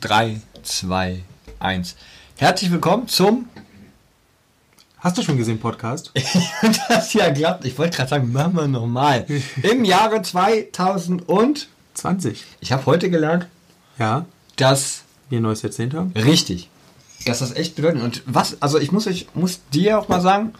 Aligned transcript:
3, 0.00 0.40
2, 0.62 1.22
1. 1.58 1.96
Herzlich 2.36 2.70
willkommen 2.70 3.06
zum. 3.08 3.48
Hast 4.98 5.18
du 5.18 5.22
schon 5.22 5.36
gesehen, 5.36 5.58
Podcast? 5.60 6.10
das 6.88 7.12
ja 7.12 7.30
klappt. 7.30 7.64
Ich 7.64 7.78
wollte 7.78 7.96
gerade 7.98 8.08
sagen, 8.10 8.32
machen 8.32 8.54
wir 8.54 8.66
nochmal. 8.68 9.26
Im 9.62 9.84
Jahre 9.84 10.22
2020. 10.22 11.68
20. 11.94 12.44
Ich 12.60 12.72
habe 12.72 12.86
heute 12.86 13.10
gelernt, 13.10 13.46
Ja, 13.98 14.24
dass. 14.56 15.02
wir 15.28 15.38
ein 15.40 15.42
neues 15.42 15.62
Jahrzehnt 15.62 15.92
haben. 15.94 16.12
Richtig. 16.16 16.68
Dass 17.26 17.40
das 17.40 17.52
echt 17.52 17.76
bedeutend. 17.76 18.02
Und 18.02 18.22
was, 18.26 18.60
also 18.62 18.78
ich 18.78 18.92
muss, 18.92 19.06
ich 19.06 19.28
muss 19.34 19.60
dir 19.72 19.98
auch 19.98 20.08
mal 20.08 20.20
sagen, 20.22 20.54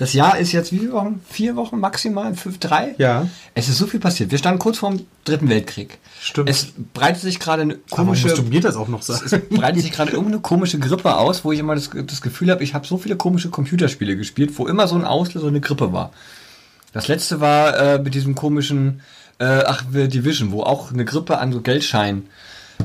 das 0.00 0.12
Jahr 0.14 0.38
ist 0.38 0.52
jetzt 0.52 0.72
wie 0.72 0.78
viele 0.78 0.92
Wochen? 0.92 1.20
Vier 1.28 1.56
Wochen 1.56 1.78
maximal? 1.78 2.34
Fünf, 2.34 2.58
drei? 2.58 2.94
Ja. 2.98 3.28
Es 3.54 3.68
ist 3.68 3.76
so 3.78 3.86
viel 3.86 4.00
passiert. 4.00 4.30
Wir 4.30 4.38
standen 4.38 4.58
kurz 4.58 4.78
vor 4.78 4.90
dem 4.90 5.06
Dritten 5.24 5.48
Weltkrieg. 5.48 5.98
Stimmt. 6.20 6.48
Es 6.48 6.68
breitet 6.94 7.20
sich 7.22 7.38
gerade 7.38 7.62
eine 7.62 7.76
komische. 7.90 8.28
musst 8.28 8.38
du 8.38 8.42
mir 8.44 8.60
das 8.60 8.76
auch 8.76 8.88
noch 8.88 9.00
Es 9.00 9.06
sagen? 9.06 9.42
breitet 9.50 9.82
sich 9.82 9.92
gerade 9.92 10.12
irgendeine 10.12 10.40
komische 10.40 10.78
Grippe 10.78 11.16
aus, 11.16 11.44
wo 11.44 11.52
ich 11.52 11.58
immer 11.58 11.74
das, 11.74 11.90
das 12.06 12.22
Gefühl 12.22 12.50
habe, 12.50 12.64
ich 12.64 12.72
habe 12.74 12.86
so 12.86 12.96
viele 12.96 13.16
komische 13.16 13.50
Computerspiele 13.50 14.16
gespielt, 14.16 14.52
wo 14.58 14.66
immer 14.66 14.88
so 14.88 14.96
ein 14.96 15.04
Auslöser 15.04 15.48
eine 15.48 15.60
Grippe 15.60 15.92
war. 15.92 16.12
Das 16.92 17.06
letzte 17.06 17.40
war 17.40 17.76
äh, 17.76 17.98
mit 17.98 18.14
diesem 18.14 18.34
komischen, 18.34 19.02
äh, 19.38 19.44
ach, 19.44 19.84
Division, 19.92 20.50
wo 20.50 20.62
auch 20.62 20.92
eine 20.92 21.04
Grippe 21.04 21.38
an 21.38 21.52
so 21.52 21.60
Geldscheinen 21.60 22.26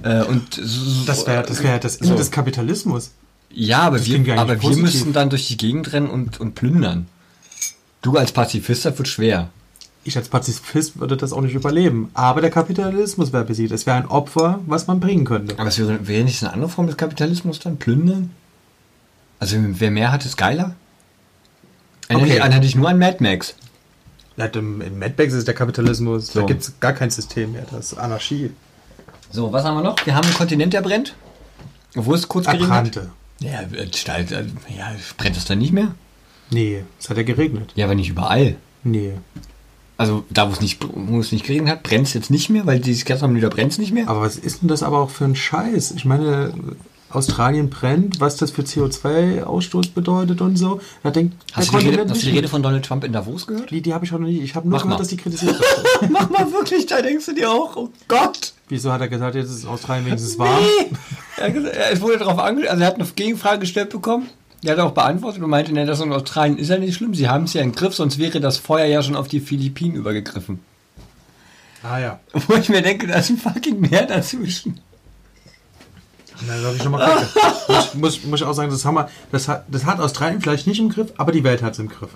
äh, 0.03 0.21
und 0.23 0.53
so, 0.53 1.05
Das 1.05 1.25
wäre 1.25 1.43
das, 1.43 1.63
wär 1.63 1.79
das 1.79 1.95
Ende 1.95 2.09
So. 2.09 2.15
des 2.17 2.29
Kapitalismus. 2.31 3.11
Ja, 3.57 3.79
aber 3.83 3.97
Das 3.97 4.07
wir, 4.07 4.37
aber 4.39 4.61
wir 4.61 4.75
müssten 4.77 5.13
dann 5.13 5.29
durch 5.29 5.47
die 5.47 5.55
Gegend 5.57 5.93
rennen 5.93 6.09
und, 6.09 6.39
und 6.41 6.55
plündern. 6.55 7.07
Du 8.01 8.17
als 8.17 8.31
Pazifist, 8.33 8.83
das 8.85 8.97
wird 8.97 9.07
schwer. 9.07 9.49
Ich 10.03 10.17
als 10.17 10.27
Pazifist 10.29 10.99
würde 10.99 11.17
das 11.17 11.31
auch 11.33 11.41
nicht 11.41 11.55
überleben. 11.55 12.11
Aber 12.13 12.41
der 12.41 12.51
Kapitalismus 12.51 13.33
wäre 13.33 13.45
besiegt. 13.45 13.71
Es 13.71 13.85
wäre 13.87 13.97
ein 13.97 14.07
Opfer, 14.07 14.59
was 14.67 14.85
man 14.87 14.99
bringen 14.99 15.25
könnte. 15.25 15.57
Aber 15.57 15.69
es 15.69 15.79
wäre, 15.79 16.05
wäre 16.07 16.23
nicht 16.25 16.43
eine 16.43 16.53
andere 16.53 16.69
Form 16.69 16.85
des 16.87 16.97
Kapitalismus 16.97 17.59
dann? 17.59 17.77
Plündern? 17.77 18.29
Also 19.39 19.55
wer 19.59 19.89
mehr 19.89 20.11
hat, 20.11 20.25
ist 20.25 20.37
geiler? 20.37 20.75
Okay. 22.09 22.23
dich- 22.25 22.33
erinnere 22.37 22.59
dich 22.59 22.75
nur 22.75 22.89
an 22.89 22.99
Mad 22.99 23.17
Max. 23.23 23.55
In 24.37 24.99
Mad 24.99 25.13
Max 25.17 25.33
ist 25.33 25.47
der 25.47 25.55
Kapitalismus, 25.55 26.27
So. 26.27 26.41
da 26.41 26.45
gibt 26.45 26.61
es 26.61 26.79
gar 26.81 26.93
kein 26.93 27.09
System 27.09 27.53
mehr. 27.53 27.65
Das 27.71 27.93
ist 27.93 27.97
Anarchie. 27.97 28.51
So, 29.31 29.51
was 29.51 29.63
haben 29.63 29.75
wir 29.77 29.81
noch? 29.83 29.95
Wir 30.05 30.13
haben 30.13 30.25
einen 30.25 30.35
Kontinent, 30.35 30.73
der 30.73 30.81
brennt. 30.81 31.15
Obwohl 31.95 32.15
es 32.15 32.27
kurz 32.27 32.45
geregnet. 32.45 32.69
Erbrannte. 32.69 33.09
Ja, 33.45 33.61
äh, 33.61 33.87
steil- 33.93 34.25
äh, 34.31 34.75
ja, 34.77 34.91
brennt 35.17 35.37
es 35.37 35.45
dann 35.45 35.59
nicht 35.59 35.73
mehr? 35.73 35.93
Nee, 36.49 36.83
es 36.99 37.09
hat 37.09 37.17
ja 37.17 37.23
geregnet. 37.23 37.71
Ja, 37.75 37.85
aber 37.85 37.95
nicht 37.95 38.09
überall. 38.09 38.55
Nee. 38.83 39.13
Also 39.97 40.25
da, 40.29 40.49
wo 40.49 40.53
es 40.53 40.61
nicht, 40.61 40.85
wo 40.93 41.19
es 41.19 41.31
nicht 41.31 41.45
geregnet 41.45 41.69
hat, 41.71 41.83
brennt 41.83 42.07
es 42.07 42.13
jetzt 42.13 42.29
nicht 42.29 42.49
mehr, 42.49 42.65
weil 42.65 42.79
dieses 42.79 43.05
wieder 43.07 43.49
brennt 43.49 43.71
es 43.71 43.77
nicht 43.77 43.93
mehr. 43.93 44.09
Aber 44.09 44.21
was 44.21 44.35
ist 44.37 44.61
denn 44.61 44.67
das 44.67 44.83
aber 44.83 44.99
auch 44.99 45.09
für 45.09 45.25
ein 45.25 45.35
Scheiß? 45.35 45.91
Ich 45.91 46.03
meine, 46.05 46.53
Australien 47.09 47.69
brennt, 47.69 48.19
was 48.19 48.35
das 48.35 48.51
für 48.51 48.63
CO2-Ausstoß 48.63 49.93
bedeutet 49.93 50.41
und 50.41 50.57
so. 50.57 50.81
Da 51.01 51.11
denkt 51.11 51.35
Hast, 51.53 51.73
du 51.73 51.77
die, 51.77 51.87
Rede, 51.87 52.01
hast 52.09 52.09
du 52.09 52.13
die 52.19 52.25
nicht 52.27 52.37
Rede 52.37 52.47
von 52.49 52.61
Donald 52.61 52.83
Trump 52.83 53.03
in 53.05 53.13
Davos 53.13 53.47
gehört? 53.47 53.71
Die, 53.71 53.81
die 53.81 53.93
habe 53.93 54.03
ich 54.05 54.13
auch 54.13 54.19
noch 54.19 54.27
nie. 54.27 54.39
Ich 54.39 54.55
habe 54.55 54.67
nur 54.67 54.77
Mach 54.77 54.83
gehört, 54.83 54.99
mal. 54.99 55.01
dass 55.01 55.07
die 55.07 55.17
kritisiert 55.17 55.57
wird. 56.01 56.11
Mach 56.11 56.29
mal 56.29 56.51
wirklich, 56.51 56.85
da 56.87 57.01
denkst 57.01 57.25
du 57.27 57.33
dir 57.33 57.49
auch, 57.49 57.75
oh 57.77 57.89
Gott. 58.09 58.53
Wieso 58.67 58.91
hat 58.91 59.01
er 59.01 59.07
gesagt, 59.07 59.35
jetzt 59.35 59.49
ist 59.51 59.65
Australien 59.65 60.05
wenigstens 60.05 60.37
warm? 60.39 60.63
Nee. 60.63 60.95
Er, 61.37 61.45
hat 61.47 61.53
gesagt- 61.53 61.75
er 61.75 62.01
wurde 62.01 62.17
darauf 62.17 62.39
ange 62.39 62.69
also 62.69 62.81
er 62.81 62.87
hat 62.87 62.95
eine 62.95 63.05
Gegenfrage 63.05 63.59
gestellt 63.59 63.89
bekommen. 63.89 64.27
Der 64.63 64.73
hat 64.75 64.79
auch 64.79 64.91
beantwortet 64.91 65.43
und 65.43 65.49
meinte, 65.49 65.71
ne, 65.73 65.85
das 65.85 66.01
in 66.01 66.11
Australien 66.11 66.57
ist 66.57 66.69
ja 66.69 66.77
nicht 66.79 66.95
schlimm. 66.95 67.13
Sie 67.13 67.29
haben 67.29 67.43
es 67.43 67.53
ja 67.53 67.61
im 67.61 67.73
Griff, 67.73 67.93
sonst 67.93 68.17
wäre 68.17 68.39
das 68.39 68.57
Feuer 68.57 68.85
ja 68.85 69.03
schon 69.03 69.15
auf 69.15 69.27
die 69.27 69.39
Philippinen 69.39 69.95
übergegriffen. 69.95 70.59
Ah 71.83 71.99
ja. 71.99 72.19
Wo 72.33 72.55
ich 72.55 72.69
mir 72.69 72.81
denke, 72.81 73.05
da 73.05 73.15
ist 73.15 73.29
ein 73.29 73.37
fucking 73.37 73.79
Meer 73.79 74.07
dazwischen. 74.07 74.79
Na, 76.47 76.57
soll 76.59 76.75
ich 76.75 76.81
schon 76.81 76.91
mal 76.91 77.05
gucken. 77.07 77.27
muss, 77.67 77.93
muss, 77.93 78.23
muss 78.25 78.41
ich 78.41 78.47
auch 78.47 78.53
sagen, 78.53 78.71
das, 78.71 78.83
wir, 78.83 79.09
das, 79.31 79.47
hat, 79.47 79.65
das 79.69 79.85
hat 79.85 79.99
Australien 79.99 80.41
vielleicht 80.41 80.65
nicht 80.67 80.79
im 80.79 80.89
Griff, 80.89 81.13
aber 81.17 81.31
die 81.31 81.43
Welt 81.43 81.61
hat 81.61 81.73
es 81.73 81.79
im 81.79 81.87
Griff. 81.87 82.09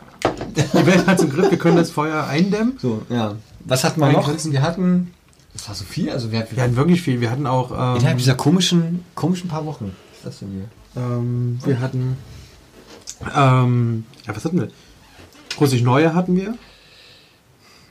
Die 0.56 0.86
Welt 0.88 1.06
hat 1.06 1.19
es 1.19 1.23
im 1.25 1.29
Griff, 1.31 1.52
wir 1.52 1.57
können 1.59 1.78
das 1.78 1.91
Feuer 1.91 2.25
eindämmen. 2.25 2.78
So, 2.81 3.03
ja. 3.09 3.35
Was 3.66 3.84
hatten 3.84 4.00
wir 4.02 4.12
noch? 4.12 4.28
Wir 4.46 4.62
hatten. 4.62 5.13
Das 5.59 5.68
war 5.68 5.75
so 5.75 5.84
viel, 5.84 6.09
also 6.09 6.31
wir 6.31 6.40
hatten. 6.40 6.56
Wir 6.56 6.64
hatten 6.64 6.75
wirklich 6.78 7.02
viel. 7.02 7.20
Wir 7.20 7.30
hatten 7.30 7.46
auch. 7.46 7.72
innerhalb 7.72 8.12
Ähm, 8.12 8.18
dieser 8.18 8.36
komischen, 8.36 9.03
komischen 9.14 9.50
paar 9.50 9.66
Wochen. 9.66 9.94
Was 10.12 10.18
ist 10.18 10.25
das 10.25 10.40
denn 10.40 10.52
hier? 10.52 11.03
ähm, 11.03 11.59
wir 11.66 11.80
hatten. 11.81 12.18
Ähm, 13.36 14.06
ja, 14.25 14.36
was 14.36 14.46
hatten 14.46 14.59
wir? 14.62 14.70
Russisch 15.59 15.81
Neue 15.81 16.14
hatten 16.14 16.38
wir. 16.38 16.56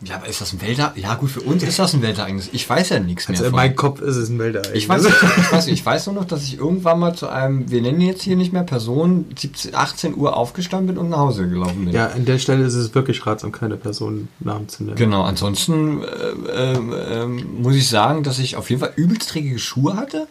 Ja, 0.05 0.17
aber 0.17 0.29
ist 0.29 0.41
das 0.41 0.53
ein 0.53 0.61
Welter? 0.61 0.93
Ja, 0.95 1.15
gut, 1.15 1.31
für 1.31 1.41
uns 1.41 1.63
ist 1.65 1.79
das 1.79 1.93
ein 1.93 2.03
Weltereignis. 2.03 2.51
Ich 2.53 2.69
weiß 2.69 2.91
ja 2.91 3.01
nichts 3.01 3.29
mehr. 3.29 3.37
Also 3.37 3.49
in 3.49 3.55
meinem 3.55 3.75
Kopf 3.75 4.01
ist 4.01 4.17
es 4.17 4.29
ein 4.29 4.39
Weltereignis. 4.39 4.83
Ich 4.83 4.89
weiß, 4.89 5.05
ich, 5.05 5.53
weiß, 5.53 5.67
ich 5.67 5.85
weiß 5.85 6.07
nur 6.07 6.15
noch, 6.15 6.25
dass 6.25 6.45
ich 6.45 6.59
irgendwann 6.59 7.01
mal 7.01 7.15
zu 7.15 7.29
einem, 7.29 7.69
wir 7.69 7.83
nennen 7.83 8.01
jetzt 8.01 8.23
hier 8.23 8.37
nicht 8.37 8.53
mehr 8.53 8.63
Person, 8.63 9.27
17, 9.37 9.75
18 9.75 10.17
Uhr 10.17 10.37
aufgestanden 10.37 10.95
bin 10.95 10.99
und 10.99 11.11
nach 11.11 11.19
Hause 11.19 11.49
gelaufen 11.49 11.85
bin. 11.85 11.95
Ja, 11.95 12.09
an 12.09 12.25
der 12.25 12.39
Stelle 12.39 12.65
ist 12.65 12.75
es 12.75 12.95
wirklich 12.95 13.27
ratsam, 13.27 13.51
keine 13.51 13.77
Personennamen 13.77 14.69
zu 14.69 14.85
nennen. 14.85 14.97
Genau, 14.97 15.23
ansonsten 15.23 16.03
äh, 16.03 16.75
ähm, 16.75 16.95
ähm, 17.11 17.63
muss 17.63 17.75
ich 17.75 17.89
sagen, 17.89 18.23
dass 18.23 18.39
ich 18.39 18.55
auf 18.55 18.71
jeden 18.71 18.81
Fall 18.81 18.93
übelst 18.95 19.35
dreckige 19.35 19.59
Schuhe 19.59 19.97
hatte. 19.97 20.29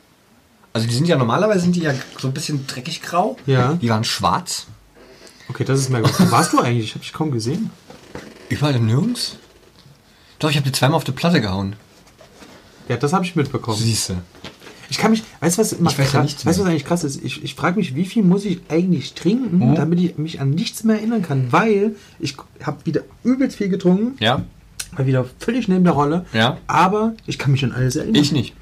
Also 0.71 0.87
die 0.87 0.93
sind 0.93 1.07
ja 1.07 1.17
normalerweise 1.17 1.61
sind 1.61 1.75
die 1.75 1.81
ja 1.81 1.93
so 2.17 2.27
ein 2.27 2.33
bisschen 2.33 2.67
dreckig 2.67 3.01
grau. 3.01 3.35
Ja. 3.45 3.73
Die 3.73 3.89
waren 3.89 4.03
schwarz. 4.03 4.67
Okay, 5.49 5.65
das 5.65 5.79
ist 5.79 5.89
merkwürdig. 5.89 6.31
Warst 6.31 6.53
du 6.53 6.59
eigentlich? 6.59 6.85
Ich 6.85 6.91
habe 6.91 7.01
dich 7.01 7.13
kaum 7.13 7.31
gesehen. 7.31 7.69
Überall 8.49 8.79
nirgends. 8.79 9.37
Doch, 10.39 10.49
ich 10.49 10.55
habe 10.57 10.65
die 10.65 10.71
zweimal 10.71 10.97
auf 10.97 11.03
die 11.03 11.11
Platte 11.11 11.41
gehauen. 11.41 11.75
Ja, 12.89 12.97
das 12.97 13.13
habe 13.13 13.25
ich 13.25 13.35
mitbekommen. 13.35 13.77
Siehst 13.77 14.09
du. 14.09 14.13
Ich 14.89 14.97
kann 14.97 15.11
mich, 15.11 15.23
weißt 15.41 15.57
du, 15.57 15.61
was, 15.61 15.73
immer 15.73 15.89
Ich 15.91 15.99
weiß 15.99 16.05
ja 16.05 16.11
krass- 16.19 16.23
nichts 16.23 16.45
weißt, 16.45 16.59
was 16.59 16.65
eigentlich 16.65 16.85
krass 16.85 17.03
ist? 17.03 17.21
Ich, 17.23 17.43
ich 17.43 17.55
frage 17.55 17.77
mich, 17.77 17.95
wie 17.95 18.05
viel 18.05 18.23
muss 18.23 18.45
ich 18.45 18.61
eigentlich 18.69 19.13
trinken, 19.15 19.57
Mhm. 19.71 19.75
damit 19.75 19.99
ich 19.99 20.17
mich 20.17 20.39
an 20.39 20.51
nichts 20.51 20.83
mehr 20.85 20.95
erinnern 20.97 21.21
kann, 21.21 21.51
weil 21.51 21.95
ich 22.19 22.37
habe 22.63 22.85
wieder 22.85 23.01
übelst 23.23 23.57
viel 23.57 23.67
getrunken, 23.67 24.15
Ja, 24.23 24.43
war 24.93 25.05
wieder 25.05 25.25
völlig 25.39 25.67
neben 25.67 25.83
der 25.83 25.91
Rolle, 25.93 26.25
Ja. 26.31 26.57
aber 26.67 27.15
ich 27.25 27.37
kann 27.37 27.51
mich 27.51 27.65
an 27.65 27.73
alles 27.73 27.97
erinnern. 27.97 28.15
ich 28.21 28.31
nicht. 28.31 28.53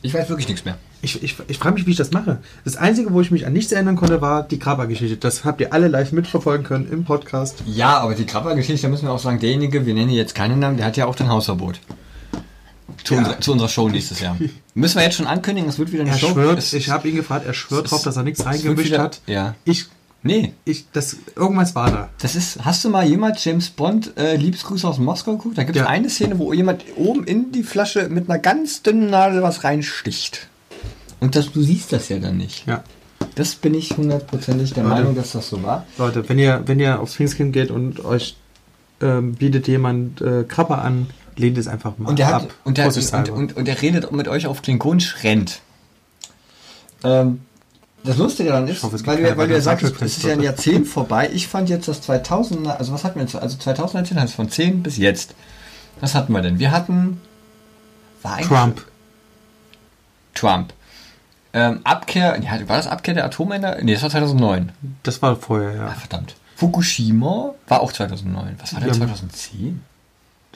Ich 0.00 0.14
weiß 0.14 0.30
wirklich 0.30 0.48
nichts 0.48 0.64
mehr. 0.64 0.78
Ich, 1.04 1.22
ich, 1.22 1.36
ich 1.48 1.58
frage 1.58 1.74
mich, 1.74 1.86
wie 1.86 1.90
ich 1.90 1.96
das 1.98 2.12
mache. 2.12 2.38
Das 2.64 2.76
Einzige, 2.76 3.12
wo 3.12 3.20
ich 3.20 3.30
mich 3.30 3.46
an 3.46 3.52
nichts 3.52 3.70
erinnern 3.72 3.94
konnte, 3.96 4.20
war 4.22 4.42
die 4.42 4.58
Krabber-Geschichte. 4.58 5.18
Das 5.18 5.44
habt 5.44 5.60
ihr 5.60 5.72
alle 5.74 5.88
live 5.88 6.12
mitverfolgen 6.12 6.64
können 6.66 6.90
im 6.90 7.04
Podcast. 7.04 7.62
Ja, 7.66 7.98
aber 7.98 8.14
die 8.14 8.24
Krabber-Geschichte, 8.24 8.86
da 8.86 8.90
müssen 8.90 9.06
wir 9.06 9.12
auch 9.12 9.18
sagen, 9.18 9.38
derjenige, 9.38 9.84
wir 9.84 9.92
nennen 9.92 10.10
jetzt 10.10 10.34
keinen 10.34 10.58
Namen, 10.60 10.78
der 10.78 10.86
hat 10.86 10.96
ja 10.96 11.04
auch 11.06 11.14
den 11.14 11.28
Hausverbot. 11.28 11.78
Zu, 13.04 13.14
Ja. 13.14 13.20
unserer, 13.20 13.40
zu 13.40 13.52
unserer 13.52 13.68
Show 13.68 13.88
nächstes 13.88 14.20
Jahr. 14.20 14.36
Müssen 14.74 14.96
wir 14.96 15.02
jetzt 15.04 15.16
schon 15.16 15.26
ankündigen, 15.26 15.68
es 15.68 15.78
wird 15.78 15.92
wieder 15.92 16.02
eine 16.04 16.12
Er 16.12 16.18
Show. 16.18 16.28
schwört, 16.32 16.58
es, 16.58 16.72
ich 16.72 16.88
habe 16.88 17.06
ihn 17.08 17.16
gefragt, 17.16 17.44
er 17.46 17.52
schwört 17.54 17.90
drauf, 17.90 18.02
dass 18.02 18.16
er 18.16 18.22
nichts 18.22 18.44
reingemischt 18.46 18.86
wieder- 18.86 19.02
hat. 19.02 19.20
Ja. 19.26 19.54
Ich, 19.64 19.86
Nee, 20.26 20.54
ich, 20.64 20.86
das, 20.90 21.18
irgendwas 21.36 21.74
war 21.74 21.90
da. 21.90 22.08
das 22.18 22.34
ist, 22.34 22.64
hast 22.64 22.82
du 22.82 22.88
mal 22.88 23.06
jemals 23.06 23.44
James 23.44 23.68
Bond 23.68 24.16
äh, 24.16 24.36
Liebesgrüße 24.36 24.88
aus 24.88 24.96
Moskau 24.98 25.32
geguckt? 25.36 25.58
Da 25.58 25.64
gibt 25.64 25.76
es 25.76 25.82
Ja. 25.82 25.86
eine 25.90 26.08
Szene, 26.08 26.38
wo 26.38 26.54
jemand 26.54 26.82
oben 26.96 27.24
in 27.24 27.52
die 27.52 27.62
Flasche 27.62 28.08
mit 28.08 28.30
einer 28.30 28.38
ganz 28.38 28.80
dünnen 28.80 29.10
Nadel 29.10 29.42
was 29.42 29.64
reinsticht. 29.64 30.48
Und 31.24 31.34
das, 31.36 31.50
du 31.52 31.62
siehst 31.62 31.90
das 31.90 32.10
ja 32.10 32.18
dann 32.18 32.36
nicht. 32.36 32.66
Ja. 32.66 32.84
Das 33.34 33.54
bin 33.54 33.72
ich 33.72 33.96
hundertprozentig 33.96 34.74
der 34.74 34.84
Leute. 34.84 34.94
Meinung, 34.94 35.14
dass 35.14 35.32
das 35.32 35.48
so 35.48 35.62
war. 35.62 35.86
Leute, 35.96 36.28
wenn 36.28 36.38
ihr, 36.38 36.62
wenn 36.66 36.78
ihr 36.78 37.00
aufs 37.00 37.14
Pfingstkind 37.14 37.54
geht 37.54 37.70
und 37.70 38.04
euch 38.04 38.36
ähm, 39.00 39.32
bietet 39.34 39.66
jemand 39.66 40.20
äh, 40.20 40.44
Krabber 40.44 40.82
an, 40.82 41.06
lehnt 41.36 41.56
es 41.56 41.66
einfach 41.66 41.96
mal 41.96 42.10
Und 42.10 42.18
der, 42.18 42.28
ab. 42.28 42.42
hat, 42.42 42.50
und, 42.64 42.76
der, 42.76 42.86
und, 42.94 43.30
und, 43.30 43.56
und 43.56 43.64
der 43.66 43.80
redet 43.80 44.12
mit 44.12 44.28
euch 44.28 44.46
auf 44.46 44.60
Klingonisch, 44.60 45.24
rennt. 45.24 45.62
Ähm, 47.02 47.40
das 48.04 48.18
Lustige 48.18 48.50
daran 48.50 48.68
ist, 48.68 48.82
hoffe, 48.82 48.98
weil, 49.06 49.22
keine 49.22 49.36
weil 49.38 49.48
du 49.48 49.54
ja 49.54 49.62
sagst, 49.62 49.82
es 50.02 50.18
ist 50.18 50.24
ja 50.24 50.34
ein 50.34 50.42
Jahrzehnt 50.42 50.86
vorbei. 50.86 51.30
Ich 51.32 51.48
fand 51.48 51.70
jetzt 51.70 51.88
das 51.88 52.06
2000er, 52.06 52.76
also 52.76 52.92
was 52.92 53.02
hatten 53.02 53.14
wir 53.14 53.22
jetzt? 53.22 53.34
Also 53.34 53.56
2019 53.56 54.20
heißt 54.20 54.34
von 54.34 54.50
10 54.50 54.82
bis 54.82 54.98
jetzt. 54.98 55.34
Was 56.00 56.14
hatten 56.14 56.34
wir 56.34 56.42
denn? 56.42 56.58
Wir 56.58 56.70
hatten. 56.70 57.18
Trump. 58.46 58.84
Trump. 60.34 60.74
Ähm, 61.54 61.80
Abkehr, 61.84 62.38
ja, 62.42 62.68
war 62.68 62.76
das 62.76 62.86
Abkehr 62.88 63.14
der 63.14 63.24
Atomenergie? 63.24 63.84
Nee, 63.84 63.94
das 63.94 64.02
war 64.02 64.10
2009. 64.10 64.72
Das 65.04 65.22
war 65.22 65.36
vorher, 65.36 65.70
Ah, 65.70 65.86
ja. 65.86 65.90
verdammt. 65.92 66.34
Fukushima 66.56 67.54
war 67.68 67.80
auch 67.80 67.92
2009. 67.92 68.56
Was 68.60 68.74
war 68.74 68.80
denn 68.80 68.88
Ja. 68.90 68.94
2010? 68.96 69.80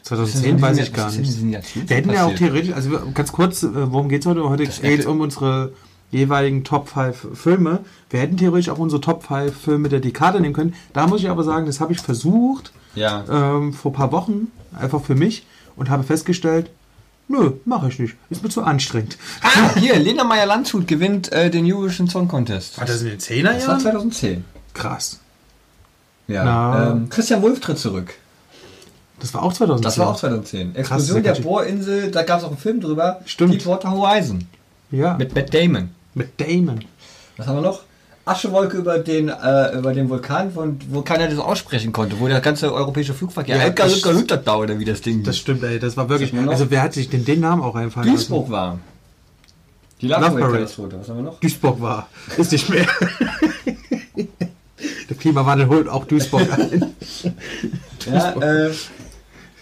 2010 0.02 0.61
weiß 0.61 0.78
ich 0.78 0.93
gar 0.93 1.11
nicht. 1.11 1.40
Wir 1.88 1.96
hätten 1.96 2.11
ja 2.12 2.25
auch 2.26 2.34
theoretisch, 2.34 2.72
also 2.75 2.99
ganz 3.14 3.32
kurz, 3.32 3.62
äh, 3.62 3.69
worum 3.93 4.08
geht 4.08 4.22
es 4.22 4.26
heute? 4.26 4.49
Heute 4.49 4.64
geht 4.67 5.00
es 5.00 5.06
um 5.06 5.20
unsere 5.20 5.72
jeweiligen 6.11 6.64
Top 6.64 6.88
5 6.88 7.28
Filme. 7.34 7.81
Wir 8.11 8.20
hätten 8.20 8.37
theoretisch 8.37 8.70
auch 8.70 8.78
unsere 8.78 9.00
Top 9.00 9.25
5 9.25 9.55
Filme 9.56 9.88
der 9.88 10.00
Dekade 10.00 10.40
nehmen 10.40 10.55
können. 10.55 10.75
Da 10.94 11.06
muss 11.06 11.20
ich 11.20 11.28
aber 11.28 11.44
sagen, 11.44 11.67
das 11.67 11.81
habe 11.81 11.93
ich 11.93 12.00
versucht 12.00 12.72
Ja. 12.94 13.25
ähm, 13.31 13.72
vor 13.72 13.93
ein 13.93 13.94
paar 13.94 14.12
Wochen, 14.12 14.49
einfach 14.78 15.02
für 15.02 15.14
mich, 15.14 15.44
und 15.76 15.90
habe 15.90 16.02
festgestellt, 16.05 16.70
nö, 17.28 17.52
mache 17.64 17.88
ich 17.88 17.98
nicht. 17.98 18.16
Ist 18.30 18.42
mir 18.42 18.48
zu 18.48 18.62
anstrengend. 18.62 19.16
Ah, 19.42 19.75
hier, 19.76 19.96
Lena 19.98 20.25
Meyer-Landshut 20.25 20.86
gewinnt 20.86 21.30
äh, 21.32 21.50
den 21.50 21.70
Eurovision 21.70 22.08
Song 22.08 22.28
Contest. 22.28 22.78
War 22.78 22.86
das 22.86 23.02
in 23.02 23.08
den 23.08 23.19
10er 23.19 23.54
Das 23.54 23.69
war 23.69 23.78
2010. 23.78 24.44
Krass. 24.75 25.20
Ja. 26.26 26.44
Na. 26.44 26.90
Ähm, 26.90 27.08
Christian 27.08 27.42
Wolf 27.42 27.60
tritt 27.60 27.78
zurück. 27.78 28.14
Das 29.20 29.34
war 29.34 29.42
auch 29.42 29.52
2010. 29.52 29.82
Das 29.82 29.98
war 29.98 30.08
auch 30.08 30.16
2010. 30.16 30.76
Explosion 30.76 31.22
der 31.22 31.34
Bohrinsel, 31.34 32.10
da 32.10 32.22
gab 32.22 32.38
es 32.38 32.44
auch 32.44 32.50
einen 32.50 32.58
Film 32.58 32.80
drüber. 32.80 33.20
Stimmt. 33.25 33.54
Deepwater 33.54 33.90
Horizon. 33.90 34.46
Ja. 34.90 35.16
Mit 35.16 35.34
Matt 35.34 35.52
Damon. 35.52 35.90
Mit 36.14 36.40
Damon. 36.40 36.84
Was 37.36 37.46
haben 37.46 37.56
wir 37.56 37.62
noch? 37.62 37.82
Aschewolke 38.28 38.76
über 38.76 38.98
den, 38.98 39.28
äh, 39.28 39.76
über 39.76 39.92
den 39.94 40.08
Vulkan, 40.08 40.52
von, 40.52 40.78
wo 40.90 41.02
keiner 41.02 41.28
das 41.28 41.38
aussprechen 41.38 41.92
konnte, 41.92 42.19
wo 42.20 42.28
der 42.28 42.40
ganze 42.40 42.72
europäische 42.72 43.14
Flugverkehr 43.14 43.56
Ja, 43.56 43.64
Edgar 43.66 43.86
das- 43.86 43.96
Lücker 43.96 44.12
Lütterdau 44.12 44.60
oder 44.60 44.78
wie 44.78 44.84
das 44.84 45.00
Ding 45.00 45.22
Das 45.25 45.38
stimmt, 45.38 45.62
ey. 45.64 45.78
Das 45.78 45.96
war 45.96 46.08
wirklich. 46.08 46.32
Also, 46.48 46.70
wer 46.70 46.82
hat 46.82 46.92
sich 46.94 47.08
denn 47.08 47.25
den 47.25 47.40
Namen 47.40 47.62
auch 47.62 47.75
einfallen 47.75 48.08
Duisburg 48.08 48.50
war. 48.50 48.78
Die 50.00 50.06
Love 50.08 50.20
Parade. 50.38 50.62
Was 50.62 50.78
haben 50.78 51.16
wir 51.16 51.22
noch? 51.25 51.40
Duisburg 51.40 51.80
war. 51.80 52.08
Ist 52.36 52.52
nicht 52.52 52.69
mehr. 52.69 52.86
Der 55.08 55.16
Klimawandel 55.16 55.69
holt 55.69 55.88
auch 55.88 56.04
Duisburg 56.04 56.46
ein. 56.52 56.94
Ja, 58.06 58.32
äh, 58.40 58.70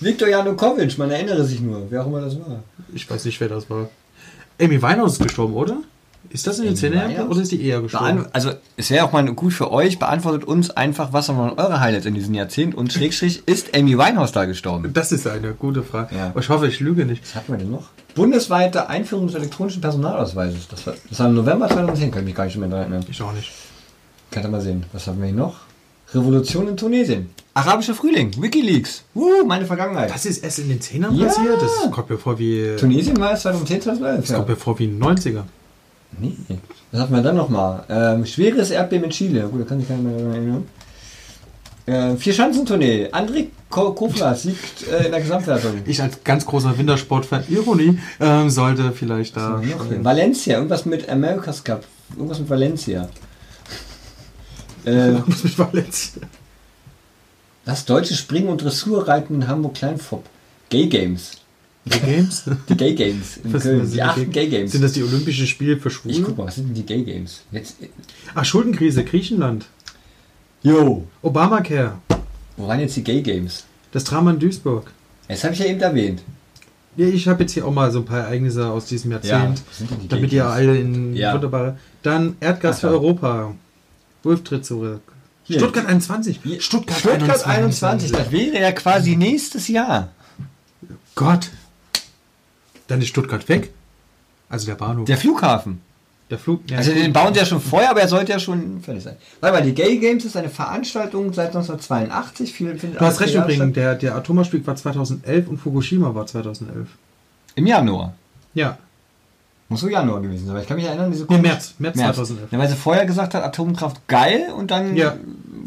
Viktor 0.00 0.28
Janukovic, 0.28 0.98
man 0.98 1.10
erinnere 1.10 1.44
sich 1.44 1.60
nur, 1.60 1.86
wer 1.90 2.02
auch 2.02 2.06
immer 2.06 2.20
das 2.20 2.38
war. 2.38 2.62
Ich 2.92 3.08
weiß 3.08 3.24
nicht, 3.24 3.40
wer 3.40 3.48
das 3.48 3.70
war. 3.70 3.88
Amy 4.60 4.80
Winehouse 4.82 5.14
ist 5.14 5.22
gestorben, 5.22 5.54
oder? 5.54 5.78
Ist 6.36 6.46
das 6.46 6.58
in 6.58 6.66
den 6.66 6.74
Amy 6.74 6.78
10er 6.78 6.94
Jahren 6.94 7.10
Winehouse? 7.10 7.30
oder 7.30 7.40
ist 7.40 7.52
die 7.52 7.62
eher 7.66 7.80
gestorben? 7.80 8.16
Beant 8.16 8.34
also, 8.34 8.50
es 8.76 8.90
wäre 8.90 9.06
auch 9.06 9.12
mal 9.12 9.24
gut 9.32 9.54
für 9.54 9.72
euch, 9.72 9.98
beantwortet 9.98 10.44
uns 10.44 10.68
einfach, 10.70 11.14
was 11.14 11.30
waren 11.30 11.58
eure 11.58 11.80
Highlights 11.80 12.04
in 12.04 12.12
diesem 12.12 12.34
Jahrzehnt 12.34 12.74
und 12.74 12.92
Schrägstrich, 12.92 13.42
ist 13.46 13.74
Amy 13.74 13.96
Winehouse 13.96 14.32
da 14.32 14.44
gestorben? 14.44 14.92
Das 14.92 15.12
ist 15.12 15.26
eine 15.26 15.54
gute 15.54 15.82
Frage. 15.82 16.14
Ja. 16.14 16.34
Ich 16.38 16.48
hoffe, 16.50 16.68
ich 16.68 16.78
lüge 16.80 17.06
nicht. 17.06 17.22
Was 17.22 17.36
hatten 17.36 17.52
wir 17.52 17.58
denn 17.58 17.70
noch? 17.70 17.88
Bundesweite 18.14 18.90
Einführung 18.90 19.28
des 19.28 19.36
elektronischen 19.36 19.80
Personalausweises. 19.80 20.68
Das 20.68 20.86
war, 20.86 20.94
das 21.08 21.18
war 21.18 21.28
im 21.28 21.34
November 21.36 21.68
2010, 21.68 22.10
kann 22.10 22.20
ich 22.20 22.26
mich 22.26 22.34
gar 22.34 22.44
nicht 22.44 22.58
mehr 22.58 22.68
daran 22.68 22.92
erinnern. 22.92 23.06
Ich 23.10 23.22
auch 23.22 23.32
nicht. 23.32 23.50
Kann 24.30 24.42
ihr 24.42 24.48
mal 24.50 24.60
sehen. 24.60 24.84
Was 24.92 25.06
haben 25.06 25.18
wir 25.20 25.26
hier 25.28 25.36
noch? 25.36 25.56
Revolution 26.14 26.68
in 26.68 26.76
Tunesien. 26.76 27.30
Arabischer 27.54 27.94
Frühling. 27.94 28.30
Wikileaks. 28.40 29.02
Uh, 29.14 29.44
meine 29.46 29.64
Vergangenheit. 29.64 30.10
Das 30.10 30.26
ist 30.26 30.44
erst 30.44 30.58
in 30.58 30.68
den 30.68 30.80
10ern 30.80 31.14
Ja. 31.14 31.26
passiert? 31.26 31.62
Das 31.62 31.90
kommt 31.90 32.10
mir 32.10 32.18
vor 32.18 32.38
wie. 32.38 32.76
Tunesien 32.78 33.18
war 33.18 33.32
es 33.32 33.42
2010, 33.42 33.82
2011. 33.82 34.26
Das 34.26 34.36
kommt 34.36 34.48
mir 34.48 34.56
vor 34.56 34.78
wie 34.78 34.86
ein 34.86 35.02
90er. 35.02 35.42
Nee. 36.18 36.34
Was 36.92 37.00
hatten 37.02 37.14
wir 37.14 37.22
dann 37.22 37.36
nochmal? 37.36 37.84
Ähm, 37.88 38.24
schweres 38.26 38.70
Erdbeben 38.70 39.04
in 39.04 39.10
Chile. 39.10 39.48
Gut, 39.48 39.60
da 39.60 39.64
kann 39.64 39.78
sich 39.80 39.88
keiner 39.88 40.02
mehr 40.02 40.18
daran 40.18 40.32
erinnern. 40.34 40.68
Äh, 41.86 42.16
Vier-Schanzentournee. 42.16 43.10
André 43.12 43.48
Ko- 43.70 43.92
Kofler 43.92 44.34
siegt 44.36 44.86
äh, 44.88 45.04
in 45.06 45.12
der 45.12 45.20
Gesamtwertung. 45.20 45.72
Ich 45.86 46.00
als 46.02 46.24
ganz 46.24 46.44
großer 46.46 46.76
Wintersportfan, 46.76 47.44
Ironie, 47.48 47.98
ähm, 48.20 48.50
sollte 48.50 48.92
vielleicht 48.92 49.36
da. 49.36 49.60
Valencia. 50.02 50.56
Irgendwas 50.56 50.84
mit 50.86 51.08
America's 51.08 51.62
Cup. 51.62 51.84
Irgendwas 52.16 52.38
mit 52.40 52.48
Valencia. 52.50 53.08
Äh, 54.84 55.14
Was 55.26 55.42
mit 55.42 55.58
Valencia? 55.58 56.22
das 57.64 57.84
deutsche 57.84 58.14
Springen- 58.14 58.46
und 58.48 58.62
Dressurreiten 58.62 59.34
in 59.34 59.48
Hamburg-Kleinfopp. 59.48 60.24
Gay 60.70 60.86
Games. 60.86 61.32
Die 61.86 62.00
Games? 62.00 62.44
Die 62.68 62.76
Gay 62.76 62.94
Games 62.94 63.36
in 63.44 63.52
Was 63.52 63.62
Köln. 63.62 63.82
sind 63.86 63.94
Die 63.94 64.02
achten 64.02 64.30
Gay 64.30 64.48
Games. 64.48 64.72
Sind 64.72 64.82
das 64.82 64.92
die 64.92 65.02
Olympischen 65.04 65.46
Spiele 65.46 65.76
für 65.76 65.90
Ich 66.04 66.22
guck 66.22 66.36
mal, 66.36 66.46
was 66.46 66.56
sind 66.56 66.66
denn 66.68 66.74
die 66.74 66.84
Gay 66.84 67.02
Games? 67.04 67.42
Jetzt. 67.52 67.76
Ach, 68.34 68.44
Schuldenkrise, 68.44 69.04
Griechenland. 69.04 69.66
Yo. 70.62 71.06
Obamacare. 71.22 71.98
Wo 72.56 72.66
waren 72.66 72.80
jetzt 72.80 72.96
die 72.96 73.04
Gay 73.04 73.22
Games? 73.22 73.64
Das 73.92 74.04
Drama 74.04 74.32
in 74.32 74.38
Duisburg. 74.40 74.90
Das 75.28 75.44
habe 75.44 75.54
ich 75.54 75.60
ja 75.60 75.66
eben 75.66 75.80
erwähnt. 75.80 76.22
Ja, 76.96 77.06
ich 77.06 77.28
habe 77.28 77.42
jetzt 77.42 77.52
hier 77.52 77.66
auch 77.66 77.72
mal 77.72 77.90
so 77.92 77.98
ein 78.00 78.04
paar 78.04 78.20
Ereignisse 78.20 78.66
aus 78.68 78.86
diesem 78.86 79.12
Jahrzehnt, 79.12 79.62
was 79.68 79.78
sind 79.78 79.90
die 80.02 80.08
damit 80.08 80.30
Gay 80.30 80.38
ihr 80.38 80.46
alle 80.46 80.76
in 80.78 81.14
Ja. 81.14 81.34
wunderbare. 81.34 81.78
Dann 82.02 82.36
Erdgas 82.40 82.76
Ach 82.76 82.80
für 82.80 82.86
ja. 82.88 82.92
Europa. 82.94 83.54
Wolf 84.22 84.42
tritt 84.42 84.64
zurück. 84.64 85.02
Hier. 85.44 85.60
Stuttgart 85.60 85.86
21. 85.86 86.40
Hier. 86.42 86.60
Stuttgart, 86.60 86.98
Stuttgart 86.98 87.46
21. 87.46 88.10
Das 88.10 88.32
wäre 88.32 88.60
ja 88.60 88.72
quasi 88.72 89.14
nächstes 89.14 89.68
Jahr. 89.68 90.08
Gott. 91.14 91.50
Dann 92.88 93.00
ist 93.00 93.08
Stuttgart 93.08 93.48
weg. 93.48 93.70
Also 94.48 94.66
der 94.66 94.74
Bahnhof. 94.76 95.06
Der 95.06 95.16
Flughafen. 95.16 95.80
Der 96.30 96.38
Flug. 96.38 96.68
Ja, 96.68 96.78
Also 96.78 96.92
den 96.92 97.12
bauen 97.12 97.32
sie 97.34 97.38
ja 97.40 97.46
schon 97.46 97.60
vorher, 97.60 97.90
aber 97.90 98.00
er 98.00 98.08
sollte 98.08 98.32
ja 98.32 98.38
schon 98.40 98.80
fertig 98.80 99.04
sein. 99.04 99.16
Warte 99.40 99.56
mal, 99.58 99.62
die 99.64 99.74
Gay 99.74 99.98
Games 99.98 100.24
ist 100.24 100.36
eine 100.36 100.48
Veranstaltung 100.48 101.32
seit 101.32 101.48
1982. 101.54 102.52
Viel, 102.52 102.74
Du 102.74 102.98
hast 103.00 103.20
recht 103.20 103.34
übrigens, 103.34 103.74
der, 103.74 103.94
der 103.94 104.16
Atomausstieg 104.16 104.66
war 104.66 104.74
2011 104.74 105.46
und 105.48 105.58
Fukushima 105.58 106.14
war 106.14 106.26
2011. 106.26 106.88
Im 107.54 107.66
Januar. 107.66 108.14
Ja, 108.54 108.78
Muss 109.68 109.80
so 109.80 109.88
Januar 109.88 110.20
gewesen 110.20 110.46
sein, 110.46 110.50
aber 110.50 110.62
ich 110.62 110.68
kann 110.68 110.76
mich 110.76 110.86
erinnern, 110.86 111.10
diese 111.10 111.26
Nee, 111.28 111.38
März, 111.38 111.74
März 111.78 111.96
2011. 111.96 112.52
Ja, 112.52 112.58
weil 112.58 112.68
sie 112.68 112.76
vorher 112.76 113.04
gesagt 113.06 113.34
hat, 113.34 113.42
Atomkraft 113.42 114.06
geil 114.08 114.48
und 114.56 114.70
dann 114.70 114.94
Ja. 114.96 115.16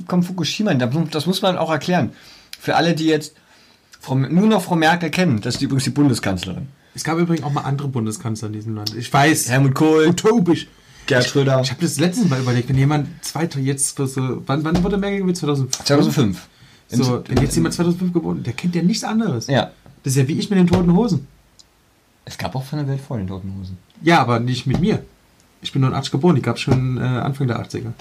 kommt 0.07 0.25
Fukushima. 0.25 0.73
Das 0.73 0.93
muss- 0.93 1.09
Das 1.09 1.25
muss 1.25 1.41
man 1.41 1.57
auch 1.57 1.69
erklären. 1.71 2.11
Für 2.59 2.75
alle, 2.75 2.95
die 2.95 3.05
jetzt 3.07 3.33
Frau, 4.01 4.15
nur 4.15 4.47
noch 4.47 4.61
Frau 4.61 4.75
Merkel 4.75 5.09
kennen, 5.09 5.41
das 5.41 5.55
ist 5.55 5.61
übrigens 5.61 5.83
die 5.85 5.89
Bundeskanzlerin. 5.89 6.67
Es 6.95 7.03
gab 7.03 7.17
übrigens 7.17 7.45
auch 7.45 7.51
mal 7.51 7.61
andere 7.61 7.87
Bundeskanzler 7.87 8.47
in 8.47 8.53
diesem 8.53 8.75
Land. 8.75 8.95
Ich 8.95 9.11
weiß. 9.11 9.49
Helmut 9.49 9.75
Kohl, 9.75 10.07
Utopisch. 10.07 10.67
Gerd 11.05 11.25
Schröder. 11.25 11.59
Ich 11.61 11.71
habe 11.71 11.81
das 11.81 11.99
letztens 11.99 12.29
mal 12.29 12.39
überlegt, 12.39 12.69
wenn 12.69 12.77
jemand 12.77 13.23
zweiter 13.23 13.59
jetzt 13.59 13.95
so, 13.97 14.43
wann, 14.45 14.63
wann 14.63 14.83
wurde 14.83 14.97
Merkel 14.97 15.19
gewählt? 15.19 15.37
2005? 15.37 15.85
2005. 15.85 16.47
So, 16.91 17.23
wenn 17.27 17.41
jetzt 17.41 17.55
jemand 17.55 17.73
2005 17.75 18.13
geboren, 18.13 18.43
der 18.43 18.53
kennt 18.53 18.75
ja 18.75 18.81
nichts 18.81 19.03
anderes. 19.03 19.47
Ja. 19.47 19.71
Das 20.03 20.13
ist 20.13 20.17
ja 20.17 20.27
wie 20.27 20.39
ich 20.39 20.49
mit 20.49 20.59
den 20.59 20.67
toten 20.67 20.95
Hosen. 20.95 21.27
Es 22.25 22.37
gab 22.37 22.55
auch 22.55 22.63
von 22.63 22.79
der 22.79 22.87
Welt 22.87 23.01
vor 23.01 23.17
den 23.17 23.27
Toten 23.27 23.53
Hosen. 23.59 23.77
Ja, 24.01 24.19
aber 24.21 24.39
nicht 24.39 24.67
mit 24.67 24.79
mir. 24.79 25.03
Ich 25.61 25.71
bin 25.71 25.81
89 25.81 26.11
geboren, 26.11 26.35
die 26.35 26.41
gab 26.41 26.55
es 26.55 26.61
schon 26.61 26.97
äh, 26.97 27.01
Anfang 27.01 27.47
der 27.47 27.59
80er. 27.59 27.91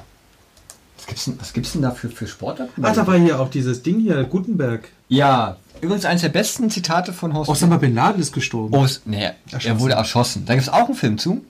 Was 0.96 1.06
gibt's 1.06 1.24
denn, 1.24 1.40
was 1.40 1.52
gibt's 1.52 1.72
denn 1.72 1.82
da 1.82 1.90
für, 1.92 2.08
für 2.08 2.26
Sportarten? 2.26 2.84
Ah, 2.84 2.92
da 2.92 3.06
war 3.06 3.18
hier 3.18 3.40
auch 3.40 3.50
dieses 3.50 3.82
Ding 3.82 4.00
hier, 4.00 4.22
Gutenberg. 4.24 4.88
Ja, 5.08 5.56
übrigens 5.80 6.04
eines 6.04 6.22
der 6.22 6.28
besten 6.30 6.70
Zitate 6.70 7.12
von 7.12 7.34
Horst. 7.34 7.50
Osama 7.50 7.76
Bin 7.78 7.94
Laden 7.94 8.20
ist 8.20 8.32
gestorben. 8.32 8.74
Oh, 8.74 8.86
nee, 9.04 9.30
er 9.64 9.80
wurde 9.80 9.94
erschossen. 9.94 10.44
Da 10.46 10.54
gibt 10.54 10.66
es 10.66 10.72
auch 10.72 10.86
einen 10.86 10.94
Film 10.94 11.18
zu. 11.18 11.44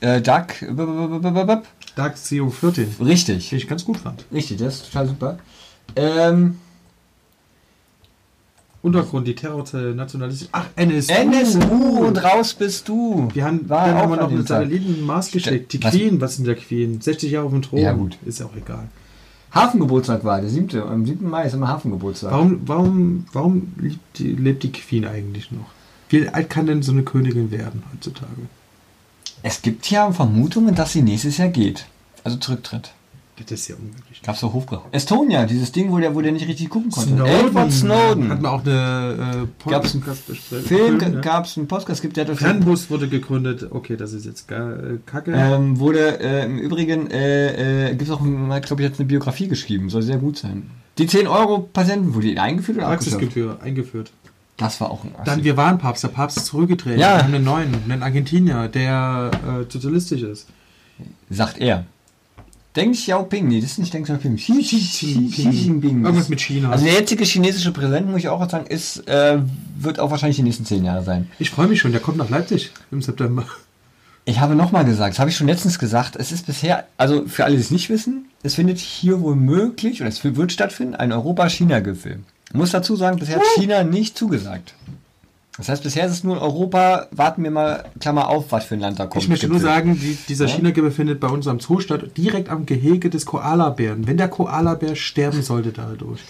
Äh, 0.00 0.20
Dark. 0.20 0.58
b- 0.60 0.66
b- 0.72 1.44
b- 1.44 1.56
Dark 1.94 2.14
CO 2.16 2.50
14, 2.50 2.96
Richtig. 3.00 3.50
den 3.50 3.58
ich 3.58 3.68
ganz 3.68 3.84
gut 3.84 3.98
fand. 3.98 4.24
Richtig, 4.32 4.58
das 4.58 4.76
ist 4.76 4.86
total 4.92 5.06
super. 5.08 5.38
Ähm, 5.94 6.58
Untergrund, 8.82 9.28
die 9.28 9.34
Terrorzelle, 9.36 9.94
Nationalistisch. 9.94 10.48
Ach, 10.50 10.66
NSU. 10.74 11.12
NSU 11.12 11.60
und 12.06 12.16
raus 12.24 12.54
bist 12.54 12.88
du. 12.88 13.28
Wir 13.32 13.44
haben, 13.44 13.68
War 13.68 13.86
dann 13.86 13.96
auch 13.96 14.00
haben 14.02 14.10
wir 14.10 14.16
noch 14.16 14.30
mit. 14.30 14.48
Satelliten 14.48 15.02
Mars 15.02 15.30
geschickt. 15.30 15.72
Die 15.72 15.84
Was? 15.84 15.92
Queen, 15.94 16.20
was 16.20 16.36
denn 16.36 16.46
der 16.46 16.56
Queen? 16.56 17.00
60 17.00 17.30
Jahre 17.30 17.46
auf 17.46 17.52
dem 17.52 17.62
Thron. 17.62 17.78
Ja, 17.78 17.92
gut. 17.92 18.18
Ist 18.24 18.40
ja 18.40 18.46
auch 18.46 18.56
egal. 18.56 18.88
Hafengeburtstag 19.52 20.24
war 20.24 20.40
der 20.40 20.50
siebte. 20.50 20.84
Am 20.84 21.04
7. 21.04 21.28
Mai 21.28 21.44
ist 21.44 21.54
immer 21.54 21.68
Hafengeburtstag. 21.68 22.32
Warum, 22.32 22.60
warum, 22.66 23.26
warum 23.32 23.72
lebt 23.78 24.18
die, 24.18 24.32
lebt 24.32 24.62
die 24.62 24.72
Queen 24.72 25.06
eigentlich 25.06 25.50
noch? 25.50 25.66
Wie 26.08 26.28
alt 26.28 26.50
kann 26.50 26.66
denn 26.66 26.82
so 26.82 26.92
eine 26.92 27.02
Königin 27.02 27.50
werden 27.50 27.82
heutzutage? 27.92 28.48
Es 29.42 29.60
gibt 29.60 29.90
ja 29.90 30.10
Vermutungen, 30.12 30.74
dass 30.74 30.92
sie 30.92 31.02
nächstes 31.02 31.38
Jahr 31.38 31.48
geht. 31.48 31.86
Also 32.24 32.38
zurücktritt. 32.38 32.92
Das 33.36 33.50
ist 33.50 33.68
ja 33.68 33.76
unmöglich. 33.76 34.20
Gab's 34.22 34.40
so 34.40 34.52
Hochgebracht. 34.52 34.88
Estonia, 34.92 35.46
dieses 35.46 35.72
Ding, 35.72 35.90
wo 35.90 35.98
der, 35.98 36.14
wo 36.14 36.20
der 36.20 36.32
nicht 36.32 36.46
richtig 36.46 36.68
gucken 36.68 36.90
konnte. 36.90 37.10
Snowden. 37.10 37.46
Edward 37.46 37.72
Snowden. 37.72 38.28
Hat 38.28 38.42
man 38.42 38.52
auch 38.52 38.64
eine 38.64 39.48
äh, 39.66 39.70
Gab's 39.70 39.94
einen 39.94 40.02
Podcast-Besprechung. 40.02 40.66
Film, 40.66 41.00
ja. 41.00 41.20
gab's 41.20 41.56
einen 41.56 41.66
Podcast, 41.66 42.02
gibt 42.02 42.16
der 42.16 42.24
hat 42.24 42.32
das 42.32 42.38
Fernbus 42.38 42.90
wurde 42.90 43.08
gegründet. 43.08 43.68
Okay, 43.70 43.96
das 43.96 44.12
ist 44.12 44.26
jetzt 44.26 44.48
gar, 44.48 44.72
äh, 44.72 44.98
kacke. 45.06 45.32
Ähm, 45.32 45.78
wurde 45.78 46.20
äh, 46.20 46.44
im 46.44 46.58
Übrigen, 46.58 47.10
äh, 47.10 47.88
äh, 47.88 47.90
gibt 47.90 48.02
es 48.02 48.10
auch, 48.10 48.20
glaube 48.20 48.82
ich, 48.82 48.88
jetzt 48.88 49.00
eine 49.00 49.08
Biografie 49.08 49.48
geschrieben, 49.48 49.88
soll 49.88 50.02
sehr 50.02 50.18
gut 50.18 50.36
sein. 50.36 50.70
Die 50.98 51.06
10 51.06 51.26
Euro 51.26 51.60
Patienten, 51.60 52.14
wurde 52.14 52.28
die 52.28 52.38
eingeführt 52.38 52.78
oder? 52.78 52.88
Praxisgebühr 52.88 53.58
eingeführt. 53.62 54.12
Das 54.58 54.80
war 54.80 54.90
auch 54.90 55.04
ein 55.04 55.14
Assi. 55.14 55.24
Dann, 55.24 55.44
wir 55.44 55.56
waren 55.56 55.78
Papst. 55.78 56.04
Der 56.04 56.08
Papst 56.08 56.36
ist 56.36 56.46
zurückgetreten. 56.46 57.00
Ja. 57.00 57.16
Wir 57.16 57.24
haben 57.24 57.34
einen 57.34 57.44
neuen, 57.44 57.74
einen 57.88 58.02
Argentinier, 58.02 58.68
der 58.68 59.30
äh, 59.32 59.72
sozialistisch 59.72 60.22
ist. 60.22 60.48
Sagt 61.30 61.58
er. 61.58 61.86
Deng 62.74 62.92
Xiaoping, 62.92 63.48
nee, 63.48 63.60
das 63.60 63.72
ist 63.72 63.78
nicht 63.78 63.92
Deng 63.92 64.04
Xiaoping. 64.04 64.36
Xi, 64.36 64.62
Xi, 64.62 64.78
Xi, 64.78 65.28
Xi 65.30 65.48
Jinping. 65.50 66.04
Irgendwas 66.04 66.30
mit 66.30 66.40
China. 66.40 66.70
Also 66.70 66.84
der 66.84 66.94
jetzige 66.94 67.24
chinesische 67.24 67.70
Präsident, 67.70 68.08
muss 68.08 68.20
ich 68.20 68.28
auch 68.28 68.48
sagen, 68.48 68.66
ist, 68.66 69.06
äh, 69.08 69.38
wird 69.78 69.98
auch 70.00 70.10
wahrscheinlich 70.10 70.36
die 70.36 70.42
nächsten 70.42 70.64
10 70.64 70.84
Jahre 70.84 71.02
sein. 71.02 71.28
ich 71.38 71.50
freue 71.50 71.66
mich 71.66 71.80
schon, 71.80 71.92
der 71.92 72.00
kommt 72.00 72.16
nach 72.16 72.30
Leipzig 72.30 72.70
im 72.90 73.02
September. 73.02 73.44
Ich 74.24 74.40
habe 74.40 74.54
nochmal 74.54 74.84
gesagt, 74.84 75.14
das 75.14 75.18
habe 75.18 75.30
ich 75.30 75.36
schon 75.36 75.48
letztens 75.48 75.78
gesagt, 75.78 76.16
es 76.16 76.32
ist 76.32 76.46
bisher, 76.46 76.86
also 76.96 77.26
für 77.26 77.44
alle, 77.44 77.56
die 77.56 77.60
es 77.60 77.72
nicht 77.72 77.90
wissen, 77.90 78.26
es 78.42 78.54
findet 78.54 78.78
hier 78.78 79.20
wohl 79.20 79.34
möglich, 79.34 80.00
oder 80.00 80.08
es 80.08 80.22
wird 80.22 80.52
stattfinden, 80.52 80.94
ein 80.94 81.12
Europa-China-Gipfel. 81.12 82.20
Muss 82.52 82.70
dazu 82.70 82.96
sagen, 82.96 83.18
bisher 83.18 83.36
hat 83.36 83.44
China 83.56 83.82
nicht 83.82 84.16
zugesagt. 84.16 84.74
Das 85.58 85.68
heißt, 85.68 85.82
bisher 85.82 86.06
ist 86.06 86.12
es 86.12 86.24
nur 86.24 86.36
in 86.36 86.42
Europa, 86.42 87.08
warten 87.10 87.44
wir 87.44 87.50
mal, 87.50 87.84
Klammer 88.00 88.28
auf, 88.28 88.52
was 88.52 88.64
für 88.64 88.74
ein 88.74 88.80
Land 88.80 88.98
da 88.98 89.06
kommt. 89.06 89.22
Ich 89.22 89.28
möchte 89.28 89.48
nur 89.48 89.60
sagen, 89.60 89.98
die, 90.00 90.16
dieser 90.28 90.46
Ja? 90.46 90.54
China-Gipfel 90.54 90.90
findet 90.90 91.20
bei 91.20 91.28
uns 91.28 91.46
am 91.46 91.60
Zoo 91.60 91.80
statt, 91.80 92.16
direkt 92.16 92.48
am 92.48 92.64
Gehege 92.64 93.10
des 93.10 93.26
Koalabären. 93.26 94.06
Wenn 94.06 94.16
der 94.16 94.28
Koalabär 94.28 94.96
sterben 94.96 95.42
sollte 95.42 95.72
dadurch. 95.72 96.20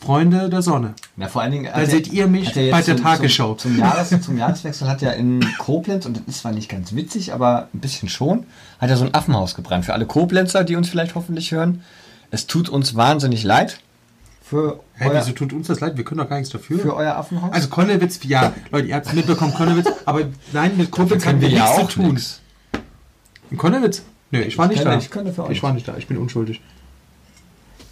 Freunde 0.00 0.50
der 0.50 0.62
Sonne. 0.62 0.94
Ja, 1.16 1.28
vor 1.28 1.42
allen 1.42 1.52
Dingen. 1.52 1.70
Da 1.72 1.86
seht 1.86 2.12
ihr 2.12 2.26
mich 2.26 2.52
bei 2.54 2.82
der 2.82 2.96
Tagesschau. 2.96 3.54
Zum, 3.54 3.70
zum, 3.70 3.80
Jahres, 3.80 4.20
zum 4.20 4.36
Jahreswechsel 4.36 4.88
hat 4.88 5.00
er 5.00 5.14
in 5.14 5.46
Koblenz, 5.58 6.06
und 6.06 6.16
das 6.16 6.24
ist 6.26 6.40
zwar 6.40 6.50
nicht 6.50 6.68
ganz 6.68 6.92
witzig, 6.92 7.32
aber 7.32 7.68
ein 7.72 7.78
bisschen 7.78 8.08
schon, 8.08 8.44
hat 8.80 8.90
er 8.90 8.96
so 8.96 9.04
ein 9.04 9.14
Affenhaus 9.14 9.54
gebrannt. 9.54 9.84
Für 9.84 9.92
alle 9.92 10.06
Koblenzer, 10.06 10.64
die 10.64 10.74
uns 10.74 10.88
vielleicht 10.88 11.14
hoffentlich 11.14 11.52
hören, 11.52 11.84
es 12.32 12.48
tut 12.48 12.68
uns 12.68 12.96
wahnsinnig 12.96 13.44
leid 13.44 13.78
für, 14.52 14.80
Hä, 14.94 15.08
euer, 15.08 15.20
wieso 15.20 15.32
tut 15.32 15.52
uns 15.54 15.66
das 15.68 15.80
leid? 15.80 15.96
Wir 15.96 16.04
können 16.04 16.18
doch 16.18 16.28
gar 16.28 16.36
nichts 16.36 16.52
dafür. 16.52 16.78
für 16.78 16.94
euer 16.94 17.16
Affenhaus. 17.16 17.52
also 17.52 17.68
Konnewitz, 17.68 18.20
ja, 18.24 18.52
Leute, 18.70 18.86
ihr 18.88 18.94
habt 18.96 19.06
es 19.06 19.12
mitbekommen, 19.14 19.54
Konnewitz, 19.54 19.88
aber 20.04 20.20
nein, 20.52 20.76
mit 20.76 20.90
Koblenz 20.90 21.24
können 21.24 21.36
haben 21.36 21.40
wir 21.42 21.48
wir 21.50 21.56
ja 21.56 21.64
nichts 21.64 21.78
auch 21.84 21.88
zu 21.88 22.02
tun. 22.02 22.20
In 23.50 23.56
Konnewitz? 23.56 24.02
Nee, 24.30 24.42
ich 24.42 24.58
war 24.58 24.68
nicht 24.68 24.78
kenne- 24.82 24.90
da. 25.34 25.44
ich. 25.46 25.50
Ich 25.56 25.62
war 25.62 25.72
nicht 25.72 25.88
da, 25.88 25.96
ich 25.96 26.06
bin 26.06 26.18
unschuldig. 26.18 26.60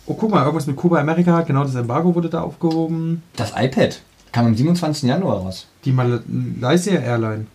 Oh, 0.07 0.15
guck 0.15 0.31
mal, 0.31 0.41
irgendwas 0.43 0.67
mit 0.67 0.77
Kuba 0.77 0.99
Amerika, 1.01 1.41
genau 1.43 1.63
das 1.65 1.75
Embargo 1.75 2.15
wurde 2.15 2.29
da 2.29 2.43
aufgehoben. 2.43 3.23
Das 3.37 3.53
iPad 3.57 4.01
kam 4.33 4.47
am 4.47 4.55
27. 4.55 5.09
Januar 5.09 5.39
raus. 5.39 5.67
Die 5.85 5.93
Malaysia 5.93 6.93
Airline, 7.01 7.47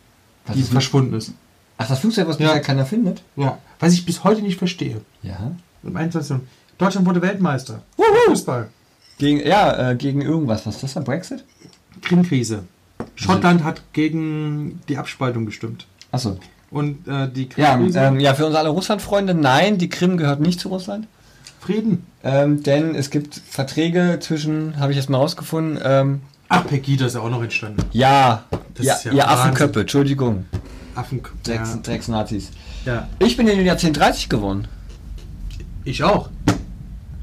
Was 0.48 0.56
die 0.56 0.62
ist 0.62 0.72
verschwunden 0.72 1.14
ist. 1.16 1.32
Ach, 1.78 1.88
das 1.88 2.00
Flugzeug, 2.00 2.28
was 2.28 2.40
Ja. 2.40 2.48
bisher 2.48 2.62
keiner 2.62 2.86
findet? 2.86 3.22
Ja. 3.36 3.58
Was 3.80 3.94
ich 3.94 4.06
bis 4.06 4.24
heute 4.24 4.42
nicht 4.42 4.58
verstehe. 4.58 5.02
Ja. 5.22 5.52
Im 5.84 5.96
21. 5.96 6.38
Deutschland 6.78 7.06
wurde 7.08 7.22
Weltmeister. 7.22 7.82
Fußball. 8.28 8.70
Gegen, 9.18 9.46
ja, 9.48 9.92
äh, 9.92 9.96
gegen 9.96 10.22
irgendwas. 10.22 10.66
Was 10.66 10.76
ist 10.76 10.84
das 10.84 10.94
da? 10.96 11.00
Brexit? 11.02 11.44
Krimkrise. 12.02 12.64
Schottland 13.16 13.64
hat 13.64 13.82
gegen 13.94 14.82
die 14.90 14.98
Abspaltung 14.98 15.46
gestimmt. 15.46 15.86
Achso. 16.12 16.38
Und 16.72 17.08
äh, 17.08 17.30
die 17.30 17.48
Ja, 17.56 17.74
Krimkrise. 17.76 18.00
ähm, 18.00 18.20
ja, 18.20 18.34
für 18.34 18.46
unsere 18.46 18.60
alle 18.62 18.70
Russland-Freunde, 18.70 19.34
nein, 19.34 19.78
die 19.78 19.88
Krim 19.90 20.18
gehört 20.18 20.40
nicht 20.42 20.60
zu 20.60 20.70
Russland. 20.70 21.08
Frieden. 21.62 22.06
Ähm, 22.24 22.62
denn 22.64 22.94
es 22.96 23.10
gibt 23.10 23.42
Verträge 23.50 24.18
zwischen, 24.22 24.78
habe 24.80 24.92
ich 24.92 24.98
jetzt 24.98 25.10
mal 25.10 25.18
rausgefunden, 25.18 25.80
ähm, 25.84 26.22
Ach, 26.48 26.66
Pegida 26.68 27.08
ist 27.08 27.16
ja 27.16 27.22
auch 27.22 27.30
noch 27.30 27.42
entstanden. 27.42 27.82
ja, 27.92 28.44
Das 28.76 28.86
ja, 28.86 28.94
ist 28.96 29.06
ja 29.06 29.12
ihr. 29.14 29.28
Affenköppe, 29.28 29.82
Entschuldigung, 29.82 30.46
Affen. 30.94 31.22
Drecks, 31.44 31.74
Ja. 31.74 31.80
Drecks-Nazis. 31.82 32.52
ja. 32.86 33.08
Ich 33.20 33.36
bin 33.36 33.48
in 33.48 33.58
den 33.58 33.66
Jahrzehnt 33.66 33.98
30 33.98 34.30
geworden. 34.30 34.68
Ich 35.86 36.04
auch. 36.04 36.30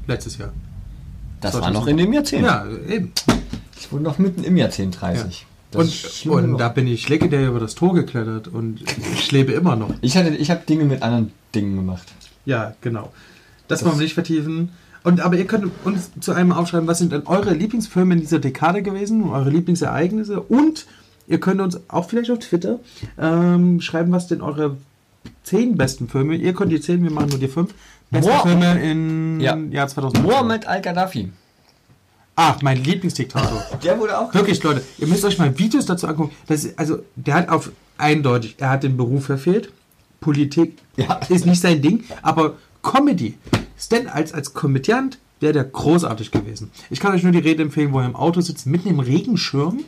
Letztes 0.07 0.37
Jahr. 0.37 0.51
Das 1.43 1.53
war 1.53 1.61
2000. 1.61 1.73
noch 1.73 1.87
in 1.87 1.97
dem 1.97 2.13
Jahrzehnt. 2.13 2.45
Ja, 2.45 2.65
eben. 2.89 3.11
Ich 3.79 3.91
wurde 3.91 4.03
noch 4.03 4.17
mitten 4.17 4.43
im 4.43 4.57
Jahrzehnt 4.57 4.99
30. 5.01 5.45
Das 5.71 6.25
Und, 6.25 6.31
und 6.51 6.57
da 6.59 6.69
bin 6.69 6.87
ich 6.87 7.09
legendär 7.09 7.47
über 7.47 7.59
das 7.59 7.73
Tor 7.75 7.93
geklettert 7.95 8.47
und 8.47 8.81
ich 9.13 9.31
lebe 9.31 9.51
immer 9.53 9.75
noch. 9.75 9.89
ich 10.01 10.15
hatte, 10.15 10.29
ich 10.29 10.51
habe 10.51 10.61
Dinge 10.67 10.85
mit 10.85 11.01
anderen 11.01 11.31
Dingen 11.55 11.75
gemacht. 11.75 12.07
Ja, 12.45 12.75
genau. 12.81 13.11
Das, 13.67 13.79
Das- 13.79 13.87
wollen 13.87 13.99
wir 13.99 14.03
nicht 14.03 14.13
vertiefen. 14.13 14.69
Und, 15.03 15.19
aber 15.19 15.35
ihr 15.35 15.45
könnt 15.45 15.69
uns 15.83 16.11
zu 16.21 16.31
einem 16.31 16.53
aufschreiben, 16.53 16.87
was 16.87 16.99
sind 16.99 17.11
denn 17.11 17.23
eure 17.25 17.53
Lieblingsfilme 17.53 18.13
in 18.13 18.21
dieser 18.21 18.39
Dekade 18.39 18.81
gewesen, 18.83 19.29
eure 19.29 19.49
Lieblingsereignisse 19.49 20.39
und 20.39 20.85
ihr 21.27 21.39
könnt 21.41 21.59
uns 21.59 21.77
auch 21.89 22.07
vielleicht 22.07 22.31
auf 22.31 22.39
Twitter 22.39 22.79
ähm, 23.19 23.81
schreiben, 23.81 24.13
was 24.13 24.27
denn 24.27 24.41
eure 24.41 24.77
zehn 25.43 25.75
besten 25.75 26.07
Filme, 26.07 26.35
ihr 26.35 26.53
könnt 26.53 26.71
die 26.71 26.79
zehn, 26.79 27.03
wir 27.03 27.11
machen 27.11 27.29
nur 27.29 27.39
die 27.39 27.49
fünf, 27.49 27.73
besten 28.13 28.31
Moa- 28.31 28.41
Filme 28.43 28.81
im 28.91 29.39
Ja. 29.41 29.55
Jahr 29.57 29.87
2000. 29.87 30.23
Mohammed 30.23 30.65
Al-Gaddafi. 30.67 31.31
Ach, 32.35 32.61
mein 32.61 32.83
Lieblingsdiktator. 32.83 33.63
Der 33.83 33.99
wurde 33.99 34.17
auch. 34.17 34.33
Wirklich, 34.33 34.61
Leute, 34.63 34.83
ihr 34.97 35.07
müsst 35.07 35.23
euch 35.25 35.37
mal 35.37 35.57
Videos 35.59 35.85
dazu 35.85 36.07
angucken. 36.07 36.33
Das 36.47 36.63
ist, 36.63 36.79
also, 36.79 36.99
der 37.15 37.35
hat 37.35 37.49
auf 37.49 37.71
eindeutig, 37.97 38.55
er 38.57 38.69
hat 38.71 38.83
den 38.83 38.97
Beruf 38.97 39.25
verfehlt. 39.25 39.71
Politik 40.19 40.77
Ja. 40.95 41.15
ist 41.29 41.45
nicht 41.45 41.61
sein 41.61 41.81
Ding, 41.81 42.05
aber 42.21 42.53
Comedy. 42.81 43.37
Stan 43.77 44.07
als, 44.07 44.33
als 44.33 44.53
Komödiant 44.53 45.19
wäre 45.41 45.53
der 45.53 45.63
großartig 45.65 46.31
gewesen. 46.31 46.71
Ich 46.89 46.99
kann 47.01 47.13
euch 47.13 47.21
nur 47.23 47.33
die 47.33 47.39
Rede 47.39 47.61
empfehlen, 47.61 47.91
wo 47.93 47.99
er 47.99 48.05
im 48.05 48.15
Auto 48.15 48.39
sitzt, 48.41 48.65
mitten 48.65 48.87
im 48.89 48.99
Regenschirm, 48.99 49.81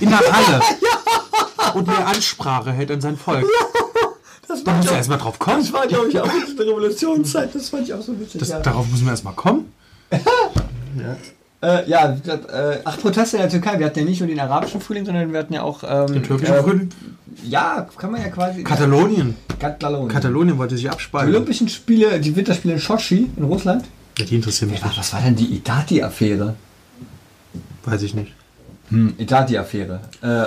in 0.00 0.08
der 0.10 0.18
Halle 0.32 0.60
und 1.74 1.88
eine 1.88 2.04
Ansprache 2.06 2.72
hält 2.72 2.90
an 2.90 3.00
sein 3.00 3.16
Volk. 3.16 3.46
Das 4.50 4.64
Da 4.64 4.72
muss 4.72 4.86
er 4.86 4.96
erstmal 4.96 5.18
drauf 5.18 5.38
kommen. 5.38 5.60
Das 5.60 5.72
war, 5.72 5.86
glaube 5.86 6.08
ich, 6.08 6.18
auch 6.18 6.24
in 6.24 6.56
der 6.56 6.66
Revolutionszeit. 6.66 7.54
Das 7.54 7.68
fand 7.68 7.84
ich 7.84 7.94
auch 7.94 8.02
so 8.02 8.18
witzig. 8.18 8.40
Das, 8.40 8.48
ja. 8.48 8.58
Darauf 8.58 8.88
müssen 8.90 9.04
wir 9.04 9.12
erstmal 9.12 9.34
kommen. 9.34 9.72
Äh, 11.62 11.86
ja, 11.90 12.14
ich 12.14 12.22
glaub, 12.22 12.50
äh, 12.50 12.80
ach, 12.84 12.98
Proteste 12.98 13.36
in 13.36 13.42
der 13.42 13.50
Türkei. 13.50 13.78
Wir 13.78 13.84
hatten 13.84 13.98
ja 13.98 14.04
nicht 14.06 14.18
nur 14.20 14.28
den 14.28 14.40
arabischen 14.40 14.80
Frühling, 14.80 15.04
sondern 15.04 15.30
wir 15.30 15.38
hatten 15.40 15.52
ja 15.52 15.62
auch. 15.62 15.82
Ähm, 15.86 16.06
Den 16.06 16.22
türkischen 16.22 16.54
äh, 16.54 16.62
Frühling. 16.62 16.88
Ja, 17.44 17.86
kann 17.98 18.10
man 18.12 18.22
ja 18.22 18.28
quasi. 18.28 18.64
Katalonien. 18.64 19.36
Katalonien. 19.58 20.08
Katalonien 20.08 20.56
wollte 20.56 20.74
sich 20.76 20.84
Die 20.84 20.90
abspalten. 20.90 21.34
Olympischen 21.34 21.68
Spiele, 21.68 22.18
die 22.18 22.34
Winterspiele 22.34 22.74
in 22.74 22.80
Sochi 22.80 23.30
in 23.36 23.44
Russland. 23.44 23.84
Ja, 24.18 24.24
die 24.24 24.36
interessieren 24.36 24.70
mich 24.70 24.82
nicht. 24.82 24.98
was 24.98 25.12
war 25.12 25.20
denn 25.20 25.36
die 25.36 25.54
Idati-Affäre? 25.54 26.54
Weiß 27.84 28.00
ich 28.02 28.14
nicht. 28.14 28.32
Hm, 28.88 29.14
Idati-Affäre. 29.18 30.00
Äh, 30.22 30.46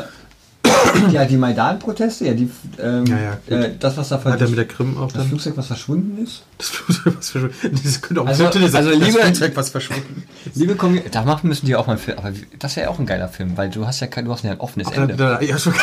ja, 1.12 1.26
die 1.26 1.38
Maidan-Proteste, 1.38 2.26
ja, 2.26 2.34
die. 2.34 2.50
Ähm, 2.80 3.06
Ja, 3.06 3.18
ja, 3.50 3.58
äh, 3.58 3.72
das, 3.80 3.98
was 3.98 4.10
da 4.10 4.24
Hat 4.24 4.42
er 4.42 4.48
mit 4.48 4.58
der 4.58 4.68
Krim 4.68 4.98
auch 4.98 5.08
das 5.08 5.14
dann. 5.22 5.28
Flugzeug, 5.30 5.54
was 5.58 5.68
verschwunden 5.68 6.24
ist. 6.24 6.44
Das 6.58 6.70
Flugzeug, 6.70 7.16
was 7.18 7.30
verschwunden 7.30 7.80
Das 7.84 8.02
könnte 8.02 8.22
auch 8.22 8.28
Also- 8.28 8.46
ein 8.46 8.52
sein. 8.54 8.76
also 8.76 8.90
das 8.92 9.00
liebe- 9.08 9.20
Flugzeug, 9.20 9.52
was 9.56 9.70
verschwunden 9.70 10.24
Liebe 10.56 10.76
Kommi 10.76 11.02
da 11.12 11.24
machen 11.24 11.48
müssen 11.50 11.66
die 11.66 11.76
auch 11.76 11.88
mal 11.88 11.94
einen 11.94 12.02
Film. 12.02 12.18
Aber 12.18 12.32
das 12.60 12.76
wäre 12.76 12.88
ja 12.88 12.92
auch 12.94 13.00
ein 13.00 13.06
geiler 13.06 13.28
Film, 13.30 13.58
weil 13.58 13.70
du 13.70 13.86
hast 13.88 14.00
ja 14.00 14.08
kein, 14.08 14.26
du 14.26 14.32
hast 14.32 14.44
ja 14.44 14.52
ein 14.52 14.60
offenes 14.60 14.88
Da, 14.90 15.02
Ende. 15.04 15.16
da, 15.16 15.42
ja, 15.42 15.58
schon. 15.58 15.74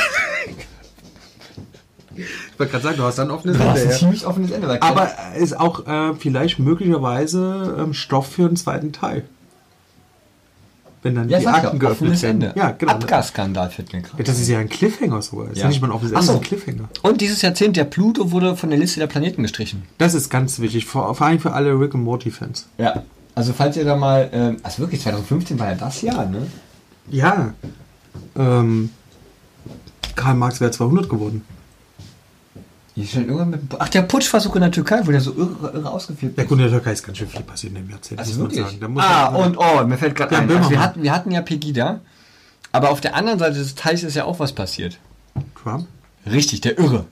ich 2.16 2.25
wollte 2.59 2.70
gerade 2.73 2.85
sagen, 2.85 2.97
du 2.97 3.04
hast 3.04 3.18
dann 3.18 3.28
ein 3.28 3.30
offenes 3.35 3.56
Du 3.56 3.64
hast 3.64 3.78
Ende. 3.78 3.82
ein 3.88 3.90
Ja. 3.92 3.97
ziemlich 3.99 4.26
offenes 4.26 4.50
Ende. 4.50 4.82
Aber 4.82 5.11
ist 5.38 5.59
auch 5.59 5.87
äh, 5.87 6.14
vielleicht 6.18 6.59
möglicherweise 6.59 7.76
ähm, 7.78 7.94
Stoff 7.94 8.26
für 8.32 8.47
einen 8.47 8.56
zweiten 8.56 8.92
Teil. 8.92 9.25
Wenn 11.02 11.14
dann 11.14 11.28
ja, 11.30 11.38
die 11.38 11.47
Akten 11.47 11.78
doch, 11.78 11.87
geöffnet 11.87 12.21
werden. 12.23 12.52
Ja, 12.54 12.73
genau. 12.73 12.92
Abgasskandal 12.92 13.71
fällt 13.71 13.92
mir 13.92 14.00
Ja, 14.00 14.07
gerade. 14.09 14.23
das 14.25 14.38
ist 14.38 14.49
ja 14.49 14.59
ein 14.59 14.69
Cliffhanger 14.69 15.23
sogar. 15.23 15.47
Das 15.47 15.52
ist 15.54 15.59
Ja. 15.59 15.64
ja 15.64 15.69
nicht 15.71 15.80
mal 15.80 15.88
ein 15.88 15.92
offenes 15.92 16.12
Ach 16.12 16.19
Ende, 16.21 16.26
so. 16.26 16.33
ist 16.35 16.38
ein 16.38 16.45
Cliffhanger. 16.45 16.88
Und 17.02 17.21
dieses 17.23 17.40
Jahrzehnt, 17.40 17.76
der 17.76 17.85
Pluto 17.85 18.30
wurde 18.33 18.54
von 18.57 18.69
der 18.69 18.78
Liste 18.78 19.00
der 19.00 19.07
Planeten 19.07 19.42
gestrichen. 19.42 19.85
Das 19.97 20.12
ist 20.12 20.28
ganz 20.28 20.59
wichtig, 20.61 20.85
vor, 20.85 21.14
vor 21.14 21.26
allem 21.26 21.38
für 21.40 21.52
alle 21.52 21.73
Rick 21.80 21.95
and 21.95 22.04
Morty 22.04 22.30
Fans. 22.30 22.66
Ja. 22.76 23.02
Also 23.35 23.54
falls 23.54 23.76
ihr 23.78 23.85
da 23.87 23.97
mal, 23.97 24.28
ähm, 24.33 24.59
also 24.62 24.80
wirklich 24.80 25.00
2015 25.00 25.59
war 25.59 25.69
ja 25.71 25.75
das 25.75 26.02
Jahr, 26.02 26.26
ne? 26.26 26.47
Ja. 27.11 27.54
Ähm, 28.37 28.90
Karl 30.16 30.35
Marx 30.35 30.61
wäre 30.61 30.71
200 30.71 31.09
geworden. 31.09 31.45
Irgendwann 33.14 33.50
mit, 33.50 33.61
ach, 33.78 33.88
der 33.88 34.02
Putschversuch 34.02 34.54
in 34.57 34.62
der 34.62 34.71
Türkei, 34.71 35.00
wo 35.04 35.11
der 35.11 35.21
so 35.21 35.33
irre, 35.35 35.73
irre 35.75 35.90
ausgeflippt 35.90 36.37
Ja 36.38 36.45
gut, 36.45 36.59
in 36.59 36.64
der 36.64 36.71
Türkei 36.71 36.92
ist 36.92 37.02
ganz 37.02 37.19
schön 37.19 37.28
viel 37.28 37.42
passiert 37.42 37.75
in 37.75 37.83
dem 37.83 37.90
Jahrzehnt, 37.90 38.21
Also 38.21 38.42
muss 38.42 38.54
man 38.54 38.64
sagen. 38.64 38.80
Da 38.80 38.88
muss 38.88 39.02
ah, 39.04 39.30
man- 39.30 39.42
und 39.42 39.57
oh, 39.59 39.85
mir 39.85 39.99
fällt 39.99 40.14
gerade 40.14 40.35
Ja, 40.35 40.40
ein. 40.40 40.50
Also 40.50 40.71
wir, 40.71 40.80
hatten, 40.80 41.02
wir 41.02 41.12
hatten 41.12 41.30
ja 41.30 41.40
Pegida, 41.42 42.00
aber 42.73 42.90
auf 42.90 43.00
der 43.00 43.14
anderen 43.14 43.38
Seite 43.38 43.59
des 43.59 43.75
Teichs 43.75 44.02
ist 44.02 44.14
ja 44.14 44.25
auch 44.25 44.38
was 44.38 44.52
passiert. 44.52 44.99
Trump? 45.62 45.87
Richtig, 46.26 46.61
der 46.61 46.78
Irre. 46.78 47.07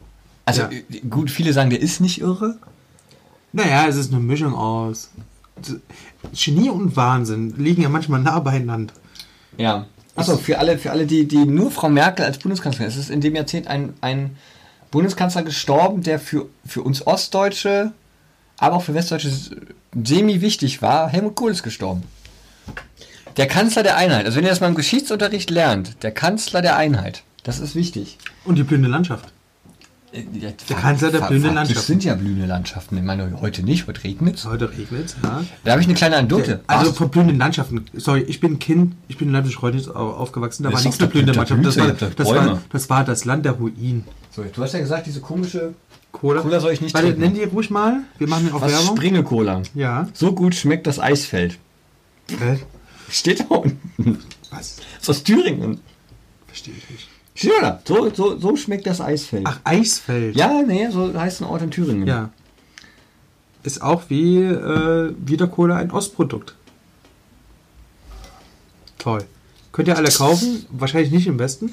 Also 0.45 0.62
Ja. 0.62 0.71
äh, 0.71 1.00
gut, 1.09 1.30
viele 1.30 1.52
sagen, 1.52 1.71
der 1.71 1.80
ist 1.80 2.00
nicht 2.00 2.21
irre. 2.21 2.59
Naja, 3.52 3.87
es 3.88 3.97
ist 3.97 4.12
eine 4.12 4.21
Mischung 4.21 4.54
aus. 4.54 5.11
Genie 6.33 6.71
und 6.71 6.97
Wahnsinn 6.97 7.54
liegen 7.57 7.83
ja 7.83 7.88
manchmal 7.88 8.21
nah 8.21 8.38
beieinander. 8.40 8.95
Ja. 9.57 9.87
Achso, 10.14 10.37
für 10.37 10.59
alle, 10.59 10.78
für 10.78 10.90
alle, 10.90 11.07
die, 11.07 11.26
die 11.28 11.45
nur 11.47 11.71
Frau 11.71 11.88
Merkel 11.88 12.25
als 12.25 12.38
Bundeskanzlerin, 12.38 12.88
es 12.88 12.97
ist 12.97 13.09
in 13.11 13.21
dem 13.21 13.37
Jahrzehnt 13.37 13.68
ein, 13.68 13.95
ein 14.00 14.37
Bundeskanzler 14.90 15.42
gestorben, 15.42 16.02
der 16.02 16.18
für, 16.18 16.47
für 16.64 16.83
uns 16.83 17.07
Ostdeutsche, 17.07 17.92
aber 18.59 18.76
auch 18.76 18.83
für 18.83 18.95
Westdeutsche 18.95 19.30
semi 20.04 20.40
wichtig 20.40 20.83
war. 20.83 21.09
Helmut 21.09 21.37
Kohl 21.37 21.50
ist 21.50 21.62
gestorben. 21.62 22.02
Der 23.37 23.47
Kanzler 23.47 23.83
der 23.83 23.97
Einheit. 23.97 24.25
Also 24.26 24.37
wenn 24.37 24.45
ihr 24.45 24.50
das 24.50 24.61
mal 24.61 24.68
im 24.68 24.75
Geschichtsunterricht 24.75 25.50
lernt, 25.50 26.02
der 26.02 26.11
Kanzler 26.11 26.62
der 26.62 26.76
Einheit. 26.76 27.23
Das 27.45 27.61
ist 27.61 27.75
wichtig. 27.75 28.18
Und 28.45 28.57
die 28.57 28.64
blühende 28.64 28.88
Landschaft. 28.88 29.33
Äh, 30.12 30.23
Der, 30.23 30.77
Kanzler 30.77 31.11
der 31.11 31.21
blühenden 31.21 31.55
Das 31.55 31.69
Landschaften. 31.69 31.87
sind 31.87 32.05
ja 32.05 32.15
blühende 32.15 32.47
Landschaften. 32.47 32.97
Ich 32.97 33.03
meine, 33.03 33.41
heute 33.41 33.62
nicht, 33.62 33.87
heute 33.87 34.03
regnet 34.05 34.37
es. 34.37 34.47
Heute 34.47 34.71
regnet 34.71 35.07
es, 35.07 35.17
ja. 35.23 35.45
Da 35.65 35.73
habe 35.73 35.81
ich 35.83 35.87
eine 35.87 35.95
kleine 35.95 36.17
Anekdote. 36.17 36.61
Also 36.67 36.93
von 36.93 37.11
blühenden 37.11 37.37
Landschaften. 37.38 37.85
Sorry, 37.95 38.23
ich 38.23 38.41
bin 38.41 38.59
Kind, 38.59 38.95
ich 39.09 39.19
bin 39.19 39.29
in 39.29 39.35
Leipzig-Reutnitz 39.35 39.88
au- 39.88 39.93
aufgewachsen, 39.93 40.62
da 40.62 40.71
Das 40.71 40.81
war 40.81 40.85
nichts 40.87 41.00
mit 41.00 41.11
blühender 41.11 41.33
da 41.35 41.41
Landschaft. 41.41 41.65
Das 41.67 41.77
war, 41.77 41.93
das, 41.93 42.27
war, 42.29 42.62
das 42.71 42.91
war 42.91 43.05
das 43.05 43.25
Land 43.27 43.45
der 43.45 43.53
Ruinen. 43.53 44.05
so, 44.31 44.43
du 44.45 44.62
hast 44.62 44.73
ja 44.73 44.81
gesagt, 44.81 45.07
diese 45.07 45.21
komische 45.21 45.75
Cola. 46.11 46.41
Cola 46.41 46.59
soll 46.61 46.73
ich 46.73 46.81
nicht 46.81 46.95
Warte, 46.95 47.11
nenn 47.11 47.35
die 47.35 47.45
ruhig 47.45 47.69
mal. 47.69 47.99
Wir 48.17 48.29
machen 48.29 48.50
auch 48.53 48.62
was 48.62 48.73
Werbung. 48.73 48.97
Springe-Cola. 48.97 49.62
Ja. 49.75 50.09
So 50.15 50.33
gut 50.33 50.55
schmeckt 50.55 50.87
das 50.87 50.99
Eisfeld. 50.99 51.59
Äh, 52.31 52.57
Steht 53.11 53.41
da 53.41 53.45
unten. 53.57 54.19
was? 54.50 54.77
Das 54.77 55.03
ist 55.03 55.11
aus 55.11 55.23
Thüringen. 55.23 55.81
Verstehe 56.47 56.75
ich 56.77 56.88
nicht. 56.91 57.08
Da. 57.61 57.80
So, 57.87 58.12
so, 58.12 58.38
so 58.38 58.57
schmeckt 58.57 58.87
das 58.87 59.00
Eisfeld. 59.00 59.45
Ach, 59.47 59.61
Eisfeld. 59.64 60.35
Ja, 60.37 60.62
nee, 60.66 60.88
so 60.90 61.14
heißt 61.14 61.40
ein 61.40 61.45
Ort 61.45 61.62
in 61.62 61.71
Thüringen. 61.71 62.07
Ja. 62.07 62.30
Ist 63.62 63.80
auch 63.83 64.02
wie 64.09 64.38
äh, 64.38 65.14
Wiederkohle 65.25 65.75
ein 65.76 65.90
Ostprodukt. 65.90 66.54
Toll. 68.99 69.25
Könnt 69.73 69.88
ihr 69.88 69.97
alle 69.97 70.11
kaufen? 70.11 70.66
Wahrscheinlich 70.71 71.12
nicht 71.12 71.26
im 71.26 71.38
Westen. 71.38 71.71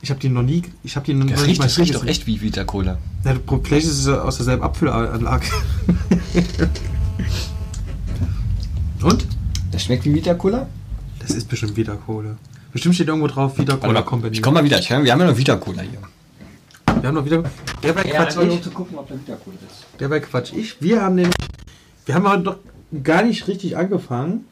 Ich 0.00 0.10
habe 0.10 0.20
die 0.20 0.28
noch 0.28 0.42
nie. 0.42 0.62
Ich 0.82 0.96
habe 0.96 1.06
die 1.06 1.14
noch 1.14 1.26
Das 1.26 1.40
nicht 1.40 1.48
riecht, 1.48 1.58
mal 1.60 1.64
das 1.66 1.78
riecht 1.78 1.94
doch 1.94 2.06
echt 2.06 2.26
wie 2.26 2.40
Vita 2.40 2.64
Cola. 2.64 2.98
Ja, 3.24 3.34
vielleicht 3.62 3.86
ist 3.86 4.00
es 4.00 4.08
aus 4.08 4.36
derselben 4.36 4.62
Abfüllanlage. 4.62 5.46
Und? 9.02 9.26
Das 9.72 9.82
schmeckt 9.82 10.04
wie 10.04 10.14
Vita 10.14 10.34
Cola? 10.34 10.68
Das 11.18 11.30
ist 11.30 11.48
bestimmt 11.48 11.76
Wiederkohle. 11.76 12.36
Bestimmt 12.74 12.96
steht 12.96 13.06
irgendwo 13.06 13.28
drauf 13.28 13.56
Wiederkohle 13.56 14.02
Company. 14.02 14.34
Ich 14.34 14.42
komm 14.42 14.54
mal 14.54 14.64
wieder. 14.64 14.80
Ich, 14.80 14.90
wir 14.90 14.96
haben 14.96 15.06
ja 15.06 15.16
noch 15.16 15.36
Vita 15.36 15.54
Cola 15.54 15.82
hier. 15.82 16.00
Wir 17.00 17.08
haben 17.08 17.14
noch 17.14 17.24
wieder. 17.24 17.44
Der 17.84 17.94
war 17.94 18.02
Quatsch 18.02 18.36
ich. 18.36 18.62
zu 18.62 18.70
gucken, 18.70 18.98
ob 18.98 19.08
da 19.08 19.14
Vita 19.14 19.36
Cola 19.36 19.56
ist. 19.64 19.86
Der 20.00 20.10
war 20.10 20.18
Quatsch 20.18 20.52
ich. 20.52 20.82
Wir 20.82 21.00
haben 21.00 21.14
nämlich. 21.14 21.36
Wir 22.04 22.16
haben 22.16 22.28
heute 22.28 22.42
noch 22.42 22.56
gar 23.04 23.22
nicht 23.22 23.46
richtig 23.46 23.76
angefangen. 23.76 24.46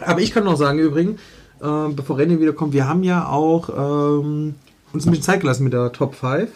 Aber 0.00 0.20
ich 0.20 0.32
kann 0.32 0.44
noch 0.44 0.56
sagen, 0.56 0.78
übrigens, 0.78 1.20
äh, 1.60 1.88
bevor 1.90 2.16
René 2.18 2.38
wiederkommt, 2.38 2.74
wir 2.74 2.86
haben 2.86 3.02
ja 3.02 3.26
auch 3.26 3.70
ähm, 3.70 4.54
uns 4.92 5.04
ein 5.04 5.10
bisschen 5.10 5.24
Zeit 5.24 5.40
gelassen 5.40 5.64
mit 5.64 5.72
der 5.72 5.90
Top 5.90 6.14
5. 6.14 6.48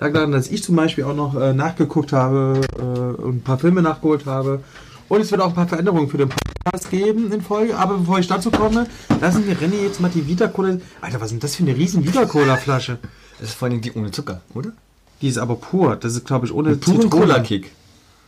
lag 0.00 0.12
daran, 0.12 0.32
dass 0.32 0.48
ich 0.48 0.62
zum 0.62 0.76
Beispiel 0.76 1.04
auch 1.04 1.16
noch 1.16 1.34
äh, 1.34 1.54
nachgeguckt 1.54 2.12
habe 2.12 2.60
äh, 2.78 2.82
und 3.22 3.36
ein 3.36 3.42
paar 3.42 3.58
Filme 3.58 3.80
nachgeholt 3.80 4.26
habe. 4.26 4.62
Und 5.08 5.22
es 5.22 5.30
wird 5.30 5.40
auch 5.40 5.48
ein 5.48 5.54
paar 5.54 5.68
Veränderungen 5.68 6.10
für 6.10 6.18
den 6.18 6.28
Podcast 6.28 6.51
geben 6.92 7.32
in 7.32 7.42
Folge. 7.42 7.76
Aber 7.76 7.98
bevor 7.98 8.18
ich 8.18 8.28
dazu 8.28 8.50
komme, 8.50 8.86
lassen 9.20 9.46
wir 9.46 9.56
René 9.56 9.82
jetzt 9.82 10.00
mal 10.00 10.10
die 10.10 10.26
Vita 10.28 10.46
Cola. 10.48 10.78
Alter, 11.00 11.20
was 11.20 11.26
ist 11.26 11.32
denn 11.32 11.40
das 11.40 11.56
für 11.56 11.62
eine 11.62 11.76
riesen 11.76 12.04
Vita 12.04 12.24
Cola 12.26 12.56
Flasche? 12.56 12.98
Das 13.40 13.48
ist 13.48 13.54
vor 13.54 13.68
allem 13.68 13.80
die 13.80 13.92
ohne 13.92 14.10
Zucker, 14.10 14.40
oder? 14.54 14.72
Die 15.20 15.28
ist 15.28 15.38
aber 15.38 15.56
pur. 15.56 15.96
Das 15.96 16.14
ist, 16.14 16.26
glaube 16.26 16.46
ich, 16.46 16.52
ohne 16.52 16.78
Zitrone. 16.78 17.08
Cola-Kick. 17.08 17.72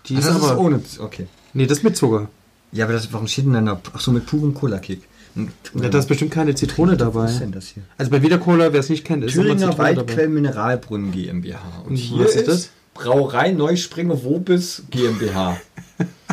Die 0.07 0.15
ist 0.15 0.27
das 0.29 0.37
ist 0.37 0.45
aber. 0.45 0.61
ohne. 0.61 0.81
Okay. 0.99 1.27
nee, 1.53 1.67
das 1.67 1.83
mit 1.83 1.97
Zucker. 1.97 2.29
Ja, 2.73 2.85
aber 2.87 2.95
das 2.95 3.13
warum 3.13 3.29
steht 3.29 3.47
denn 3.47 3.53
dann 3.53 3.67
da? 3.67 3.81
Ach 3.93 4.01
so, 4.01 4.11
mit 4.11 4.27
purem 4.27 4.55
Cola-Kick. 4.55 5.03
Ja, 5.37 5.89
da 5.89 5.99
ist 5.99 6.07
bestimmt 6.07 6.31
keine 6.31 6.55
Zitrone 6.55 6.93
Was 6.93 6.99
dabei. 6.99 7.27
ist 7.27 7.41
denn 7.41 7.53
das 7.53 7.67
hier? 7.67 7.83
Also 7.99 8.11
bei 8.11 8.23
Vita 8.23 8.39
Cola, 8.39 8.73
wer 8.73 8.81
es 8.81 8.89
nicht 8.89 9.05
kennt, 9.05 9.25
ist 9.25 9.35
Thüringer. 9.35 9.77
Waldquell 9.77 10.29
Mineralbrunnen 10.29 11.11
GmbH. 11.11 11.59
Und 11.89 11.97
hier 11.97 12.25
was 12.25 12.31
ist, 12.31 12.37
ist 12.37 12.49
das? 12.49 12.71
Brauerei 12.95 13.51
Neuspringe 13.51 14.23
Wobis 14.25 14.85
GmbH. 14.91 15.57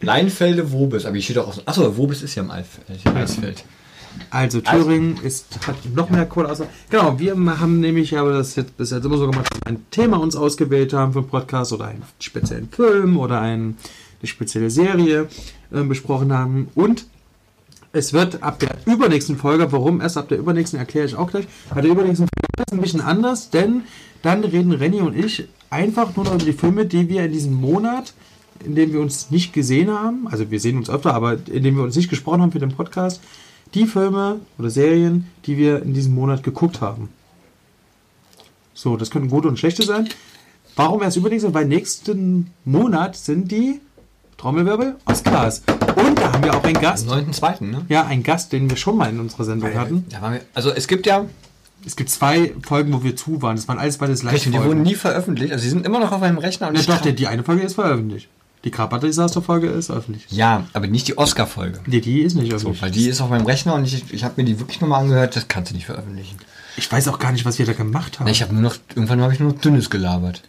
Leinfelde 0.00 0.72
Wobis. 0.72 1.04
Aber 1.04 1.14
hier 1.14 1.22
steht 1.22 1.38
auch 1.38 1.48
aus. 1.48 1.66
Achso, 1.66 1.96
Wobis 1.96 2.22
ist 2.22 2.34
ja 2.34 2.42
im 2.42 2.50
äh, 2.50 3.18
Eisfeld. 3.18 3.64
Also 4.30 4.60
Thüringen 4.60 5.18
ist, 5.22 5.66
hat 5.66 5.76
noch 5.94 6.10
mehr 6.10 6.26
Kohle 6.26 6.50
außer. 6.50 6.66
Genau, 6.90 7.18
wir 7.18 7.32
haben 7.60 7.80
nämlich, 7.80 8.16
aber 8.18 8.32
das 8.32 8.56
jetzt 8.56 8.76
bis 8.76 8.90
jetzt 8.90 9.04
immer 9.04 9.16
so 9.16 9.30
gemacht, 9.30 9.48
ein 9.64 9.84
Thema 9.90 10.18
uns 10.18 10.36
ausgewählt 10.36 10.92
haben 10.92 11.12
für 11.12 11.20
einen 11.20 11.28
Podcast 11.28 11.72
oder 11.72 11.86
einen 11.86 12.02
speziellen 12.18 12.68
Film 12.68 13.16
oder 13.16 13.40
ein, 13.40 13.76
eine 14.20 14.26
spezielle 14.26 14.70
Serie 14.70 15.28
äh, 15.72 15.82
besprochen 15.82 16.32
haben. 16.32 16.68
Und 16.74 17.06
es 17.92 18.12
wird 18.12 18.42
ab 18.42 18.58
der 18.58 18.76
übernächsten 18.86 19.36
Folge, 19.36 19.70
warum 19.72 20.00
erst 20.00 20.16
ab 20.16 20.28
der 20.28 20.38
übernächsten, 20.38 20.78
erkläre 20.78 21.06
ich 21.06 21.14
auch 21.14 21.30
gleich, 21.30 21.46
ab 21.70 21.80
der 21.80 21.90
übernächsten 21.90 22.28
Folge 22.28 22.64
ist 22.66 22.72
ein 22.72 22.80
bisschen 22.80 23.00
anders, 23.00 23.50
denn 23.50 23.82
dann 24.22 24.44
reden 24.44 24.72
Renny 24.72 25.00
und 25.00 25.16
ich 25.16 25.48
einfach 25.70 26.14
nur 26.16 26.24
noch 26.24 26.34
über 26.34 26.44
die 26.44 26.52
Filme, 26.52 26.86
die 26.86 27.08
wir 27.08 27.24
in 27.24 27.32
diesem 27.32 27.54
Monat, 27.54 28.12
in 28.64 28.74
dem 28.74 28.92
wir 28.92 29.00
uns 29.00 29.30
nicht 29.30 29.52
gesehen 29.52 29.90
haben, 29.90 30.28
also 30.28 30.50
wir 30.50 30.60
sehen 30.60 30.76
uns 30.76 30.90
öfter, 30.90 31.14
aber 31.14 31.38
in 31.48 31.62
dem 31.62 31.76
wir 31.76 31.84
uns 31.84 31.96
nicht 31.96 32.10
gesprochen 32.10 32.42
haben 32.42 32.52
für 32.52 32.58
den 32.58 32.72
Podcast, 32.72 33.20
die 33.74 33.86
Filme 33.86 34.40
oder 34.58 34.70
Serien, 34.70 35.26
die 35.46 35.56
wir 35.56 35.82
in 35.82 35.94
diesem 35.94 36.14
Monat 36.14 36.42
geguckt 36.42 36.80
haben. 36.80 37.08
So, 38.74 38.96
das 38.96 39.10
können 39.10 39.28
gute 39.28 39.48
und 39.48 39.58
schlechte 39.58 39.82
sein. 39.82 40.08
Warum 40.76 41.02
erst 41.02 41.16
übernächste? 41.16 41.52
Weil 41.52 41.66
nächsten 41.66 42.52
Monat 42.64 43.16
sind 43.16 43.50
die 43.50 43.80
Trommelwirbel 44.36 44.94
Oscars. 45.04 45.62
Und 45.96 46.16
da 46.16 46.32
haben 46.32 46.44
wir 46.44 46.54
auch 46.54 46.62
einen 46.62 46.76
Am 46.76 46.82
Gast. 46.82 47.08
9.2., 47.08 47.64
ne? 47.64 47.84
Ja, 47.88 48.06
einen 48.06 48.22
Gast, 48.22 48.52
den 48.52 48.70
wir 48.70 48.76
schon 48.76 48.96
mal 48.96 49.10
in 49.10 49.18
unserer 49.18 49.44
Sendung 49.44 49.74
hatten. 49.74 50.06
Da 50.10 50.22
waren 50.22 50.34
wir, 50.34 50.42
also 50.54 50.70
es 50.70 50.86
gibt 50.86 51.06
ja, 51.06 51.26
Es 51.84 51.96
gibt 51.96 52.10
zwei 52.10 52.52
Folgen, 52.62 52.92
wo 52.92 53.02
wir 53.02 53.16
zu 53.16 53.42
waren. 53.42 53.56
Das 53.56 53.66
waren 53.66 53.78
alles 53.78 53.98
beides 53.98 54.24
Richtig, 54.24 54.52
die 54.52 54.62
wurden 54.62 54.82
nie 54.82 54.94
veröffentlicht. 54.94 55.52
Also 55.52 55.64
sie 55.64 55.70
sind 55.70 55.84
immer 55.84 55.98
noch 55.98 56.12
auf 56.12 56.20
meinem 56.20 56.38
Rechner. 56.38 56.68
Und 56.68 56.74
Ja, 56.74 56.80
ich 56.80 56.86
doch, 56.86 57.00
die 57.00 57.26
eine 57.26 57.42
Folge 57.42 57.62
ist 57.62 57.74
veröffentlicht. 57.74 58.28
Die 58.64 58.70
Carpenter-Disaster-Folge 58.70 59.68
ist 59.68 59.90
öffentlich. 59.90 60.26
ja, 60.30 60.66
aber 60.72 60.86
nicht 60.88 61.06
die 61.08 61.16
Oscar-Folge. 61.16 61.80
Nee, 61.86 62.00
die 62.00 62.20
ist 62.22 62.34
nicht 62.34 62.50
So, 62.50 62.56
öffentlich. 62.56 62.82
weil 62.82 62.90
die 62.90 63.08
ist 63.08 63.20
auf 63.20 63.30
meinem 63.30 63.46
Rechner 63.46 63.74
und 63.74 63.84
ich, 63.84 64.12
ich 64.12 64.24
habe 64.24 64.34
mir 64.36 64.44
die 64.44 64.58
wirklich 64.58 64.80
nochmal 64.80 65.02
angehört. 65.02 65.36
Das 65.36 65.46
kannst 65.48 65.70
du 65.70 65.76
nicht 65.76 65.86
veröffentlichen. 65.86 66.36
ich 66.76 66.90
weiß 66.90 67.06
auch 67.08 67.18
gar 67.20 67.30
nicht, 67.32 67.44
was 67.44 67.58
wir 67.58 67.66
da 67.66 67.72
gemacht 67.72 68.18
haben. 68.18 68.26
Na, 68.26 68.32
ich 68.32 68.42
habe 68.42 68.52
nur 68.52 68.62
noch, 68.62 68.76
irgendwann 68.94 69.20
habe 69.20 69.32
ich 69.32 69.38
nur 69.40 69.52
noch 69.52 69.60
Dünnes 69.60 69.90
gelabert. 69.90 70.42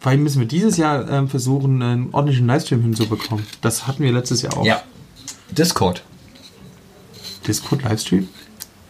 Vor 0.00 0.10
allem 0.10 0.22
müssen 0.22 0.40
wir 0.40 0.46
dieses 0.46 0.76
Jahr 0.76 1.10
ähm, 1.10 1.28
versuchen, 1.28 1.80
einen 1.80 2.12
ordentlichen 2.12 2.46
Livestream 2.46 2.82
hinzubekommen. 2.82 3.46
Das 3.62 3.86
hatten 3.86 4.02
wir 4.02 4.12
letztes 4.12 4.42
Jahr 4.42 4.56
auch. 4.58 4.66
Discord. 5.50 6.02
Discord-Livestream? 7.46 8.28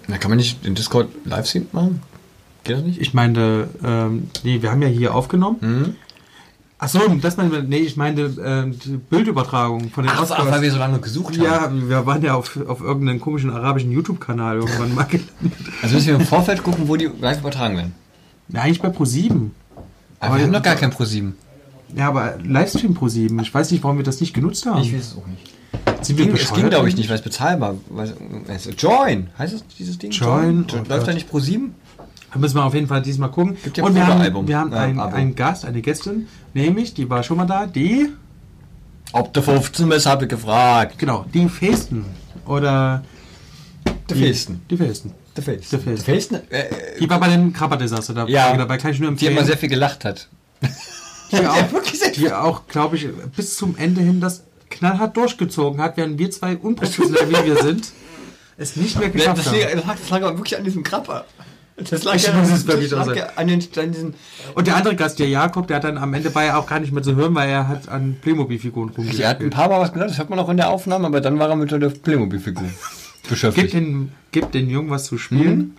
Na, 0.08 0.18
kann 0.18 0.30
man 0.30 0.38
nicht 0.38 0.64
den 0.66 0.74
Discord 0.74 1.08
Livestream 1.24 1.66
machen? 1.72 2.02
Geht 2.64 2.76
das 2.78 2.84
nicht? 2.84 3.00
Ich 3.00 3.14
meinte, 3.14 3.68
ähm, 3.84 4.28
nee, 4.42 4.60
wir 4.62 4.70
haben 4.70 4.82
ja 4.82 4.88
hier 4.88 5.14
aufgenommen. 5.14 5.56
Mhm. 5.60 5.96
Achso, 6.78 6.98
das 7.20 7.36
meinte, 7.36 7.62
nee, 7.62 7.78
ich 7.78 7.96
meinte 7.96 8.34
ähm, 8.44 8.78
die 8.78 8.96
Bildübertragung 8.96 9.90
von 9.90 10.04
den 10.04 10.12
Ach, 10.12 10.22
Oscars. 10.22 10.40
ach, 10.42 10.50
weil 10.50 10.62
wir 10.62 10.70
so 10.72 10.78
lange 10.78 10.98
gesucht 10.98 11.38
haben. 11.38 11.82
Ja, 11.82 11.88
wir 11.88 12.06
waren 12.06 12.22
ja 12.22 12.34
auf, 12.34 12.58
auf 12.66 12.80
irgendeinem 12.80 13.20
komischen 13.20 13.50
arabischen 13.50 13.92
YouTube-Kanal 13.92 14.56
irgendwann 14.56 14.94
mal 14.94 15.04
gelandet. 15.04 15.52
Also 15.82 15.94
müssen 15.94 16.08
wir 16.08 16.14
im 16.16 16.26
Vorfeld 16.26 16.62
gucken, 16.62 16.88
wo 16.88 16.96
die 16.96 17.08
live 17.20 17.40
übertragen 17.40 17.76
werden. 17.76 17.94
Ja, 18.48 18.62
eigentlich 18.62 18.82
bei 18.82 18.88
Pro7. 18.88 19.50
Aber, 20.20 20.36
wir 20.36 20.44
haben 20.44 20.50
noch 20.50 20.62
gar 20.62 20.74
kein 20.76 20.92
Pro7. 20.92 21.32
Ja, 21.96 22.08
aber 22.08 22.34
Livestream 22.42 22.94
Pro7. 22.94 23.40
Ich 23.42 23.54
weiß 23.54 23.70
nicht, 23.70 23.84
warum 23.84 23.98
wir 23.98 24.04
das 24.04 24.20
nicht 24.20 24.34
genutzt 24.34 24.66
haben. 24.66 24.82
Ich 24.82 24.92
weiß 24.92 25.12
es 25.12 25.16
auch 25.16 25.26
nicht. 25.26 25.52
Sind 26.04 26.16
Ging, 26.16 26.28
es 26.28 26.32
bescheuert 26.40 26.60
ging, 26.60 26.70
glaube 26.70 26.88
ich, 26.88 26.96
nicht, 26.96 27.08
weil 27.08 27.16
es 27.16 27.22
bezahlbar 27.22 27.76
war. 27.88 28.06
Also 28.48 28.70
Join, 28.70 29.28
heißt 29.38 29.54
es 29.54 29.64
dieses 29.78 29.98
Ding? 29.98 30.10
Join, 30.10 30.66
oh 30.72 30.88
Läuft 30.88 31.08
da 31.08 31.12
nicht 31.12 31.30
Pro7? 31.30 31.70
Da 32.34 32.40
müssen 32.40 32.56
wir 32.56 32.64
auf 32.64 32.74
jeden 32.74 32.88
Fall 32.88 33.00
diesmal 33.00 33.30
gucken. 33.30 33.56
Gibt 33.62 33.76
ja 33.78 33.84
Und 33.84 33.94
wir 33.94 34.04
haben, 34.06 34.48
wir 34.48 34.58
haben 34.58 34.72
Äh, 34.72 34.76
einen, 34.76 34.98
einen 35.00 35.34
Gast, 35.36 35.64
eine 35.64 35.80
Gästin, 35.80 36.26
nämlich, 36.52 36.92
die 36.92 37.08
war 37.08 37.22
schon 37.22 37.36
mal 37.36 37.46
da, 37.46 37.66
die, 37.66 38.10
Ob 39.12 39.32
der 39.32 39.42
15 39.44 39.90
ist, 39.92 40.04
habe 40.06 40.24
ich 40.24 40.30
gefragt. 40.30 40.98
genau, 40.98 41.24
die 41.32 41.48
Festen. 41.48 42.04
Oder 42.44 43.04
Der 44.10 44.16
die, 44.16 44.24
Festen. 44.24 44.62
Die 44.68 44.76
Festen. 44.76 45.12
Der 45.36 45.44
Festen. 45.44 45.70
Der 45.70 45.78
Festen. 45.80 46.04
Der 46.06 46.14
Festen, 46.14 46.34
äh, 46.50 46.64
Die 47.00 47.08
war 47.08 47.20
bei 47.20 47.28
den 47.28 47.52
Krabber-Desaster 47.52 48.14
dabei. 48.14 48.30
Ja. 48.32 48.56
dabei 48.56 48.78
kann 48.78 48.90
ich 48.90 48.98
nur 48.98 49.10
die 49.10 49.12
empfehlen. 49.12 49.32
immer 49.36 49.44
sehr 49.44 49.56
viel 49.56 49.68
gelacht 49.68 50.04
hat. 50.04 50.28
die 51.30 51.46
auch, 51.46 51.72
wirklich 51.72 52.00
sehr 52.00 52.10
die 52.10 52.32
auch 52.32 52.66
glaube 52.66 52.96
ich, 52.96 53.08
bis 53.36 53.54
zum 53.56 53.76
Ende 53.76 54.00
hin 54.00 54.20
das 54.20 54.42
knallhart 54.70 55.16
durchgezogen 55.16 55.80
hat, 55.80 55.96
während 55.96 56.18
wir 56.18 56.32
zwei 56.32 56.56
unprofessionell 56.56 57.28
wie 57.30 57.46
wir 57.46 57.62
sind, 57.62 57.92
es 58.56 58.74
nicht 58.74 58.98
mehr 58.98 59.10
geschafft 59.10 59.38
Das, 59.38 59.46
haben. 59.46 59.86
lag, 59.86 59.96
das 60.00 60.10
lag 60.10 60.22
aber 60.22 60.36
wirklich 60.36 60.56
an 60.58 60.64
diesem 60.64 60.82
Krabber. 60.82 61.24
Das 61.76 62.04
lag 62.04 62.14
Ich 62.14 62.32
muss 62.32 62.50
es 62.50 62.66
wirklich 62.66 62.90
das 62.90 63.06
lag 63.06 63.16
ja 63.16 63.26
an, 63.34 63.48
den, 63.48 63.58
diesen. 63.58 64.14
Und 64.54 64.66
der 64.68 64.76
andere 64.76 64.94
Gast, 64.94 65.18
der 65.18 65.28
Jakob, 65.28 65.66
der 65.66 65.76
hat 65.78 65.84
dann 65.84 65.98
am 65.98 66.14
Ende 66.14 66.32
war 66.34 66.44
ja 66.44 66.56
auch 66.56 66.66
gar 66.66 66.78
nicht 66.78 66.92
mehr 66.92 67.02
zu 67.02 67.16
hören, 67.16 67.34
weil 67.34 67.50
er 67.50 67.66
hat 67.66 67.88
an 67.88 68.16
Playmobil-Figuren 68.20 68.90
Er 68.90 68.94
hat 68.94 68.98
ein 68.98 69.06
rumgespielt. 69.08 69.54
paar 69.54 69.68
Mal 69.68 69.80
was 69.80 69.92
gesagt, 69.92 70.10
das 70.10 70.18
hört 70.18 70.30
man 70.30 70.38
auch 70.38 70.48
in 70.48 70.56
der 70.56 70.70
Aufnahme, 70.70 71.06
aber 71.08 71.20
dann 71.20 71.38
war 71.38 71.48
er 71.48 71.56
mit 71.56 71.72
der 71.72 71.78
Playmobil-Figur 71.88 72.62
Gib 73.22 73.28
beschäftigt. 73.30 73.72
den, 73.72 74.12
gib 74.30 74.52
den 74.52 74.70
Jungen 74.70 74.90
was 74.90 75.04
zu 75.06 75.18
spielen. 75.18 75.56
Mhm. 75.58 75.72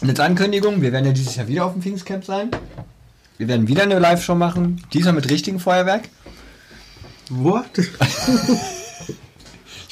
Und 0.00 0.08
jetzt 0.08 0.20
Ankündigung, 0.20 0.82
wir 0.82 0.90
werden 0.90 1.06
ja 1.06 1.12
dieses 1.12 1.36
Jahr 1.36 1.46
wieder 1.46 1.64
auf 1.64 1.74
dem 1.74 1.82
Pfingstcamp 1.82 2.24
sein. 2.24 2.50
Wir 3.38 3.46
werden 3.46 3.68
wieder 3.68 3.84
eine 3.84 4.00
Live-Show 4.00 4.34
machen, 4.34 4.82
diesmal 4.92 5.12
mit 5.12 5.30
richtigem 5.30 5.60
Feuerwerk. 5.60 6.08
What? 7.30 7.66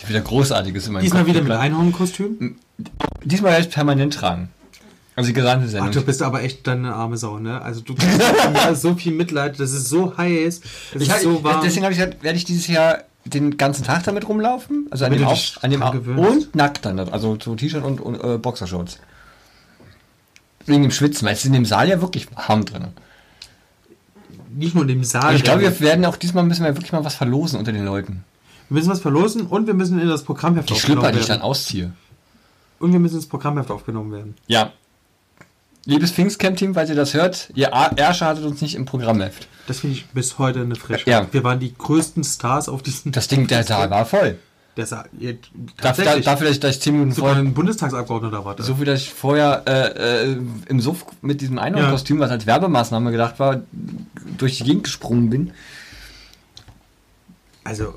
Ich 0.03 0.09
wieder 0.09 0.21
Großartiges 0.23 0.87
in 0.87 0.95
meinem 0.95 1.03
Diesmal 1.03 1.25
Kopf 1.25 1.35
wieder 1.35 1.43
mit. 1.43 1.53
Einhornkostüm. 1.53 2.57
Diesmal 3.23 3.53
werde 3.53 3.67
ich 3.67 3.71
permanent 3.71 4.15
tragen. 4.15 4.49
Also 5.15 5.29
die 5.29 5.35
gesamte 5.35 5.67
Ach, 5.67 5.71
Sendung. 5.71 5.93
du 5.93 6.03
bist 6.03 6.23
aber 6.23 6.43
echt 6.43 6.67
deine 6.67 6.95
arme 6.95 7.19
Sau, 7.19 7.39
ne? 7.39 7.61
Also 7.61 7.83
du 7.83 7.95
hast 8.55 8.81
so 8.81 8.95
viel 8.95 9.13
Mitleid, 9.13 9.61
das 9.61 9.73
ist 9.73 9.91
so 9.91 10.17
heiß, 10.17 10.61
das 10.95 11.03
ich 11.03 11.09
ist 11.09 11.23
so 11.23 11.45
warm. 11.45 11.61
Deswegen 11.63 11.85
habe 11.85 11.93
ich 11.93 11.99
gesagt, 11.99 12.23
werde 12.23 12.39
ich 12.39 12.47
dieses 12.47 12.67
Jahr 12.67 13.05
den 13.27 13.59
ganzen 13.59 13.85
Tag 13.85 14.05
damit 14.05 14.27
rumlaufen. 14.27 14.87
Also 14.91 15.05
an 15.05 15.13
dem, 15.13 15.25
Auf, 15.25 15.59
an 15.61 15.71
dem 15.71 15.83
und 16.19 16.55
nackt 16.55 16.87
dann. 16.87 16.99
Also 16.99 17.37
so 17.43 17.55
T-Shirt 17.55 17.85
und, 17.85 18.01
und 18.01 18.15
äh, 18.25 18.39
Boxershorts. 18.39 18.99
Wegen 20.65 20.83
dem 20.83 20.91
Schwitzen, 20.93 21.27
weil 21.27 21.35
es 21.35 21.41
ist 21.41 21.47
in 21.47 21.53
dem 21.53 21.67
Saal 21.67 21.89
ja 21.89 22.01
wirklich 22.01 22.29
warm 22.35 22.65
drin. 22.65 22.87
Nicht 24.55 24.75
nur 24.75 24.85
in 24.85 24.89
dem 24.89 25.05
Saal. 25.05 25.31
Und 25.31 25.37
ich 25.37 25.43
glaube, 25.45 25.61
wir 25.61 25.81
werden 25.81 26.07
auch 26.07 26.17
diesmal 26.17 26.45
müssen 26.45 26.65
wir 26.65 26.75
wirklich 26.75 26.93
mal 26.93 27.05
was 27.05 27.15
verlosen 27.15 27.59
unter 27.59 27.73
den 27.73 27.85
Leuten. 27.85 28.25
Müssen 28.75 28.91
was 28.91 29.01
verlosen 29.01 29.43
und 29.47 29.67
wir 29.67 29.75
müssen 29.75 30.01
in 30.01 30.09
das 30.09 30.23
Programmheft 30.23 30.69
Die 30.71 30.75
aufgenommen 30.75 31.01
Schlüpper, 31.01 31.13
die 31.13 31.19
ich 31.21 31.27
dann 31.27 31.39
werden. 31.39 31.43
ausziehe. 31.49 31.93
Und 32.79 32.93
wir 32.93 33.01
müssen 33.01 33.17
ins 33.17 33.27
Programmheft 33.29 33.71
aufgenommen 33.71 34.13
werden. 34.13 34.37
Ja. 34.47 34.73
Liebes 35.87 36.13
Pfingstcamp-Team, 36.13 36.75
falls 36.75 36.91
ihr 36.91 36.97
das 36.97 37.15
hört, 37.15 37.51
ihr 37.55 37.69
Ärsche 37.69 38.27
hattet 38.27 38.45
uns 38.45 38.61
nicht 38.61 38.75
im 38.75 38.85
Programmheft. 38.85 39.49
Das 39.67 39.81
finde 39.81 39.97
ich 39.97 40.07
bis 40.09 40.39
heute 40.39 40.61
eine 40.61 40.77
Frechheit. 40.77 41.07
Ja. 41.07 41.27
Wir 41.33 41.43
waren 41.43 41.59
die 41.59 41.75
größten 41.77 42.23
Stars 42.25 42.69
auf 42.69 42.83
diesem. 42.83 43.13
Das 43.13 43.29
Ding, 43.29 43.47
der 43.47 43.65
Saal 43.65 43.91
war 43.91 44.05
voll. 44.05 44.39
Der 44.77 44.87
Saal. 44.87 45.09
Dafür, 45.13 45.39
tatsächlich. 45.77 46.25
dafür 46.25 46.47
dass 46.47 46.55
ich, 46.57 46.61
dass 46.61 46.77
ich 46.77 46.83
10 46.83 46.93
Minuten 46.93 47.13
sogar 47.13 47.31
vorher, 47.35 47.45
ein 47.49 47.55
Bundestagsabgeordneter 47.55 48.37
erwartet. 48.37 48.67
so 48.67 48.75
viel, 48.75 48.85
dass 48.85 49.01
ich 49.01 49.11
vorher 49.13 49.63
äh, 49.67 50.31
äh, 50.33 50.39
im 50.69 50.81
Suff 50.81 51.07
mit 51.23 51.41
diesem 51.41 51.59
Einhornkostüm, 51.59 52.21
was 52.21 52.31
als 52.31 52.47
Werbemaßnahme 52.47 53.11
gedacht 53.11 53.39
war, 53.39 53.63
durch 54.39 54.59
die 54.59 54.65
Gegend 54.65 54.85
gesprungen 54.85 55.29
bin. 55.31 55.53
Also, 57.65 57.95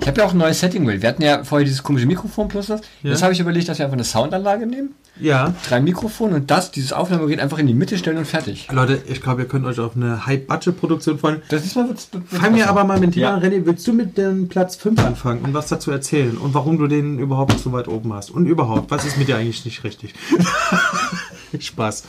Ich 0.00 0.06
habe 0.06 0.20
ja 0.20 0.26
auch 0.26 0.32
ein 0.32 0.38
neues 0.38 0.60
Setting 0.60 0.86
will. 0.86 1.02
Wir 1.02 1.08
hatten 1.08 1.22
ja 1.22 1.42
vorher 1.44 1.64
dieses 1.64 1.82
komische 1.82 2.06
Mikrofon 2.06 2.48
plus 2.48 2.68
das. 2.68 2.80
Ja. 3.02 3.10
Jetzt 3.10 3.22
habe 3.22 3.32
ich 3.32 3.40
überlegt, 3.40 3.68
dass 3.68 3.78
wir 3.78 3.84
einfach 3.86 3.96
eine 3.96 4.04
Soundanlage 4.04 4.66
nehmen, 4.66 4.94
ja. 5.20 5.52
drei 5.68 5.80
Mikrofone 5.80 6.36
und 6.36 6.50
das, 6.50 6.70
dieses 6.70 6.92
Aufnahmegerät 6.92 7.40
einfach 7.40 7.58
in 7.58 7.66
die 7.66 7.74
Mitte 7.74 7.98
stellen 7.98 8.16
und 8.16 8.24
fertig. 8.26 8.68
Leute, 8.70 9.02
ich 9.08 9.20
glaube, 9.20 9.42
ihr 9.42 9.48
könnt 9.48 9.66
euch 9.66 9.78
auf 9.80 9.96
eine 9.96 10.24
High-Budget-Produktion 10.26 11.18
freuen. 11.18 11.42
Das 11.48 11.64
ist 11.66 11.74
mal 11.76 11.86
Fangen 12.26 12.54
wir 12.54 12.60
besser. 12.60 12.70
aber 12.70 12.84
mal 12.84 12.98
mit 13.00 13.12
Thema 13.14 13.26
Ja. 13.26 13.34
an. 13.34 13.42
René, 13.42 13.66
willst 13.66 13.86
du 13.86 13.92
mit 13.92 14.16
dem 14.16 14.48
Platz 14.48 14.76
5 14.76 15.04
anfangen 15.04 15.42
und 15.44 15.52
was 15.54 15.66
dazu 15.68 15.90
erzählen? 15.90 16.36
Und 16.38 16.54
warum 16.54 16.78
du 16.78 16.86
den 16.86 17.18
überhaupt 17.18 17.58
so 17.58 17.72
weit 17.72 17.88
oben 17.88 18.12
hast? 18.12 18.30
Und 18.30 18.46
überhaupt, 18.46 18.90
was 18.90 19.04
ist 19.04 19.18
mit 19.18 19.28
dir 19.28 19.36
eigentlich 19.36 19.64
nicht 19.64 19.84
richtig? 19.84 20.14
Spaß. 21.58 22.04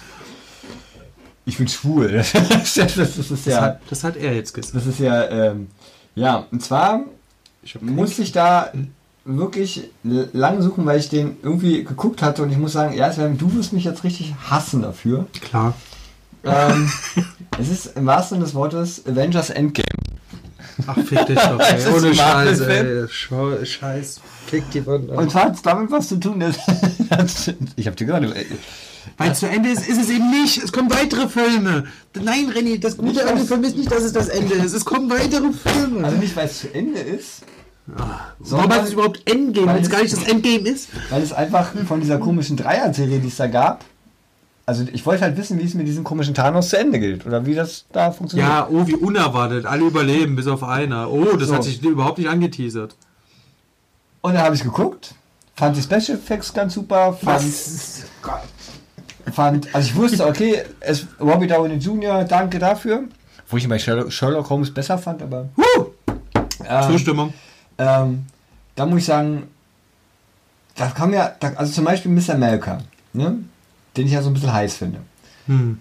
Ich 1.46 1.58
bin 1.58 1.68
schwul. 1.68 2.10
Das 2.34 2.78
ist, 2.78 2.78
ja- 2.78 2.86
das 2.86 3.62
hat, 3.62 3.82
das 3.90 4.04
hat 4.04 4.16
er 4.18 4.34
jetzt 4.36 4.54
gesagt. 4.54 4.76
Das 4.76 4.86
ist 4.86 5.00
ja, 5.00 5.28
ähm, 5.30 5.68
ja, 6.16 6.46
und 6.52 6.62
zwar 6.64 7.02
Ich 7.64 7.76
hab 7.76 7.82
muss 7.84 8.18
ich 8.20 8.32
da 8.32 8.72
wirklich 9.24 9.90
l- 10.04 10.30
lang 10.34 10.62
suchen, 10.62 10.86
weil 10.86 11.00
ich 11.00 11.10
den 11.10 11.38
irgendwie 11.44 11.84
geguckt 11.84 12.22
hatte 12.22 12.42
und 12.44 12.52
ich 12.52 12.58
muss 12.58 12.74
sagen, 12.74 12.96
ja, 12.96 13.12
Sven, 13.12 13.38
du 13.38 13.54
wirst 13.54 13.72
mich 13.74 13.84
jetzt 13.84 14.04
richtig 14.04 14.34
hassen 14.50 14.82
dafür. 14.82 15.28
Klar. 15.42 15.74
Ähm, 16.44 16.90
es 17.60 17.70
ist 17.70 17.98
im 17.98 18.06
wahrsten 18.08 18.38
Sinne 18.38 18.46
des 18.46 18.56
Wortes 18.56 19.06
Avengers 19.06 19.52
Endgame. 19.52 19.86
Ach, 20.88 20.98
fick 20.98 21.26
dich 21.26 21.40
doch, 21.40 21.60
ey. 21.60 21.94
Ohne 21.96 22.14
Scheiß, 22.16 22.60
ey. 22.62 23.06
Schau- 23.10 23.64
Scheiß. 23.64 24.20
Fick 24.48 24.70
die 24.72 24.86
Wand. 24.86 25.10
Und 25.10 25.34
hat 25.36 25.56
es 25.56 25.62
damit 25.62 25.92
was 25.92 26.08
zu 26.10 26.18
tun, 26.20 26.40
dass. 27.10 27.52
ich 27.76 27.88
hab 27.88 27.96
dir 27.96 28.06
gesagt, 28.06 28.26
äh, 28.26 28.46
Weil 29.18 29.36
zu 29.36 29.48
Ende 29.48 29.70
ist, 29.70 29.88
ist 29.88 30.02
es 30.02 30.10
eben 30.10 30.30
nicht. 30.32 30.64
Es 30.64 30.72
kommen 30.72 30.90
weitere 30.92 31.28
Filme. 31.28 31.86
Nein, 32.22 32.52
René, 32.56 32.80
das 32.80 32.98
Gute 32.98 33.24
dem 33.26 33.46
Film 33.46 33.64
ist 33.64 33.78
nicht, 33.78 33.92
dass 33.92 34.04
es 34.04 34.14
das 34.14 34.28
Ende 34.30 34.56
ist. 34.56 34.74
Es 34.74 34.86
kommen 34.86 35.10
weitere 35.10 35.52
Filme. 35.52 36.06
also 36.06 36.18
nicht, 36.18 36.36
weil 36.36 36.46
es 36.48 36.60
zu 36.60 36.74
Ende 36.74 37.00
ist, 37.00 37.44
Warum 38.40 38.72
heißt 38.72 38.88
es 38.88 38.94
überhaupt 38.94 39.22
Endgame, 39.30 39.68
Weil 39.68 39.76
wenn 39.76 39.82
es- 39.84 39.90
gar 39.90 40.02
nicht 40.02 40.14
das 40.14 40.24
Endgame 40.24 40.70
ist? 40.70 40.90
weil 41.10 41.22
es 41.24 41.34
einfach 41.34 41.72
von 41.88 42.00
dieser 42.00 42.20
komischen 42.20 42.56
Dreier-Serie, 42.56 43.20
die 43.20 43.28
es 43.28 43.36
da 43.38 43.48
gab. 43.48 43.84
Also 44.66 44.86
ich 44.94 45.06
wollte 45.06 45.24
halt 45.24 45.38
wissen, 45.38 45.60
wie 45.60 45.64
es 45.66 45.74
mit 45.74 45.88
diesem 45.88 46.04
komischen 46.04 46.34
Thanos 46.34 46.70
zu 46.70 46.78
Ende 46.78 47.00
gilt 47.00 47.26
oder 47.26 47.46
wie 47.46 47.56
das 47.56 47.86
da 47.92 48.12
funktioniert. 48.12 48.48
Ja, 48.48 48.68
oh, 48.70 48.86
wie 48.88 48.96
unerwartet. 48.96 49.66
Alle 49.66 49.84
überleben, 49.86 50.36
bis 50.36 50.48
auf 50.48 50.64
einer. 50.64 51.10
Oh, 51.12 51.36
das 51.36 51.50
So. 51.50 51.56
hat 51.56 51.64
sich 51.64 51.82
überhaupt 51.84 52.20
nicht 52.20 52.30
angeteasert. 52.30 52.96
Und 54.22 54.36
dann 54.36 54.44
habe 54.44 54.56
ich 54.56 54.62
geguckt, 54.64 55.16
fand 55.56 55.76
die 55.76 55.82
Special 55.82 56.18
Effects 56.18 56.54
ganz 56.54 56.76
super, 56.76 57.12
fand, 57.14 57.44
fand 59.34 59.74
also 59.76 59.90
ich 59.90 59.96
wusste, 59.96 60.26
okay, 60.28 60.64
es 60.80 61.08
Robbie 61.20 61.48
Downey 61.48 61.76
Jr., 61.76 62.24
danke 62.24 62.60
dafür. 62.60 63.04
Wo 63.50 63.58
ich 63.58 63.68
bei 63.68 63.80
Sherlock, 63.80 64.50
Holmes 64.50 64.74
besser 64.74 64.98
fand, 64.98 65.22
aber 65.22 65.50
Huh, 65.58 65.88
ähm, 66.66 66.92
Zustimmung. 66.92 67.34
ähm, 67.78 68.26
da 68.76 68.86
muss 68.86 69.00
ich 69.00 69.06
sagen, 69.06 69.44
da 70.76 70.88
kam 70.88 71.14
ja, 71.14 71.32
da, 71.40 71.54
also 71.56 71.74
zum 71.74 71.86
Beispiel 71.86 72.12
Mr. 72.12 72.36
America, 72.36 72.78
ne? 73.14 73.40
Den 73.98 74.08
ich 74.08 74.14
ja 74.14 74.22
so 74.22 74.30
ein 74.30 74.34
bisschen 74.34 74.54
heiß 74.54 74.76
finde. 74.76 75.00
Hm. 75.48 75.80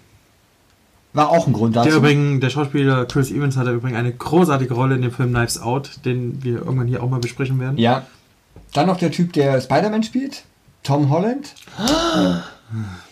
War 1.13 1.29
auch 1.29 1.45
ein 1.45 1.53
Grund 1.53 1.75
dazu. 1.75 1.89
Der 1.89 1.97
übrigens, 1.97 2.39
der 2.39 2.49
Schauspieler 2.49 3.05
Chris 3.05 3.31
Evans 3.31 3.57
hatte 3.57 3.71
übrigens 3.71 3.97
eine 3.99 4.13
großartige 4.13 4.73
Rolle 4.73 4.95
in 4.95 5.01
dem 5.01 5.11
Film 5.11 5.33
Knives 5.33 5.59
Out, 5.61 6.05
den 6.05 6.41
wir 6.43 6.59
irgendwann 6.59 6.87
hier 6.87 7.03
auch 7.03 7.09
mal 7.09 7.19
besprechen 7.19 7.59
werden. 7.59 7.77
ja. 7.77 8.05
Dann 8.73 8.87
noch 8.87 8.97
der 8.97 9.11
Typ, 9.11 9.33
der 9.33 9.59
Spider-Man 9.59 10.03
spielt, 10.03 10.43
Tom 10.83 11.09
Holland. 11.09 11.53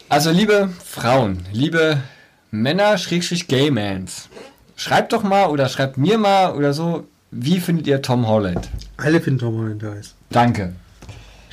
Also 0.08 0.32
liebe 0.32 0.70
Frauen, 0.86 1.46
liebe 1.52 2.02
Männer, 2.50 2.98
Schrägstrich 2.98 3.48
Gaymans, 3.48 4.30
schreibt 4.78 5.12
doch 5.12 5.24
mal 5.24 5.48
oder 5.48 5.68
schreibt 5.68 5.98
mir 5.98 6.18
mal 6.18 6.56
oder 6.56 6.74
so, 6.74 7.08
wie 7.32 7.60
findet 7.60 7.88
ihr 7.88 8.02
Tom 8.02 8.26
Holland? 8.28 8.70
Alle 8.98 9.20
finden 9.20 9.40
Tom 9.40 9.58
Holland 9.58 9.84
heiß. 9.84 10.16
Danke. 10.30 10.74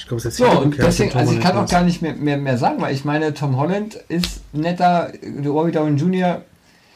Ich 0.06 0.08
glaube, 0.08 0.20
es 0.20 0.24
ist 0.26 0.36
So, 0.36 0.48
und 0.48 0.78
deswegen, 0.78 1.12
also 1.16 1.32
ich 1.32 1.40
kann 1.40 1.56
auch 1.56 1.68
gar 1.68 1.82
nicht 1.82 2.00
mehr, 2.00 2.14
mehr, 2.14 2.36
mehr 2.36 2.56
sagen, 2.58 2.80
weil 2.80 2.94
ich 2.94 3.04
meine, 3.04 3.34
Tom 3.34 3.56
Holland 3.56 3.96
ist 4.06 4.40
netter, 4.52 5.10
der 5.20 5.50
Robbie 5.50 5.72
Downey 5.72 6.00
Jr. 6.00 6.42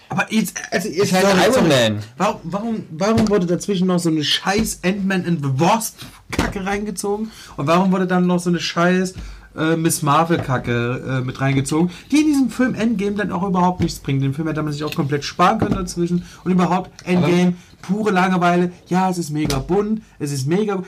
Aber 0.08 0.32
jetzt, 0.32 0.56
also 0.70 0.86
jetzt 0.86 1.12
ist 1.12 1.12
halt 1.12 1.26
Iron. 1.44 1.66
Man. 1.66 2.04
Warum, 2.16 2.40
warum, 2.44 2.84
warum 2.92 3.28
wurde 3.28 3.46
dazwischen 3.46 3.88
noch 3.88 3.98
so 3.98 4.10
eine 4.10 4.22
scheiß 4.22 4.82
Ant-Man 4.84 5.26
and 5.26 5.42
the 5.42 5.50
Wasp 5.58 5.98
Kacke 6.30 6.64
reingezogen? 6.64 7.32
Und 7.56 7.66
warum 7.66 7.90
wurde 7.90 8.06
dann 8.06 8.28
noch 8.28 8.38
so 8.38 8.48
eine 8.48 8.60
scheiß 8.60 9.14
äh, 9.56 9.74
Miss 9.74 10.02
Marvel 10.02 10.38
Kacke 10.38 11.20
äh, 11.20 11.24
mit 11.24 11.40
reingezogen, 11.40 11.90
die 12.12 12.18
in 12.18 12.26
diesem 12.26 12.50
Film 12.50 12.76
Endgame 12.76 13.16
dann 13.16 13.32
auch 13.32 13.42
überhaupt 13.42 13.80
nichts 13.80 13.98
bringt. 13.98 14.22
Den 14.22 14.34
Film 14.34 14.46
hätte 14.46 14.62
man 14.62 14.72
sich 14.72 14.84
auch 14.84 14.94
komplett 14.94 15.24
sparen 15.24 15.58
können 15.58 15.74
dazwischen. 15.74 16.24
Und 16.44 16.52
überhaupt 16.52 16.90
Endgame, 17.04 17.54
pure 17.82 18.12
Langeweile. 18.12 18.70
Ja, 18.86 19.10
es 19.10 19.18
ist 19.18 19.30
mega 19.30 19.58
bunt, 19.58 20.02
es 20.20 20.30
ist 20.30 20.46
mega. 20.46 20.84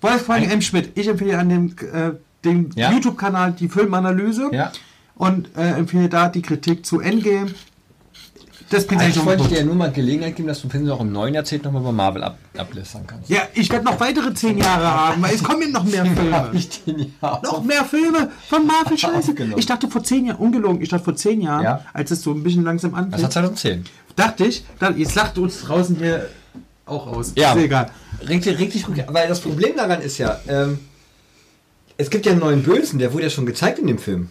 Wolfgang 0.00 0.50
M. 0.50 0.62
Schmidt, 0.62 0.92
ich 0.98 1.08
empfehle 1.08 1.38
an 1.38 1.48
dem, 1.48 1.66
äh, 1.92 2.12
dem 2.44 2.70
Ja. 2.74 2.90
YouTube-Kanal 2.92 3.52
die 3.52 3.68
Filmanalyse 3.68 4.48
Ja. 4.52 4.72
und 5.16 5.48
äh, 5.56 5.72
empfehle 5.78 6.08
da 6.08 6.28
die 6.28 6.42
Kritik 6.42 6.86
zu 6.86 7.00
Endgame. 7.00 7.50
Das 8.70 8.86
noch 8.86 8.92
wollte 9.26 9.42
ich 9.42 9.46
einen 9.46 9.48
dir 9.48 9.58
ja 9.58 9.64
nur 9.64 9.74
mal 9.74 9.90
Gelegenheit 9.90 10.36
geben, 10.36 10.46
dass 10.46 10.62
du 10.62 10.68
Pinsel 10.68 10.92
auch 10.92 11.00
im 11.00 11.10
neuen 11.10 11.34
Jahrzehnt 11.34 11.64
nochmal 11.64 11.82
über 11.82 11.90
Marvel 11.90 12.22
ab, 12.22 12.38
ablästern 12.56 13.02
kannst. 13.04 13.28
Ja, 13.28 13.40
ich 13.52 13.68
werde 13.68 13.84
noch 13.84 13.98
weitere 13.98 14.32
zehn 14.32 14.56
Jahre 14.58 14.88
haben, 14.88 15.20
weil 15.22 15.34
es 15.34 15.42
kommen 15.42 15.62
ja 15.62 15.68
noch 15.70 15.82
mehr 15.82 16.06
Filme. 16.86 17.10
Noch 17.42 17.64
mehr 17.64 17.84
Filme 17.84 18.30
von 18.48 18.64
Marvel 18.68 18.96
Scheiße. 18.98 19.30
Aufgenommen. 19.32 19.58
Ich 19.58 19.66
dachte 19.66 19.88
vor 19.88 20.04
zehn 20.04 20.26
Jahren, 20.26 20.36
ungelogen, 20.38 20.80
ich 20.82 20.88
dachte 20.88 21.02
vor 21.02 21.16
zehn 21.16 21.40
Jahren, 21.40 21.64
Ja. 21.64 21.84
als 21.92 22.12
es 22.12 22.22
so 22.22 22.30
ein 22.30 22.44
bisschen 22.44 22.62
langsam 22.62 22.92
Das 22.92 23.00
hat 23.00 23.08
anfing, 23.10 23.30
2010. 23.32 23.84
dachte 24.14 24.44
ich, 24.46 24.64
jetzt 24.96 25.14
lacht 25.16 25.36
uns 25.38 25.62
draußen 25.62 25.96
hier 25.96 26.28
auch 26.90 27.06
aus. 27.06 27.32
Ja. 27.36 27.52
Ist 27.52 27.64
egal. 27.64 27.90
Richtig, 28.28 28.58
richtig 28.58 28.84
gut. 28.84 28.96
Weil 29.08 29.28
das 29.28 29.40
Problem 29.40 29.76
daran 29.76 30.02
ist 30.02 30.18
ja, 30.18 30.40
ähm, 30.48 30.78
es 31.96 32.10
gibt 32.10 32.26
ja 32.26 32.32
einen 32.32 32.40
neuen 32.40 32.62
Bösen, 32.62 32.98
der 32.98 33.12
wurde 33.12 33.24
ja 33.24 33.30
schon 33.30 33.46
gezeigt 33.46 33.78
in 33.78 33.86
dem 33.86 33.98
Film. 33.98 34.28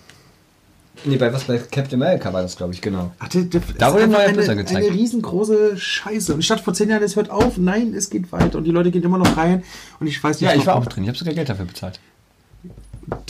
Nee, 1.05 1.15
bei 1.15 1.31
was? 1.31 1.45
Bei 1.45 1.57
Captain 1.57 2.01
America 2.01 2.33
war 2.33 2.41
das, 2.41 2.57
glaube 2.57 2.73
ich, 2.73 2.81
genau. 2.81 3.11
Ach, 3.19 3.29
der, 3.29 3.43
der, 3.43 3.61
Da 3.77 3.87
ist 3.87 3.93
wurde 3.93 4.03
ein 4.03 4.11
neuer 4.11 4.19
eine, 4.21 4.33
Böser 4.33 4.55
gezeigt. 4.55 4.85
eine 4.85 4.93
riesengroße 4.93 5.77
Scheiße. 5.77 6.33
Und 6.33 6.41
ich 6.41 6.47
dachte 6.47 6.61
vor 6.63 6.73
zehn 6.73 6.89
Jahren, 6.89 7.03
es 7.03 7.15
hört 7.15 7.29
auf. 7.29 7.57
Nein, 7.57 7.93
es 7.93 8.09
geht 8.09 8.31
weiter. 8.33 8.57
Und 8.57 8.65
die 8.65 8.71
Leute 8.71 8.91
gehen 8.91 9.03
immer 9.03 9.17
noch 9.17 9.37
rein. 9.37 9.63
Und 10.01 10.07
ich 10.07 10.21
weiß 10.21 10.41
nicht, 10.41 10.49
Ja, 10.49 10.55
ich 10.57 10.65
war 10.65 10.75
auch 10.75 10.85
drin. 10.85 11.03
Ich 11.03 11.07
habe 11.09 11.17
sogar 11.17 11.33
Geld 11.33 11.47
dafür 11.47 11.65
bezahlt. 11.65 11.99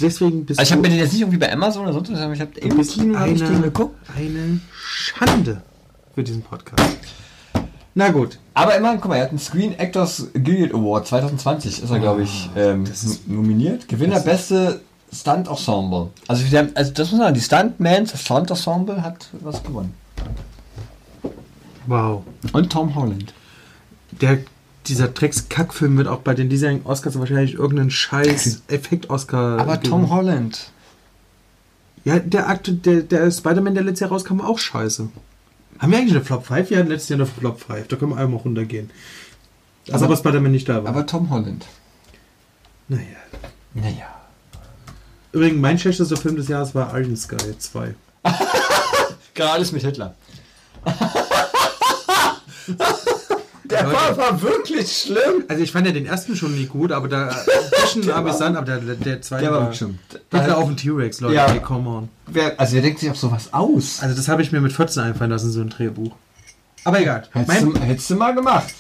Deswegen 0.01 0.45
bist 0.45 0.59
Also 0.59 0.67
ich 0.67 0.71
habe 0.73 0.81
mir 0.81 0.89
den 0.89 0.97
jetzt 0.99 1.13
nicht 1.13 1.21
irgendwie 1.21 1.37
bei 1.37 1.51
Amazon 1.53 1.83
oder 1.83 1.93
sonst 1.93 2.11
was, 2.11 2.19
aber 2.19 2.33
ich 2.33 2.41
habe 2.41 2.51
im 2.59 2.81
Kino 2.81 3.17
hab 3.19 3.27
ich 3.27 3.39
den 3.39 3.47
eine, 3.47 3.61
geguckt. 3.61 3.95
eine 4.17 4.59
Schande 4.73 5.61
für 6.15 6.23
diesen 6.23 6.41
Podcast. 6.41 6.83
Na 7.95 8.10
gut. 8.10 8.39
Aber 8.54 8.75
immerhin, 8.75 8.99
guck 8.99 9.10
mal, 9.10 9.17
er 9.17 9.23
hat 9.23 9.30
einen 9.30 9.39
Screen 9.39 9.78
Actors 9.78 10.28
Guild 10.34 10.73
Award 10.73 11.08
2020, 11.08 11.84
ist 11.84 11.89
er, 11.89 11.99
glaube 11.99 12.23
ich, 12.23 12.49
ähm, 12.56 12.86
nominiert. 13.28 13.88
Gewinner 13.88 14.19
beste 14.19 14.82
Stunt 15.12 15.47
Ensemble. 15.47 16.10
Also, 16.28 16.45
haben, 16.58 16.69
also 16.75 16.91
das 16.91 17.12
muss 17.12 17.19
man 17.19 17.28
sagen, 17.28 17.34
die 17.36 17.41
Stuntmans, 17.41 18.12
das 18.12 18.21
Stunt 18.21 18.49
Ensemble 18.49 19.02
hat 19.02 19.28
was 19.41 19.63
gewonnen. 19.63 19.93
Wow. 21.88 22.23
Und 22.54 22.71
Tom 22.71 22.93
Holland. 22.95 23.34
Der, 24.21 24.39
dieser 24.86 25.08
Drecks-Kackfilm 25.08 25.97
wird 25.97 26.08
auch 26.08 26.19
bei 26.19 26.34
den 26.34 26.49
Design 26.49 26.82
Oscars 26.84 27.17
wahrscheinlich 27.17 27.56
irgendeinen 27.56 27.89
scheiß 27.89 28.63
Effekt-Oscar. 28.67 29.60
Aber 29.60 29.78
gewinnen. 29.78 29.89
Tom 29.89 30.10
Holland. 30.10 30.71
Ja, 32.06 32.19
der, 32.19 32.47
Akt, 32.47 32.86
der, 32.86 33.02
der 33.02 33.32
Spider-Man, 33.32 33.73
der 33.73 33.84
letztes 33.84 34.02
Jahr 34.02 34.12
rauskam, 34.12 34.39
war 34.39 34.49
auch 34.49 34.60
scheiße. 34.60 35.10
Haben 35.79 35.91
wir 35.91 35.97
eigentlich 35.99 36.15
eine 36.15 36.23
Flop 36.25 36.45
5? 36.45 36.69
Wir 36.69 36.77
hatten 36.79 36.89
letztes 36.89 37.09
Jahr 37.09 37.17
eine 37.17 37.25
Flop 37.25 37.61
5. 37.61 37.87
Da 37.87 37.95
können 37.95 38.11
wir 38.11 38.17
einmal 38.17 38.39
runtergehen. 38.39 38.89
Also 39.91 40.05
Aber- 40.05 40.13
aber, 40.13 40.17
Spider-Man 40.17 40.51
nicht 40.51 40.67
da 40.69 40.83
war. 40.83 40.89
Aber 40.89 41.05
Tom 41.05 41.29
Holland. 41.29 41.65
naja. 42.87 43.03
Naja. 43.73 44.15
Übrigens, 45.31 45.59
mein 45.61 45.77
schlechtester 45.79 46.17
Film 46.17 46.35
des 46.35 46.47
Jahres 46.47 46.73
war 46.75 46.97
Iron 46.99 47.15
Sky 47.15 47.37
2. 47.57 47.93
Gerade 49.35 49.51
alles 49.51 49.71
mit 49.71 49.83
Hitler. 49.83 50.15
Der 53.65 53.85
war, 53.85 54.17
war 54.17 54.41
wirklich 54.41 54.91
schlimm. 54.91 55.43
Also 55.47 55.61
ich 55.61 55.71
fand 55.71 55.85
ja 55.85 55.93
den 55.93 56.07
ersten 56.07 56.35
schon 56.35 56.55
nie 56.55 56.65
gut, 56.65 56.91
aber 56.91 57.07
da 57.07 57.35
bisschen 57.83 58.09
amüsant, 58.11 58.57
aber 58.57 58.65
der, 58.65 58.95
der, 58.95 59.21
zweite 59.21 59.43
Der 59.43 59.51
war 59.53 59.61
war... 59.61 59.73
wirklich 60.31 60.41
schlimm. 60.41 60.41
Hitler 60.41 60.57
auf 60.57 60.65
dem 60.67 60.77
T-Rex, 60.77 61.21
Leute, 61.21 61.35
Ja. 61.35 61.45
ey, 61.51 61.59
come 61.59 61.89
on. 61.89 62.09
Wer, 62.27 62.59
also 62.59 62.75
wer 62.75 62.81
denkt 62.81 62.99
sich 62.99 63.09
auf 63.09 63.17
sowas 63.17 63.53
aus? 63.53 64.01
Also 64.01 64.15
das 64.15 64.27
habe 64.27 64.41
ich 64.41 64.51
mir 64.51 64.61
mit 64.61 64.71
14 64.73 65.03
einfallen 65.03 65.31
lassen, 65.31 65.51
so 65.51 65.61
ein 65.61 65.69
Drehbuch. 65.69 66.11
Aber 66.85 67.01
egal. 67.01 67.23
Hättest 67.33 67.61
du, 67.63 67.79
hättest 67.79 68.09
du 68.09 68.15
mal 68.15 68.33
gemacht. 68.33 68.73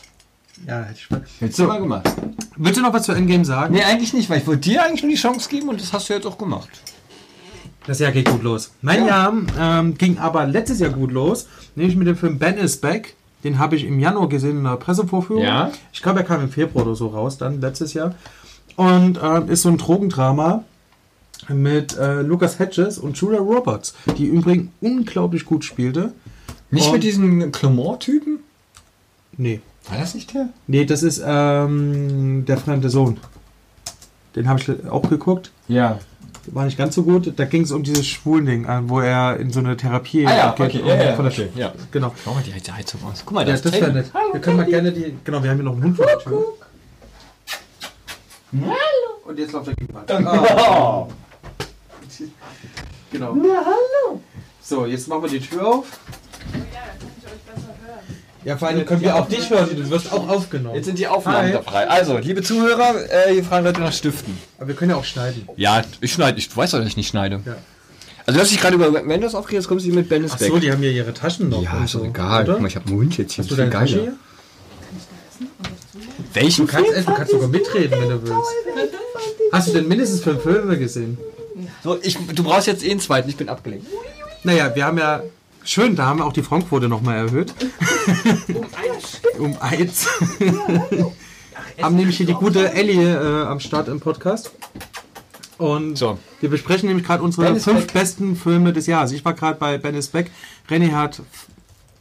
ja, 0.67 0.81
hätte 0.83 0.95
ich 0.99 1.09
mal. 1.09 1.21
Hättest 1.39 1.59
du 1.59 1.63
mal 1.65 1.79
gemacht. 1.79 2.09
Willst 2.57 2.77
du 2.77 2.81
noch 2.83 2.93
was 2.93 3.03
zu 3.03 3.11
Endgame 3.13 3.45
sagen? 3.45 3.73
Nee, 3.73 3.83
eigentlich 3.83 4.13
nicht, 4.13 4.29
weil 4.29 4.39
ich 4.39 4.47
wollte 4.47 4.61
dir 4.69 4.83
eigentlich 4.83 5.03
nur 5.03 5.11
die 5.11 5.17
Chance 5.17 5.49
geben 5.49 5.69
und 5.69 5.81
das 5.81 5.91
hast 5.93 6.09
du 6.09 6.13
jetzt 6.13 6.25
auch 6.25 6.37
gemacht. 6.37 6.69
Das 7.87 7.99
Jahr 7.99 8.11
geht 8.11 8.29
gut 8.29 8.43
los. 8.43 8.71
Mein 8.81 9.05
Jahr 9.05 9.33
ähm, 9.57 9.97
ging 9.97 10.17
aber 10.19 10.45
letztes 10.45 10.79
Jahr 10.79 10.91
gut 10.91 11.11
los, 11.11 11.47
nämlich 11.75 11.95
mit 11.95 12.07
dem 12.07 12.17
Film 12.17 12.37
Ben 12.37 12.57
is 12.57 12.77
Back. 12.77 13.15
Den 13.43 13.57
habe 13.57 13.77
ich 13.77 13.85
im 13.85 13.99
Januar 13.99 14.27
gesehen 14.29 14.59
in 14.59 14.65
einer 14.65 14.75
Pressevorführung. 14.77 15.43
Ja. 15.43 15.71
Ich 15.93 16.01
glaube, 16.01 16.19
er 16.19 16.25
kam 16.25 16.41
im 16.41 16.49
Februar 16.51 16.85
oder 16.85 16.95
so 16.95 17.07
raus, 17.07 17.37
dann 17.37 17.61
letztes 17.61 17.93
Jahr. 17.93 18.13
Und 18.75 19.19
ähm, 19.23 19.49
ist 19.49 19.61
so 19.63 19.69
ein 19.69 19.77
Drogendrama 19.77 20.63
mit 21.49 21.97
äh, 21.97 22.21
Lucas 22.21 22.59
Hedges 22.59 22.97
und 22.99 23.17
Julia 23.17 23.39
Roberts, 23.39 23.95
die 24.17 24.25
übrigens 24.25 24.69
unglaublich 24.81 25.45
gut 25.45 25.63
spielte. 25.65 26.13
Nicht 26.71 26.87
Und- 26.87 26.93
mit 26.93 27.03
diesem 27.03 27.51
Clement-Typen? 27.51 28.39
Nee. 29.37 29.61
War 29.89 29.97
das 29.97 30.13
nicht 30.13 30.33
der? 30.33 30.49
Nee, 30.67 30.85
das 30.85 31.01
ist 31.03 31.21
ähm, 31.25 32.45
der 32.45 32.57
fremde 32.57 32.89
Sohn. 32.89 33.17
Den 34.35 34.47
habe 34.47 34.59
ich 34.59 34.87
auch 34.89 35.09
geguckt. 35.09 35.51
Ja. 35.67 35.99
War 36.51 36.65
nicht 36.65 36.77
ganz 36.77 36.95
so 36.95 37.03
gut. 37.03 37.33
Da 37.35 37.45
ging 37.45 37.63
es 37.63 37.71
um 37.71 37.81
dieses 37.83 38.05
Schwulen-Ding, 38.07 38.65
äh, 38.65 38.81
wo 38.87 38.99
er 38.99 39.37
in 39.37 39.51
so 39.51 39.59
eine 39.59 39.75
Therapie 39.77 40.25
Ah 40.27 40.35
ja, 40.37 40.51
geht. 40.51 40.67
okay, 40.67 40.81
und 40.81 40.87
ja, 40.87 41.03
ja, 41.03 41.15
von 41.15 41.25
der 41.25 41.33
okay, 41.33 41.49
ja. 41.55 41.73
Genau. 41.91 42.13
Schau 42.23 42.33
mal 42.33 42.43
die 42.43 42.53
Heizung 42.71 43.01
aus. 43.03 43.23
Guck 43.25 43.33
mal, 43.35 43.45
Ja, 43.47 43.53
das, 43.53 43.61
das 43.63 43.73
wäre 43.73 43.91
nett. 43.93 44.11
Wir 44.31 44.41
können 44.41 44.57
mal 44.57 44.65
gerne 44.65 44.91
die. 44.91 45.15
Genau, 45.23 45.41
wir 45.43 45.49
haben 45.49 45.57
hier 45.57 45.65
noch 45.65 45.73
einen 45.73 45.83
Hund 45.83 45.95
vor 45.97 46.05
der 46.05 46.19
Tür. 46.19 46.43
Hallo. 48.53 48.71
Und 49.25 49.37
jetzt 49.39 49.51
läuft 49.53 49.67
er 49.67 49.75
gegen 49.75 49.93
Wand. 49.93 50.11
Ah. 50.11 51.07
Genau. 53.11 53.35
hallo. 53.35 54.21
So, 54.61 54.85
jetzt 54.85 55.07
machen 55.07 55.23
wir 55.23 55.29
die 55.29 55.39
Tür 55.39 55.67
auf. 55.67 55.85
Oh 55.85 56.57
ja, 56.57 56.61
dann 56.61 56.99
kann 56.99 57.09
ich 57.17 57.25
euch 57.25 57.39
besser 57.55 57.67
hören. 57.85 57.99
Ja, 58.45 58.57
vor 58.57 58.67
allem 58.67 58.85
können 58.85 59.01
wir 59.01 59.15
auch 59.15 59.27
dich 59.27 59.49
hören, 59.49 59.69
du 59.75 59.89
wirst 59.89 60.11
auch 60.11 60.27
aufgenommen. 60.29 60.75
Jetzt 60.75 60.85
sind 60.85 60.99
die 60.99 61.07
Aufnahmen 61.07 61.51
da 61.53 61.61
frei. 61.61 61.87
Also, 61.87 62.17
liebe 62.17 62.41
Zuhörer, 62.41 62.95
äh, 63.09 63.33
hier 63.33 63.43
fragen 63.43 63.65
Leute 63.65 63.81
nach 63.81 63.91
Stiften. 63.93 64.37
Aber 64.57 64.67
wir 64.67 64.75
können 64.75 64.91
ja 64.91 64.97
auch 64.97 65.03
schneiden. 65.03 65.47
Ja, 65.55 65.81
ich 66.01 66.13
schneide. 66.13 66.37
Ich, 66.37 66.49
du 66.49 66.55
weißt 66.55 66.73
doch, 66.73 66.79
dass 66.79 66.87
ich 66.87 66.97
nicht 66.97 67.09
schneide. 67.09 67.41
Ja. 67.45 67.55
Also, 68.25 68.37
du 68.37 68.43
hast 68.43 68.51
dich 68.51 68.61
gerade 68.61 68.75
über 68.75 68.91
Mendes 69.03 69.33
aufgeregt, 69.35 69.63
jetzt 69.63 69.67
kommst 69.67 69.85
du 69.85 69.91
mit 69.91 70.07
Ach 70.11 70.39
weg. 70.39 70.47
so, 70.47 70.59
die 70.59 70.71
haben 70.71 70.83
ja 70.83 70.89
ihre 70.89 71.13
Taschen 71.13 71.49
noch. 71.49 71.63
ja, 71.63 71.83
ist 71.83 71.95
doch 71.95 71.99
so, 72.01 72.05
egal. 72.05 72.43
Oder? 72.43 72.53
Guck 72.53 72.61
mal, 72.61 72.67
ich 72.67 72.75
habe 72.75 72.87
einen 72.87 72.97
Hund 72.97 73.17
jetzt 73.17 73.33
hier. 73.33 73.43
Hast 73.43 73.51
du 73.51 73.55
deine 73.55 73.71
Tasche 73.71 74.01
hier? 74.01 74.13
Welchen 76.33 76.67
Du 76.67 76.71
kannst, 76.71 76.91
du 76.91 77.03
kannst 77.05 77.31
sogar 77.31 77.47
mitreden, 77.47 77.99
wenn 77.99 78.09
du 78.09 78.21
willst. 78.21 78.51
Hast 79.51 79.67
du 79.69 79.73
denn 79.73 79.87
mindestens 79.87 80.21
fünf 80.21 80.43
Filme 80.43 80.77
gesehen? 80.77 81.17
So, 81.83 81.97
ich, 82.01 82.17
du 82.17 82.43
brauchst 82.43 82.67
jetzt 82.67 82.83
eh 82.83 82.91
einen 82.91 82.99
zweiten. 82.99 83.29
Ich 83.29 83.37
bin 83.37 83.49
abgelenkt. 83.49 83.87
Naja, 84.43 84.73
wir 84.75 84.85
haben 84.85 84.97
ja. 84.97 85.21
Schön, 85.63 85.95
da 85.95 86.05
haben 86.05 86.19
wir 86.19 86.25
auch 86.25 86.33
die 86.33 86.41
Frankquote 86.41 86.87
nochmal 86.87 87.17
erhöht. 87.17 87.53
Um 88.47 88.65
eins. 88.73 89.21
um 89.39 89.57
eins. 89.59 90.07
haben 91.81 91.95
nämlich 91.95 92.17
hier 92.17 92.25
die 92.25 92.33
gute 92.33 92.71
Ellie 92.73 93.13
äh, 93.13 93.45
am 93.45 93.59
Start 93.59 93.87
im 93.89 93.99
Podcast. 93.99 94.51
Und 95.57 95.97
So. 95.97 96.17
wir 96.39 96.49
besprechen 96.49 96.87
nämlich 96.87 97.05
gerade 97.05 97.21
unsere 97.21 97.51
Ben 97.51 97.59
fünf 97.59 97.91
besten 97.91 98.37
Filme 98.37 98.71
des 98.71 98.87
Jahres. 98.87 99.11
Ich 99.11 99.25
war 99.25 99.33
gerade 99.33 99.59
bei 99.59 99.77
Ben 99.77 99.93
is 99.93 100.07
Back. 100.07 100.31
René 100.69 100.93
hat 100.93 101.21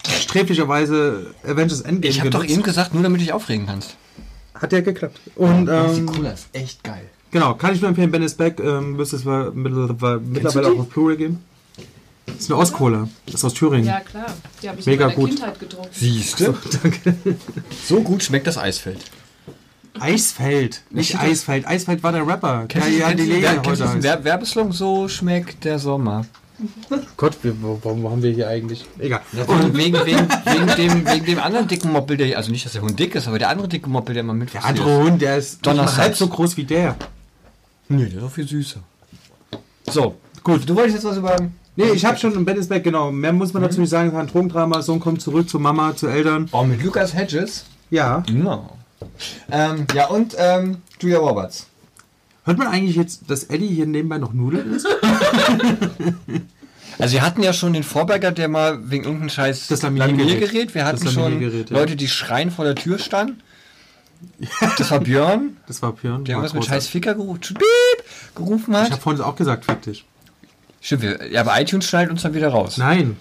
sträflicherweise 0.06 1.34
Avengers 1.44 1.80
Endgame 1.80 2.10
Ich 2.10 2.20
habe 2.20 2.30
doch 2.30 2.44
eben 2.44 2.62
gesagt, 2.62 2.94
nur 2.94 3.02
damit 3.02 3.20
du 3.20 3.24
dich 3.24 3.32
aufregen 3.32 3.66
kannst. 3.66 3.96
Hat 4.54 4.72
ja 4.72 4.80
geklappt. 4.80 5.20
Und 5.34 5.68
ähm, 5.68 6.06
Cola 6.06 6.30
ist 6.30 6.48
echt 6.52 6.84
geil. 6.84 7.08
Genau, 7.30 7.54
kann 7.54 7.74
ich 7.74 7.80
nur 7.80 7.88
empfehlen, 7.88 8.10
Ben 8.10 8.22
is 8.22 8.34
Back. 8.34 8.60
Ähm, 8.60 8.96
müsste 8.96 9.16
es 9.16 9.24
mittlerweile 9.24 10.68
auch 10.68 10.78
auf 10.80 10.88
Blu-ray 10.88 11.16
geben. 11.16 11.44
Das 12.26 12.36
ist 12.40 12.50
eine 12.50 12.60
Ostcola. 12.60 13.08
Das 13.26 13.36
ist 13.36 13.44
aus 13.44 13.54
Thüringen. 13.54 13.86
Ja, 13.86 14.00
klar. 14.00 14.26
Die 14.62 14.68
habe 14.68 14.78
ich 14.78 14.86
Mega 14.86 15.04
in 15.06 15.10
meiner 15.10 15.20
gut. 15.20 15.30
Kindheit 15.30 15.58
getrunken. 15.60 15.88
Siehst 15.92 16.40
du? 16.40 16.54
Danke. 16.82 17.14
So 17.86 18.00
gut 18.02 18.22
schmeckt 18.22 18.46
das 18.46 18.58
Eisfeld. 18.58 18.98
Eisfeld, 19.98 20.82
nicht 20.90 21.14
Ich- 21.14 21.18
Eisfeld. 21.18 21.66
Eisfeld 21.66 22.02
war 22.02 22.12
der 22.12 22.26
Rapper. 22.26 22.66
Kennst 22.68 22.88
du, 22.88 22.92
ja, 22.92 23.12
du, 23.12 23.26
wer, 23.26 23.58
kennst 23.58 23.80
du. 23.80 23.86
Wer 24.02 24.22
Werbeslogan? 24.24 24.72
So 24.72 25.08
schmeckt 25.08 25.64
der 25.64 25.78
Sommer. 25.78 26.24
Gott, 27.16 27.36
wir, 27.42 27.54
warum 27.60 28.08
haben 28.10 28.22
wir 28.22 28.32
hier 28.32 28.48
eigentlich? 28.48 28.84
Egal. 28.98 29.20
Und 29.46 29.76
wegen, 29.76 29.94
wegen, 30.04 30.28
wegen, 30.44 30.66
dem, 30.76 31.06
wegen 31.06 31.26
dem 31.26 31.38
anderen 31.38 31.68
dicken 31.68 31.92
Moppel, 31.92 32.16
der, 32.16 32.36
also 32.36 32.50
nicht, 32.50 32.64
dass 32.64 32.72
der 32.72 32.82
Hund 32.82 32.98
dick 32.98 33.14
ist, 33.14 33.28
aber 33.28 33.38
der 33.38 33.48
andere 33.48 33.68
dicke 33.68 33.88
Moppel, 33.88 34.14
der 34.14 34.22
immer 34.22 34.34
mit 34.34 34.52
Der 34.54 34.64
andere 34.64 35.02
Hund, 35.04 35.22
der 35.22 35.38
ist 35.38 35.60
halb 35.66 36.16
so 36.16 36.26
groß 36.28 36.56
wie 36.56 36.64
der. 36.64 36.96
Nee, 37.88 38.06
der 38.06 38.18
ist 38.18 38.24
auch 38.24 38.30
viel 38.30 38.46
süßer. 38.46 38.80
So, 39.90 40.16
gut, 40.42 40.68
du 40.68 40.74
wolltest 40.76 40.96
jetzt 40.96 41.04
was 41.04 41.16
über. 41.16 41.36
Nee, 41.76 41.90
ich 41.90 42.04
habe 42.04 42.18
schon 42.18 42.34
im 42.34 42.44
Bett 42.44 42.58
ist 42.58 42.70
weg, 42.70 42.84
genau. 42.84 43.12
Mehr 43.12 43.32
muss 43.32 43.52
man 43.54 43.62
dazu 43.62 43.80
nicht 43.80 43.90
sagen. 43.90 44.08
Es 44.08 44.14
war 44.14 44.20
ein 44.22 44.26
Drogendrama. 44.26 44.82
Sohn 44.82 45.00
kommt 45.00 45.22
zurück 45.22 45.48
zu 45.48 45.58
Mama, 45.58 45.94
zu 45.96 46.08
Eltern. 46.08 46.48
Oh, 46.52 46.64
mit 46.64 46.82
Lucas 46.82 47.14
Hedges? 47.14 47.64
Ja. 47.90 48.24
No. 48.30 48.70
Ähm, 49.50 49.86
ja, 49.94 50.08
und 50.08 50.34
ähm, 50.38 50.78
Julia 51.00 51.18
Roberts. 51.18 51.66
Hört 52.44 52.58
man 52.58 52.66
eigentlich 52.66 52.96
jetzt, 52.96 53.30
dass 53.30 53.44
Eddie 53.44 53.68
hier 53.68 53.86
nebenbei 53.86 54.18
noch 54.18 54.32
Nudeln 54.32 54.74
isst? 54.74 54.86
Also 57.00 57.14
wir 57.14 57.22
hatten 57.22 57.42
ja 57.44 57.52
schon 57.52 57.74
den 57.74 57.84
Vorberger, 57.84 58.32
der 58.32 58.48
mal 58.48 58.90
wegen 58.90 59.04
irgendeinem 59.04 59.28
Scheiß 59.28 59.68
Das 59.68 59.82
Laminiergerät. 59.82 60.18
Laminiergerät. 60.18 60.74
Wir 60.74 60.84
hatten 60.84 61.04
Das 61.04 61.12
schon 61.12 61.22
Laminiergerät, 61.22 61.70
ja. 61.70 61.76
Leute, 61.76 61.94
die 61.94 62.08
schreien 62.08 62.50
vor 62.50 62.64
der 62.64 62.74
Tür 62.74 62.98
standen. 62.98 63.40
Das 64.78 64.90
war 64.90 65.00
Björn, 65.00 65.56
Das 65.66 65.82
war 65.82 65.92
Björn. 65.92 66.24
der 66.24 66.34
irgendwas 66.36 66.54
mit 66.54 66.64
scheiß 66.64 66.88
Ficker 66.88 67.14
gerufen, 67.14 67.56
gerufen 68.34 68.72
Ich 68.74 68.80
hat. 68.80 68.90
habe 68.92 69.00
vorhin 69.00 69.22
auch 69.22 69.36
gesagt, 69.36 69.64
fick 69.64 69.82
dich. 69.82 70.04
Stimmt, 70.80 71.02
wir, 71.02 71.30
ja, 71.32 71.40
aber 71.40 71.60
iTunes 71.60 71.86
schneidet 71.86 72.10
uns 72.12 72.22
dann 72.22 72.34
wieder 72.34 72.48
raus. 72.48 72.76
Nein. 72.78 73.16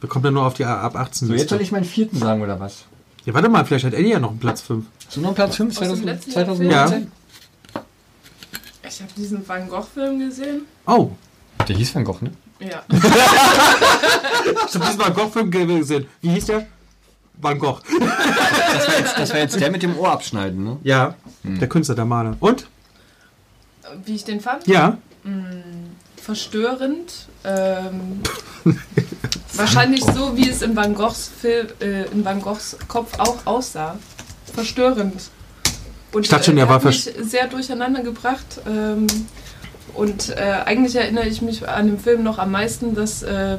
Wir 0.00 0.08
kommen 0.08 0.24
ja 0.24 0.30
nur 0.30 0.46
auf 0.46 0.54
die 0.54 0.64
ab 0.64 0.96
18 0.96 1.28
So, 1.28 1.34
jetzt 1.34 1.50
soll 1.50 1.60
ich 1.60 1.72
meinen 1.72 1.84
vierten 1.84 2.18
sagen, 2.18 2.40
oder 2.40 2.58
was? 2.60 2.84
Ja, 3.24 3.34
warte 3.34 3.48
mal, 3.48 3.64
vielleicht 3.64 3.84
hat 3.84 3.94
Eddie 3.94 4.10
ja 4.10 4.20
noch 4.20 4.30
einen 4.30 4.38
Platz 4.38 4.62
5. 4.62 4.86
So 5.08 5.20
noch 5.20 5.34
Platz 5.34 5.56
5, 5.56 5.70
Aus 5.70 5.78
dem 5.78 5.86
2000, 6.04 6.06
letzten 6.06 6.30
Jahr 6.32 6.44
2019? 6.46 7.12
Ich 8.88 9.00
habe 9.02 9.12
diesen 9.16 9.46
Van 9.48 9.68
Gogh-Film 9.68 10.18
gesehen. 10.20 10.62
Oh. 10.86 11.10
Der 11.68 11.76
hieß 11.76 11.94
Van 11.94 12.04
Gogh, 12.04 12.22
ne? 12.22 12.30
Ja. 12.60 12.82
Ich 14.68 14.74
habe 14.74 14.84
diesen 14.86 14.98
Van 14.98 15.14
Gogh-Film 15.14 15.50
gesehen. 15.50 16.06
Wie 16.22 16.30
hieß 16.30 16.46
der? 16.46 16.66
Van 17.40 17.58
Gogh. 17.58 17.80
Das 18.70 18.86
war, 18.86 18.98
jetzt, 18.98 19.18
das 19.18 19.30
war 19.30 19.38
jetzt 19.38 19.60
der 19.60 19.70
mit 19.70 19.82
dem 19.82 19.98
Ohr 19.98 20.12
abschneiden, 20.12 20.62
ne? 20.62 20.76
Ja. 20.82 21.14
Der 21.42 21.68
Künstler, 21.68 21.94
der 21.94 22.04
Maler. 22.04 22.36
Und? 22.38 22.66
Wie 24.04 24.14
ich 24.14 24.24
den 24.24 24.40
fand? 24.40 24.66
Ja. 24.66 24.98
Verstörend. 26.20 27.26
Ähm, 27.44 28.20
wahrscheinlich 29.54 30.04
so, 30.04 30.36
wie 30.36 30.48
es 30.48 30.60
in 30.62 30.76
Van 30.76 30.94
Goghs 30.94 31.30
Film, 31.40 31.68
äh, 31.80 32.04
in 32.10 32.24
Van 32.24 32.42
Goghs 32.42 32.76
Kopf 32.86 33.18
auch 33.18 33.46
aussah. 33.46 33.96
Verstörend. 34.52 35.30
Und 36.12 36.22
Ich 36.22 36.28
dachte 36.28 36.44
schon, 36.44 36.58
äh, 36.58 36.60
er 36.60 36.68
war 36.68 36.84
mich 36.84 37.10
sehr 37.20 37.46
durcheinander 37.46 38.02
gebracht. 38.02 38.60
Ähm, 38.66 39.06
und 39.94 40.30
äh, 40.30 40.34
eigentlich 40.64 40.94
erinnere 40.96 41.26
ich 41.26 41.42
mich 41.42 41.68
an 41.68 41.86
dem 41.86 41.98
Film 41.98 42.22
noch 42.22 42.38
am 42.38 42.50
meisten, 42.52 42.94
dass 42.94 43.22
äh, 43.22 43.56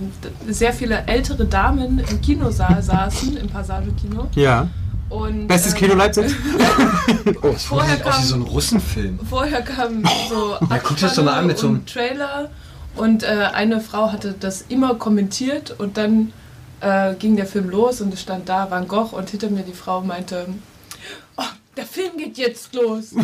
sehr 0.47 0.73
viele 0.73 1.03
ältere 1.07 1.45
Damen 1.45 1.99
im 1.99 2.21
Kinosaal 2.21 2.81
saßen, 2.81 3.37
im 3.37 3.47
Passagekino. 3.49 4.27
Ja. 4.35 4.67
Und, 5.09 5.47
Bestes 5.47 5.73
ähm, 5.73 5.79
Kino 5.79 5.95
Leipzig? 5.95 6.35
Oh, 7.41 7.49
das 7.53 7.63
Vorher 7.63 7.97
sieht 7.97 8.05
aus 8.05 8.13
wie 8.13 8.17
kam- 8.19 8.23
so 8.25 8.35
ein 8.35 8.41
Russenfilm. 8.43 9.19
Vorher 9.29 9.61
kam 9.61 10.03
so 10.29 10.55
Ja, 10.69 10.77
guck 10.83 10.97
das 10.97 11.15
doch 11.15 11.23
mal 11.23 11.33
an 11.39 11.47
mit 11.47 11.57
so 11.57 11.67
einem- 11.67 11.85
Trailer 11.85 12.49
und 12.95 13.23
äh, 13.23 13.27
eine 13.53 13.81
Frau 13.81 14.11
hatte 14.11 14.35
das 14.39 14.63
immer 14.69 14.95
kommentiert 14.95 15.73
und 15.79 15.97
dann 15.97 16.31
äh, 16.81 17.13
ging 17.15 17.35
der 17.35 17.45
Film 17.45 17.69
los 17.69 18.01
und 18.01 18.13
es 18.13 18.21
stand 18.21 18.49
da 18.49 18.69
Van 18.69 18.87
Gogh 18.87 19.15
und 19.15 19.29
hinter 19.29 19.49
mir 19.49 19.63
die 19.63 19.73
Frau 19.73 20.01
meinte, 20.01 20.45
der 21.79 21.87
Film 21.87 22.17
geht 22.17 22.37
jetzt 22.37 22.73
los. 22.73 23.13
Ich 23.13 23.23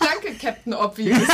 Danke, 0.00 0.34
Captain 0.40 0.72
Obvious. 0.72 1.20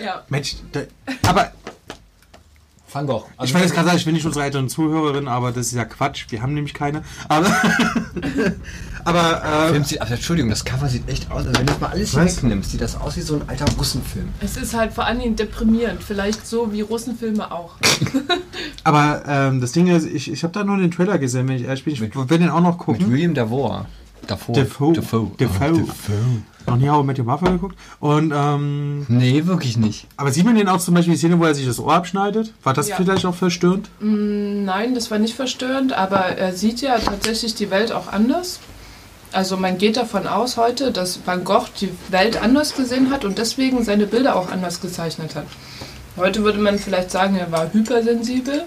ja. 0.00 0.24
Mensch, 0.28 0.54
da, 0.70 0.82
aber 1.26 1.52
Van 2.92 3.06
Gogh. 3.08 3.24
ich 3.42 3.52
wollte 3.52 3.66
jetzt 3.66 3.74
gerade 3.74 3.86
sagen, 3.86 3.98
ich 3.98 4.04
bin 4.04 4.14
nicht 4.14 4.26
unsere 4.26 4.44
älteren 4.44 4.68
Zuhörerin, 4.68 5.26
aber 5.26 5.50
das 5.50 5.66
ist 5.66 5.72
ja 5.74 5.84
Quatsch. 5.84 6.26
Wir 6.28 6.40
haben 6.40 6.54
nämlich 6.54 6.72
keine. 6.72 7.02
Aber, 7.28 7.48
aber 9.06 9.42
äh, 9.44 9.68
Film 9.70 9.84
sieht, 9.84 10.00
also 10.02 10.14
Entschuldigung, 10.14 10.50
das 10.50 10.64
Cover 10.64 10.88
sieht 10.88 11.08
echt 11.08 11.30
aus. 11.30 11.46
Also 11.46 11.52
wenn 11.58 11.66
du 11.66 11.72
das 11.72 11.80
mal 11.80 11.88
alles 11.88 12.10
hier 12.12 12.20
Was? 12.24 12.36
wegnimmst, 12.42 12.70
sieht 12.72 12.80
das 12.80 13.00
aus 13.00 13.16
wie 13.16 13.20
so 13.22 13.36
ein 13.36 13.48
alter 13.48 13.64
Russenfilm. 13.78 14.28
Es 14.40 14.56
ist 14.56 14.74
halt 14.74 14.92
vor 14.92 15.04
allen 15.04 15.18
Dingen 15.20 15.36
deprimierend, 15.36 16.02
vielleicht 16.02 16.46
so 16.46 16.72
wie 16.72 16.80
Russenfilme 16.82 17.50
auch. 17.52 17.74
Aber 18.84 19.22
ähm, 19.26 19.60
das 19.60 19.72
Ding 19.72 19.86
ist, 19.88 20.06
ich, 20.06 20.30
ich 20.30 20.42
habe 20.42 20.52
da 20.52 20.64
nur 20.64 20.76
den 20.76 20.90
Trailer 20.90 21.18
gesehen, 21.18 21.48
wenn 21.48 21.56
ich 21.56 21.62
ehrlich 21.64 21.84
bin. 21.84 21.94
Ich 21.94 22.00
will 22.02 22.38
den 22.38 22.50
auch 22.50 22.60
noch 22.60 22.76
Mit 22.78 22.86
gucken. 22.86 23.10
William 23.12 23.34
Dafoe. 23.34 23.86
Dafoe. 24.26 24.52
Defoe. 24.54 24.92
Defoe. 24.92 25.30
Defoe. 25.38 25.72
Oh, 25.72 25.76
Defoe. 25.76 26.42
Noch 26.66 26.76
nie 26.78 26.88
How 26.88 27.04
Met 27.04 27.16
Your 27.18 27.24
Mother 27.26 27.52
geguckt. 27.52 27.76
Und, 28.00 28.32
ähm, 28.34 29.04
Nee, 29.08 29.46
wirklich 29.46 29.76
nicht. 29.76 30.08
aber 30.16 30.32
sieht 30.32 30.44
man 30.44 30.56
den 30.56 30.66
auch 30.66 30.80
zum 30.80 30.94
Beispiel 30.94 31.14
die 31.14 31.18
Szene, 31.18 31.38
wo 31.38 31.44
er 31.44 31.54
sich 31.54 31.64
das 31.64 31.78
Ohr 31.78 31.94
abschneidet? 31.94 32.52
War 32.64 32.72
das 32.74 32.88
Ja. 32.88 32.96
vielleicht 32.96 33.24
auch 33.24 33.36
verstörend? 33.36 33.88
Mm, 34.00 34.64
Nein, 34.64 34.94
das 34.96 35.12
war 35.12 35.18
nicht 35.20 35.34
verstörend, 35.36 35.92
aber 35.92 36.18
er 36.18 36.52
sieht 36.52 36.80
ja 36.80 36.98
tatsächlich 36.98 37.54
die 37.54 37.70
Welt 37.70 37.92
auch 37.92 38.08
anders. 38.12 38.58
Also 39.32 39.56
man 39.56 39.78
geht 39.78 39.96
davon 39.96 40.26
aus 40.26 40.56
heute, 40.56 40.92
dass 40.92 41.20
Van 41.26 41.44
Gogh 41.44 41.66
die 41.80 41.90
Welt 42.08 42.40
anders 42.40 42.74
gesehen 42.74 43.10
hat 43.10 43.24
und 43.24 43.38
deswegen 43.38 43.84
seine 43.84 44.06
Bilder 44.06 44.36
auch 44.36 44.50
anders 44.50 44.80
gezeichnet 44.80 45.34
hat. 45.34 45.46
Heute 46.16 46.42
würde 46.44 46.58
man 46.58 46.78
vielleicht 46.78 47.10
sagen, 47.10 47.36
er 47.36 47.52
war 47.52 47.72
hypersensibel. 47.72 48.64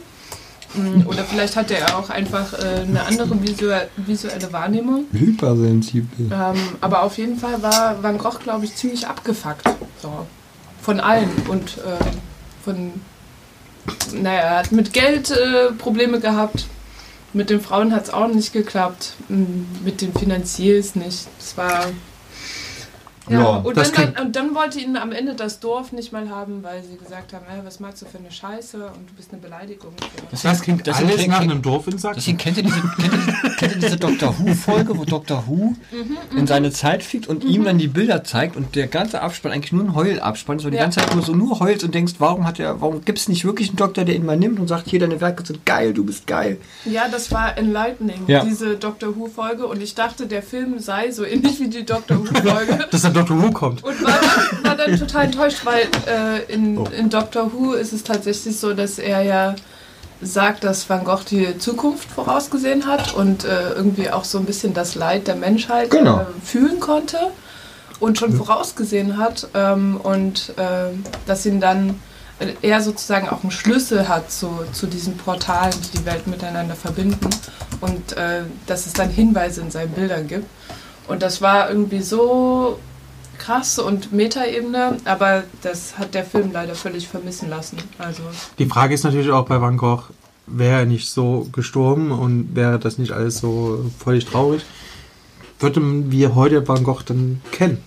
Mm, 0.76 1.08
Oder 1.08 1.24
vielleicht 1.24 1.56
hatte 1.56 1.76
er 1.76 1.98
auch 1.98 2.12
einfach 2.12 2.54
äh, 2.54 2.82
eine 2.82 3.04
andere 3.04 3.42
visuelle, 3.42 3.90
visuelle 3.98 4.54
Wahrnehmung. 4.54 5.06
Hypersensibel. 5.12 6.30
Ähm, 6.32 6.58
aber 6.80 7.02
auf 7.04 7.18
jeden 7.18 7.38
Fall 7.38 7.62
war 7.64 8.04
Van 8.04 8.20
Gogh, 8.20 8.38
glaube 8.44 8.66
ich, 8.66 8.76
ziemlich 8.76 9.08
abgefuckt. 9.08 9.68
So. 10.02 10.28
Von 10.82 11.00
allen. 11.00 11.30
Und 11.48 11.78
äh, 11.80 12.64
von. 12.64 12.94
Naja, 14.14 14.42
er 14.42 14.58
hat 14.60 14.72
mit 14.72 14.94
Geld 14.94 15.32
äh, 15.32 15.72
Probleme 15.72 16.20
gehabt. 16.20 16.68
Mit 17.34 17.50
den 17.50 17.62
Frauen 17.62 17.94
hat 17.94 18.06
es 18.06 18.10
auch 18.10 18.28
nicht 18.28 18.54
geklappt. 18.54 19.14
Mm, 19.30 19.84
Mit 19.84 20.02
den 20.02 20.14
Finanziers 20.14 20.96
nicht. 20.96 21.28
Es 21.40 21.58
war. 21.58 21.86
Ja, 23.30 23.40
Ja, 23.40 23.46
und, 23.58 23.78
das 23.78 23.92
dann, 23.92 24.14
dann, 24.14 24.26
und 24.28 24.36
dann 24.36 24.56
wollte 24.56 24.80
ihn 24.80 24.98
am 24.98 25.12
Ende 25.12 25.36
das 25.36 25.60
Dorf 25.60 25.92
nicht 25.92 26.12
mal 26.12 26.30
haben, 26.30 26.64
weil 26.64 26.84
sie 26.84 26.98
gesagt 26.98 27.34
haben, 27.34 27.46
äh, 27.46 27.66
was 27.66 27.80
magst 27.80 28.02
du 28.02 28.06
für 28.06 28.18
eine 28.18 28.32
Scheiße 28.32 28.78
und 28.78 29.10
du 29.10 29.14
bist 29.16 29.32
eine 29.32 29.42
Beleidigung. 29.42 29.92
Das 30.32 30.62
klingt 30.62 30.88
das 30.88 30.98
alles 30.98 31.16
klingt- 31.16 31.30
nach 31.30 31.40
einem 31.42 31.62
Dorf 31.62 31.88
in 31.88 31.98
Sachsen. 31.98 32.16
Deswegen 32.18 32.38
kennt 32.38 32.58
ihr 32.58 32.64
diese, 32.64 32.82
kennt 32.82 33.14
ihr, 33.14 33.50
kennt 33.58 33.76
ihr 33.76 33.80
diese 33.82 33.98
Doctor 33.98 34.36
Who-Folge, 34.40 34.98
wo 34.98 35.06
Doctor 35.06 35.44
Who 35.48 35.76
in 36.36 36.48
seine 36.48 36.72
Zeit 36.72 37.04
fliegt 37.04 37.28
und 37.28 37.44
ihm 37.44 37.64
dann 37.64 37.78
die 37.78 37.88
Bilder 37.88 38.24
zeigt 38.24 38.56
und 38.56 38.76
der 38.76 38.88
ganze 38.88 39.22
Abspann 39.22 39.52
eigentlich 39.52 39.72
nur 39.72 39.84
ein 39.84 39.96
Heulabspann 39.96 40.58
ist, 40.58 40.66
wo 40.66 40.70
die 40.70 40.76
Ja. 40.78 40.84
ganze 40.84 41.00
Zeit 41.00 41.14
nur 41.14 41.24
so 41.24 41.34
nur 41.34 41.60
heult 41.60 41.84
und 41.84 41.94
denkst, 41.96 42.14
warum 42.20 42.46
hat 42.48 42.60
er, 42.60 42.82
warum 42.82 43.04
gibt 43.06 43.20
es 43.20 43.28
nicht 43.30 43.46
wirklich 43.46 43.70
einen 43.70 43.78
Doktor, 43.78 44.06
der 44.06 44.16
ihn 44.16 44.26
mal 44.26 44.38
nimmt 44.38 44.60
und 44.60 44.68
sagt, 44.68 44.90
hier 44.90 45.00
deine 45.00 45.20
Werke 45.22 45.46
sind 45.46 45.66
geil, 45.66 45.94
du 45.94 46.04
bist 46.06 46.26
geil. 46.28 46.58
Ja, 46.86 47.08
das 47.10 47.32
war 47.32 47.58
enlightening, 47.58 48.24
Ja. 48.28 48.44
diese 48.44 48.76
Doctor 48.78 49.16
Who-Folge. 49.16 49.66
Und 49.68 49.82
ich 49.82 49.96
dachte, 49.96 50.26
der 50.28 50.42
Film 50.44 50.80
sei 50.80 51.12
so 51.12 51.24
ähnlich 51.26 51.60
wie 51.60 51.68
die 51.70 51.86
Doctor 51.86 52.18
Who-Folge. 52.20 52.88
Dr. 53.22 53.42
Who 53.42 53.52
kommt. 53.52 53.84
Und 53.84 54.04
war 54.04 54.12
dann, 54.12 54.64
war 54.66 54.76
dann 54.76 55.00
total 55.00 55.26
enttäuscht, 55.26 55.66
weil 55.66 55.88
äh, 56.08 56.52
in, 56.52 56.86
in 56.88 57.10
Doctor 57.10 57.52
Who 57.54 57.74
ist 57.74 57.94
es 57.94 58.04
tatsächlich 58.04 58.58
so, 58.60 58.74
dass 58.74 59.00
er 59.00 59.22
ja 59.24 59.56
sagt, 60.22 60.64
dass 60.64 60.90
Van 60.90 61.04
Gogh 61.06 61.24
die 61.30 61.58
Zukunft 61.58 62.10
vorausgesehen 62.10 62.86
hat 62.88 63.14
und 63.14 63.46
äh, 63.46 63.70
irgendwie 63.72 64.10
auch 64.10 64.26
so 64.26 64.38
ein 64.38 64.46
bisschen 64.46 64.74
das 64.74 64.96
Leid 64.96 65.28
der 65.28 65.36
Menschheit 65.36 65.92
Genau. 65.92 66.20
äh, 66.22 66.26
fühlen 66.44 66.80
konnte 66.80 67.18
und 68.00 68.18
schon 68.18 68.34
vorausgesehen 68.34 69.18
hat 69.18 69.48
ähm, 69.54 69.98
und 70.02 70.54
äh, 70.58 70.94
dass 71.26 71.46
ihn 71.46 71.62
dann 71.62 72.02
äh, 72.40 72.54
er 72.62 72.82
sozusagen 72.82 73.30
auch 73.30 73.44
einen 73.44 73.52
Schlüssel 73.52 74.08
hat 74.10 74.30
zu, 74.32 74.50
zu 74.74 74.88
diesen 74.88 75.16
Portalen, 75.18 75.74
die 75.94 76.00
die 76.00 76.06
Welt 76.06 76.28
miteinander 76.28 76.76
verbinden 76.76 77.30
und 77.82 78.14
äh, 78.18 78.42
dass 78.68 78.88
es 78.88 78.94
dann 78.94 79.10
Hinweise 79.10 79.62
in 79.62 79.72
seinen 79.72 79.92
Bildern 79.92 80.28
gibt. 80.28 80.48
Und 81.08 81.22
das 81.24 81.42
war 81.42 81.70
irgendwie 81.70 82.02
so 82.02 82.78
krass 83.40 83.80
und 83.80 84.14
Metaebene, 84.14 84.98
aber 85.06 85.44
das 85.64 85.98
hat 85.98 86.14
der 86.14 86.26
Film 86.26 86.52
leider 86.52 86.76
völlig 86.76 87.08
vermissen 87.08 87.50
lassen. 87.50 87.78
Also 87.98 88.24
Die 88.60 88.66
Frage 88.66 88.94
ist 88.94 89.04
natürlich 89.04 89.32
auch 89.32 89.46
bei 89.46 89.60
Van 89.62 89.78
Gogh, 89.78 90.04
wäre 90.46 90.80
er 90.80 90.86
nicht 90.86 91.10
so 91.10 91.48
gestorben 91.52 92.12
und 92.12 92.56
wäre 92.56 92.78
das 92.78 92.98
nicht 92.98 93.12
alles 93.12 93.40
so 93.40 93.90
völlig 93.98 94.26
traurig, 94.26 94.64
würden 95.60 96.12
wir 96.12 96.36
heute 96.36 96.68
Van 96.68 96.84
Gogh 96.84 97.04
dann 97.06 97.42
kennen? 97.52 97.84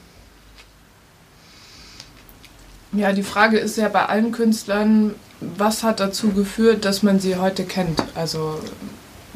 ja, 2.92 3.12
die 3.12 3.22
Frage 3.22 3.58
ist 3.58 3.76
ja 3.76 3.88
bei 3.88 4.06
allen 4.06 4.32
Künstlern, 4.32 5.14
was 5.40 5.82
hat 5.82 6.00
dazu 6.00 6.30
geführt, 6.30 6.84
dass 6.84 7.02
man 7.02 7.20
sie 7.20 7.36
heute 7.36 7.64
kennt? 7.64 8.02
Also 8.14 8.58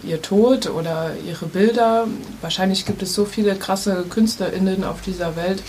ihr 0.03 0.23
Tod 0.23 0.69
oder 0.69 1.13
ihre 1.27 1.47
Bilder. 1.47 2.07
Wahrscheinlich 2.41 2.85
gibt 2.85 3.03
es 3.03 3.15
so 3.15 3.25
viele 3.25 3.57
krasse 3.57 4.05
KünstlerInnen 4.09 4.85
auf 4.85 5.01
dieser 5.01 5.37
Welt, 5.37 5.63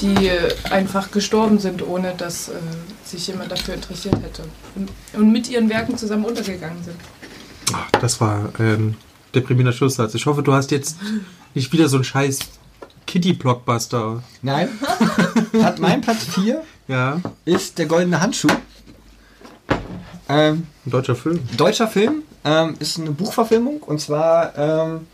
die 0.00 0.28
äh, 0.28 0.54
einfach 0.70 1.10
gestorben 1.10 1.58
sind, 1.58 1.86
ohne 1.86 2.14
dass 2.16 2.48
äh, 2.48 2.52
sich 3.04 3.26
jemand 3.26 3.52
dafür 3.52 3.74
interessiert 3.74 4.16
hätte. 4.16 4.42
Und, 4.74 4.90
und 5.12 5.32
mit 5.32 5.48
ihren 5.48 5.68
Werken 5.68 5.96
zusammen 5.96 6.24
untergegangen 6.24 6.82
sind. 6.82 6.96
Ach, 7.72 7.90
das 8.00 8.20
war 8.20 8.50
ein 8.58 8.96
deprimierender 9.34 9.76
Schlusssatz. 9.76 10.14
Ich 10.14 10.26
hoffe, 10.26 10.42
du 10.42 10.52
hast 10.52 10.70
jetzt 10.70 10.96
nicht 11.54 11.72
wieder 11.72 11.88
so 11.88 11.96
einen 11.96 12.04
scheiß 12.04 12.40
Kitty-Blockbuster. 13.06 14.22
Nein. 14.42 14.68
Hat 15.62 15.78
mein 15.78 16.00
Platz 16.00 16.24
4 16.34 16.62
Ja, 16.88 17.20
ist 17.44 17.78
der 17.78 17.86
goldene 17.86 18.20
Handschuh. 18.20 18.48
Ähm, 20.28 20.66
ein 20.86 20.90
deutscher 20.90 21.14
Film. 21.14 21.40
deutscher 21.56 21.86
Film, 21.86 22.22
ähm, 22.44 22.76
ist 22.78 22.98
eine 22.98 23.10
Buchverfilmung 23.10 23.82
und 23.82 24.00
zwar 24.00 24.56
ähm, 24.56 25.06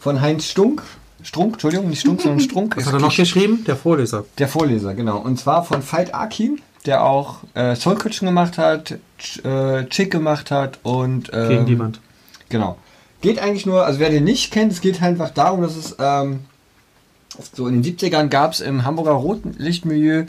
von 0.00 0.20
Heinz 0.20 0.46
Stunk. 0.46 0.82
Strunk, 1.22 1.54
Entschuldigung, 1.54 1.88
nicht 1.88 2.00
Stunk, 2.00 2.20
sondern 2.20 2.40
Strunk. 2.40 2.76
Was 2.76 2.86
hat 2.86 2.94
er 2.94 3.00
noch 3.00 3.14
geschrieben? 3.14 3.64
Der 3.66 3.76
Vorleser. 3.76 4.24
Der 4.38 4.48
Vorleser, 4.48 4.94
genau. 4.94 5.18
Und 5.18 5.38
zwar 5.38 5.64
von 5.64 5.82
Veit 5.82 6.14
Akin, 6.14 6.60
der 6.86 7.04
auch 7.04 7.38
äh, 7.54 7.76
Soul 7.76 7.96
Kitchen 7.96 8.26
gemacht 8.26 8.58
hat, 8.58 8.98
Ch 9.18 9.44
äh, 9.44 9.86
Chick 9.88 10.10
gemacht 10.10 10.50
hat 10.50 10.78
und. 10.82 11.30
Ähm, 11.32 11.48
Gegen 11.48 11.66
die 11.66 11.78
Wand. 11.78 12.00
Genau. 12.48 12.76
Geht 13.20 13.38
eigentlich 13.38 13.66
nur, 13.66 13.86
also 13.86 14.00
wer 14.00 14.10
den 14.10 14.24
nicht 14.24 14.52
kennt, 14.52 14.72
es 14.72 14.80
geht 14.80 15.00
halt 15.00 15.12
einfach 15.12 15.30
darum, 15.30 15.62
dass 15.62 15.76
es 15.76 15.96
ähm, 16.00 16.40
so 17.54 17.66
in 17.68 17.80
den 17.80 17.96
70ern 17.96 18.28
gab 18.28 18.52
es 18.52 18.60
im 18.60 18.84
Hamburger 18.84 19.12
Rotlichtmilieu 19.12 20.24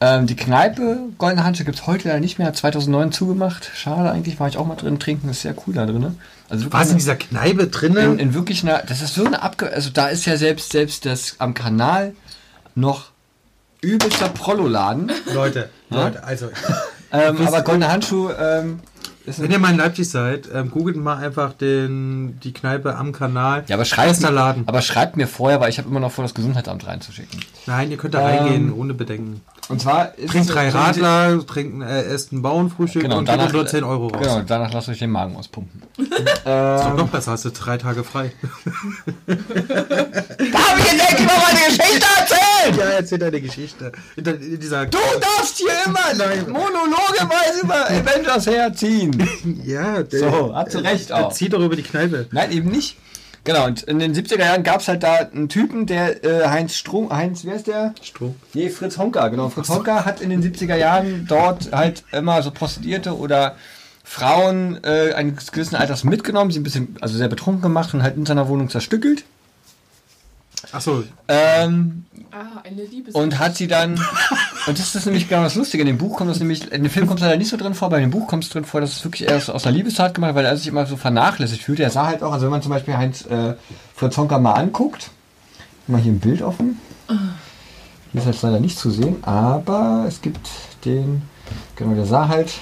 ähm, 0.00 0.26
die 0.26 0.36
Kneipe, 0.36 0.98
Goldene 1.18 1.44
Handschuhe 1.44 1.64
gibt 1.66 1.78
es 1.78 1.86
heute 1.86 2.08
leider 2.08 2.20
nicht 2.20 2.38
mehr, 2.38 2.46
hat 2.48 2.56
2009 2.56 3.12
zugemacht. 3.12 3.70
Schade 3.74 4.10
eigentlich, 4.10 4.38
war 4.38 4.48
ich 4.48 4.56
auch 4.56 4.66
mal 4.66 4.76
drin 4.76 4.98
trinken, 5.00 5.28
ist 5.28 5.42
sehr 5.42 5.54
cool 5.66 5.74
da 5.74 5.86
drin. 5.86 6.18
Also 6.48 6.64
wirklich 6.64 6.72
War 6.72 6.82
es 6.82 6.90
in 6.90 6.98
dieser 6.98 7.16
Kneipe 7.16 7.62
in, 7.64 7.70
drinnen? 7.70 8.18
in 8.18 8.34
wirklich 8.34 8.62
einer, 8.62 8.78
das 8.86 9.02
ist 9.02 9.14
so 9.14 9.24
eine 9.24 9.42
Abge... 9.42 9.70
Also 9.72 9.90
da 9.90 10.08
ist 10.08 10.24
ja 10.24 10.36
selbst, 10.36 10.72
selbst 10.72 11.04
das 11.04 11.36
am 11.38 11.52
Kanal 11.54 12.14
noch 12.74 13.10
übelster 13.80 14.28
Prollo-Laden. 14.28 15.10
Leute, 15.34 15.68
Ja? 15.90 16.04
Leute, 16.04 16.24
also, 16.24 16.48
Ähm, 17.10 17.46
aber 17.46 17.62
Goldene 17.62 17.90
Handschuhe 17.90 18.36
ähm, 18.38 18.80
ist 19.24 19.40
wenn 19.40 19.50
ihr 19.50 19.58
mal 19.58 19.70
in 19.70 19.78
Leipzig 19.78 20.10
seid, 20.10 20.46
ähm, 20.54 20.70
googelt 20.70 20.96
mal 20.96 21.16
einfach 21.16 21.54
den, 21.54 22.38
die 22.44 22.52
Kneipe 22.52 22.96
am 22.96 23.12
Kanal. 23.12 23.64
Ja, 23.66 23.76
aber 23.76 23.86
schreibt, 23.86 24.10
Bester 24.10 24.30
Laden. 24.30 24.64
aber 24.66 24.82
schreibt 24.82 25.16
mir 25.16 25.26
vorher, 25.26 25.58
weil 25.60 25.70
ich 25.70 25.78
habe 25.78 25.88
immer 25.88 26.00
noch 26.00 26.12
vor, 26.12 26.22
das 26.22 26.34
Gesundheitsamt 26.34 26.86
reinzuschicken. 26.86 27.40
Nein, 27.66 27.90
ihr 27.90 27.96
könnt 27.96 28.12
da 28.12 28.20
Ähm, 28.20 28.26
reingehen, 28.38 28.72
ohne 28.74 28.92
Bedenken. 28.92 29.40
Und 29.68 29.82
zwar 29.82 30.16
ist 30.16 30.30
Trinkt 30.30 30.48
es 30.48 30.54
drei 30.54 30.68
Radler, 30.70 31.46
trinkt, 31.46 31.82
äh, 31.84 32.04
esst 32.04 32.32
ein 32.32 32.40
Bauernfrühstück 32.40 33.02
Genau, 33.02 33.18
und 33.18 33.28
danach- 33.28 33.52
nur 33.52 33.66
10 33.66 33.84
Euro 33.84 34.06
raus. 34.08 34.20
Genau, 34.22 34.40
danach 34.46 34.72
lasst 34.72 34.88
euch 34.88 34.98
den 34.98 35.10
Magen 35.10 35.36
auspumpen. 35.36 35.82
Ist 35.98 36.06
doch 36.46 36.96
noch 36.96 37.08
besser, 37.08 37.32
hast 37.32 37.44
du 37.44 37.50
drei 37.50 37.76
Tage 37.76 38.02
frei. 38.04 38.32
Darf 39.26 40.78
ich 40.78 40.92
jetzt 40.92 41.10
endlich 41.10 41.26
mal 41.26 41.36
meine 41.38 41.58
Geschichte 41.66 42.06
erzählen? 42.18 42.78
Ja, 42.78 42.84
erzähl 42.96 43.18
deine 43.18 43.40
Geschichte. 43.40 43.92
In, 44.16 44.24
der- 44.24 44.40
in 44.40 44.58
dieser 44.60 44.86
Du 44.86 44.98
darfst 45.20 45.58
hier 45.58 45.68
immer 45.86 46.00
monologeweise 46.48 47.60
über 47.62 47.86
Avengers 47.90 48.46
herziehen. 48.46 49.28
Ja, 49.64 50.02
der, 50.02 50.18
So, 50.20 50.54
hat 50.54 50.70
sie 50.72 50.78
recht 50.82 51.12
auch. 51.12 51.32
Zieh 51.32 51.48
doch 51.48 51.60
über 51.60 51.76
die 51.76 51.82
Kneipe. 51.82 52.26
Nein, 52.30 52.52
eben 52.52 52.70
nicht. 52.70 52.96
Genau, 53.48 53.64
und 53.64 53.82
in 53.84 53.98
den 53.98 54.14
70er 54.14 54.40
Jahren 54.40 54.62
gab 54.62 54.82
es 54.82 54.88
halt 54.88 55.02
da 55.02 55.14
einen 55.14 55.48
Typen, 55.48 55.86
der 55.86 56.22
äh, 56.22 56.48
Heinz 56.48 56.74
Strom, 56.74 57.10
Heinz, 57.10 57.46
wer 57.46 57.54
ist 57.54 57.66
der? 57.66 57.94
Stroh. 58.02 58.34
Nee, 58.52 58.68
Fritz 58.68 58.98
Honka, 58.98 59.28
genau. 59.28 59.48
Fritz 59.48 59.70
Honka 59.70 60.04
hat 60.04 60.20
in 60.20 60.28
den 60.28 60.42
70er 60.42 60.76
Jahren 60.76 61.24
dort 61.26 61.72
halt 61.72 62.04
immer 62.12 62.42
so 62.42 62.50
Prostituierte 62.50 63.16
oder 63.16 63.56
Frauen 64.04 64.84
äh, 64.84 65.14
eines 65.14 65.50
gewissen 65.50 65.76
Alters 65.76 66.04
mitgenommen, 66.04 66.50
sie 66.50 66.60
ein 66.60 66.62
bisschen, 66.62 66.96
also 67.00 67.16
sehr 67.16 67.28
betrunken 67.28 67.62
gemacht 67.62 67.94
und 67.94 68.02
halt 68.02 68.18
in 68.18 68.26
seiner 68.26 68.48
Wohnung 68.48 68.68
zerstückelt. 68.68 69.24
Achso, 70.72 71.04
Ähm, 71.28 72.04
Ah, 72.30 72.60
eine 72.64 72.84
Liebes. 72.84 73.14
und 73.14 73.38
hat 73.38 73.56
sie 73.56 73.68
dann, 73.68 73.92
und 74.66 74.78
das 74.78 74.94
ist 74.94 75.06
nämlich 75.06 75.28
genau 75.28 75.42
das 75.44 75.54
Lustige, 75.54 75.80
in 75.82 75.86
dem 75.86 75.98
Buch 75.98 76.16
kommt 76.18 76.30
das 76.30 76.38
nämlich, 76.40 76.70
in 76.70 76.82
dem 76.82 76.90
Film 76.90 77.06
kommt 77.06 77.20
es 77.20 77.24
leider 77.24 77.38
nicht 77.38 77.48
so 77.48 77.56
drin 77.56 77.72
vor, 77.74 77.86
aber 77.86 77.96
in 77.98 78.02
dem 78.02 78.10
Buch 78.10 78.26
kommt 78.26 78.44
es 78.44 78.50
drin 78.50 78.64
vor, 78.64 78.80
dass 78.82 78.92
es 78.92 79.04
wirklich 79.04 79.28
erst 79.28 79.50
aus 79.50 79.64
einer 79.66 79.76
Liebestat 79.76 80.14
gemacht 80.14 80.30
hat, 80.30 80.36
weil 80.36 80.44
er 80.44 80.56
sich 80.56 80.66
immer 80.66 80.84
so 80.84 80.96
vernachlässigt 80.96 81.62
fühlt. 81.62 81.80
Er 81.80 81.90
sah 81.90 82.06
halt 82.06 82.22
auch, 82.22 82.32
also 82.32 82.44
wenn 82.46 82.50
man 82.50 82.60
zum 82.62 82.70
Beispiel 82.70 82.96
Heinz 82.96 83.24
äh, 83.26 83.54
Fritz 83.94 84.16
Honka 84.18 84.38
mal 84.38 84.52
anguckt, 84.54 85.10
mal 85.86 86.00
hier 86.00 86.12
ein 86.12 86.20
Bild 86.20 86.42
offen, 86.42 86.78
hier 88.12 88.20
ist 88.20 88.26
jetzt 88.26 88.42
leider 88.42 88.60
nicht 88.60 88.78
zu 88.78 88.90
sehen, 88.90 89.16
aber 89.24 90.04
es 90.06 90.20
gibt 90.20 90.48
den, 90.84 91.22
genau, 91.76 91.94
der 91.94 92.04
sah 92.04 92.28
halt, 92.28 92.52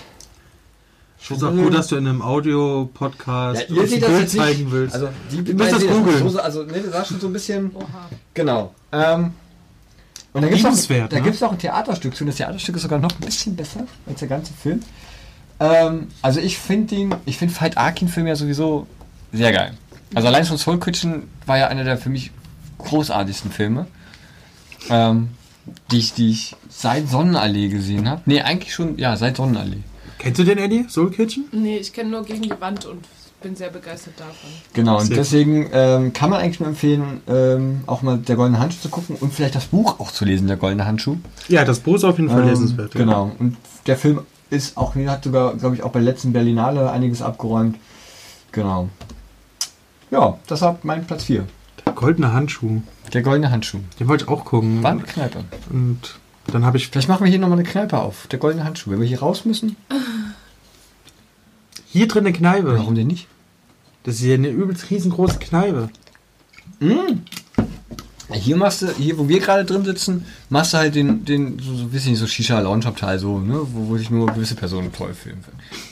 ich 1.27 1.41
finde 1.41 1.47
es 1.47 1.53
auch 1.53 1.65
gut, 1.65 1.75
dass 1.75 1.89
du 1.89 1.97
in 1.97 2.07
einem 2.07 2.23
Audio-Podcast 2.23 3.67
ja, 3.69 3.83
ein 3.83 3.91
das 3.91 3.91
Bild 3.91 4.21
nicht, 4.21 4.31
zeigen 4.31 4.71
willst. 4.71 4.95
also 4.95 5.09
die, 5.33 5.39
Ihr 5.39 5.55
müsst 5.57 5.73
das 5.73 5.85
googeln. 5.85 6.29
so, 6.29 6.39
also 6.39 6.63
ne, 6.63 6.75
das 6.75 6.93
sah 6.93 7.05
schon 7.05 7.19
so 7.19 7.27
ein 7.27 7.33
bisschen, 7.33 7.75
Oha. 7.75 8.09
genau, 8.33 8.73
ähm, 8.93 9.33
und 10.33 10.43
da 10.43 10.49
gibt 10.49 10.65
es 10.65 10.89
ne? 10.89 11.09
gibt's 11.23 11.43
auch 11.43 11.51
ein 11.51 11.59
Theaterstück 11.59 12.15
zu. 12.15 12.23
Und 12.23 12.29
das 12.29 12.37
Theaterstück 12.37 12.77
ist 12.77 12.83
sogar 12.83 13.01
noch 13.01 13.11
ein 13.11 13.27
bisschen 13.27 13.57
besser 13.57 13.87
als 14.07 14.21
der 14.21 14.29
ganze 14.29 14.53
Film. 14.53 14.83
Ähm, 15.59 16.09
also 16.23 16.39
ich 16.39 16.59
finde 16.59 16.95
ihn, 16.95 17.15
ich 17.25 17.39
finde 17.39 17.55
Fight 17.55 17.77
Arkin-Film 17.77 18.29
ja 18.29 18.37
sowieso 18.37 18.87
sehr 19.33 19.51
geil. 19.51 19.73
Also 20.15 20.29
allein 20.29 20.47
schon 20.47 20.59
Soul 20.59 20.79
Kitchen 20.79 21.25
war 21.47 21.59
ja 21.59 21.67
einer 21.67 21.83
der 21.83 21.99
für 21.99 22.11
mich 22.11 22.31
großartigsten 22.79 23.51
Filme, 23.51 23.87
ähm, 24.91 25.31
die, 25.91 25.99
ich, 25.99 26.15
die 26.15 26.31
ich 26.31 26.55
seit 26.69 27.09
Sonnenallee 27.09 27.69
gesehen 27.69 28.09
habe. 28.09 28.21
Nee, 28.27 28.43
eigentlich 28.43 28.73
schon, 28.73 28.97
ja, 28.99 29.17
seit 29.17 29.39
Sonnenallee. 29.39 29.83
Kennst 30.19 30.39
du 30.41 30.45
den, 30.45 30.59
Eddie? 30.59 30.87
Soul 30.89 31.11
Kitchen? 31.11 31.45
Nee, 31.53 31.79
ich 31.79 31.93
kenne 31.93 32.11
nur 32.11 32.25
gegen 32.25 32.43
die 32.43 32.53
Wand 32.61 32.87
und 32.87 33.05
bin 33.43 33.55
sehr 33.55 33.69
begeistert 33.71 34.15
davon. 34.19 34.51
Genau, 34.73 34.99
und 34.99 35.15
deswegen 35.15 35.69
ähm, 35.73 36.13
kann 36.13 36.31
man 36.31 36.41
eigentlich 36.41 36.59
nur 36.59 36.71
empfehlen, 36.71 37.21
ähm, 37.29 37.81
auch 37.87 38.03
mal 38.03 38.17
der 38.19 38.35
Goldene 38.37 38.59
Handschuh 38.59 38.81
zu 38.81 38.89
gucken 38.89 39.17
und 39.21 39.33
vielleicht 39.33 39.55
das 39.55 39.67
Buch 39.67 40.01
auch 40.01 40.11
zu 40.11 40.25
lesen, 40.25 40.47
der 40.49 40.57
Goldene 40.57 40.87
Handschuh. 40.87 41.17
Ja, 41.49 41.65
das 41.65 41.81
Buch 41.81 41.97
ist 41.97 42.05
auf 42.05 42.19
jeden 42.19 42.31
Fall 42.31 42.43
Ähm, 42.43 42.49
lesenswert. 42.49 42.95
ja. 42.95 43.01
Genau. 43.01 43.31
Und 43.39 43.57
der 43.87 43.97
Film 43.97 44.21
ist 44.51 44.77
auch, 44.77 44.95
hat 44.95 45.25
sogar, 45.25 45.55
glaube 45.55 45.77
ich, 45.77 45.83
auch 45.83 45.91
bei 45.91 46.01
der 46.01 46.11
letzten 46.13 46.33
Berlinale 46.33 46.91
einiges 46.91 47.21
abgeräumt. 47.21 47.77
Genau. 48.53 48.89
Ja, 50.11 50.39
das 50.47 50.63
war 50.63 50.79
mein 50.83 51.07
Platz 51.07 51.25
4. 51.25 51.45
Der 51.85 51.93
goldene 51.93 52.33
Handschuh. 52.33 52.81
Der 53.13 53.23
goldene 53.23 53.51
Handschuh. 53.51 53.81
Den 54.01 54.09
wollte 54.09 54.25
ich 54.25 54.31
auch 54.31 54.45
gucken. 54.45 54.83
War 54.83 54.93
eine 54.93 55.03
Kneipe. 55.03 55.45
Und 55.71 56.19
dann 56.53 56.65
habe 56.65 56.77
ich 56.77 56.89
Vielleicht 56.89 57.09
machen 57.09 57.25
wir 57.25 57.31
hier 57.31 57.39
nochmal 57.39 57.59
eine 57.59 57.69
Kneipe 57.69 57.99
auf. 57.99 58.27
Der 58.29 58.39
goldene 58.39 58.65
Handschuh. 58.65 58.91
Wenn 58.91 59.01
wir 59.01 59.07
hier 59.07 59.21
raus 59.21 59.45
müssen, 59.45 59.77
hier 61.87 62.09
drin 62.09 62.27
eine 62.27 62.33
Kneipe. 62.33 62.77
warum 62.79 62.95
denn 62.95 63.07
nicht? 63.07 63.27
Das 64.05 64.17
ist 64.17 64.21
hier 64.21 64.35
eine 64.35 64.49
übelst 64.49 64.91
riesengroße 64.91 65.39
Kneipe. 65.39 65.91
Ja, 68.29 68.35
Hier 68.35 68.57
machst 68.57 68.83
du, 68.83 68.93
hier 68.93 69.19
wo 69.19 69.29
wir 69.29 69.41
gerade 69.41 69.65
drin 69.65 69.85
sitzen, 69.85 70.27
machst 70.49 70.73
du 70.75 70.79
halt 70.79 70.95
den, 70.95 71.25
den 71.25 71.59
so, 71.59 71.75
so 71.75 71.87
bisschen 71.87 72.17
so 72.17 72.27
Shisha-Lounge-Abteil, 72.27 73.19
so, 73.19 73.39
ne, 73.39 73.61
wo, 73.73 73.89
wo 73.89 73.97
sich 73.97 74.11
nur 74.11 74.27
gewisse 74.27 74.57
Personen 74.57 74.93
toll 74.93 75.15
fühlen. 75.15 75.43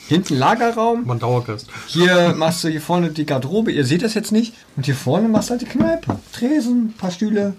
Hinten 0.07 0.35
Lagerraum, 0.35 1.05
Man 1.05 1.19
Dauergast. 1.19 1.67
Hier 1.87 2.33
machst 2.35 2.63
du 2.63 2.67
hier 2.67 2.81
vorne 2.81 3.09
die 3.09 3.25
Garderobe, 3.25 3.71
ihr 3.71 3.85
seht 3.85 4.01
das 4.03 4.13
jetzt 4.13 4.31
nicht. 4.31 4.53
Und 4.75 4.85
hier 4.85 4.95
vorne 4.95 5.27
machst 5.27 5.49
du 5.49 5.51
halt 5.51 5.61
die 5.61 5.65
Kneipe. 5.65 6.19
Tresen, 6.33 6.93
paar 6.97 7.11
Stühle. 7.11 7.55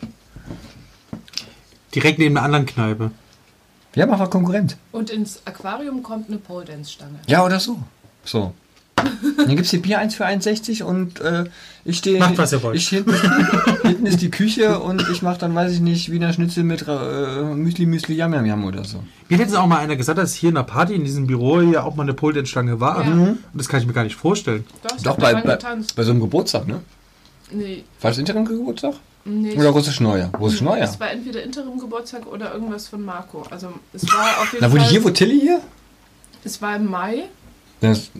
Direkt 1.96 2.18
neben 2.18 2.36
einer 2.36 2.44
anderen 2.44 2.66
Kneipe. 2.66 3.10
Wir 3.94 4.02
haben 4.02 4.12
einfach 4.12 4.28
Konkurrent. 4.28 4.76
Und 4.92 5.08
ins 5.08 5.40
Aquarium 5.46 6.02
kommt 6.02 6.28
eine 6.28 6.36
Pole 6.36 6.66
Dance 6.66 6.92
Stange. 6.92 7.18
Ja, 7.26 7.42
oder 7.42 7.58
so. 7.58 7.78
So. 8.22 8.52
Dann 8.96 9.48
gibt 9.48 9.62
es 9.62 9.70
hier 9.70 9.80
Bier 9.80 9.98
1 9.98 10.14
für 10.14 10.26
1,60 10.26 10.82
und 10.82 11.20
äh, 11.20 11.44
ich 11.86 11.96
stehe 11.96 12.18
Macht, 12.18 12.36
was 12.36 12.52
ihr 12.52 12.62
wollt. 12.62 12.76
ich 12.76 12.88
hinten, 12.88 13.14
hinten 13.82 14.04
ist 14.04 14.20
die 14.20 14.30
Küche 14.30 14.78
und 14.78 15.08
ich 15.10 15.22
mache 15.22 15.38
dann, 15.38 15.54
weiß 15.54 15.72
ich 15.72 15.80
nicht, 15.80 16.10
Wiener 16.10 16.34
Schnitzel 16.34 16.64
mit 16.64 16.84
äh, 16.86 17.42
Müsli, 17.54 17.86
Müsli, 17.86 18.14
Yam, 18.14 18.34
Yam, 18.34 18.44
Yam 18.44 18.64
oder 18.64 18.84
so. 18.84 19.02
Mir 19.30 19.38
hat 19.38 19.46
jetzt 19.46 19.56
auch 19.56 19.66
mal 19.66 19.78
einer 19.78 19.96
gesagt, 19.96 20.18
dass 20.18 20.34
hier 20.34 20.50
in 20.50 20.56
der 20.56 20.64
Party 20.64 20.94
in 20.94 21.04
diesem 21.04 21.26
Büro 21.26 21.62
hier 21.62 21.84
auch 21.84 21.94
mal 21.96 22.02
eine 22.02 22.12
Pole-Dance-Stange 22.12 22.78
war. 22.78 23.02
Ja. 23.06 23.10
Und 23.10 23.38
das 23.54 23.68
kann 23.68 23.80
ich 23.80 23.86
mir 23.86 23.94
gar 23.94 24.04
nicht 24.04 24.16
vorstellen. 24.16 24.66
Doch, 24.82 24.96
Doch, 25.02 25.16
bei, 25.16 25.32
bei, 25.34 25.56
bei 25.56 26.02
so 26.02 26.10
einem 26.10 26.20
Geburtstag, 26.20 26.66
ne? 26.66 26.80
Nee, 27.50 27.84
War 28.02 28.10
das 28.10 28.18
Interim-Geburtstag? 28.18 28.96
Nee. 29.26 29.54
Oder 29.56 29.68
russisch 29.70 30.00
Neujahr? 30.00 30.30
Russisch 30.38 30.60
Neujahr. 30.62 30.88
Es 30.88 30.98
war 30.98 31.10
entweder 31.10 31.42
Interim-Geburtstag 31.42 32.26
oder 32.26 32.52
irgendwas 32.54 32.88
von 32.88 33.04
Marco. 33.04 33.42
Also 33.50 33.72
es 33.92 34.04
war 34.12 34.40
auf 34.40 34.52
jeden 34.52 34.64
Na, 34.64 34.70
wo 34.72 34.76
die 34.76 34.80
Fall. 34.82 34.90
hier, 34.90 35.04
wo 35.04 35.10
Tilly 35.10 35.40
hier? 35.40 35.60
es 36.44 36.62
war 36.62 36.76
im 36.76 36.86
Mai. 36.90 37.24
Das, 37.80 38.10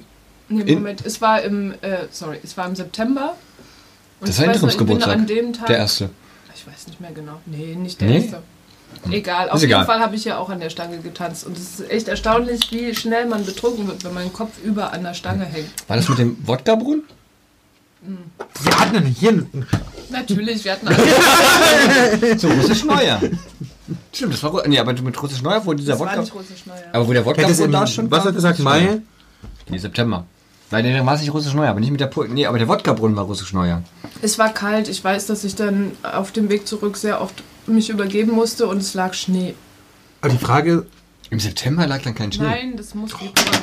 Nee, 0.49 0.75
Moment, 0.77 1.05
es 1.05 1.21
war 1.21 1.43
im, 1.43 1.73
äh, 1.81 2.07
sorry, 2.13 2.39
es 2.45 2.57
war 2.57 2.69
im 2.69 2.77
September. 2.77 3.35
Und 4.21 4.29
Das 4.29 4.39
war 4.39 4.47
Interimsgeburtstag. 4.47 5.13
an 5.17 5.27
dem 5.27 5.53
Tag. 5.53 5.67
der 5.67 5.79
erste. 5.79 6.11
Ich 6.55 6.65
weiß 6.67 6.87
nicht 6.87 7.01
mehr 7.01 7.11
genau. 7.13 7.41
Nee, 7.47 7.75
nicht 7.75 8.01
der 8.01 8.09
Nee? 8.09 8.17
erste. 8.23 8.43
Egal, 9.11 9.49
auf 9.51 9.57
Ist 9.57 9.63
jeden 9.63 9.73
egal. 9.73 9.85
Fall 9.87 9.99
habe 10.01 10.15
ich 10.15 10.25
ja 10.25 10.39
auch 10.39 10.49
an 10.49 10.61
der 10.61 10.71
Stange 10.71 10.99
getanzt. 10.99 11.45
Und 11.47 11.57
es 11.59 11.81
ist 11.81 11.91
echt 11.91 12.07
erstaunlich, 12.09 12.71
wie 12.71 12.95
schnell 12.95 13.27
man 13.27 13.45
betrunken 13.45 13.89
wird, 13.89 14.05
wenn 14.05 14.15
mein 14.15 14.33
Kopf 14.33 14.53
über 14.63 14.93
an 14.93 15.03
der 15.03 15.15
Stange 15.15 15.45
hängt. 15.45 15.69
War 15.89 15.97
das 15.97 16.09
mit 16.09 16.19
dem 16.19 16.37
Wodka-Brunnen? 16.47 17.03
Wir 18.63 18.79
hatten 18.81 19.05
hier 19.05 19.31
einen 19.31 19.67
Natürlich, 20.11 20.65
wir 20.65 20.73
hatten 20.73 20.89
alle. 20.89 20.97
So, 22.39 22.49
russisch 22.49 22.85
Neujahr. 22.85 23.21
Stimmt, 24.13 24.33
das 24.35 24.43
war, 24.43 24.53
Ru- 24.53 24.67
nee, 24.69 24.79
aber 24.79 24.93
mit 24.95 25.23
russisch 25.23 25.43
Neujahr, 25.43 25.65
wo 25.67 25.75
dieser 25.75 25.93
Das 25.93 26.01
war 26.01 26.07
Wodka, 26.09 26.21
nicht 26.23 26.35
russisch 26.35 26.67
Neujahr. 26.67 26.85
aber 26.93 27.09
wo 27.09 27.13
der 27.13 27.25
Hätte 27.25 27.41
es 27.43 27.59
Wodka-Brunnen 27.59 27.65
im, 27.67 27.73
da 27.73 27.87
schon 27.87 28.11
was 28.11 28.19
hat 28.21 28.27
er 28.27 28.33
gesagt? 28.33 28.59
Mai? 28.61 29.01
Nee, 29.69 29.79
September. 29.79 30.25
Nein, 30.71 30.85
nee, 30.85 30.93
dann 30.97 31.07
war 31.07 31.15
es 31.15 31.21
nicht 31.21 31.33
russisch 31.33 31.55
Neujahr, 31.55 31.71
aber 31.71 31.81
nicht 31.81 31.91
mit 31.93 32.01
der, 32.01 32.11
Pu- 32.13 32.27
nee, 32.29 32.47
aber 32.47 32.59
der 32.59 32.69
Wodka-Brunnen 32.69 33.17
war 33.17 33.25
russisch 33.25 33.53
Neujahr. 33.53 33.83
Es 34.23 34.39
war 34.39 34.53
kalt. 34.53 34.89
Ich 34.89 35.03
weiß, 35.03 35.27
dass 35.27 35.45
ich 35.45 35.55
dann 35.55 35.93
auf 36.03 36.33
dem 36.33 36.49
Weg 36.49 36.67
zurück 36.67 36.97
sehr 36.97 37.21
oft 37.21 37.43
mich 37.67 37.91
übergeben 37.91 38.33
musste 38.33 38.67
und 38.67 38.79
es 38.79 38.95
lag 38.95 39.13
Schnee. 39.15 39.55
Aber 40.21 40.31
die 40.33 40.39
Frage, 40.39 40.87
Im 41.31 41.39
September 41.41 41.87
lag 41.87 42.03
dann 42.03 42.15
kein 42.15 42.33
Schnee. 42.33 42.45
Nein, 42.45 42.77
das 42.77 42.95
muss 42.95 43.13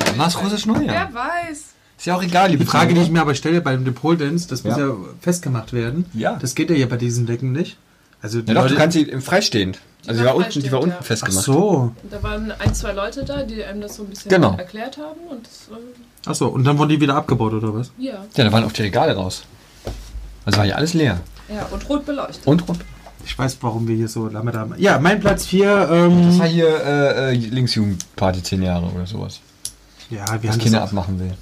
Dann 0.06 0.18
war 0.18 0.28
es 0.28 0.40
russisch 0.42 0.66
Neujahr. 0.66 1.10
Wer 1.12 1.14
weiß. 1.14 1.64
Ist 2.04 2.08
ja 2.08 2.16
auch 2.16 2.22
egal, 2.22 2.54
die 2.54 2.62
Frage, 2.66 2.92
die 2.92 3.00
ich 3.00 3.08
mir 3.10 3.22
aber 3.22 3.34
stelle 3.34 3.62
bei 3.62 3.74
dem 3.74 3.94
Pole 3.94 4.18
Dance, 4.18 4.46
das 4.46 4.62
muss 4.62 4.76
Ja. 4.76 4.88
ja 4.88 4.94
festgemacht 5.22 5.72
werden. 5.72 6.04
Ja. 6.12 6.36
Das 6.36 6.54
geht 6.54 6.68
ja 6.68 6.76
hier 6.76 6.86
bei 6.86 6.98
diesen 6.98 7.24
Decken 7.24 7.52
nicht. 7.52 7.78
Also 8.20 8.42
die 8.42 8.48
Ja 8.48 8.52
doch, 8.52 8.64
du 8.64 8.68
Leute- 8.68 8.78
kannst 8.78 8.94
sie 8.98 9.04
im 9.04 9.22
Freistehend. 9.22 9.78
Also 10.06 10.20
die 10.20 10.26
war 10.26 10.34
war 10.34 10.44
unten, 10.44 10.60
die 10.62 10.70
war 10.70 10.80
unten 10.80 10.90
ja. 10.90 10.98
Ach 11.00 11.04
festgemacht. 11.06 11.44
so. 11.46 11.92
Da 12.10 12.22
waren 12.22 12.52
ein, 12.58 12.74
zwei 12.74 12.92
Leute 12.92 13.24
da, 13.24 13.42
die 13.42 13.64
einem 13.64 13.80
das 13.80 13.96
so 13.96 14.02
ein 14.02 14.10
bisschen 14.10 14.28
Genau. 14.28 14.54
erklärt 14.58 14.98
haben. 14.98 15.18
Und 15.30 15.46
das, 15.46 15.68
äh, 15.74 15.80
Ach 16.26 16.34
so. 16.34 16.48
Und 16.48 16.64
dann 16.64 16.76
wurden 16.76 16.90
die 16.90 17.00
wieder 17.00 17.14
abgebaut 17.14 17.54
oder 17.54 17.72
was? 17.74 17.90
ja. 17.96 18.22
Ja, 18.36 18.44
da 18.44 18.52
waren 18.52 18.64
auch 18.64 18.72
die 18.72 18.82
Regale 18.82 19.14
raus. 19.14 19.44
Also 20.44 20.58
war 20.58 20.66
ja 20.66 20.74
alles 20.74 20.92
leer. 20.92 21.20
ja, 21.48 21.64
und 21.70 21.88
rot 21.88 22.04
beleuchtet. 22.04 22.46
Und 22.46 22.68
rund. 22.68 22.80
Ich 23.24 23.38
weiß, 23.38 23.56
warum 23.62 23.88
wir 23.88 23.96
hier 23.96 24.08
so 24.08 24.28
lange 24.28 24.52
da 24.52 24.58
haben. 24.60 24.74
Ja, 24.76 24.98
mein 24.98 25.20
Platz 25.20 25.46
4. 25.46 25.74
Das 25.74 25.90
Ähm, 25.90 26.38
war 26.38 26.46
hier 26.46 26.68
äh, 26.84 27.30
äh, 27.32 27.34
Linksjugendparty 27.34 28.42
10 28.42 28.62
Jahre 28.62 28.84
oder 28.94 29.06
sowas. 29.06 29.40
ja, 30.10 30.18
wir 30.42 30.50
Was 30.50 30.56
haben 30.56 30.60
Kinder 30.62 30.80
das 30.80 30.90
abmachen 30.90 31.18
will. 31.18 31.32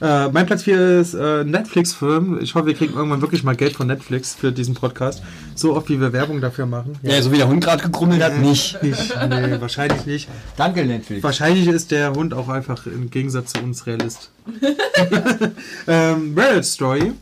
Äh, 0.00 0.28
mein 0.28 0.46
Platz 0.46 0.62
4 0.62 1.00
ist 1.00 1.14
äh, 1.14 1.42
Netflix-Film. 1.44 2.38
Ich 2.40 2.54
hoffe, 2.54 2.66
wir 2.66 2.74
kriegen 2.74 2.94
irgendwann 2.94 3.20
wirklich 3.20 3.42
mal 3.42 3.56
Geld 3.56 3.74
von 3.74 3.88
Netflix 3.88 4.34
für 4.34 4.52
diesen 4.52 4.74
Podcast. 4.74 5.22
So 5.56 5.74
oft, 5.74 5.88
wie 5.88 6.00
wir 6.00 6.12
Werbung 6.12 6.40
dafür 6.40 6.66
machen. 6.66 6.96
Ja, 7.02 7.20
so 7.20 7.32
wie 7.32 7.36
der 7.36 7.48
Hund 7.48 7.64
gerade 7.64 7.82
gegrummelt 7.82 8.22
hat, 8.22 8.38
nicht. 8.38 8.80
Nicht, 8.82 9.14
nee, 9.28 9.60
wahrscheinlich 9.60 10.06
nicht. 10.06 10.28
Danke, 10.56 10.84
Netflix. 10.84 11.22
Wahrscheinlich 11.24 11.66
ist 11.66 11.90
der 11.90 12.12
Hund 12.12 12.32
auch 12.32 12.48
einfach 12.48 12.86
im 12.86 13.10
Gegensatz 13.10 13.52
zu 13.54 13.60
uns 13.60 13.86
Realist. 13.86 14.30
ähm, 15.88 16.34
Marriage 16.34 16.64
Story 16.64 17.12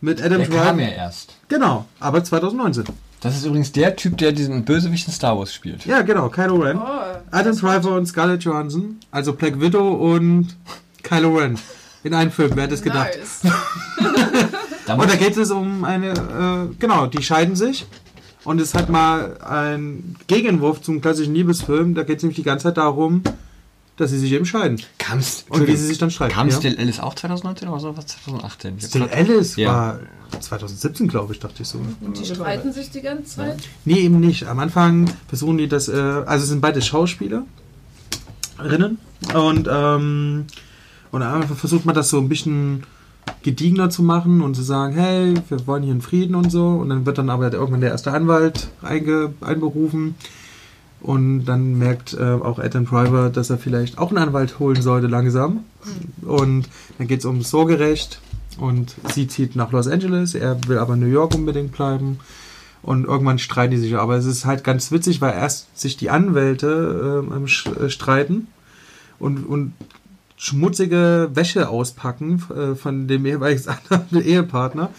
mit 0.00 0.22
Adam 0.22 0.38
Der 0.38 0.48
kam 0.48 0.78
ja 0.78 0.86
Driver. 0.86 0.96
erst. 0.96 1.34
Genau, 1.48 1.86
aber 1.98 2.22
2019. 2.22 2.84
Das 3.20 3.36
ist 3.36 3.44
übrigens 3.46 3.72
der 3.72 3.96
Typ, 3.96 4.18
der 4.18 4.32
diesen 4.32 4.64
Bösewicht 4.64 5.08
in 5.08 5.12
Star 5.12 5.36
Wars 5.38 5.52
spielt. 5.52 5.84
Ja, 5.86 6.02
genau, 6.02 6.28
Kylo 6.28 6.56
Ren. 6.56 6.78
Oh, 6.78 6.82
Adam 7.30 7.56
Driver 7.56 7.96
und 7.96 8.06
Scarlett 8.06 8.44
Johansson, 8.44 9.00
also 9.10 9.32
Black 9.32 9.60
Widow 9.60 9.88
und 10.14 10.56
Kylo 11.02 11.36
Ren. 11.36 11.58
In 12.06 12.14
einem 12.14 12.30
Film, 12.30 12.52
wer 12.54 12.64
hätte 12.64 12.74
es 12.74 12.82
gedacht? 12.82 13.10
nice. 13.16 13.52
Und 14.96 15.10
da 15.10 15.16
geht 15.16 15.36
es 15.36 15.50
um 15.50 15.82
eine, 15.82 16.10
äh, 16.12 16.74
genau, 16.78 17.08
die 17.08 17.20
scheiden 17.20 17.56
sich. 17.56 17.84
Und 18.44 18.60
es 18.60 18.74
hat 18.74 18.88
mal 18.88 19.36
ein 19.40 20.14
Gegenwurf 20.28 20.80
zum 20.82 21.00
klassischen 21.00 21.34
Liebesfilm. 21.34 21.96
Da 21.96 22.04
geht 22.04 22.18
es 22.18 22.22
nämlich 22.22 22.36
die 22.36 22.44
ganze 22.44 22.62
Zeit 22.68 22.76
darum, 22.76 23.24
dass 23.96 24.10
sie 24.10 24.20
sich 24.20 24.30
eben 24.30 24.46
scheiden. 24.46 24.80
Kam's, 24.98 25.46
Und 25.48 25.66
wie 25.66 25.74
sie 25.74 25.88
sich 25.88 25.98
dann 25.98 26.12
streiten. 26.12 26.32
Kam 26.32 26.48
ja. 26.48 26.56
Still 26.56 26.78
Alice 26.78 27.00
auch 27.00 27.16
2019 27.16 27.66
oder 27.66 27.80
so 27.80 27.96
was 27.96 28.06
2018? 28.06 28.76
Ich 28.78 28.84
hab 28.84 28.90
Still 28.90 29.08
Alice 29.10 29.56
Ja. 29.56 29.72
war 29.72 29.98
2017, 30.38 31.08
glaube 31.08 31.32
ich, 31.34 31.40
dachte 31.40 31.62
ich 31.62 31.68
so. 31.68 31.80
Und 32.00 32.20
die 32.20 32.24
streiten 32.24 32.72
sich 32.72 32.88
die 32.92 33.00
ganze 33.02 33.34
Zeit. 33.38 33.56
Nee, 33.84 33.98
eben 33.98 34.20
nicht. 34.20 34.46
Am 34.46 34.60
Anfang 34.60 35.10
versuchen 35.26 35.58
die 35.58 35.66
das, 35.66 35.88
äh, 35.88 35.96
also 35.96 36.44
es 36.44 36.50
sind 36.50 36.60
beide 36.60 36.80
Schauspielerinnen. 36.80 37.46
Und, 39.34 39.68
ähm, 39.68 40.46
und 41.12 41.22
Anfang 41.22 41.56
versucht 41.56 41.86
man 41.86 41.94
das 41.94 42.10
so 42.10 42.18
ein 42.18 42.28
bisschen 42.28 42.84
gediegener 43.42 43.90
zu 43.90 44.02
machen 44.02 44.40
und 44.40 44.54
zu 44.54 44.62
sagen, 44.62 44.94
hey, 44.94 45.34
wir 45.48 45.66
wollen 45.66 45.82
hier 45.82 45.92
einen 45.92 46.00
Frieden 46.00 46.34
und 46.34 46.50
so. 46.50 46.68
Und 46.68 46.88
dann 46.88 47.06
wird 47.06 47.18
dann 47.18 47.30
aber 47.30 47.52
irgendwann 47.52 47.80
der 47.80 47.90
erste 47.90 48.12
Anwalt 48.12 48.68
einge, 48.82 49.34
einberufen. 49.40 50.14
Und 51.00 51.44
dann 51.44 51.78
merkt 51.78 52.14
äh, 52.14 52.22
auch 52.22 52.58
Adam 52.58 52.86
Driver, 52.86 53.30
dass 53.30 53.50
er 53.50 53.58
vielleicht 53.58 53.98
auch 53.98 54.08
einen 54.08 54.18
Anwalt 54.18 54.58
holen 54.58 54.80
sollte 54.82 55.06
langsam. 55.06 55.64
Und 56.22 56.68
dann 56.98 57.06
geht 57.06 57.20
es 57.20 57.24
ums 57.24 57.50
Sorgerecht. 57.50 58.20
Und 58.58 58.94
sie 59.12 59.28
zieht 59.28 59.54
nach 59.54 59.70
Los 59.72 59.86
Angeles, 59.86 60.34
er 60.34 60.56
will 60.66 60.78
aber 60.78 60.94
in 60.94 61.00
New 61.00 61.06
York 61.06 61.34
unbedingt 61.34 61.72
bleiben. 61.72 62.18
Und 62.82 63.04
irgendwann 63.04 63.38
streiten 63.38 63.72
die 63.72 63.78
sich. 63.78 63.96
Aber 63.96 64.16
es 64.16 64.24
ist 64.24 64.44
halt 64.46 64.64
ganz 64.64 64.90
witzig, 64.92 65.20
weil 65.20 65.34
erst 65.34 65.78
sich 65.78 65.96
die 65.96 66.10
Anwälte 66.10 67.22
sch- 67.46 67.84
äh, 67.84 67.90
streiten 67.90 68.46
und, 69.18 69.44
und 69.44 69.72
schmutzige 70.36 71.30
Wäsche 71.34 71.68
auspacken 71.68 72.42
äh, 72.54 72.74
von 72.74 73.08
dem 73.08 73.24
jeweils 73.26 73.66
anderen 73.90 74.24
Ehepartner. 74.24 74.90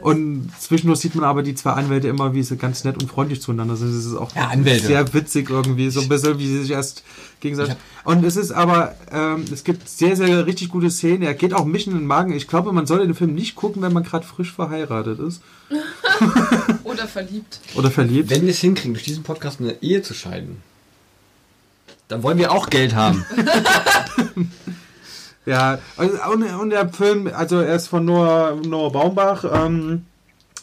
Und 0.00 0.50
zwischendurch 0.60 1.00
sieht 1.00 1.14
man 1.16 1.24
aber 1.24 1.42
die 1.42 1.54
zwei 1.56 1.72
Anwälte 1.72 2.06
immer, 2.06 2.32
wie 2.32 2.42
sie 2.42 2.56
ganz 2.56 2.84
nett 2.84 3.02
und 3.02 3.10
freundlich 3.10 3.40
zueinander 3.42 3.74
sind. 3.76 3.88
Das 3.96 4.04
ist 4.04 4.14
auch 4.14 4.30
Ja, 4.36 4.52
sehr 4.78 5.12
witzig 5.14 5.50
irgendwie, 5.50 5.90
so 5.90 6.00
ein 6.02 6.08
bisschen, 6.08 6.38
wie 6.38 6.46
sie 6.46 6.60
sich 6.62 6.70
erst 6.70 7.02
gegenseitig. 7.40 7.74
Und 8.04 8.22
es 8.24 8.36
ist 8.36 8.52
aber, 8.52 8.94
ähm, 9.10 9.44
es 9.52 9.64
gibt 9.64 9.88
sehr, 9.88 10.14
sehr 10.14 10.46
richtig 10.46 10.68
gute 10.68 10.90
Szenen. 10.90 11.22
Er 11.22 11.34
geht 11.34 11.54
auch 11.54 11.64
mich 11.64 11.88
in 11.88 11.94
den 11.94 12.06
Magen. 12.06 12.32
Ich 12.34 12.46
glaube, 12.46 12.72
man 12.72 12.86
sollte 12.86 13.06
den 13.06 13.14
Film 13.16 13.34
nicht 13.34 13.56
gucken, 13.56 13.82
wenn 13.82 13.92
man 13.92 14.04
gerade 14.04 14.24
frisch 14.24 14.52
verheiratet 14.52 15.18
ist 15.18 15.42
Oder 16.84 17.08
verliebt. 17.08 17.60
oder 17.74 17.90
verliebt. 17.90 18.30
Wenn 18.30 18.42
wir 18.42 18.50
es 18.50 18.58
hinkriegen, 18.60 18.94
durch 18.94 19.04
diesen 19.04 19.24
Podcast 19.24 19.60
eine 19.60 19.82
Ehe 19.82 20.02
zu 20.02 20.14
scheiden, 20.14 20.58
dann 22.06 22.22
wollen 22.22 22.38
wir 22.38 22.52
auch 22.52 22.70
Geld 22.70 22.94
haben. 22.94 23.24
Ja, 25.46 25.78
und, 25.96 26.42
und 26.60 26.70
der 26.70 26.88
Film, 26.88 27.30
also 27.32 27.60
er 27.60 27.76
ist 27.76 27.86
von 27.86 28.04
Noah, 28.04 28.56
Noah 28.66 28.90
Baumbach, 28.90 29.44
ähm, 29.44 30.04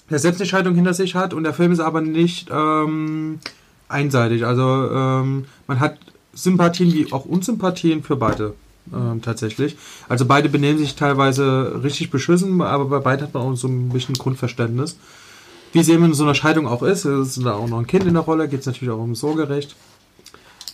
der 0.09 0.19
selbst 0.19 0.41
eine 0.41 0.47
Scheidung 0.47 0.75
hinter 0.75 0.93
sich 0.93 1.15
hat 1.15 1.33
und 1.33 1.45
der 1.45 1.53
Film 1.53 1.71
ist 1.71 1.79
aber 1.79 2.01
nicht 2.01 2.49
ähm, 2.51 3.39
einseitig. 3.87 4.45
Also 4.45 4.89
ähm, 4.91 5.45
man 5.67 5.79
hat 5.79 5.97
Sympathien 6.33 6.91
wie 6.93 7.11
auch 7.13 7.23
Unsympathien 7.23 8.03
für 8.03 8.17
beide 8.17 8.55
ähm, 8.91 9.21
tatsächlich. 9.21 9.77
Also 10.09 10.25
beide 10.25 10.49
benehmen 10.49 10.79
sich 10.79 10.95
teilweise 10.95 11.79
richtig 11.81 12.11
beschissen, 12.11 12.61
aber 12.61 12.85
bei 12.85 12.99
beiden 12.99 13.25
hat 13.25 13.33
man 13.33 13.43
auch 13.43 13.55
so 13.55 13.69
ein 13.69 13.89
bisschen 13.89 14.15
Grundverständnis. 14.15 14.97
Wie 15.71 15.79
es 15.79 15.89
eben 15.89 16.05
in 16.05 16.13
so 16.13 16.23
einer 16.23 16.35
Scheidung 16.35 16.67
auch 16.67 16.83
ist, 16.83 17.05
es 17.05 17.37
ist 17.37 17.45
da 17.45 17.53
auch 17.53 17.67
noch 17.67 17.79
ein 17.79 17.87
Kind 17.87 18.05
in 18.05 18.13
der 18.13 18.23
Rolle, 18.23 18.49
geht 18.49 18.59
es 18.59 18.65
natürlich 18.65 18.93
auch 18.93 19.01
um 19.01 19.15
Sorgerecht. 19.15 19.75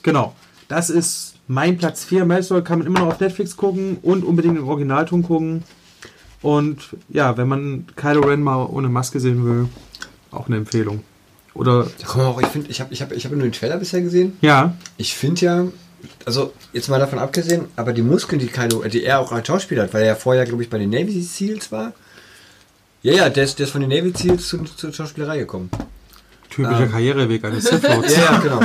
Genau. 0.02 0.36
Das 0.70 0.90
ist 0.90 1.34
mein 1.48 1.78
Platz 1.78 2.06
4. 2.06 2.26
Maelstrom 2.26 2.64
kann 2.64 2.80
man 2.80 2.88
immer 2.88 3.00
noch 3.00 3.08
auf 3.08 3.20
Netflix 3.20 3.58
gucken 3.58 3.98
und 4.04 4.24
unbedingt 4.24 4.56
im 4.56 4.68
Originalton 4.68 5.24
gucken. 5.24 5.64
Und 6.42 6.96
ja, 7.10 7.36
wenn 7.38 7.48
man 7.48 7.88
Kylo 7.96 8.22
Ren 8.22 8.42
mal 8.42 8.64
ohne 8.66 8.88
Maske 8.88 9.20
sehen 9.20 9.44
will, 9.44 9.68
auch 10.32 10.48
eine 10.48 10.58
Empfehlung. 10.58 11.04
Oder 11.56 11.88
kommen 12.06 12.26
wir 12.26 12.30
auch, 12.30 12.42
ich 12.42 12.48
finde, 12.48 12.70
ich 12.70 12.80
habe 12.80 12.94
ich 12.94 13.02
hab, 13.02 13.12
ich 13.12 13.26
hab 13.26 13.32
nur 13.32 13.42
den 13.42 13.52
Trailer 13.52 13.78
bisher 13.78 14.02
gesehen. 14.02 14.38
ja, 14.42 14.76
Ich 14.98 15.16
finde 15.16 15.42
ja, 15.42 15.66
also 16.26 16.54
jetzt 16.72 16.88
mal 16.88 17.00
davon 17.00 17.18
abgesehen, 17.18 17.66
aber 17.76 17.92
die 17.92 18.04
Muskeln, 18.04 18.40
die 18.40 18.48
Kylo, 18.48 18.84
die 18.84 19.04
er 19.04 19.20
auch 19.20 19.32
als 19.32 19.48
Schauspieler 19.48 19.84
hat, 19.84 19.94
weil 19.94 20.04
er 20.04 20.10
ja 20.10 20.16
vorher, 20.16 20.46
glaube 20.46 20.62
ich, 20.62 20.70
bei 20.70 20.78
den 20.78 20.92
Navy 20.92 21.20
Seals 21.24 21.72
war. 21.72 21.94
Ja, 23.02 23.14
ja, 23.14 23.30
der 23.30 23.44
ist, 23.44 23.58
der 23.58 23.66
ist 23.66 23.72
von 23.72 23.82
den 23.82 23.90
Navy 23.90 24.14
Seals 24.16 24.48
zu, 24.48 24.64
zur 24.64 24.94
Schauspielerei 24.94 25.40
gekommen. 25.40 25.72
Typischer 26.50 26.84
Ähm. 26.84 26.92
Karriereweg 26.92 27.44
eines 27.46 27.64
Sith 27.70 27.84
Lords. 27.84 28.16
Ja, 28.16 28.22
ja, 28.24 28.38
genau. 28.40 28.62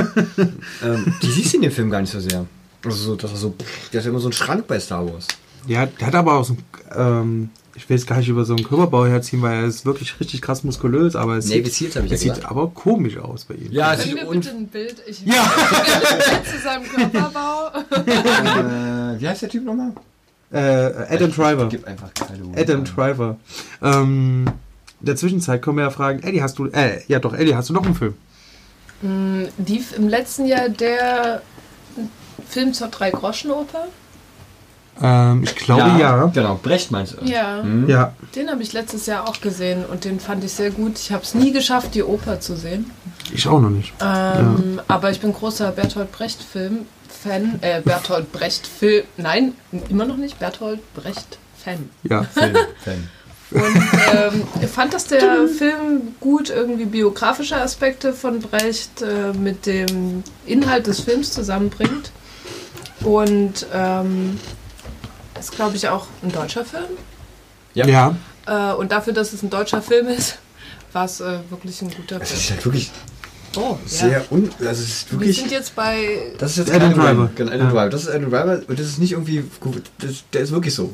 ähm, 0.83 1.13
die 1.21 1.31
siehst 1.31 1.53
du 1.53 1.57
in 1.57 1.63
dem 1.63 1.71
Film 1.71 1.89
gar 1.89 2.01
nicht 2.01 2.11
so 2.11 2.19
sehr. 2.19 2.45
Also 2.83 2.97
so, 2.97 3.15
dass 3.15 3.31
er 3.31 3.37
so, 3.37 3.55
der 3.91 3.99
hat 3.99 4.05
ja 4.05 4.11
immer 4.11 4.19
so 4.19 4.27
einen 4.27 4.33
Schrank 4.33 4.67
bei 4.67 4.79
Star 4.79 5.05
Wars. 5.11 5.27
Ja, 5.67 5.85
der 5.87 6.07
hat 6.07 6.15
aber 6.15 6.33
auch 6.35 6.45
so 6.45 6.53
ein, 6.53 6.63
ähm, 6.95 7.49
ich 7.73 7.89
will 7.89 7.97
jetzt 7.97 8.07
gar 8.07 8.17
nicht 8.17 8.29
über 8.29 8.45
so 8.45 8.55
einen 8.55 8.63
Körperbau 8.63 9.05
herziehen, 9.05 9.41
weil 9.41 9.55
er 9.61 9.65
ist 9.65 9.85
wirklich 9.85 10.19
richtig 10.19 10.41
krass 10.41 10.63
muskulös, 10.63 11.15
aber 11.15 11.37
es 11.37 11.47
Navy 11.47 11.65
sieht, 11.69 11.89
ich 11.89 11.95
ja 11.95 12.01
es 12.09 12.21
sieht 12.21 12.45
aber 12.45 12.69
komisch 12.69 13.17
aus 13.17 13.45
bei 13.45 13.55
ihm. 13.55 13.71
Ja, 13.71 13.93
es 13.93 14.01
Können 14.01 14.11
sieht 14.17 14.23
wir 14.23 14.29
bitte 14.29 14.49
ein 14.51 14.67
Bild? 14.67 14.95
Ich 15.07 15.25
Ja. 15.25 15.43
ein 15.43 16.19
Bild 16.29 16.47
zu 16.47 16.59
seinem 16.63 16.83
Körperbau. 17.11 17.71
äh, 19.15 19.19
Wie 19.19 19.27
heißt 19.27 19.41
der 19.41 19.49
Typ 19.49 19.65
nochmal? 19.65 19.91
Äh, 20.51 20.59
Adam 21.09 21.31
Driver. 21.31 21.67
Gib 21.69 21.85
einfach 21.85 22.13
Kylo. 22.13 22.53
Adam 22.55 22.81
ein. 22.81 22.85
Driver. 22.85 23.37
Ähm, 23.81 24.45
In 25.01 25.05
der 25.07 25.15
Zwischenzeit 25.15 25.61
können 25.61 25.77
wir 25.77 25.83
ja 25.85 25.89
fragen, 25.91 26.23
Eddie, 26.23 26.41
hast 26.41 26.57
du, 26.59 26.67
äh, 26.67 27.01
ja 27.07 27.19
doch, 27.19 27.33
Eddie, 27.33 27.55
hast 27.55 27.69
du 27.69 27.73
noch 27.73 27.85
einen 27.85 27.95
Film? 27.95 28.15
Hm, 29.01 29.47
Lief 29.65 29.95
im 29.97 30.07
letzten 30.07 30.45
Jahr 30.45 30.69
der 30.69 31.41
Film 32.47 32.73
zur 32.73 32.87
Drei-Groschen-Oper? 32.87 33.87
Ähm, 35.01 35.43
ich 35.43 35.55
glaube 35.55 35.99
ja. 35.99 36.25
Genau, 36.33 36.55
Brecht 36.61 36.89
meinst 36.91 37.17
du? 37.19 37.25
Ja. 37.25 37.61
Hm? 37.61 37.89
Ja, 37.89 38.13
Den 38.33 38.49
habe 38.49 38.63
ich 38.63 38.71
letztes 38.71 39.05
Jahr 39.05 39.27
auch 39.27 39.41
gesehen 39.41 39.85
und 39.85 40.05
den 40.05 40.21
fand 40.21 40.43
ich 40.45 40.53
sehr 40.53 40.71
gut. 40.71 40.97
Ich 40.97 41.11
habe 41.11 41.21
es 41.23 41.35
nie 41.35 41.51
geschafft, 41.51 41.95
die 41.95 42.03
Oper 42.03 42.39
zu 42.39 42.55
sehen. 42.55 42.89
ich 43.33 43.45
auch 43.47 43.59
noch 43.59 43.69
nicht. 43.69 43.93
Ähm, 44.01 44.79
Aber 44.87 45.11
ich 45.11 45.19
bin 45.19 45.33
großer 45.33 45.71
Bertolt 45.71 46.13
Brecht-Film-Fan. 46.13 47.59
Äh, 47.61 47.81
Bertolt 47.81 48.31
Brecht-Film. 48.31 49.03
Nein, 49.17 49.53
immer 49.89 50.05
noch 50.05 50.15
nicht. 50.17 50.39
Bertolt 50.39 50.79
Brecht-Fan. 50.93 51.89
Ja. 52.03 52.23
Film, 52.23 52.55
Fan. 52.81 53.09
Und 53.51 53.75
ähm, 54.11 54.43
ich 54.61 54.69
fand, 54.69 54.93
dass 54.93 55.05
der 55.05 55.47
Film 55.47 56.15
gut 56.19 56.49
irgendwie 56.49 56.85
biografische 56.85 57.55
Aspekte 57.57 58.11
von 58.13 58.39
Brecht 58.39 59.01
äh, 59.01 59.33
mit 59.37 59.65
dem 59.65 60.23
Inhalt 60.45 60.87
des 60.87 60.99
Films 61.01 61.31
zusammenbringt. 61.31 62.11
Und 63.01 63.67
ähm, 63.73 64.39
ist, 65.39 65.51
glaube 65.51 65.75
ich, 65.75 65.87
auch 65.89 66.07
ein 66.23 66.31
deutscher 66.31 66.65
Film. 66.65 66.85
Ja. 67.75 67.85
Ja. 67.87 68.15
Äh, 68.47 68.73
und 68.75 68.91
dafür, 68.91 69.13
dass 69.13 69.31
es 69.33 69.43
ein 69.43 69.49
deutscher 69.49 69.81
Film 69.81 70.07
ist, 70.07 70.37
war 70.93 71.05
es 71.05 71.19
äh, 71.19 71.39
wirklich 71.49 71.81
ein 71.81 71.91
guter 71.91 72.19
Das 72.19 72.29
Film. 72.29 72.41
ist 72.41 72.51
halt 72.51 72.65
wirklich 72.65 72.91
Oh, 73.57 73.77
sehr 73.85 74.21
un... 74.31 74.49
Das 74.59 74.79
ist 74.79 75.11
Wir 75.11 75.19
wirklich... 75.19 75.37
sind 75.37 75.51
jetzt 75.51 75.75
bei. 75.75 76.33
Das 76.39 76.51
ist 76.51 76.57
jetzt 76.57 76.71
Adam 76.71 76.93
Driver. 76.93 77.29
Genau, 77.35 77.51
Adam 77.51 77.67
Ja. 77.67 77.71
Driver. 77.73 77.89
Das 77.89 78.01
ist 78.03 78.09
Adam 78.09 78.29
Driver 78.29 78.61
und 78.67 78.79
das 78.79 78.85
ist 78.87 78.99
nicht 78.99 79.13
irgendwie... 79.13 79.43
gut, 79.61 79.83
Das, 79.99 80.23
der 80.33 80.41
ist 80.41 80.51
wirklich 80.51 80.73
so. 80.73 80.93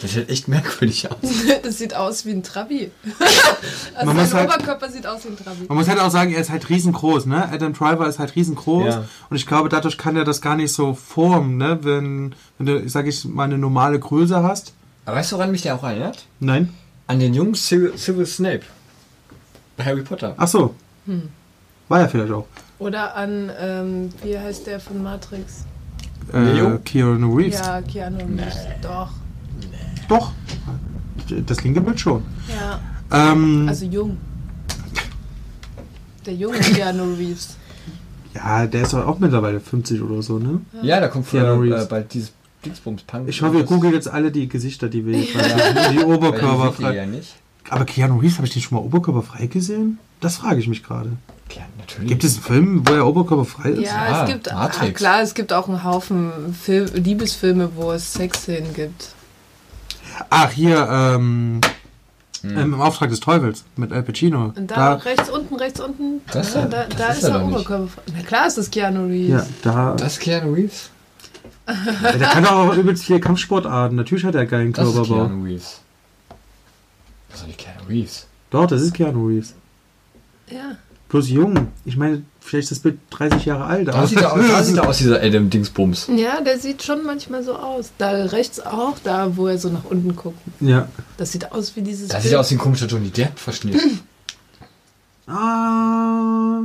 Das 0.00 0.12
sieht 0.12 0.28
echt 0.28 0.48
merkwürdig 0.48 1.08
aus. 1.10 1.16
Das 1.62 1.78
sieht 1.78 1.94
aus 1.94 2.24
wie 2.26 2.30
ein 2.32 2.42
Trabi. 2.42 2.90
also 3.94 4.06
Man 4.06 4.16
muss 4.16 4.30
sein 4.30 4.40
halt- 4.48 4.54
Oberkörper 4.54 4.90
sieht 4.90 5.06
aus 5.06 5.24
wie 5.24 5.28
ein 5.28 5.36
Trabi. 5.36 5.66
Man 5.68 5.76
muss 5.78 5.88
halt 5.88 6.00
auch 6.00 6.10
sagen, 6.10 6.32
er 6.32 6.40
ist 6.40 6.50
halt 6.50 6.68
riesengroß, 6.68 7.26
ne? 7.26 7.48
Adam 7.50 7.72
Driver 7.72 8.08
ist 8.08 8.18
halt 8.18 8.34
riesengroß. 8.34 8.86
Ja. 8.94 9.04
Und 9.30 9.36
ich 9.36 9.46
glaube, 9.46 9.68
dadurch 9.68 9.98
kann 9.98 10.16
er 10.16 10.24
das 10.24 10.40
gar 10.40 10.56
nicht 10.56 10.72
so 10.72 10.94
formen, 10.94 11.56
ne? 11.56 11.78
Wenn, 11.82 12.34
wenn 12.58 12.66
du, 12.66 12.88
sag 12.88 13.06
ich 13.06 13.24
mal, 13.24 13.44
eine 13.44 13.58
normale 13.58 13.98
Größe 13.98 14.42
hast. 14.42 14.72
Aber 15.04 15.16
weißt 15.16 15.32
du, 15.32 15.36
woran 15.36 15.50
mich 15.52 15.62
der 15.62 15.74
auch 15.76 15.82
erinnert? 15.84 16.24
Nein? 16.40 16.72
An 17.06 17.20
den 17.20 17.34
jungen 17.34 17.54
Cyril 17.54 18.26
Snape. 18.26 18.62
Bei 19.76 19.84
Harry 19.84 20.02
Potter. 20.02 20.34
Ach 20.36 20.48
so. 20.48 20.74
Hm. 21.06 21.28
War 21.88 22.00
er 22.00 22.08
vielleicht 22.08 22.32
auch. 22.32 22.46
Oder 22.78 23.14
an, 23.14 23.50
ähm, 23.60 24.10
wie 24.22 24.38
heißt 24.38 24.66
der 24.66 24.80
von 24.80 25.02
Matrix? 25.02 25.64
Äh? 26.32 26.78
Keanu 26.84 27.34
Reeves. 27.36 27.60
Ja, 27.60 27.82
Keanu 27.82 28.18
Reeves. 28.18 28.56
Doch. 28.82 29.10
Doch. 30.08 30.32
Das 31.46 31.62
linke 31.64 31.80
Bild 31.80 31.98
schon. 32.00 32.22
Ja, 32.48 32.80
Ähm, 33.32 33.66
also 33.68 33.84
jung. 33.86 34.16
Der 36.26 36.34
junge 36.34 36.58
Keanu 36.58 37.14
Reeves. 37.14 37.56
ja, 38.34 38.66
der 38.66 38.82
ist 38.82 38.92
doch 38.92 39.06
auch 39.06 39.18
mittlerweile 39.18 39.60
50 39.60 40.00
oder 40.02 40.22
so, 40.22 40.38
ne? 40.38 40.60
Ja, 40.82 41.00
da 41.00 41.08
kommt 41.08 41.28
Keanu 41.28 41.56
früher 41.56 41.82
äh, 41.82 41.86
bald 41.86 42.12
dieses 42.14 42.32
Dingsbums 42.64 43.02
Punk. 43.02 43.28
Ich 43.28 43.42
hoffe, 43.42 43.58
ihr 43.58 43.64
googelt 43.64 43.92
jetzt 43.94 44.08
alle 44.08 44.30
die 44.30 44.48
Gesichter, 44.48 44.88
die 44.88 45.04
wir 45.04 45.18
jetzt 45.20 45.34
haben. 45.34 45.92
Die 45.96 45.98
Oberkörper 46.04 46.54
Oberkörper 46.54 46.72
frei. 46.72 46.94
ja 46.96 47.06
nicht. 47.06 47.34
Aber 47.68 47.84
Keanu 47.84 48.18
Reeves, 48.18 48.36
habe 48.36 48.46
ich 48.46 48.52
den 48.52 48.62
schon 48.62 48.78
mal 48.78 48.84
oberkörperfrei 48.84 49.46
gesehen? 49.46 49.98
Das 50.20 50.36
frage 50.36 50.60
ich 50.60 50.68
mich 50.68 50.82
gerade. 50.84 51.10
Klar, 51.48 51.66
natürlich. 51.78 52.08
Gibt 52.08 52.24
es 52.24 52.34
einen 52.34 52.42
Film, 52.44 52.88
wo 52.88 52.92
er 52.92 53.06
oberkörperfrei 53.06 53.70
ist? 53.70 53.86
Ja, 53.86 54.08
Ja, 54.10 54.22
es 54.24 54.30
gibt, 54.30 54.52
ah, 54.52 54.68
klar, 54.68 55.22
es 55.22 55.34
gibt 55.34 55.52
auch 55.52 55.68
einen 55.68 55.82
Haufen 55.82 56.30
Film, 56.60 56.88
Liebesfilme, 56.94 57.70
wo 57.74 57.92
es 57.92 58.12
Sexszenen 58.12 58.72
gibt. 58.74 59.08
Ach, 60.30 60.50
hier, 60.50 60.86
ähm, 60.90 61.60
Hm. 62.42 62.50
ähm, 62.58 62.74
im 62.74 62.80
Auftrag 62.80 63.08
des 63.10 63.20
Teufels 63.20 63.64
mit 63.76 63.92
Al 63.92 64.02
Pacino. 64.02 64.52
Und 64.56 64.68
da, 64.70 64.74
da, 64.74 64.92
rechts 64.94 65.30
unten, 65.30 65.54
rechts 65.54 65.80
unten, 65.80 66.20
Das- 66.32 66.54
ja, 66.54 66.62
da, 66.66 66.84
das 66.86 66.96
da 66.98 67.06
ist 67.08 67.18
ist 67.18 67.24
er 67.24 67.30
er 67.30 67.38
doch 67.38 67.46
nicht. 67.46 67.54
oberkörperfrei. 67.56 68.02
Na 68.16 68.22
klar 68.22 68.46
ist 68.48 68.58
das 68.58 68.70
Keanu 68.70 69.06
Reeves. 69.06 69.30
ja, 69.30 69.46
da, 69.62 69.94
Das 69.94 70.14
ist 70.14 70.20
Keanu 70.20 70.52
Reeves? 70.54 70.90
ja, 71.68 72.12
der 72.12 72.28
kann 72.28 72.44
auch 72.46 72.74
übelst 72.74 73.04
viele 73.04 73.20
Kampfsportarten. 73.20 73.96
Natürlich 73.96 74.24
hat 74.24 74.34
er 74.34 74.40
einen 74.40 74.50
geilen 74.50 74.72
Das 74.72 74.88
ist 74.88 74.94
Körperbau. 74.94 75.26
Keanu 75.26 75.44
Reeves. 75.44 75.80
Das 77.28 77.36
ist 77.36 77.42
doch 77.42 77.46
nicht 77.46 77.58
Keanu 77.60 77.80
Reeves. 77.88 78.26
Doch, 78.50 78.66
das 78.66 78.82
ist 78.82 78.94
Keanu 78.94 79.28
Reeves. 79.28 79.54
ja. 80.50 80.76
Plus 81.12 81.28
jung. 81.28 81.68
Ich 81.84 81.98
meine, 81.98 82.22
vielleicht 82.40 82.62
ist 82.62 82.70
das 82.70 82.78
Bild 82.78 82.98
30 83.10 83.44
Jahre 83.44 83.66
alt. 83.66 83.86
Da 83.86 84.06
sieht 84.06 84.22
er 84.22 84.32
aus, 84.32 84.40
da 84.48 84.64
sieht 84.64 84.76
er 84.78 84.88
aus, 84.88 84.96
dieser 84.96 85.20
Adam 85.22 85.50
Dingsbums. 85.50 86.08
Ja, 86.16 86.40
der 86.40 86.58
sieht 86.58 86.82
schon 86.82 87.04
manchmal 87.04 87.44
so 87.44 87.54
aus. 87.54 87.92
Da 87.98 88.08
rechts 88.12 88.60
auch, 88.60 88.96
da 89.04 89.36
wo 89.36 89.46
er 89.46 89.58
so 89.58 89.68
nach 89.68 89.84
unten 89.84 90.16
guckt. 90.16 90.38
Ja. 90.60 90.88
Das 91.18 91.32
sieht 91.32 91.52
aus 91.52 91.76
wie 91.76 91.82
dieses 91.82 92.08
Das 92.08 92.22
sieht 92.22 92.34
aus 92.34 92.50
wie 92.50 92.54
ein 92.54 92.58
komischer 92.58 92.86
Johnny 92.86 93.10
Depp-Verschnitt. 93.10 93.78
Ah. 95.26 96.60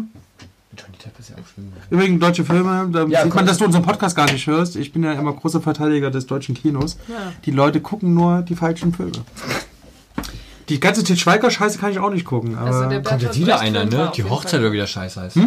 Johnny 0.77 0.97
Depp 1.03 1.19
ist 1.19 1.29
ja 1.29 1.35
auch 1.35 1.47
schlimm. 1.53 1.73
Übrigens, 1.89 2.21
deutsche 2.21 2.45
Filme, 2.45 2.89
da 2.89 3.05
Ja, 3.05 3.23
sieht 3.23 3.35
man, 3.35 3.45
dass 3.45 3.57
du 3.57 3.65
unseren 3.65 3.83
Podcast 3.83 4.15
gar 4.15 4.31
nicht 4.31 4.47
hörst. 4.47 4.77
Ich 4.77 4.93
bin 4.93 5.03
ja 5.03 5.11
immer 5.11 5.33
großer 5.33 5.59
Verteidiger 5.59 6.09
des 6.09 6.25
deutschen 6.25 6.55
Kinos. 6.55 6.97
Ja. 7.09 7.33
Die 7.45 7.51
Leute 7.51 7.81
gucken 7.81 8.13
nur 8.13 8.43
die 8.43 8.55
falschen 8.55 8.93
Filme. 8.93 9.25
Die 10.69 10.79
ganze 10.79 11.03
Til 11.03 11.17
Schweiger-Scheiße 11.17 11.77
kann 11.79 11.91
ich 11.91 11.99
auch 11.99 12.09
nicht 12.09 12.25
gucken. 12.25 12.57
Aber 12.57 12.67
Also 12.67 12.89
der 12.89 13.01
Kommt 13.01 13.21
jetzt 13.21 13.39
wieder 13.39 13.59
einer, 13.59 13.85
ne? 13.85 14.11
Die 14.15 14.23
Hochzeit 14.23 14.59
oder 14.59 14.71
wieder 14.71 14.87
scheiße 14.87 15.21
heißt. 15.21 15.37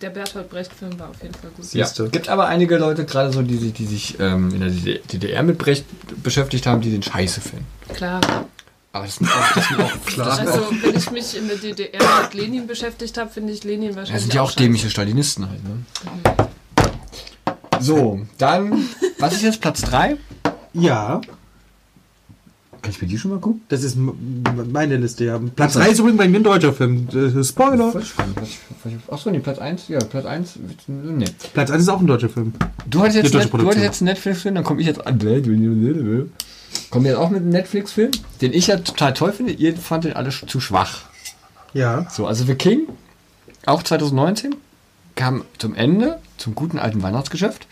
Der 0.00 0.10
Bertolt 0.10 0.50
Brecht-Film 0.50 0.98
war 0.98 1.10
auf 1.10 1.22
jeden 1.22 1.34
Fall 1.34 1.50
gut. 1.50 1.64
Ja. 1.72 1.86
Siehste. 1.86 2.08
Gibt 2.08 2.28
aber 2.28 2.46
einige 2.46 2.76
Leute, 2.76 3.04
gerade 3.04 3.30
so, 3.32 3.42
die 3.42 3.56
sich, 3.56 3.72
die 3.72 3.86
sich 3.86 4.18
ähm, 4.18 4.52
in 4.52 4.60
der 4.60 4.70
DDR 4.70 5.42
mit 5.44 5.58
Brecht 5.58 5.84
beschäftigt 6.22 6.66
haben, 6.66 6.80
die 6.80 6.90
den 6.90 7.02
Scheiße 7.02 7.40
finden. 7.40 7.66
Klar. 7.94 8.20
Aber 8.94 9.04
das 9.04 9.16
sind 9.16 9.28
auch, 9.28 9.54
das 9.54 9.68
sind 9.68 9.80
auch, 9.80 10.06
Klar. 10.06 10.38
Also, 10.40 10.52
auch, 10.60 10.72
wenn 10.82 10.96
ich 10.96 11.10
mich 11.12 11.36
in 11.36 11.46
der 11.46 11.56
DDR 11.56 12.00
mit 12.22 12.34
Lenin 12.34 12.66
beschäftigt 12.66 13.16
habe, 13.16 13.30
finde 13.30 13.52
ich 13.52 13.62
Lenin 13.64 13.90
wahrscheinlich. 13.90 14.12
das 14.12 14.22
sind 14.22 14.34
ja 14.34 14.42
auch 14.42 14.48
scheiße. 14.50 14.58
dämliche 14.58 14.90
Stalinisten 14.90 15.48
halt, 15.48 15.60
ne? 15.62 15.84
So, 17.80 18.20
dann, 18.38 18.88
was 19.18 19.34
ist 19.34 19.42
jetzt 19.42 19.60
Platz 19.60 19.82
3? 19.82 20.16
Ja, 20.74 21.20
Kann 22.82 22.90
ich 22.90 23.00
mir 23.00 23.06
die 23.06 23.16
schon 23.16 23.30
mal 23.30 23.38
gucken? 23.38 23.62
das 23.68 23.84
ist 23.84 23.96
meine 23.96 24.96
Liste, 24.96 25.24
ja. 25.24 25.40
Platz 25.54 25.74
3 25.74 25.90
ist 25.90 26.00
übrigens 26.00 26.18
bei 26.18 26.28
mir 26.28 26.40
ein 26.40 26.42
deutscher 26.42 26.72
Film. 26.72 27.08
Äh, 27.14 27.44
Spoiler. 27.44 27.94
Achso, 29.08 29.30
nee, 29.30 29.38
Platz 29.38 29.58
1, 29.60 29.86
ja, 29.88 30.00
Platz 30.00 30.26
1, 30.26 30.58
nee. 30.88 31.24
Platz 31.54 31.70
1 31.70 31.82
ist 31.82 31.88
auch 31.88 32.00
ein 32.00 32.08
deutscher 32.08 32.28
Film. 32.28 32.52
Du 32.86 33.00
hattest 33.00 33.16
jetzt, 33.16 33.34
Net, 33.34 33.52
du 33.52 33.66
hattest 33.66 33.84
jetzt 33.84 34.02
einen 34.02 34.08
Netflix-Film, 34.08 34.56
dann 34.56 34.64
komme 34.64 34.80
ich 34.80 34.88
jetzt 34.88 35.06
an. 35.06 35.20
Kommen 35.20 37.04
wir 37.04 37.12
jetzt 37.12 37.20
auch 37.20 37.30
mit 37.30 37.42
einem 37.42 37.50
Netflix-Film, 37.50 38.10
den 38.40 38.52
ich 38.52 38.66
ja 38.66 38.76
total 38.78 39.14
toll 39.14 39.32
finde. 39.32 39.52
Ihr 39.52 39.76
fandet 39.76 40.12
den 40.12 40.16
alle 40.16 40.30
zu 40.30 40.60
schwach. 40.60 41.02
Ja. 41.74 42.08
So, 42.10 42.26
also 42.26 42.44
The 42.44 42.56
King, 42.56 42.88
auch 43.64 43.84
2019, 43.84 44.56
kam 45.14 45.44
zum 45.58 45.76
Ende, 45.76 46.18
zum 46.36 46.56
guten 46.56 46.78
alten 46.78 47.02
Weihnachtsgeschäft. 47.02 47.68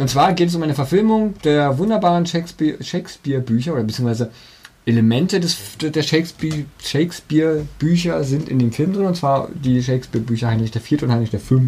Und 0.00 0.08
zwar 0.08 0.32
geht 0.32 0.48
es 0.48 0.54
um 0.54 0.62
eine 0.62 0.72
Verfilmung 0.74 1.34
der 1.44 1.76
wunderbaren 1.76 2.24
Shakespeare- 2.24 2.82
Shakespeare-Bücher 2.82 3.74
oder 3.74 3.84
beziehungsweise 3.84 4.30
Elemente 4.86 5.38
des, 5.40 5.58
der 5.78 6.02
Shakespeare- 6.02 6.64
Shakespeare-Bücher 6.82 8.24
sind 8.24 8.48
in 8.48 8.58
dem 8.58 8.72
Film 8.72 8.94
drin. 8.94 9.04
Und 9.04 9.14
zwar 9.16 9.48
die 9.54 9.82
Shakespeare-Bücher 9.82 10.48
Heinrich 10.48 10.74
IV. 10.74 11.02
und 11.02 11.12
Heinrich 11.12 11.30
V. 11.30 11.60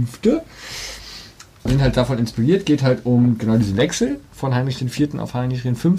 Sind 1.65 1.81
halt 1.83 1.97
davon 1.99 2.19
inspiriert, 2.19 2.65
geht 2.65 2.83
halt 2.83 3.05
um 3.05 3.37
genau 3.37 3.59
diesen 3.59 3.77
Wechsel 3.77 4.19
von 4.33 4.55
Heinrich 4.55 4.81
IV. 4.81 5.19
auf 5.19 5.35
Heinrich 5.35 5.63
V. 5.63 5.91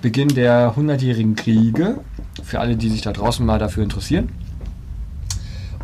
Beginn 0.00 0.28
der 0.28 0.74
hundertjährigen 0.74 1.36
Kriege. 1.36 2.00
Für 2.42 2.60
alle, 2.60 2.76
die 2.76 2.88
sich 2.88 3.02
da 3.02 3.12
draußen 3.12 3.44
mal 3.44 3.58
dafür 3.58 3.82
interessieren. 3.82 4.30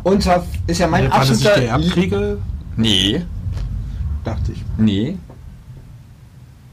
Und 0.01 0.23
zwar 0.23 0.47
ist 0.65 0.79
ja 0.79 0.87
mein 0.87 1.11
War 1.11 1.19
das 1.19 1.29
nicht 1.29 1.45
absoluter... 1.47 1.61
der 1.61 1.69
Erbkriege? 1.69 2.37
Nee, 2.75 3.21
Dachte 4.23 4.51
ich. 4.51 4.63
nee. 4.79 5.17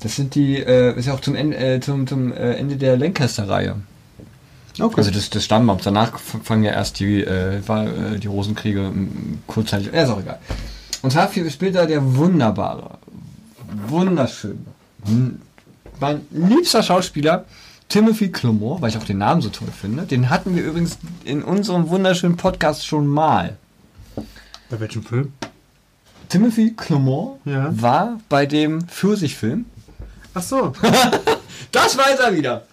Das 0.03 0.17
sind 0.17 0.35
die, 0.35 0.57
äh, 0.57 0.97
ist 0.99 1.07
ja 1.07 1.15
auch 1.15 1.21
zum, 1.21 1.35
Ende, 1.37 1.57
äh, 1.57 1.81
zum, 1.81 2.07
zum 2.07 2.33
äh, 2.33 2.55
Ende 2.55 2.77
der 2.77 2.97
Lancaster-Reihe. 2.97 3.77
Okay. 4.81 4.95
Also 4.97 5.11
des, 5.11 5.31
des 5.31 5.45
Stammbaums. 5.45 5.85
Danach 5.85 6.19
fangen 6.19 6.65
ja 6.65 6.73
erst 6.73 6.99
die, 6.99 7.21
äh, 7.23 7.59
äh, 7.59 8.19
die 8.19 8.27
Rosenkriege 8.27 8.91
kurzzeitig. 9.47 9.91
Ja, 9.93 10.03
ist 10.03 10.11
auch 10.11 10.21
egal. 10.21 10.39
Und 11.03 11.11
zwar 11.13 11.31
spielt 11.31 11.75
da 11.75 11.85
der 11.87 12.17
wunderbare, 12.17 12.99
wunderschöne, 13.89 14.55
m- 15.07 15.41
mein 16.01 16.23
liebster 16.31 16.83
Schauspieler 16.83 17.45
Timothy 17.89 18.31
Clement, 18.31 18.81
weil 18.81 18.89
ich 18.91 18.97
auch 18.97 19.05
den 19.05 19.19
Namen 19.19 19.43
so 19.43 19.51
toll 19.51 19.69
finde. 19.79 20.05
Den 20.05 20.31
hatten 20.31 20.57
wir 20.57 20.65
übrigens 20.65 20.99
in 21.25 21.43
unserem 21.43 21.89
wunderschönen 21.91 22.37
Podcast 22.37 22.87
schon 22.87 23.07
mal. 23.07 23.57
Bei 24.71 24.81
welchem 24.81 25.03
Film? 25.03 25.33
Timothy 26.29 26.73
Clement 26.75 27.33
Ja. 27.45 27.69
war 27.73 28.19
bei 28.31 28.47
dem 28.47 28.89
Pfirsichfilm. 28.89 29.67
Ach 30.35 30.43
so. 30.43 30.73
Das 31.71 31.97
weiß 31.97 32.19
er 32.21 32.35
wieder. 32.37 32.65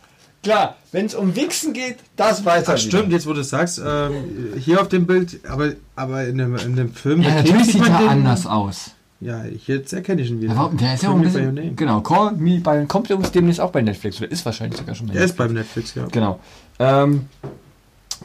Klar, 0.44 0.76
wenn 0.92 1.06
es 1.06 1.16
um 1.16 1.34
Wichsen 1.36 1.72
geht, 1.74 1.98
das 2.18 2.44
weiß 2.44 2.68
er 2.68 2.74
Ach, 2.74 2.78
stimmt, 2.78 3.12
jetzt 3.14 3.26
wo 3.28 3.32
du 3.34 3.40
es 3.42 3.50
sagst, 3.50 3.80
ähm, 3.86 4.54
hier 4.58 4.82
auf 4.82 4.90
dem 4.90 5.06
Bild, 5.06 5.40
aber, 5.48 5.74
aber 5.96 6.26
in, 6.26 6.38
dem, 6.38 6.56
in 6.58 6.76
dem 6.76 6.94
Film. 6.94 7.22
Ja, 7.22 7.36
natürlich 7.36 7.68
sieht 7.68 7.82
er 7.88 7.98
den- 7.98 8.08
anders 8.10 8.46
aus. 8.46 8.92
Ja, 9.22 9.44
jetzt 9.68 9.94
erkenne 9.94 10.22
ich 10.22 10.30
ihn 10.32 10.42
wieder. 10.42 10.54
Ja, 10.54 10.60
warum? 10.60 10.78
Der 10.78 10.94
ist 10.96 11.04
ja 11.04 11.10
Call 11.10 11.16
auch 11.18 11.22
ein 11.22 11.24
bisschen. 11.54 11.76
Genau, 11.78 12.02
Call 12.02 12.34
Me 12.34 12.60
By 12.60 12.86
kommt 12.88 13.10
übrigens 13.10 13.32
demnächst 13.32 13.60
auch 13.62 13.72
bei 13.72 13.82
Netflix 13.82 14.18
oder 14.22 14.32
ist 14.32 14.46
wahrscheinlich 14.46 14.78
sogar 14.80 14.96
schon 14.96 15.08
bei 15.08 15.14
Er 15.14 15.24
ist 15.24 15.38
beim 15.38 15.54
Netflix, 15.54 15.94
ja. 15.96 16.06
Genau. 16.12 16.40
Ähm, 16.80 17.28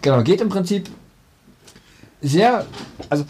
Genau, 0.03 0.23
geht 0.25 0.41
im 0.41 0.49
Prinzip 0.49 0.89
sehr, 2.21 2.67
also 3.11 3.25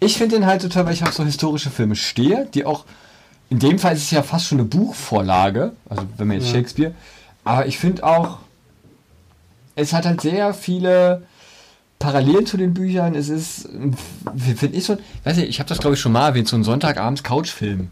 ich 0.00 0.16
finde 0.18 0.36
den 0.36 0.46
halt 0.46 0.62
total, 0.62 0.86
weil 0.86 0.94
ich 0.94 1.02
auf 1.02 1.12
so 1.12 1.24
historische 1.24 1.70
Filme 1.70 1.96
stehe, 1.96 2.46
die 2.54 2.64
auch, 2.64 2.84
in 3.50 3.58
dem 3.58 3.78
Fall 3.78 3.94
ist 3.94 4.02
es 4.04 4.10
ja 4.10 4.22
fast 4.22 4.46
schon 4.46 4.58
eine 4.58 4.68
Buchvorlage, 4.68 5.72
also 5.88 6.04
wenn 6.16 6.28
man 6.28 6.38
jetzt 6.38 6.48
Ja. 6.48 6.54
Shakespeare, 6.54 6.94
aber 7.44 7.66
ich 7.66 7.78
finde 7.78 8.04
auch, 8.04 8.38
es 9.76 9.92
hat 9.92 10.06
halt 10.06 10.20
sehr 10.20 10.54
viele 10.54 11.22
Parallelen 11.98 12.46
zu 12.46 12.56
den 12.56 12.74
Büchern, 12.74 13.14
es 13.14 13.28
ist, 13.28 13.68
finde 14.36 14.76
ich 14.76 14.84
so, 14.84 14.96
weiß 15.24 15.36
nicht, 15.36 15.48
ich 15.48 15.58
habe 15.58 15.68
das 15.68 15.78
glaube 15.78 15.94
ich 15.94 16.00
schon 16.00 16.12
mal 16.12 16.28
erwähnt, 16.28 16.48
so 16.48 16.56
ein 16.56 16.64
Sonntagabends 16.64 17.22
Couchfilm. 17.22 17.90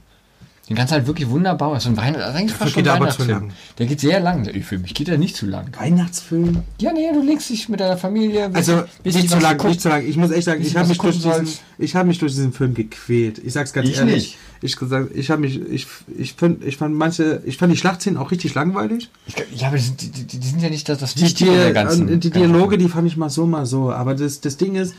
Den 0.69 0.77
kannst 0.77 0.93
du 0.93 0.95
halt 0.97 1.09
wirklich 1.09 1.29
wunderbar, 1.29 1.79
so 1.81 1.89
ein 1.89 1.97
Weihnachts, 1.97 2.25
also 2.25 2.39
eigentlich 2.39 2.53
fast 2.57 2.71
schon 2.73 2.83
geht 2.83 2.87
er 2.87 2.93
aber 2.95 3.07
Weihnachtsfilm. 3.07 3.29
zu 3.29 3.35
lang. 3.47 3.53
Der 3.79 3.87
geht 3.87 4.01
sehr 4.01 4.21
lang, 4.21 4.45
der 4.45 4.55
Film. 4.63 4.85
Ich 4.87 4.95
geht 4.95 5.09
ja 5.09 5.17
nicht 5.17 5.35
zu 5.35 5.47
lang. 5.47 5.67
Weihnachtsfilm? 5.77 6.63
Ja, 6.79 6.93
nee, 6.93 7.11
du 7.13 7.21
legst 7.21 7.51
dich 7.51 7.69
mit 7.69 7.81
deiner 7.81 7.97
Familie. 7.97 8.49
Also 8.55 8.85
weißt 9.05 9.17
nicht 9.17 9.29
zu 9.31 9.39
lang, 9.41 9.59
du 9.59 9.67
nicht 9.69 9.81
zu 9.81 9.89
lang. 9.89 10.07
Ich 10.07 10.17
muss 10.17 10.31
echt 10.31 10.45
sagen, 10.45 10.63
ich 10.63 10.77
habe 10.77 10.89
mich, 10.89 10.99
du 10.99 11.03
durch 11.03 11.17
diesen, 11.21 11.49
ich 11.79 11.97
hab 11.97 12.07
mich 12.07 12.19
durch 12.21 12.33
diesen 12.33 12.53
Film 12.53 12.75
gequält. 12.75 13.39
Ich 13.45 13.53
sag's 13.53 13.73
ganz 13.73 13.89
Ich 13.89 13.99
ehrlich. 13.99 14.15
nicht. 14.15 14.39
Ich 14.65 14.77
gesagt, 14.77 15.11
ich 15.17 15.29
habe 15.33 15.41
mich, 15.41 15.61
ich, 15.61 15.89
ich, 16.17 16.35
find, 16.35 16.65
ich 16.65 16.77
fand 16.77 16.95
manche, 16.95 17.43
ich 17.45 17.57
fand 17.57 17.73
die 17.73 17.77
Schlachtszenen 17.77 18.17
auch 18.17 18.31
richtig 18.31 18.55
langweilig. 18.55 19.11
Ich, 19.27 19.35
ja, 19.61 19.67
aber 19.67 19.77
die 19.77 19.83
sind, 19.83 20.01
die, 20.01 20.39
die 20.39 20.47
sind 20.47 20.63
ja 20.63 20.71
nicht 20.71 20.89
das, 20.89 20.99
das 20.99 21.15
Die, 21.15 21.35
die, 21.35 21.45
der 21.47 21.73
ganzen. 21.73 22.21
die 22.21 22.31
Dialoge, 22.31 22.79
die 22.79 22.89
fand 22.89 23.09
ich 23.09 23.17
mal 23.17 23.31
so, 23.31 23.47
mal 23.47 23.67
so. 23.67 23.91
Aber 23.91 24.15
das, 24.15 24.41
das 24.41 24.57
Ding 24.59 24.77
ist, 24.77 24.95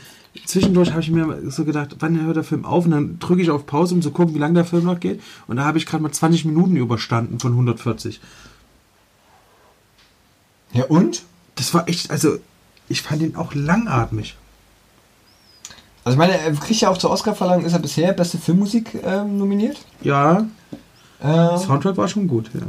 zwischendurch 0.46 0.90
habe 0.90 1.00
ich 1.00 1.10
mir 1.10 1.50
so 1.50 1.64
gedacht, 1.64 1.96
wann 2.00 2.20
hört 2.20 2.36
der 2.36 2.44
Film 2.44 2.64
auf? 2.64 2.84
Und 2.84 2.90
dann 2.90 3.18
drücke 3.18 3.42
ich 3.42 3.50
auf 3.50 3.66
Pause, 3.66 3.94
um 3.94 4.02
zu 4.02 4.10
gucken, 4.10 4.34
wie 4.34 4.38
lange 4.38 4.54
der 4.54 4.64
Film 4.64 4.84
noch 4.84 5.00
geht. 5.00 5.22
Und 5.46 5.56
da 5.56 5.64
habe 5.64 5.78
ich 5.78 5.86
gerade 5.86 6.02
mal 6.02 6.12
20 6.12 6.44
Minuten 6.44 6.76
überstanden 6.76 7.38
von 7.38 7.52
140. 7.52 8.20
Ja, 10.72 10.84
und? 10.86 11.22
Das 11.54 11.72
war 11.72 11.88
echt, 11.88 12.10
also 12.10 12.38
ich 12.88 13.02
fand 13.02 13.22
ihn 13.22 13.36
auch 13.36 13.54
langatmig. 13.54 14.36
Also, 16.04 16.16
ich 16.16 16.18
meine, 16.18 16.38
er 16.38 16.52
kriegt 16.52 16.80
ja 16.80 16.90
auch 16.90 16.98
zur 16.98 17.10
Oscar-Verleihung, 17.10 17.64
ist 17.64 17.72
er 17.72 17.78
bisher 17.78 18.12
beste 18.12 18.36
Filmmusik 18.36 18.98
ähm, 19.04 19.38
nominiert. 19.38 19.78
Ja, 20.02 20.46
Ähm, 21.22 21.58
Soundtrack 21.58 21.96
war 21.96 22.08
schon 22.08 22.28
gut, 22.28 22.50
ja. 22.52 22.60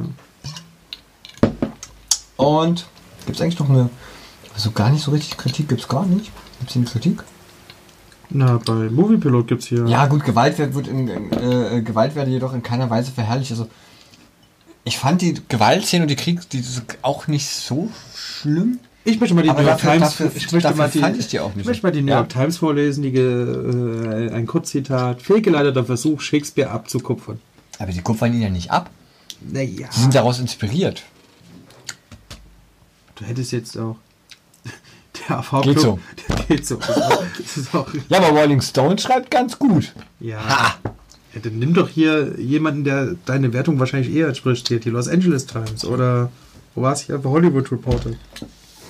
und 2.37 2.85
gibt 3.25 3.35
es 3.35 3.41
eigentlich 3.41 3.59
noch 3.59 3.69
eine. 3.69 3.89
Also, 4.53 4.71
gar 4.71 4.89
nicht 4.89 5.03
so 5.03 5.11
richtig 5.11 5.35
Kritik 5.35 5.67
gibt 5.67 5.81
es 5.81 5.87
gar 5.87 6.05
nicht. 6.05 6.31
Gibt 6.59 6.69
es 6.69 6.73
hier 6.73 6.81
eine 6.83 6.89
Kritik? 6.89 7.23
Na, 8.29 8.59
bei 8.65 8.89
Moviepilot 8.89 9.47
gibt's 9.47 9.67
hier. 9.67 9.85
Ja, 9.87 10.07
gut, 10.07 10.23
Gewalt 10.25 10.57
wird, 10.57 10.73
wird 10.73 10.87
in, 10.87 11.07
äh, 11.07 11.81
Gewalt 11.81 12.15
werde 12.15 12.31
jedoch 12.31 12.53
in 12.53 12.63
keiner 12.63 12.89
Weise 12.89 13.11
verherrlicht. 13.11 13.51
Also, 13.51 13.67
ich 14.83 14.97
fand 14.97 15.21
die 15.21 15.35
Gewaltszene 15.47 16.03
und 16.03 16.09
die 16.09 16.15
Krieg 16.15 16.47
die 16.49 16.63
auch 17.01 17.27
nicht 17.27 17.47
so 17.49 17.89
schlimm. 18.15 18.79
Ich 19.03 19.19
möchte 19.19 19.35
mal 19.35 19.43
die 19.43 19.49
Aber 19.49 19.61
New 19.61 19.67
York 19.67 19.77
dafür- 19.81 19.91
Times. 19.99 20.17
dafür- 20.17 20.31
ich 20.35 20.51
möchte 20.51 20.73
mal 20.75 20.89
die, 20.89 20.99
fand 20.99 21.17
ich 21.17 21.27
die 21.27 21.39
auch 21.39 21.49
nicht 21.49 21.57
Ich 21.57 21.63
so. 21.63 21.69
möchte 21.69 21.85
mal 21.85 21.91
die 21.91 22.01
New 22.01 22.11
Ja. 22.11 22.17
York 22.17 22.29
Times 22.29 22.57
vorlesen, 22.57 23.03
die, 23.03 23.09
äh, 23.15 24.31
ein 24.33 24.47
Kurzzitat. 24.47 25.21
Fehlgeleiteter 25.21 25.85
Versuch, 25.85 26.21
Shakespeare 26.21 26.71
abzukupfern. 26.71 27.39
Aber 27.77 27.91
die 27.91 28.01
kupfern 28.01 28.33
ihn 28.33 28.41
ja 28.41 28.49
nicht 28.49 28.71
ab. 28.71 28.89
Naja. 29.41 29.87
Sie 29.91 30.01
sind 30.01 30.15
daraus 30.15 30.39
inspiriert. 30.39 31.03
Du 33.15 33.25
hättest 33.25 33.51
jetzt 33.51 33.77
auch. 33.77 33.97
AV 35.27 35.61
Geht 35.63 35.79
so. 35.79 35.99
Geht 36.47 36.65
so. 36.65 36.77
Das 36.77 37.57
ist 37.57 37.73
auch, 37.75 37.87
Ja, 38.09 38.17
aber 38.19 38.29
Rolling 38.39 38.61
Stone 38.61 38.97
schreibt 38.97 39.31
ganz 39.31 39.57
gut. 39.57 39.93
ja. 40.19 40.39
ja. 40.47 40.75
Dann 41.41 41.59
nimm 41.59 41.73
doch 41.73 41.89
hier 41.89 42.39
jemanden, 42.39 42.85
der 42.85 43.15
deine 43.25 43.51
Wertung 43.51 43.77
wahrscheinlich 43.77 44.15
eher 44.15 44.29
entspricht. 44.29 44.69
Hier, 44.69 44.79
die 44.79 44.89
Los 44.89 45.09
Angeles 45.09 45.45
Times 45.45 45.83
oder. 45.83 46.29
Wo 46.75 46.81
war 46.81 46.93
es 46.93 47.01
hier? 47.01 47.21
Hollywood 47.23 47.69
Reporter. 47.73 48.11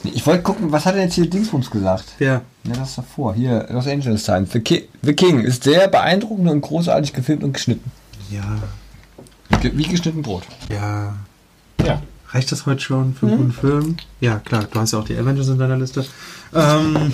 Ich 0.04 0.28
wollte 0.28 0.44
gucken, 0.44 0.72
was 0.72 0.86
hat 0.86 0.94
denn 0.94 1.02
jetzt 1.04 1.16
hier 1.16 1.28
Dingsbums 1.28 1.72
gesagt? 1.72 2.06
Ja. 2.20 2.42
Ja, 2.64 2.74
das 2.76 2.90
ist 2.90 2.98
davor. 3.00 3.34
Hier, 3.34 3.66
Los 3.72 3.88
Angeles 3.88 4.24
Times. 4.24 4.52
The, 4.52 4.60
Ki 4.60 4.88
The 5.02 5.14
King 5.14 5.40
ist 5.40 5.64
sehr 5.64 5.88
beeindruckend 5.88 6.48
und 6.48 6.62
großartig 6.62 7.14
gefilmt 7.14 7.44
und 7.44 7.54
geschnitten. 7.54 7.92
Ja. 8.30 8.44
Wie 9.62 9.84
geschnitten 9.88 10.22
Brot. 10.22 10.44
Ja. 10.70 11.16
Ja. 11.84 12.02
Reicht 12.36 12.52
das 12.52 12.66
heute 12.66 12.82
schon 12.82 13.14
für 13.16 13.28
Mhm. 13.28 13.32
einen 13.32 13.42
guten 13.44 13.54
Film? 13.54 13.98
Ja, 14.20 14.40
klar, 14.40 14.66
du 14.70 14.78
hast 14.78 14.92
ja 14.92 15.00
auch 15.00 15.06
die 15.06 15.16
Avengers 15.18 15.48
in 15.48 15.58
deiner 15.58 15.78
Liste. 15.78 16.06
Ähm, 16.54 17.14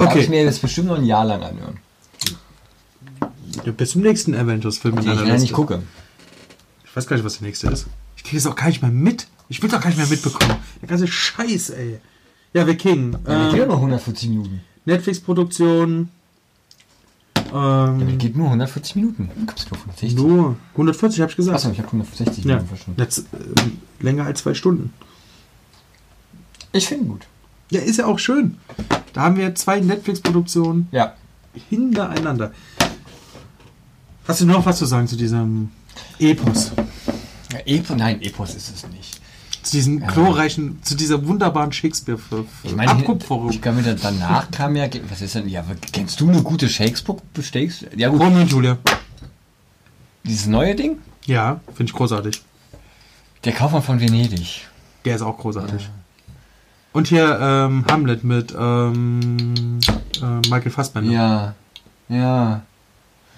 Okay. 0.00 0.04
Darf 0.04 0.16
ich 0.16 0.28
mir 0.28 0.44
jetzt 0.44 0.60
bestimmt 0.62 0.88
noch 0.88 0.96
ein 0.98 1.04
Jahr 1.06 1.24
lang 1.24 1.42
anhören. 1.42 1.78
ja, 3.64 3.72
bis 3.72 3.90
zum 3.92 4.02
nächsten 4.02 4.34
Avengers-Film 4.34 4.94
in 4.94 5.00
ich 5.00 5.06
deiner 5.06 5.22
ja 5.22 5.26
Liste. 5.32 5.40
nicht 5.40 5.52
gucke. 5.54 5.82
Ich 6.84 6.94
weiß 6.94 7.06
gar 7.06 7.16
nicht, 7.16 7.24
was 7.24 7.38
der 7.38 7.46
nächste 7.48 7.68
ist. 7.68 7.86
Ich 8.16 8.22
kriege 8.24 8.36
es 8.36 8.46
auch 8.46 8.54
gar 8.54 8.66
nicht 8.68 8.82
mehr 8.82 8.90
mit. 8.92 9.26
Ich 9.48 9.60
will 9.62 9.68
es 9.70 9.74
auch 9.74 9.80
gar 9.80 9.88
nicht 9.88 9.96
mehr 9.98 10.06
mitbekommen. 10.06 10.54
Der 10.82 10.88
ganze 10.88 11.08
Scheiß, 11.08 11.70
ey. 11.70 11.98
Ja, 12.52 12.64
The 12.66 12.74
King. 12.76 13.16
Ja, 13.26 13.48
geht 13.48 13.56
ja 13.56 13.62
Ähm, 13.64 13.68
nur 13.70 13.78
140 13.80 14.28
Minuten. 14.28 14.60
Netflix-Produktion. 14.84 16.10
Ja, 17.52 17.88
Ähm, 17.88 18.18
geht 18.18 18.36
nur 18.36 18.46
140 18.46 18.96
Minuten. 18.96 19.30
Gibt's 19.46 19.70
nur 19.70 19.78
160? 19.80 20.14
nur 20.16 20.56
140, 20.72 21.20
habe 21.20 21.30
ich 21.30 21.36
gesagt. 21.36 21.56
Achso, 21.56 21.70
ich 21.70 21.78
habe 21.78 21.88
160 21.88 22.44
ja. 22.44 22.48
Minuten 22.54 22.68
verstanden. 22.68 23.00
Letz, 23.00 23.24
ähm, 23.32 23.78
länger 24.00 24.24
als 24.24 24.40
zwei 24.40 24.54
Stunden. 24.54 24.92
Ich 26.72 26.86
finde 26.86 27.06
gut. 27.06 27.26
Ja, 27.70 27.80
ist 27.80 27.96
ja 27.98 28.06
auch 28.06 28.18
schön. 28.18 28.58
Da 29.12 29.22
haben 29.22 29.36
wir 29.36 29.54
zwei 29.54 29.80
Netflix-Produktionen 29.80 30.88
Ja. 30.90 31.14
hintereinander. 31.68 32.52
Hast 34.26 34.40
du 34.42 34.46
noch 34.46 34.64
was 34.66 34.78
zu 34.78 34.84
sagen 34.86 35.08
zu 35.08 35.16
diesem 35.16 35.70
Epos? 36.18 36.72
ja 37.52 37.58
Epos, 37.64 37.96
nein, 37.96 38.20
Epos 38.20 38.54
ist 38.54 38.74
es 38.74 38.86
nicht. 38.88 39.17
Zu 39.68 39.76
diesem 39.76 40.00
Ja. 40.00 40.06
glorreichen, 40.06 40.78
zu 40.82 40.94
dieser 40.96 41.26
wunderbaren 41.26 41.70
shakespeare 41.72 42.18
Ich 42.62 42.74
meine, 42.74 43.04
ich 43.50 43.60
kann 43.60 43.76
mir 43.76 43.82
dann, 43.82 43.98
danach 44.00 44.50
kam 44.50 44.74
ja, 44.76 44.88
was 45.10 45.20
ist 45.20 45.34
denn, 45.34 45.46
ja, 45.46 45.62
kennst 45.92 46.18
du 46.20 46.30
eine 46.30 46.42
gute 46.42 46.70
Shakespeare? 46.70 47.18
Shakespeare? 47.38 47.92
Ja 47.94 48.08
gut, 48.08 48.18
Romeo 48.18 48.40
und 48.40 48.50
Julia. 48.50 48.78
dieses 50.24 50.46
neue 50.46 50.74
Ding? 50.74 50.96
Ja, 51.26 51.60
finde 51.74 51.90
ich 51.90 51.92
großartig. 51.92 52.40
Der 53.44 53.52
Kaufmann 53.52 53.82
von 53.82 54.00
Venedig. 54.00 54.66
Der 55.04 55.16
ist 55.16 55.20
auch 55.22 55.36
großartig. 55.36 55.90
Und 56.94 57.08
hier 57.08 57.38
ähm, 57.38 57.84
Hamlet 57.90 58.24
mit 58.24 58.54
ähm, 58.58 59.80
äh, 60.22 60.48
Michael 60.48 60.70
Fassbender. 60.70 61.12
Ja, 61.12 61.54
ja. 62.08 62.62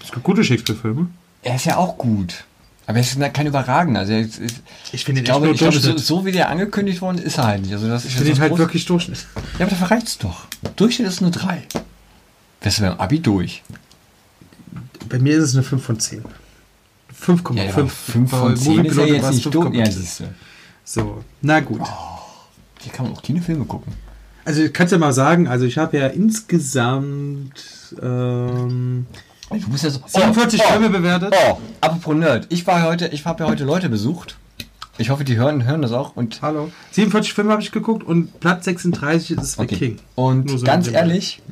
Es 0.01 0.13
gibt 0.13 0.23
gute 0.23 0.45
Shakespeare-Filme. 0.45 1.09
Er 1.43 1.57
ist 1.57 1.65
ja 1.65 1.77
auch 1.77 1.99
gut. 1.99 2.45
Aber 2.87 2.99
er 2.99 3.03
ist 3.03 3.35
kein 3.35 3.47
überragender. 3.47 4.01
Also 4.01 4.15
ist, 4.15 4.39
ist, 4.39 4.57
Ich 4.93 5.05
finde 5.05 5.21
ich 5.21 5.23
ihn 5.23 5.31
glaube, 5.31 5.47
nur 5.47 5.55
ich 5.55 5.61
glaube 5.61 5.77
so, 5.77 5.81
Durchschnitt. 5.91 6.07
so 6.07 6.25
wie 6.25 6.33
der 6.33 6.49
angekündigt 6.51 7.01
worden 7.01 7.19
ist, 7.19 7.39
er 7.39 7.47
halt 7.47 7.63
nicht. 7.63 7.73
Also 7.73 7.89
das 7.89 8.05
ist 8.05 8.11
Ich 8.11 8.17
finde 8.17 8.33
ihn 8.33 8.41
halt 8.41 8.59
wirklich 8.59 8.85
Durchschnitt. 8.87 9.27
Ja, 9.59 9.67
aber 9.67 9.71
dafür 9.71 9.91
reicht's 9.91 10.19
doch. 10.19 10.47
Durchschnitt 10.77 11.09
ist 11.09 11.23
eine 11.23 11.31
3. 11.31 11.63
Wärst 12.63 12.79
du 12.79 12.83
beim 12.83 12.99
Abi 12.99 13.21
durch? 13.21 13.63
Bei 15.09 15.19
mir 15.19 15.37
ist 15.37 15.45
es 15.45 15.55
eine 15.55 15.63
5 15.63 15.83
von 15.85 16.01
10. 16.01 16.25
5,5. 17.21 17.55
Ja, 17.57 17.87
5 17.87 18.31
Bei 18.31 18.37
von 18.39 18.57
10 18.57 18.85
ist 18.85 18.97
ja 18.97 19.05
jetzt 19.05 19.31
nicht 19.33 19.55
dumm. 19.55 19.69
5,5. 19.73 19.79
Ja, 19.79 19.91
siehst 19.91 20.21
du. 20.21 20.25
So, 20.85 21.25
na 21.43 21.61
gut. 21.61 21.83
Hier 22.81 22.93
kann 22.93 23.07
man 23.07 23.15
auch 23.15 23.23
Kinofilme 23.23 23.65
gucken. 23.65 23.93
Also 24.45 24.63
ich 24.63 24.73
kann 24.73 24.89
ja 24.89 24.99
mal 24.99 25.13
sagen, 25.13 25.47
also 25.47 25.65
ich 25.67 25.79
habe 25.79 25.99
ja 25.99 26.07
insgesamt 26.09 27.53
ähm, 28.03 29.07
Du 29.51 29.69
bist 29.69 29.85
ja 29.85 29.91
so. 29.91 30.01
47 30.07 30.61
oh, 30.63 30.71
Filme 30.71 30.91
bewertet. 30.91 31.35
Oh, 31.37 31.59
apropos 31.81 32.15
Nerd. 32.15 32.47
Ich 32.51 32.67
war 32.67 32.83
heute, 32.85 33.09
ich 33.09 33.25
habe 33.25 33.43
ja 33.45 33.51
heute 33.51 33.65
Leute 33.65 33.89
besucht. 33.89 34.37
Ich 34.97 35.11
hoffe, 35.11 35.25
die 35.25 35.37
hören, 35.37 35.65
hören 35.65 35.83
das 35.83 35.93
auch. 35.93 36.15
Und, 36.15 36.41
Hallo. 36.43 36.71
47 36.93 37.35
Filme 37.35 37.53
habe 37.53 37.63
ich 37.63 37.73
geguckt 37.73 38.05
und 38.05 38.39
Platz 38.39 38.67
36 38.67 39.39
ist 39.39 39.59
okay. 39.59 39.77
King. 39.77 39.99
und 40.15 40.51
so 40.51 40.65
ganz 40.65 40.89
ehrlich, 40.89 41.43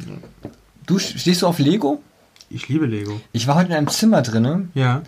du 0.87 0.99
stehst 0.99 1.43
du 1.43 1.47
auf 1.47 1.59
Lego? 1.59 2.03
Ich 2.51 2.69
liebe 2.69 2.87
Lego. 2.87 3.21
Ich 3.33 3.47
war 3.47 3.57
heute 3.57 3.71
in 3.71 3.75
einem 3.75 3.89
Zimmer 3.89 4.23
drinne. 4.23 4.69
Ja. 4.75 5.03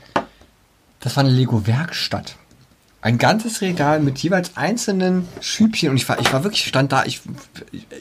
Das 1.01 1.17
war 1.17 1.25
eine 1.25 1.33
Lego-Werkstatt. 1.33 2.37
Ein 3.03 3.17
ganzes 3.17 3.63
Regal 3.63 4.01
mit 4.01 4.19
jeweils 4.19 4.57
einzelnen 4.57 5.27
Schübchen. 5.41 5.91
Und 5.91 5.97
ich 5.97 6.07
war, 6.09 6.19
ich 6.21 6.33
war 6.33 6.45
wirklich, 6.45 6.65
stand 6.65 6.93
da, 6.93 7.05
ich, 7.05 7.23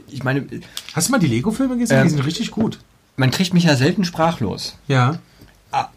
ich 0.10 0.24
meine, 0.24 0.46
Hast 0.94 1.08
du 1.08 1.12
mal 1.12 1.20
die 1.20 1.28
Lego-Filme 1.28 1.78
gesehen? 1.78 1.98
Ähm, 1.98 2.04
die 2.04 2.10
sind 2.10 2.26
richtig 2.26 2.52
gut. 2.52 2.80
Man 3.20 3.32
kriegt 3.32 3.53
mich 3.53 3.65
ja 3.65 3.76
selten 3.76 4.05
sprachlos. 4.05 4.76
Ja. 4.88 5.20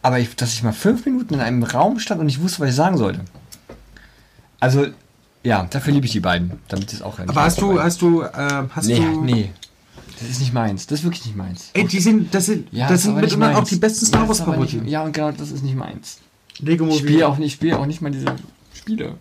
Aber 0.02 0.18
ich, 0.18 0.34
dass 0.36 0.52
ich 0.52 0.62
mal 0.62 0.72
fünf 0.72 1.06
Minuten 1.06 1.34
in 1.34 1.40
einem 1.40 1.62
Raum 1.62 1.98
stand 1.98 2.20
und 2.20 2.28
ich 2.28 2.42
wusste, 2.42 2.60
was 2.60 2.70
ich 2.70 2.74
sagen 2.74 2.98
sollte. 2.98 3.20
Also, 4.60 4.86
ja, 5.42 5.66
dafür 5.70 5.94
liebe 5.94 6.04
ich 6.06 6.12
die 6.12 6.20
beiden. 6.20 6.52
Damit 6.68 6.92
es 6.92 7.00
auch 7.00 7.18
Aber 7.18 7.42
hast 7.42 7.60
du, 7.60 7.80
hast 7.80 8.02
du, 8.02 8.22
ähm, 8.22 8.70
hast 8.74 8.86
Nee, 8.86 8.98
du. 9.00 9.22
nee. 9.24 9.50
Das 10.20 10.28
ist 10.30 10.40
nicht 10.40 10.52
meins. 10.52 10.86
Das 10.86 10.98
ist 11.00 11.04
wirklich 11.04 11.24
nicht 11.24 11.36
meins. 11.36 11.70
Ey, 11.72 11.86
die 11.86 12.00
sind, 12.00 12.32
das 12.34 12.46
sind, 12.46 12.68
Ja, 12.72 12.86
das 12.88 13.04
sind 13.04 13.16
mitunter 13.16 13.56
auch 13.58 13.64
die 13.64 13.76
besten 13.76 14.06
Star 14.06 14.28
Wars 14.28 14.44
Parodien. 14.44 14.86
Ja, 14.86 15.02
und 15.02 15.12
genau 15.12 15.32
das 15.32 15.50
ist 15.50 15.64
nicht 15.64 15.74
meins. 15.74 16.18
Lego 16.58 16.84
Ich 16.84 16.90
Movie. 16.90 17.02
spiele 17.02 17.28
auch 17.28 17.38
nicht, 17.38 17.46
ich 17.46 17.52
spiele 17.54 17.78
auch 17.78 17.86
nicht 17.86 18.02
mal 18.02 18.10
diese 18.12 18.26
Spiele. 18.74 19.16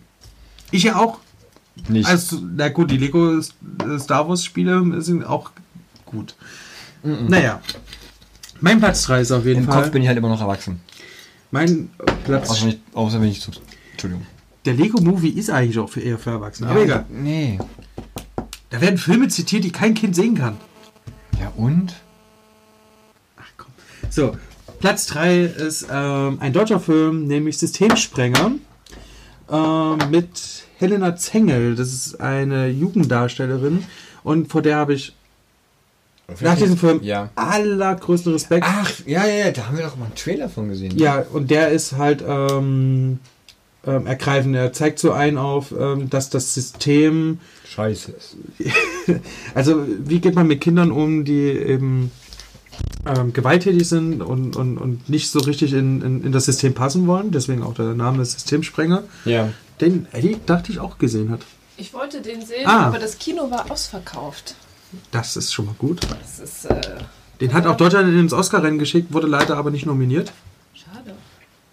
Ich 0.70 0.82
ja 0.84 0.96
auch. 0.96 1.18
Nicht. 1.88 2.06
Also, 2.08 2.38
na 2.56 2.68
gut, 2.68 2.90
die 2.90 2.98
Lego 2.98 3.38
äh, 3.38 3.98
Star 3.98 4.28
Wars 4.28 4.44
Spiele 4.44 5.00
sind 5.02 5.24
auch 5.24 5.50
gut. 6.04 6.34
Naja. 7.02 7.60
Mein 8.60 8.78
Platz 8.78 9.02
3 9.04 9.20
ist 9.20 9.32
auf 9.32 9.44
jeden 9.44 9.60
Im 9.60 9.66
Fall. 9.66 9.82
Kopf 9.82 9.92
bin 9.92 10.02
ich 10.02 10.08
halt 10.08 10.18
immer 10.18 10.28
noch 10.28 10.40
erwachsen. 10.40 10.80
mein 11.50 11.90
Platz. 12.24 12.48
Außer 12.50 12.62
wenn 12.62 12.68
ich, 12.70 12.80
außer 12.94 13.20
wenn 13.20 13.28
ich 13.28 13.40
zu. 13.40 13.50
Entschuldigung. 13.92 14.26
Der 14.64 14.74
Lego 14.74 15.00
Movie 15.00 15.30
ist 15.30 15.50
eigentlich 15.50 15.78
auch 15.78 15.88
für 15.88 16.00
eher 16.00 16.18
für 16.18 16.30
Erwachsene. 16.30 16.70
Aber 16.70 16.82
egal. 16.82 17.04
Nee. 17.10 17.58
Da 18.70 18.80
werden 18.80 18.96
Filme 18.96 19.28
zitiert, 19.28 19.64
die 19.64 19.72
kein 19.72 19.94
Kind 19.94 20.14
sehen 20.14 20.36
kann. 20.36 20.56
Ja, 21.40 21.52
und? 21.56 21.94
Ach 23.36 23.50
komm. 23.56 23.72
So, 24.08 24.36
Platz 24.78 25.06
3 25.06 25.40
ist 25.42 25.86
ähm, 25.90 26.38
ein 26.40 26.52
deutscher 26.52 26.78
Film, 26.78 27.26
nämlich 27.26 27.58
Systemsprenger 27.58 28.52
ähm, 29.50 29.98
mit 30.10 30.64
Helena 30.78 31.16
Zengel. 31.16 31.74
Das 31.74 31.92
ist 31.92 32.20
eine 32.20 32.68
Jugenddarstellerin 32.68 33.84
und 34.22 34.48
vor 34.50 34.62
der 34.62 34.76
habe 34.76 34.94
ich 34.94 35.14
nach 36.40 36.56
diesem 36.56 36.76
Film 36.78 37.00
Ja. 37.02 37.30
allergrößten 37.34 38.32
Respekt. 38.32 38.64
Ach, 38.68 38.90
ja, 39.06 39.26
ja, 39.26 39.46
ja, 39.46 39.50
da 39.50 39.66
haben 39.66 39.76
wir 39.76 39.84
doch 39.84 39.96
mal 39.96 40.06
einen 40.06 40.14
Trailer 40.14 40.48
von 40.48 40.68
gesehen. 40.68 40.96
Ja, 40.98 41.24
und 41.32 41.50
der 41.50 41.68
ist 41.70 41.92
halt 41.98 42.24
ähm, 42.26 43.18
ähm, 43.86 44.06
ergreifend. 44.06 44.54
Er 44.56 44.72
zeigt 44.72 44.98
so 44.98 45.12
ein 45.12 45.36
auf, 45.38 45.72
ähm, 45.78 46.08
dass 46.08 46.30
das 46.30 46.54
System, 46.54 47.38
Scheiße. 47.68 48.14
also 49.54 49.84
wie 50.04 50.20
geht 50.20 50.34
man 50.34 50.46
mit 50.46 50.60
Kindern 50.60 50.90
um, 50.90 51.24
die 51.24 51.48
eben 51.50 52.10
ähm, 53.06 53.32
gewalttätig 53.32 53.88
sind 53.88 54.22
und, 54.22 54.56
und, 54.56 54.78
und 54.78 55.08
nicht 55.08 55.30
so 55.30 55.40
richtig 55.40 55.72
in, 55.72 56.00
in, 56.02 56.24
in 56.24 56.32
das 56.32 56.44
System 56.46 56.74
passen 56.74 57.06
wollen. 57.06 57.30
Deswegen 57.30 57.62
auch 57.62 57.74
der 57.74 57.94
Name 57.94 58.24
Systemsprenger. 58.24 59.02
Ja. 59.24 59.48
Den 59.80 60.06
Eddie, 60.12 60.36
dachte 60.46 60.70
ich, 60.72 60.78
auch 60.78 60.98
gesehen 60.98 61.30
hat. 61.30 61.40
Ich 61.76 61.92
wollte 61.92 62.20
den 62.22 62.44
sehen, 62.44 62.66
Ah. 62.66 62.86
aber 62.86 62.98
das 62.98 63.18
Kino 63.18 63.50
war 63.50 63.70
ausverkauft. 63.70 64.54
Das 65.10 65.36
ist 65.36 65.52
schon 65.52 65.66
mal 65.66 65.74
gut. 65.78 66.00
Das 66.04 66.38
ist 66.38 66.64
äh, 66.66 66.80
Den 67.40 67.52
hat 67.52 67.66
auch 67.66 67.76
Deutschland 67.76 68.08
ins 68.14 68.32
Oscar-Rennen 68.32 68.78
geschickt, 68.78 69.12
wurde 69.12 69.26
leider 69.26 69.56
aber 69.56 69.70
nicht 69.70 69.86
nominiert. 69.86 70.32
schade. 70.74 71.14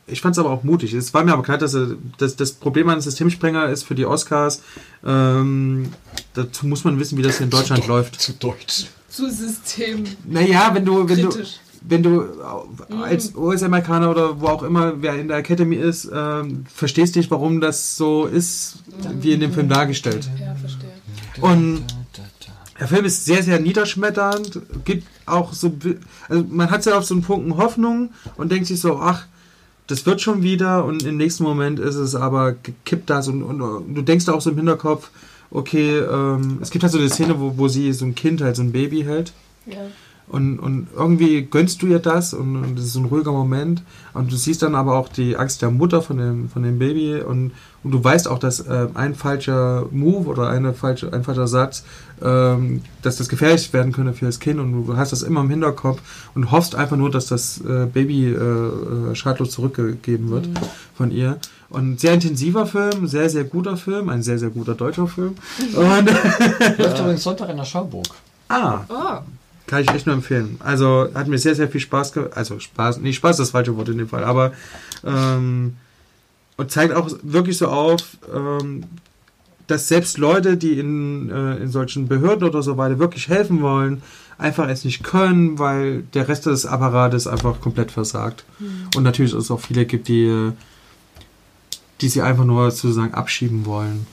Ich 0.08 0.22
fand 0.22 0.36
es 0.36 0.40
aber 0.40 0.50
auch 0.50 0.64
mutig. 0.64 0.94
Es 0.94 1.14
war 1.14 1.24
mir 1.24 1.34
aber 1.34 1.44
klar, 1.44 1.58
dass 1.58 1.74
er, 1.76 1.96
das, 2.18 2.36
das 2.36 2.54
Problem 2.54 2.90
an 2.90 3.00
Systemsprenger 3.02 3.70
ist 3.70 3.84
für 3.84 3.96
die 3.96 4.06
Oscars. 4.06 4.62
Ähm, 5.06 5.92
dazu 6.34 6.66
muss 6.66 6.84
man 6.84 7.00
wissen, 7.00 7.18
wie 7.18 7.22
das 7.22 7.38
hier 7.38 7.46
in 7.46 7.52
Deutschland 7.52 7.88
läuft. 7.88 8.20
Zu 8.20 8.34
deutsch. 8.34 8.88
Zu 9.10 9.30
System. 9.30 10.04
Naja, 10.26 10.72
wenn 10.74 10.86
du, 10.86 11.08
wenn 11.08 11.22
du, 11.22 11.30
Kritisch. 11.30 11.60
wenn 11.82 12.04
du 12.04 12.24
als 13.02 13.36
US-Amerikaner 13.36 14.10
oder 14.10 14.40
wo 14.40 14.48
auch 14.48 14.64
immer, 14.64 15.02
wer 15.02 15.16
in 15.16 15.28
der 15.28 15.38
Academy 15.38 15.76
ist, 15.76 16.10
ähm, 16.14 16.66
verstehst 16.74 17.16
nicht, 17.16 17.30
warum 17.32 17.62
das 17.62 17.96
so 17.98 18.26
ist, 18.26 18.78
wie 19.20 19.34
in 19.34 19.40
dem 19.40 19.54
Film 19.54 19.70
dargestellt. 19.70 20.30
Ja, 20.40 20.56
verstehe. 20.56 20.90
Und 21.42 21.86
der 22.80 22.88
Film 22.88 23.06
ist 23.06 23.26
sehr, 23.26 23.44
sehr 23.44 23.60
niederschmetternd, 23.60 24.62
gibt 24.86 25.08
auch 25.26 25.54
so, 25.54 25.74
also 26.28 26.46
man 26.50 26.72
hat 26.72 26.86
ja 26.86 26.98
auf 26.98 27.06
so 27.06 27.14
einen 27.14 27.24
Punkten 27.24 27.58
Hoffnung 27.58 28.12
und 28.38 28.52
denkt 28.52 28.68
sich 28.68 28.80
so, 28.80 29.00
ach, 29.00 29.26
das 29.88 30.06
wird 30.06 30.22
schon 30.22 30.44
wieder 30.44 30.86
und 30.86 31.04
im 31.04 31.18
nächsten 31.18 31.44
Moment 31.44 31.80
ist 31.80 31.96
es 31.96 32.16
aber 32.16 32.54
gekippt 32.54 33.10
das 33.10 33.28
und, 33.28 33.44
und, 33.44 33.62
und 33.62 33.96
du 33.96 34.02
denkst 34.02 34.30
auch 34.30 34.42
so 34.42 34.52
im 34.52 34.58
Hinterkopf, 34.58 35.10
okay, 35.52 35.98
ähm, 35.98 36.60
es 36.62 36.70
gibt 36.70 36.84
halt 36.84 36.94
so 36.94 37.00
eine 37.00 37.10
Szene, 37.10 37.40
wo, 37.40 37.58
wo 37.58 37.68
sie 37.68 37.92
so 37.94 38.06
ein 38.06 38.16
Kind 38.16 38.42
halt, 38.42 38.56
so 38.56 38.62
ein 38.62 38.72
Baby 38.72 39.04
hält 39.04 39.34
Ja. 39.66 39.88
Und, 40.30 40.60
und 40.60 40.88
irgendwie 40.96 41.42
gönnst 41.42 41.82
du 41.82 41.88
ihr 41.88 41.98
das 42.00 42.36
und, 42.36 42.56
und 42.56 42.78
das 42.78 42.86
ist 42.86 42.96
ein 42.96 43.06
ruhiger 43.06 43.32
Moment. 43.32 43.82
Und 44.14 44.32
du 44.32 44.36
siehst 44.36 44.62
dann 44.62 44.76
aber 44.76 44.96
auch 44.96 45.10
die 45.10 45.36
Angst 45.36 45.62
der 45.64 45.72
Mutter 45.72 46.04
von 46.04 46.18
dem, 46.18 46.50
von 46.50 46.62
dem 46.62 46.78
Baby 46.78 47.20
und, 47.22 47.52
und 47.84 47.92
du 47.92 48.04
weißt 48.04 48.28
auch, 48.28 48.38
dass 48.38 48.60
äh, 48.60 48.88
ein 48.94 49.16
falscher 49.16 49.88
Move 49.92 50.28
oder 50.30 50.50
eine 50.50 50.74
falsche, 50.74 51.12
ein 51.12 51.24
falscher 51.24 51.48
Satz, 51.48 51.84
ähm, 52.22 52.84
dass 53.02 53.18
das 53.18 53.28
gefährlich 53.28 53.74
werden 53.74 53.92
könnte 53.92 54.14
für 54.14 54.26
das 54.26 54.40
Kind 54.40 54.60
und 54.60 54.86
du 54.86 54.98
hast 54.98 55.12
das 55.12 55.24
immer 55.24 55.42
im 55.42 55.50
Hinterkopf 55.50 56.00
und 56.36 56.52
hoffst 56.52 56.76
einfach 56.76 56.98
nur, 56.98 57.10
dass 57.10 57.26
das 57.26 57.60
äh, 57.62 57.88
Baby 57.92 58.28
äh, 58.28 58.36
äh, 58.36 59.16
schadlos 59.16 59.50
zurückgegeben 59.52 60.30
wird 60.30 60.48
von 60.96 61.10
ihr. 61.12 61.38
Und 61.70 62.00
sehr 62.00 62.14
intensiver 62.14 62.66
Film, 62.66 63.08
sehr, 63.08 63.30
sehr 63.30 63.44
guter 63.46 63.78
Film, 63.78 64.10
ein 64.10 64.22
sehr, 64.24 64.38
sehr 64.38 64.50
guter 64.50 64.76
deutscher 64.76 65.08
Film. 65.08 65.36
Und, 65.76 66.10
Läuft 66.78 67.00
übrigens 67.00 67.24
Sonntag 67.24 67.50
in 67.50 67.58
der 67.58 67.66
Schauburg. 67.66 68.06
ah, 68.50 68.82
Oh, 68.90 69.20
kann 69.70 69.84
ich 69.84 69.90
echt 69.90 70.08
nur 70.08 70.16
empfehlen. 70.16 70.58
Also 70.60 71.08
hat 71.14 71.28
mir 71.28 71.38
sehr, 71.38 71.56
sehr 71.56 71.70
viel 71.70 71.82
Spaß 71.82 72.12
gemacht. 72.12 72.32
Also 72.36 72.60
Spaß, 72.60 73.00
nee, 73.00 73.14
Spaß 73.14 73.36
ist 73.36 73.40
das 73.40 73.52
falsche 73.52 73.78
Wort 73.78 73.90
in 73.90 74.00
dem 74.00 74.10
Fall, 74.10 74.24
aber 74.24 74.52
ähm, 75.06 75.78
und 76.58 76.72
zeigt 76.72 76.94
auch 76.94 77.10
wirklich 77.24 77.58
so 77.58 77.68
auf, 77.68 78.02
ähm, 78.34 78.84
dass 79.68 79.88
selbst 79.88 80.18
Leute, 80.18 80.58
die 80.58 80.80
in, 80.80 81.30
äh, 81.30 81.58
in 81.58 81.70
solchen 81.70 82.08
Behörden 82.08 82.48
oder 82.48 82.64
so 82.64 82.78
weiter 82.78 83.00
wirklich 83.00 83.30
helfen 83.30 83.62
wollen, 83.62 84.02
einfach 84.38 84.68
es 84.68 84.84
nicht 84.84 85.04
können, 85.04 85.60
weil 85.60 86.04
der 86.14 86.28
Rest 86.28 86.48
des 86.48 86.66
Apparates 86.66 87.28
einfach 87.28 87.62
komplett 87.62 87.92
versagt. 87.92 88.46
Und 88.96 89.04
natürlich 89.04 89.34
es 89.34 89.52
auch 89.52 89.60
viele 89.60 89.86
gibt, 89.86 90.08
die, 90.08 90.52
die 92.02 92.10
sie 92.10 92.22
einfach 92.22 92.46
nur 92.46 92.72
sozusagen 92.72 93.14
abschieben 93.14 93.66
wollen 93.66 94.08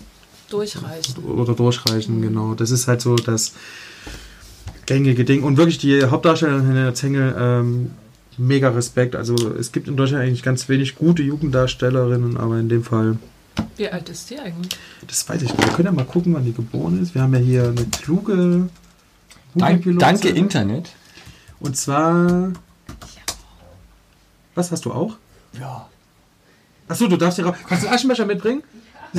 durchreichen. 0.50 1.24
oder 1.24 1.54
durchreichen, 1.54 2.22
genau. 2.22 2.54
Das 2.54 2.70
ist 2.70 2.88
halt 2.88 3.00
so 3.00 3.16
das 3.16 3.54
gängige 4.86 5.24
Ding. 5.24 5.42
Und 5.42 5.56
wirklich 5.56 5.78
die 5.78 6.04
Hauptdarstellerin 6.04 6.66
Helena 6.66 6.94
Zengel, 6.94 7.34
ähm, 7.38 7.90
mega 8.38 8.68
Respekt. 8.70 9.14
Also 9.16 9.34
es 9.58 9.72
gibt 9.72 9.88
in 9.88 9.96
Deutschland 9.96 10.22
eigentlich 10.24 10.42
ganz 10.42 10.68
wenig 10.68 10.94
gute 10.96 11.22
Jugenddarstellerinnen, 11.22 12.36
aber 12.36 12.58
in 12.58 12.68
dem 12.68 12.84
Fall, 12.84 13.18
Wie 13.76 13.88
alt 13.88 14.08
ist 14.08 14.30
die 14.30 14.38
eigentlich? 14.38 14.78
das 15.06 15.28
weiß 15.28 15.42
ich 15.42 15.50
nicht. 15.50 15.64
Wir 15.64 15.72
können 15.72 15.86
ja 15.86 15.92
mal 15.92 16.04
gucken, 16.04 16.34
wann 16.34 16.44
die 16.44 16.52
geboren 16.52 17.02
ist. 17.02 17.14
Wir 17.14 17.22
haben 17.22 17.34
ja 17.34 17.40
hier 17.40 17.64
eine 17.64 17.84
kluge 18.02 18.68
Dank, 19.54 19.84
danke 19.98 20.28
Internet. 20.28 20.90
Und 21.60 21.76
zwar. 21.76 22.52
Was 24.54 24.70
hast 24.72 24.84
du 24.84 24.92
auch? 24.92 25.16
Ja. 25.58 25.88
Achso, 26.88 27.08
du 27.08 27.16
darfst 27.16 27.36
hier 27.36 27.46
raus. 27.46 27.56
Kannst 27.66 27.84
du 27.84 27.88
einen 27.88 27.96
Aschenbecher 27.96 28.26
mitbringen? 28.26 28.62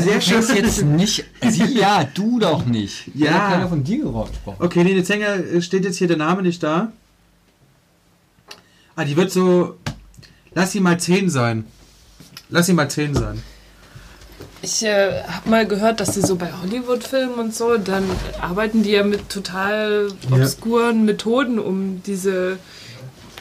Sehr 0.03 0.21
schön. 0.21 0.37
Das 0.37 0.53
jetzt 0.53 0.83
nicht. 0.83 1.25
Sie 1.49 1.65
ja, 1.79 2.03
du 2.03 2.39
doch 2.39 2.65
nicht. 2.65 3.07
Ja. 3.15 3.25
Ich 3.25 3.31
hab 3.33 3.51
keiner 3.51 3.67
von 3.69 3.83
dir 3.83 3.97
gesprochen. 4.03 4.57
Okay, 4.59 4.83
Lene 4.83 5.03
Zenger 5.03 5.35
äh, 5.35 5.61
steht 5.61 5.85
jetzt 5.85 5.97
hier 5.97 6.07
der 6.07 6.17
Name 6.17 6.43
nicht 6.43 6.61
da. 6.61 6.91
Ah, 8.95 9.05
die 9.05 9.15
wird 9.17 9.31
so. 9.31 9.77
Lass 10.53 10.71
sie 10.71 10.79
mal 10.79 10.99
10 10.99 11.29
sein. 11.29 11.65
Lass 12.49 12.67
sie 12.67 12.73
mal 12.73 12.89
10 12.89 13.15
sein. 13.15 13.41
Ich 14.61 14.83
äh, 14.83 15.23
habe 15.23 15.49
mal 15.49 15.67
gehört, 15.67 15.99
dass 15.99 16.11
die 16.11 16.21
so 16.21 16.35
bei 16.35 16.51
Hollywood-Filmen 16.51 17.35
und 17.35 17.55
so, 17.55 17.77
dann 17.77 18.03
arbeiten 18.41 18.83
die 18.83 18.91
ja 18.91 19.03
mit 19.03 19.29
total 19.29 20.09
Ja. 20.29 20.37
obskuren 20.37 21.05
Methoden, 21.05 21.59
um 21.59 22.01
diese 22.03 22.57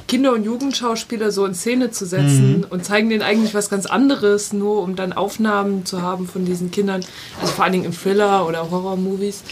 Kinder- 0.08 0.32
und 0.32 0.44
Jugendschauspieler 0.44 1.30
so 1.32 1.44
in 1.44 1.54
Szene 1.54 1.90
zu 1.90 2.06
setzen 2.06 2.64
und 2.68 2.84
zeigen 2.84 3.10
denen 3.10 3.22
eigentlich 3.22 3.54
was 3.54 3.68
ganz 3.68 3.86
anderes, 3.86 4.52
nur 4.52 4.82
um 4.82 4.94
dann 4.94 5.12
Aufnahmen 5.12 5.84
zu 5.84 6.02
haben 6.02 6.28
von 6.28 6.44
diesen 6.44 6.70
Kindern. 6.70 7.04
Also 7.40 7.52
vor 7.52 7.64
allen 7.64 7.72
Dingen 7.72 7.84
im 7.86 7.92
Thriller 7.92 8.46
oder 8.46 8.70
Horror-Movies. 8.70 9.42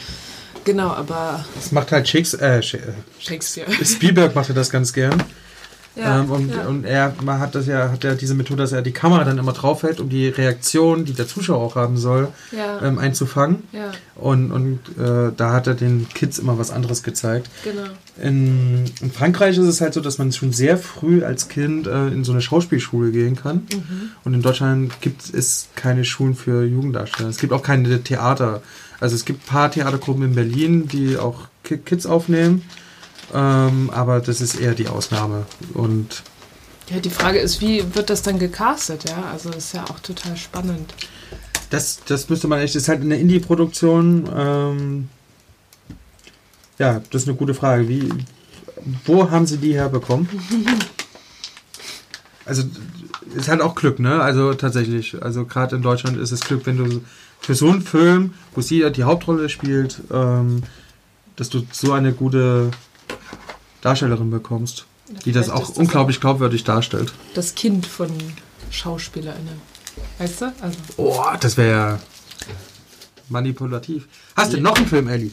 Genau, 0.64 0.88
aber 0.88 1.44
Das 1.57 1.72
macht 1.72 1.92
halt 1.92 2.09
Shakespeare. 2.09 2.57
Äh, 2.57 2.59
äh, 2.59 2.92
Shakespeare. 3.18 3.70
Spielberg 3.84 4.34
macht 4.34 4.48
ja 4.48 4.55
das 4.55 4.70
ganz 4.70 4.92
gern. 4.92 5.22
Ja, 5.97 6.20
ähm, 6.20 6.30
und, 6.30 6.51
ja. 6.53 6.66
und 6.66 6.84
er 6.84 7.14
man 7.22 7.38
hat 7.38 7.55
das 7.55 7.66
ja, 7.66 7.90
hat 7.92 8.03
ja 8.03 8.14
diese 8.14 8.34
Methode, 8.34 8.62
dass 8.64 8.72
er 8.72 8.82
die 8.82 8.90
Kamera 8.90 9.22
dann 9.22 9.38
immer 9.38 9.53
draufhält, 9.53 10.01
um 10.01 10.09
die 10.09 10.26
Reaktion, 10.28 11.05
die 11.05 11.12
der 11.12 11.28
Zuschauer 11.28 11.62
auch 11.62 11.76
haben 11.76 11.97
soll, 11.97 12.28
ja, 12.51 12.82
ähm, 12.82 12.99
einzufangen. 12.99 13.62
Und, 14.16 14.51
und 14.51 14.78
äh, 14.99 15.30
da 15.36 15.53
hat 15.53 15.66
er 15.68 15.74
den 15.74 16.09
Kids 16.12 16.38
immer 16.40 16.59
was 16.59 16.70
anderes 16.72 17.03
gezeigt. 17.05 17.49
genau. 17.62 17.82
In, 18.20 18.84
in 19.01 19.11
Frankreich 19.12 19.57
ist 19.59 19.66
es 19.66 19.80
halt 19.80 19.95
so, 19.95 20.01
dass 20.01 20.18
man 20.18 20.32
schon 20.32 20.53
sehr 20.53 20.78
früh 20.78 21.24
als 21.24 21.49
Kind 21.49 21.86
äh, 21.86 22.09
in 22.09 22.22
so 22.24 22.32
eine 22.32 22.40
Schauspielschule 22.40 23.11
gehen 23.11 23.34
kann. 23.36 23.66
Mhm. 23.72 24.11
Und 24.24 24.34
in 24.34 24.42
Deutschland 24.42 25.01
gibt 25.01 25.22
es 25.34 25.68
keine 25.74 26.05
Schulen 26.05 26.34
für 26.36 26.64
Jugenddarsteller. 26.64 27.28
Es 27.28 27.38
gibt 27.38 27.53
auch 27.53 27.62
keine 27.62 28.03
Theater. 28.03 28.62
Also 29.01 29.16
es 29.16 29.24
gibt 29.24 29.45
ein 29.45 29.49
paar 29.49 29.70
Theatergruppen 29.70 30.22
in 30.24 30.34
Berlin, 30.36 30.86
die 30.88 31.18
auch 31.18 31.49
Ki- 31.64 31.78
Kids 31.78 32.07
aufnehmen. 32.07 32.62
Ähm, 33.35 33.91
aber 33.93 34.20
das 34.20 34.41
ist 34.41 34.55
eher 34.61 34.74
die 34.74 34.89
Ausnahme. 34.89 35.45
Und 35.74 36.22
Ja, 36.89 37.01
die 37.01 37.11
Frage 37.11 37.39
ist, 37.41 37.61
wie 37.61 37.85
wird 37.95 38.09
das 38.11 38.22
dann 38.22 38.39
gecastet, 38.39 39.09
ja? 39.09 39.24
Also 39.32 39.51
das 39.51 39.66
ist 39.66 39.74
ja 39.74 39.85
auch 39.85 39.99
total 40.01 40.37
spannend. 40.37 40.95
das, 41.70 42.01
das 42.07 42.28
müsste 42.28 42.47
man 42.47 42.61
echt, 42.61 42.74
das 42.74 42.82
ist 42.82 42.89
halt 42.89 43.01
eine 43.03 43.18
Indie-Produktion. 43.18 44.28
Ähm, 44.37 45.09
ja, 46.78 47.01
das 47.11 47.22
ist 47.22 47.28
eine 47.28 47.37
gute 47.37 47.55
Frage. 47.55 47.89
Wie, 47.89 48.09
wo 49.05 49.30
haben 49.30 49.47
sie 49.47 49.59
die 49.59 49.74
herbekommen? 49.74 50.28
Also 52.47 52.62
ist 53.35 53.49
halt 53.49 53.62
auch 53.62 53.74
Glück, 53.74 53.99
ne? 53.99 54.20
Also 54.20 54.53
tatsächlich. 54.53 55.16
Also 55.22 55.47
gerade 55.47 55.76
in 55.76 55.82
Deutschland 55.82 56.18
ist 56.18 56.30
es 56.30 56.41
Glück, 56.41 56.66
wenn 56.66 56.76
du 56.76 57.01
für 57.41 57.55
so 57.55 57.70
einen 57.70 57.80
Film, 57.80 58.35
wo 58.55 58.61
sie 58.61 58.91
die 58.93 59.05
Hauptrolle 59.05 59.49
spielt, 59.49 60.03
ähm, 60.12 60.62
dass 61.37 61.49
du 61.49 61.66
so 61.72 61.93
eine 61.93 62.12
gute 62.12 62.70
Darstellerin 63.85 64.30
bekommst, 64.30 64.87
die 65.24 65.32
das 65.32 65.51
auch 65.51 65.68
ist 65.70 65.78
unglaublich 65.78 66.20
glaubwürdig 66.20 66.64
darstellt. 66.64 67.12
das 67.35 67.55
Kind 67.55 67.87
von 67.87 68.09
SchauspielerInnen. 68.70 69.61
Weißt 70.18 70.41
du? 70.41 70.53
Also, 70.61 70.78
Oh, 70.97 71.22
das 71.39 71.57
wäre 71.57 71.70
ja 71.70 71.99
manipulativ. 73.28 74.09
Hast 74.37 74.53
du 74.53 74.61
noch 74.61 74.76
einen 74.76 74.87
Film, 74.87 75.09
Ellie? 75.09 75.30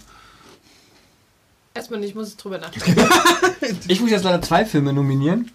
erstmal 1.73 1.99
nicht, 2.01 2.15
muss 2.15 2.29
ich 2.29 2.37
drüber 2.37 2.57
nachdenken. 2.57 3.01
Ich 3.87 4.01
muss 4.01 4.09
jetzt 4.09 4.23
leider 4.23 4.41
zwei 4.41 4.65
Filme 4.65 4.91
nominieren. 4.91 5.51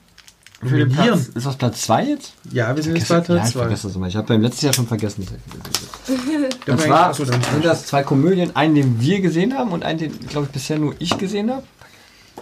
Nominieren. 0.63 0.93
Platz, 0.93 1.27
ist 1.35 1.45
das 1.47 1.57
Platz 1.57 1.83
2 1.83 2.05
jetzt? 2.05 2.33
Ja, 2.51 2.75
wir 2.75 2.83
sind 2.83 2.97
jetzt 2.97 3.09
bei 3.09 3.17
ja, 3.17 3.45
ich 3.45 3.53
2. 3.53 3.59
vergesse 3.61 3.89
das 3.89 3.97
immer. 3.97 4.07
Ich 4.07 4.17
habe 4.17 4.27
beim 4.27 4.41
letzten 4.41 4.65
Jahr 4.65 4.73
schon 4.75 4.87
vergessen. 4.87 5.27
Und 6.67 6.81
zwar 6.81 7.13
sind 7.13 7.65
das 7.65 7.87
zwei 7.87 8.03
Komödien, 8.05 8.57
einen, 8.57 8.75
den 8.75 9.01
wir 9.01 9.21
gesehen 9.21 9.59
haben 9.59 9.73
und 9.73 9.85
einen, 9.85 9.99
den, 9.99 10.19
glaube 10.29 10.47
ich, 10.47 10.53
bisher 10.53 10.79
nur 10.79 10.95
ich 10.99 11.19
gesehen 11.19 11.51
habe. 11.51 11.65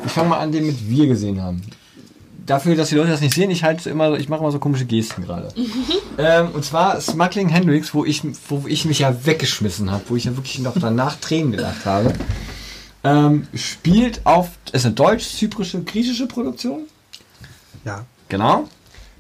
Ich 0.04 0.12
fange 0.12 0.30
mal 0.30 0.38
an, 0.38 0.52
den 0.52 0.66
mit 0.66 0.88
wir 0.88 1.06
gesehen 1.06 1.42
haben. 1.42 1.62
Dafür, 2.46 2.76
dass 2.76 2.90
die 2.90 2.96
Leute 2.96 3.10
das 3.10 3.22
nicht 3.22 3.34
sehen, 3.34 3.50
ich 3.50 3.64
halte 3.64 3.88
immer, 3.88 4.18
ich 4.18 4.28
mache 4.28 4.40
immer 4.40 4.52
so 4.52 4.58
komische 4.58 4.84
Gesten 4.84 5.24
gerade. 5.24 5.48
ähm, 6.18 6.48
und 6.52 6.64
zwar 6.64 7.00
Smuggling 7.00 7.48
Hendrix, 7.48 7.94
wo 7.94 8.04
ich, 8.04 8.22
wo 8.48 8.64
ich 8.66 8.84
mich 8.84 8.98
ja 8.98 9.24
weggeschmissen 9.24 9.90
habe, 9.90 10.04
wo 10.08 10.16
ich 10.16 10.24
ja 10.24 10.36
wirklich 10.36 10.58
noch 10.58 10.78
danach 10.78 11.16
Tränen 11.16 11.52
gedacht 11.52 11.86
habe. 11.86 12.12
Ähm, 13.02 13.46
spielt 13.54 14.24
auf, 14.24 14.50
ist 14.72 14.84
eine 14.84 14.94
deutsch-zyprische, 14.94 15.82
griechische 15.82 16.26
Produktion. 16.26 16.82
Ja. 17.84 18.04
Genau. 18.28 18.68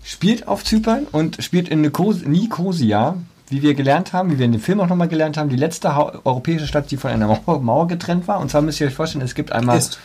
Spielt 0.02 0.48
auf 0.48 0.64
Zypern 0.64 1.06
und 1.12 1.42
spielt 1.42 1.68
in 1.68 1.82
Nikos 1.82 2.22
Nikosia, 2.24 3.16
wie 3.48 3.62
wir 3.62 3.74
gelernt 3.74 4.12
haben, 4.12 4.30
wie 4.30 4.38
wir 4.38 4.46
in 4.46 4.52
dem 4.52 4.60
Film 4.60 4.80
auch 4.80 4.88
nochmal 4.88 5.08
gelernt 5.08 5.36
haben, 5.36 5.48
die 5.48 5.56
letzte 5.56 5.90
europäische 6.24 6.66
Stadt, 6.66 6.90
die 6.90 6.96
von 6.96 7.10
einer 7.10 7.26
Mauer, 7.26 7.60
Mauer 7.60 7.86
getrennt 7.88 8.26
war. 8.26 8.40
Und 8.40 8.50
zwar 8.50 8.62
müsst 8.62 8.80
ihr 8.80 8.86
euch 8.86 8.94
vorstellen, 8.94 9.24
es 9.24 9.34
gibt 9.34 9.52
einmal. 9.52 9.78
Ist. 9.78 9.98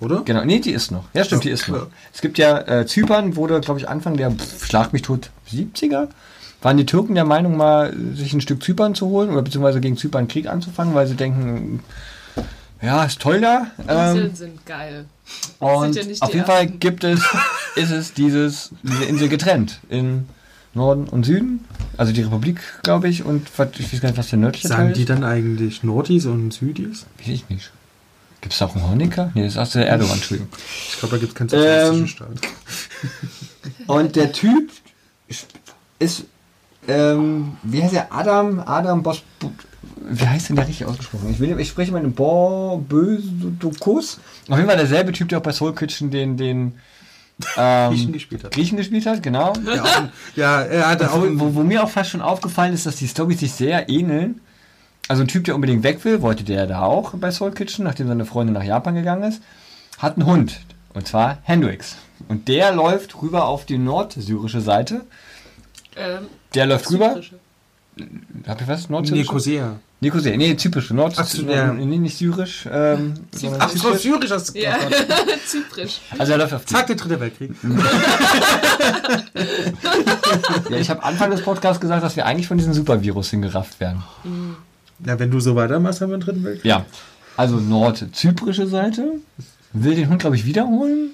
Oder? 0.00 0.22
Genau, 0.24 0.44
nee, 0.44 0.58
die 0.60 0.72
ist 0.72 0.90
noch. 0.90 1.04
Ja, 1.14 1.24
stimmt, 1.24 1.44
die 1.44 1.50
ist 1.50 1.66
Ja. 1.68 1.74
noch. 1.74 1.86
Es 2.12 2.20
gibt 2.20 2.36
ja, 2.38 2.58
äh, 2.58 2.86
Zypern 2.86 3.36
wurde, 3.36 3.60
glaube 3.60 3.80
ich, 3.80 3.88
Anfang 3.88 4.16
der, 4.16 4.30
pff, 4.30 4.66
schlag 4.66 4.92
mich 4.92 5.02
tot, 5.02 5.30
70er, 5.50 6.08
waren 6.62 6.76
die 6.76 6.86
Türken 6.86 7.14
der 7.14 7.24
Meinung, 7.24 7.56
mal 7.56 7.94
sich 8.14 8.32
ein 8.32 8.40
Stück 8.40 8.62
Zypern 8.62 8.94
zu 8.94 9.06
holen 9.08 9.30
oder 9.30 9.42
beziehungsweise 9.42 9.80
gegen 9.80 9.96
Zypern 9.96 10.28
Krieg 10.28 10.48
anzufangen, 10.48 10.94
weil 10.94 11.06
sie 11.06 11.14
denken, 11.14 11.80
ja, 12.82 13.04
ist 13.04 13.20
toll 13.20 13.40
da. 13.40 13.68
Ähm, 13.88 14.16
Inseln 14.16 14.34
sind 14.36 14.66
geil. 14.66 15.06
und 15.60 15.96
ja 15.96 16.04
nicht 16.04 16.20
auf 16.22 16.30
die 16.30 16.36
jeden 16.36 16.46
Fall 16.46 16.66
gibt 16.66 17.02
es, 17.04 17.20
ist 17.76 17.90
es 17.90 18.12
dieses, 18.12 18.70
diese 18.82 19.04
Insel 19.04 19.28
getrennt 19.28 19.80
in 19.88 20.26
Norden 20.74 21.04
und 21.04 21.24
Süden. 21.24 21.64
Also 21.96 22.12
die 22.12 22.20
Republik, 22.20 22.60
glaube 22.82 23.08
ich, 23.08 23.24
und 23.24 23.48
was- 23.58 23.68
ich 23.78 23.90
weiß 23.92 24.00
gar 24.02 24.10
nicht, 24.10 24.18
was 24.18 24.28
der 24.28 24.38
nördliche 24.38 24.68
Sagen 24.68 24.88
Teil 24.88 24.92
die 24.92 25.00
ist. 25.02 25.08
dann 25.08 25.24
eigentlich 25.24 25.82
Nordis 25.82 26.26
und 26.26 26.52
Südis? 26.52 27.06
Weiß 27.18 27.28
ich 27.28 27.48
nicht. 27.48 27.70
Gibt 28.46 28.54
es 28.54 28.62
auch 28.62 28.76
einen 28.76 28.88
Honecker? 28.88 29.32
Nee, 29.34 29.42
das 29.42 29.56
ist 29.56 29.74
der 29.74 29.88
Erdogan, 29.88 30.14
Entschuldigung. 30.14 30.52
Ich 30.88 31.00
glaube, 31.00 31.16
da 31.16 31.18
gibt 31.18 31.32
es 31.32 31.34
keinen 31.34 31.48
sozialistischen 31.48 32.00
Ähm, 32.00 32.06
Staat. 32.06 32.28
Und 33.88 34.14
der 34.14 34.30
Typ 34.30 34.70
ist, 35.98 36.26
ähm, 36.86 37.56
wie 37.64 37.82
heißt 37.82 37.94
er? 37.94 38.12
Adam, 38.14 38.60
Adam 38.60 39.02
Bos, 39.02 39.24
wie 40.08 40.28
heißt 40.28 40.48
denn 40.48 40.54
der 40.54 40.68
richtig 40.68 40.86
ausgesprochen? 40.86 41.28
Ich, 41.28 41.40
will, 41.40 41.58
ich 41.58 41.66
spreche 41.66 41.90
mal 41.90 42.00
den 42.00 42.12
Bo, 42.12 42.84
Bösedokus. 42.88 44.20
Auf 44.48 44.56
jeden 44.56 44.68
Fall 44.68 44.78
derselbe 44.78 45.10
Typ, 45.10 45.28
der 45.28 45.38
auch 45.38 45.42
bei 45.42 45.50
Soul 45.50 45.74
Kitchen 45.74 46.12
den, 46.12 46.36
den, 46.36 46.74
ähm, 47.56 47.90
Griechen 47.90 48.12
gespielt 48.12 48.44
hat. 48.44 48.52
Griechen 48.52 48.76
gespielt 48.76 49.06
hat, 49.06 49.24
genau. 49.24 49.54
Ja, 49.66 49.82
auch, 49.82 50.02
ja, 50.36 50.60
er 50.62 50.88
hatte 50.88 51.12
auch. 51.12 51.20
Wo, 51.20 51.40
wo, 51.40 51.54
wo 51.56 51.62
mir 51.64 51.82
auch 51.82 51.90
fast 51.90 52.10
schon 52.10 52.22
aufgefallen 52.22 52.74
ist, 52.74 52.86
dass 52.86 52.94
die 52.94 53.08
Storys 53.08 53.40
sich 53.40 53.52
sehr 53.52 53.88
ähneln. 53.88 54.40
Also 55.08 55.22
ein 55.22 55.28
Typ, 55.28 55.44
der 55.44 55.54
unbedingt 55.54 55.82
weg 55.84 56.04
will, 56.04 56.20
wollte 56.22 56.42
der 56.44 56.66
da 56.66 56.80
auch 56.82 57.12
bei 57.14 57.30
Soul 57.30 57.52
Kitchen, 57.52 57.84
nachdem 57.84 58.08
seine 58.08 58.24
Freundin 58.26 58.54
nach 58.54 58.64
Japan 58.64 58.94
gegangen 58.94 59.22
ist, 59.22 59.40
hat 59.98 60.16
einen 60.16 60.26
Hund. 60.26 60.60
Und 60.94 61.06
zwar 61.06 61.38
Hendrix. 61.42 61.96
Und 62.28 62.48
der 62.48 62.72
läuft 62.72 63.20
rüber 63.22 63.44
auf 63.46 63.66
die 63.66 63.78
nordsyrische 63.78 64.60
Seite. 64.60 65.02
Ähm, 65.96 66.26
Der 66.54 66.66
läuft 66.66 66.90
rüber. 66.90 67.20
Hab 68.46 68.60
ich 68.60 68.68
was? 68.68 68.88
Nordsyrische? 68.90 69.22
Nicosia. 69.22 69.76
Nicosia. 70.00 70.36
Nee, 70.36 70.56
zyprische. 70.56 70.92
Nord 70.94 71.14
Ach 71.16 71.26
so, 71.26 71.42
ja. 71.42 71.72
nee, 71.72 71.96
nicht 71.98 72.18
syrisch. 72.18 72.68
Ähm, 72.70 73.14
Ach 73.58 73.70
so, 73.70 73.78
zyprisch. 73.78 74.02
Syrisch 74.02 74.30
hast 74.30 74.54
du 74.54 74.58
Ja. 74.60 74.76
Zyprisch. 75.46 76.00
Also 76.18 76.32
er 76.32 76.38
läuft 76.38 76.52
auf 76.52 76.64
die. 76.66 76.74
Zack, 76.74 76.88
der 76.88 76.96
dritte 76.96 77.20
Weltkrieg. 77.20 77.52
Ja, 80.70 80.76
ich 80.78 80.90
habe 80.90 81.02
Anfang 81.02 81.30
des 81.30 81.42
Podcasts 81.42 81.80
gesagt, 81.80 82.02
dass 82.02 82.16
wir 82.16 82.26
eigentlich 82.26 82.48
von 82.48 82.58
diesem 82.58 82.72
Supervirus 82.72 83.30
hingerafft 83.30 83.78
werden. 83.80 84.02
Ja, 85.04 85.18
wenn 85.18 85.30
du 85.30 85.40
so 85.40 85.56
weitermachst, 85.56 86.00
haben 86.00 86.10
wir 86.10 86.14
einen 86.14 86.22
dritten 86.22 86.44
Weltkrieg. 86.44 86.64
Ja, 86.64 86.86
also 87.36 87.56
nordzyprische 87.56 88.66
Seite. 88.66 89.20
Will 89.72 89.94
den 89.94 90.08
Hund, 90.08 90.20
glaube 90.20 90.36
ich, 90.36 90.46
wiederholen. 90.46 91.10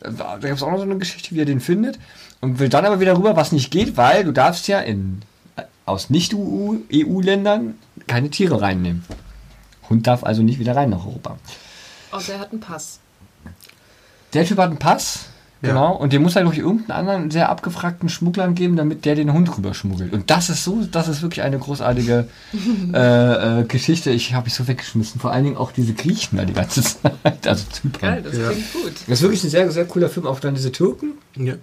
Da 0.00 0.38
gibt 0.38 0.54
es 0.54 0.62
auch 0.62 0.70
noch 0.70 0.78
so 0.78 0.84
eine 0.84 0.96
Geschichte, 0.96 1.34
wie 1.34 1.40
er 1.40 1.44
den 1.44 1.60
findet. 1.60 1.98
Und 2.40 2.58
will 2.58 2.68
dann 2.68 2.86
aber 2.86 3.00
wieder 3.00 3.16
rüber, 3.16 3.36
was 3.36 3.52
nicht 3.52 3.70
geht, 3.70 3.96
weil 3.96 4.24
du 4.24 4.32
darfst 4.32 4.68
ja 4.68 4.78
in, 4.78 5.22
aus 5.84 6.08
Nicht-EU-Ländern 6.08 7.74
keine 8.06 8.30
Tiere 8.30 8.60
reinnehmen. 8.60 9.04
Hund 9.90 10.06
darf 10.06 10.24
also 10.24 10.42
nicht 10.42 10.58
wieder 10.58 10.76
rein 10.76 10.90
nach 10.90 11.04
Europa. 11.04 11.36
Außer 12.12 12.34
er 12.34 12.40
hat 12.40 12.52
einen 12.52 12.60
Pass. 12.60 13.00
Der 14.32 14.44
Typ 14.44 14.58
hat 14.58 14.70
einen 14.70 14.78
Pass, 14.78 15.26
Ja. 15.60 15.70
genau, 15.70 15.96
und 15.96 16.12
den 16.12 16.22
muss 16.22 16.36
er 16.36 16.44
durch 16.44 16.58
irgendeinen 16.58 16.92
anderen 17.08 17.30
sehr 17.32 17.48
abgefragten 17.48 18.08
Schmugglern 18.08 18.54
geben, 18.54 18.76
damit 18.76 19.04
der 19.04 19.16
den 19.16 19.32
Hund 19.32 19.56
rüber 19.58 19.74
schmuggelt. 19.74 20.12
Und 20.12 20.30
das 20.30 20.50
ist 20.50 20.62
so, 20.62 20.86
das 20.90 21.08
ist 21.08 21.20
wirklich 21.20 21.42
eine 21.42 21.58
großartige 21.58 22.28
äh, 22.94 23.60
äh, 23.60 23.64
Geschichte. 23.64 24.10
Ich 24.10 24.34
habe 24.34 24.44
mich 24.44 24.54
so 24.54 24.68
weggeschmissen. 24.68 25.20
Vor 25.20 25.32
allen 25.32 25.42
Dingen 25.44 25.56
auch 25.56 25.72
diese 25.72 25.94
Griechen 25.94 26.38
da 26.38 26.44
die 26.44 26.52
ganze 26.52 26.82
Zeit. 26.82 27.12
Also 27.46 27.64
Zypern. 27.72 28.00
Geil, 28.00 28.22
das 28.22 28.36
Ja. 28.38 28.48
klingt 28.50 28.72
gut. 28.72 28.92
Das 29.08 29.18
ist 29.18 29.22
wirklich 29.22 29.42
ein 29.42 29.50
sehr, 29.50 29.70
sehr 29.72 29.84
cooler 29.86 30.08
Film, 30.08 30.26
auch 30.26 30.38
dann 30.40 30.54
diese 30.54 30.70
Türken. 30.70 31.14
Ja. 31.36 31.54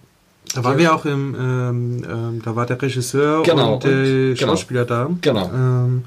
Da 0.53 0.63
waren 0.63 0.77
wir 0.77 0.93
auch 0.93 1.05
im, 1.05 1.33
ähm, 1.35 2.03
ähm, 2.09 2.41
da 2.43 2.55
war 2.55 2.65
der 2.65 2.81
Regisseur 2.81 3.43
Genau, 3.43 3.75
und 3.75 3.83
der 3.85 3.91
und- 3.91 4.35
genau. 4.35 4.35
Schauspieler 4.51 4.85
da. 4.85 5.09
Genau. 5.21 5.49
Ähm, 5.53 6.03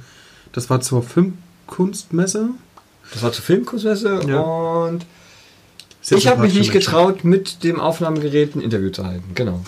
das 0.52 0.68
war 0.70 0.80
zur 0.80 1.02
Filmkunstmesse. 1.02 2.50
Das 3.12 3.22
war 3.22 3.32
zur 3.32 3.44
Filmkursmesse 3.44 4.20
Ja. 4.28 4.40
und 4.40 5.04
Sehr 6.08 6.16
ich 6.16 6.26
habe 6.26 6.40
mich 6.40 6.54
nicht 6.54 6.72
Menschen. 6.72 6.90
getraut, 6.90 7.22
mit 7.22 7.62
dem 7.64 7.78
Aufnahmegerät 7.78 8.56
ein 8.56 8.62
Interview 8.62 8.88
zu 8.88 9.04
halten. 9.04 9.30
Genau. 9.34 9.60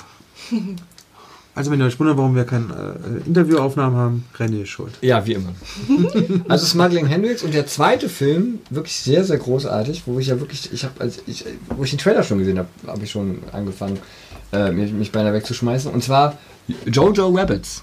Also 1.53 1.73
wenn 1.73 1.81
ihr 1.81 1.87
euch 1.87 1.99
wundert, 1.99 2.17
warum 2.17 2.37
wir 2.37 2.45
keine 2.45 3.01
äh, 3.25 3.27
Interviewaufnahmen 3.27 3.99
haben, 3.99 4.25
René 4.39 4.63
ist 4.63 4.69
schuld. 4.69 4.93
Ja, 5.03 5.27
wie 5.27 5.33
immer. 5.33 5.53
also 6.49 6.65
Smuggling 6.65 7.07
Hendrix 7.07 7.43
und 7.43 7.53
der 7.53 7.67
zweite 7.67 8.09
Film, 8.09 8.61
wirklich 8.71 8.97
sehr, 8.97 9.25
sehr 9.25 9.37
großartig, 9.37 10.05
wo 10.07 10.21
ich 10.21 10.29
ja 10.29 10.39
wirklich, 10.39 10.73
ich 10.73 10.85
habe, 10.85 11.01
als 11.01 11.19
ich, 11.27 11.45
wo 11.77 11.83
ich 11.83 11.91
den 11.91 11.99
Trailer 11.99 12.23
schon 12.23 12.39
gesehen 12.39 12.57
habe, 12.57 12.69
habe 12.87 13.03
ich 13.03 13.11
schon 13.11 13.41
angefangen, 13.51 13.99
äh, 14.53 14.71
mich, 14.71 14.93
mich 14.93 15.11
beinahe 15.11 15.35
wegzuschmeißen. 15.35 15.93
Und 15.93 16.05
zwar 16.05 16.39
Jojo 16.87 17.29
Rabbits. 17.29 17.83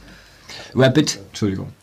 Rabbit, 0.74 1.20
Entschuldigung. 1.28 1.74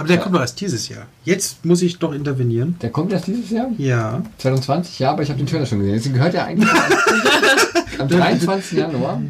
Aber 0.00 0.08
der 0.08 0.18
kommt 0.18 0.34
doch 0.34 0.40
erst 0.40 0.58
dieses 0.60 0.88
Jahr. 0.88 1.06
Jetzt 1.24 1.64
muss 1.64 1.82
ich 1.82 1.98
doch 1.98 2.12
intervenieren. 2.12 2.76
Der 2.80 2.88
kommt 2.90 3.12
erst 3.12 3.26
dieses 3.26 3.50
Jahr? 3.50 3.68
Ja. 3.76 4.22
2020? 4.38 4.98
Ja, 4.98 5.10
aber 5.10 5.22
ich 5.22 5.28
habe 5.28 5.38
den 5.38 5.46
Trailer 5.46 5.66
schon 5.66 5.78
gesehen. 5.80 5.94
Deswegen 5.94 6.14
gehört 6.14 6.34
er 6.34 6.46
eigentlich 6.46 6.70
am 7.98 8.08
23. 8.08 8.78
Januar. 8.78 9.20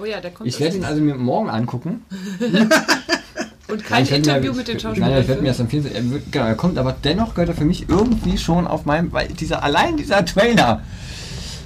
Oh 0.00 0.04
ja, 0.06 0.18
der 0.20 0.30
kommt. 0.30 0.48
Ich 0.48 0.58
werde 0.58 0.76
ihn 0.76 0.84
also 0.84 1.02
mir 1.02 1.14
morgen 1.16 1.50
angucken. 1.50 2.02
und 3.68 3.84
kein 3.84 4.04
Ich 4.04 4.10
werde 4.10 4.22
Interview 4.30 4.52
mir, 4.52 4.56
mit 4.58 4.68
den 4.68 4.74
Nein, 4.76 4.80
Schauspielern. 4.80 5.20
ich 5.20 5.28
werde 5.28 5.42
mir 5.42 5.48
erst 5.48 5.60
am 5.60 5.68
24. 5.68 6.02
Er 6.02 6.10
wird, 6.10 6.32
genau, 6.32 6.46
er 6.46 6.54
kommt, 6.54 6.78
aber 6.78 6.96
dennoch 7.04 7.34
gehört 7.34 7.50
er 7.50 7.54
für 7.54 7.64
mich 7.66 7.88
irgendwie 7.88 8.38
schon 8.38 8.66
auf 8.66 8.86
meinem, 8.86 9.12
weil 9.12 9.28
dieser, 9.28 9.62
allein 9.62 9.98
dieser 9.98 10.24
Trailer 10.24 10.82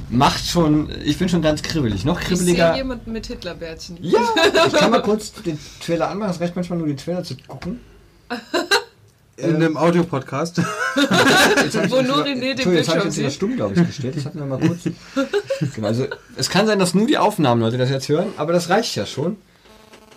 macht 0.09 0.45
schon, 0.45 0.89
ich 1.05 1.19
bin 1.19 1.29
schon 1.29 1.43
ganz 1.43 1.63
kribbelig. 1.63 2.05
Noch 2.05 2.21
ich 2.21 2.27
sehe 2.27 2.37
kribbeliger. 2.37 2.77
jemanden 2.77 3.13
mit 3.13 3.27
Hitlerbärtchen. 3.29 3.97
Ja, 4.01 4.19
ich 4.67 4.73
kann 4.73 4.91
mal 4.91 5.03
kurz 5.05 5.33
den 5.33 5.57
Trailer 5.85 6.11
anmachen. 6.11 6.33
Es 6.33 6.41
reicht 6.41 6.57
manchmal 6.57 6.79
nur 6.81 6.89
den 6.89 6.97
Trailer 6.97 7.23
zu 7.23 7.37
gucken. 7.47 7.79
In 9.37 9.55
einem 9.57 9.77
Audiopodcast. 9.77 10.61
Ich 11.67 11.91
Wo 11.91 12.03
nur 12.03 12.25
René 12.25 12.25
den 12.25 12.43
Entschuldigung, 12.43 12.75
jetzt 12.75 12.89
habe 12.89 12.99
ich 12.99 13.05
Bildschirm 13.05 13.05
jetzt 13.05 13.19
wieder 13.19 13.31
stumm, 13.31 13.57
glaube 13.57 13.75
ich, 13.77 13.87
gestellt. 13.87 14.17
Das 14.17 14.25
hatten 14.27 14.39
wir 14.41 14.47
mal 14.47 14.59
kurz. 14.59 14.81
Genau, 15.75 15.87
also, 15.89 16.07
es 16.37 16.51
kann 16.51 16.67
sein, 16.67 16.79
dass 16.81 16.95
nur 16.95 17.07
die 17.07 17.17
Aufnahmenleute 17.17 17.79
das 17.79 17.91
jetzt 17.91 18.09
hören, 18.09 18.29
aber 18.37 18.53
das 18.53 18.69
reicht 18.71 18.97
ja 18.97 19.07
schon. 19.07 19.37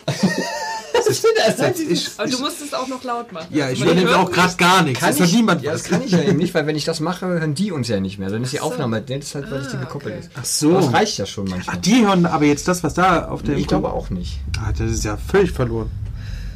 das 0.06 1.08
ist 1.08 1.26
das 1.46 1.58
Das 1.58 1.80
ist, 1.80 2.20
Aber 2.20 2.30
du 2.30 2.40
musst 2.40 2.62
es 2.62 2.74
auch 2.74 2.88
noch 2.88 3.04
laut 3.04 3.32
machen. 3.32 3.48
ja, 3.52 3.70
ich 3.70 3.84
höre 3.84 3.94
nämlich 3.94 4.16
auch 4.16 4.32
gerade 4.32 4.56
gar 4.58 4.82
nichts. 4.84 5.00
Kann 5.00 5.16
Das 5.18 5.28
ich, 5.28 5.34
niemand 5.36 5.62
ja, 5.62 5.74
was. 5.74 5.84
das 5.84 5.92
kann 5.92 6.02
ich 6.04 6.12
ja 6.12 6.22
eben 6.22 6.38
nicht, 6.38 6.54
weil 6.54 6.66
wenn 6.66 6.76
ich 6.76 6.86
das 6.86 7.00
mache, 7.00 7.28
hören 7.28 7.54
die 7.54 7.72
uns 7.72 7.88
ja 7.88 8.00
nicht 8.00 8.18
mehr. 8.20 8.30
Dann 8.30 8.44
ist 8.44 8.52
die 8.54 8.60
Ach 8.60 8.64
so. 8.64 8.70
Aufnahme, 8.72 9.02
das 9.02 9.18
ist 9.20 9.36
halt, 9.36 9.52
weil 9.52 9.62
Ah, 9.62 9.76
gekoppelt 9.78 10.16
okay. 10.16 10.20
ist. 10.26 10.32
Ach 10.36 10.46
so. 10.46 10.74
Das 10.74 10.92
reicht 10.94 11.18
ja 11.20 11.26
schon 11.26 11.46
Ach, 11.48 11.52
manchmal. 11.52 11.78
die 11.78 12.06
hören 12.06 12.26
aber 12.26 12.46
jetzt 12.46 12.68
das, 12.68 12.84
was 12.84 12.94
da 12.96 13.28
auf 13.28 13.44
dem. 13.44 13.58
ich 13.58 13.68
glaube 13.68 13.92
auch 13.94 14.10
nicht. 14.10 14.40
Ah, 14.58 14.72
das 14.78 14.92
ist 14.92 15.04
ja 15.04 15.18
völlig 15.18 15.52
verloren. 15.52 15.92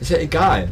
Ist 0.01 0.09
ja 0.11 0.17
egal. 0.17 0.69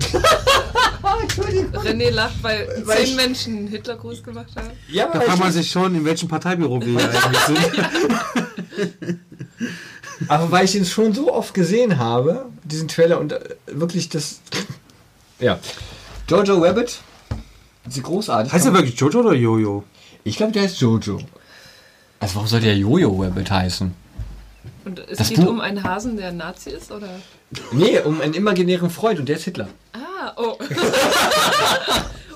René 1.84 2.10
lacht, 2.10 2.42
weil, 2.42 2.82
Weil 2.84 3.04
zehn 3.04 3.16
Menschen 3.16 3.56
einen 3.58 3.68
Hitlergruß 3.68 4.22
gemacht 4.22 4.48
haben. 4.56 4.70
Ja, 4.90 5.06
Da 5.12 5.20
fragt 5.20 5.38
man 5.38 5.48
ich, 5.48 5.54
sich 5.54 5.70
schon, 5.70 5.94
in 5.94 6.04
welchem 6.04 6.28
Parteibüro 6.28 6.80
wir 6.80 6.98
hier 6.98 7.24
eigentlich 7.24 7.40
sind. 7.40 9.18
aber 10.28 10.50
weil 10.50 10.64
ich 10.64 10.74
ihn 10.74 10.84
schon 10.84 11.12
so 11.14 11.32
oft 11.32 11.54
gesehen 11.54 11.98
habe, 11.98 12.46
diesen 12.64 12.88
Trailer 12.88 13.20
und 13.20 13.32
äh, 13.32 13.40
wirklich 13.66 14.08
das. 14.08 14.40
Ja. 15.40 15.56
Jojo 16.28 16.58
Rabbit. 16.58 16.98
Sie 17.88 18.02
großartig. 18.02 18.52
Heißt 18.52 18.66
der 18.66 18.74
wirklich 18.74 18.98
Jojo 18.98 19.20
oder 19.20 19.34
Jojo? 19.34 19.84
Ich 20.24 20.36
glaube, 20.36 20.50
der 20.50 20.64
heißt 20.64 20.80
Jojo. 20.80 21.20
Also 22.18 22.34
warum 22.34 22.48
soll 22.48 22.58
der 22.60 22.76
Jojo 22.76 23.22
Rabbit 23.22 23.48
heißen? 23.48 23.94
Und 24.84 24.98
es 25.08 25.18
Das 25.18 25.28
geht 25.28 25.38
Buch- 25.38 25.46
um 25.46 25.60
einen 25.60 25.84
Hasen, 25.84 26.16
der 26.16 26.30
ein 26.30 26.36
Nazi 26.38 26.70
ist, 26.70 26.90
oder? 26.90 27.08
Nee, 27.72 27.98
um 28.00 28.20
einen 28.20 28.34
imaginären 28.34 28.90
Freund 28.90 29.18
und 29.20 29.28
der 29.28 29.36
ist 29.36 29.44
Hitler. 29.44 29.68
Ah, 29.92 30.32
oh. 30.36 30.58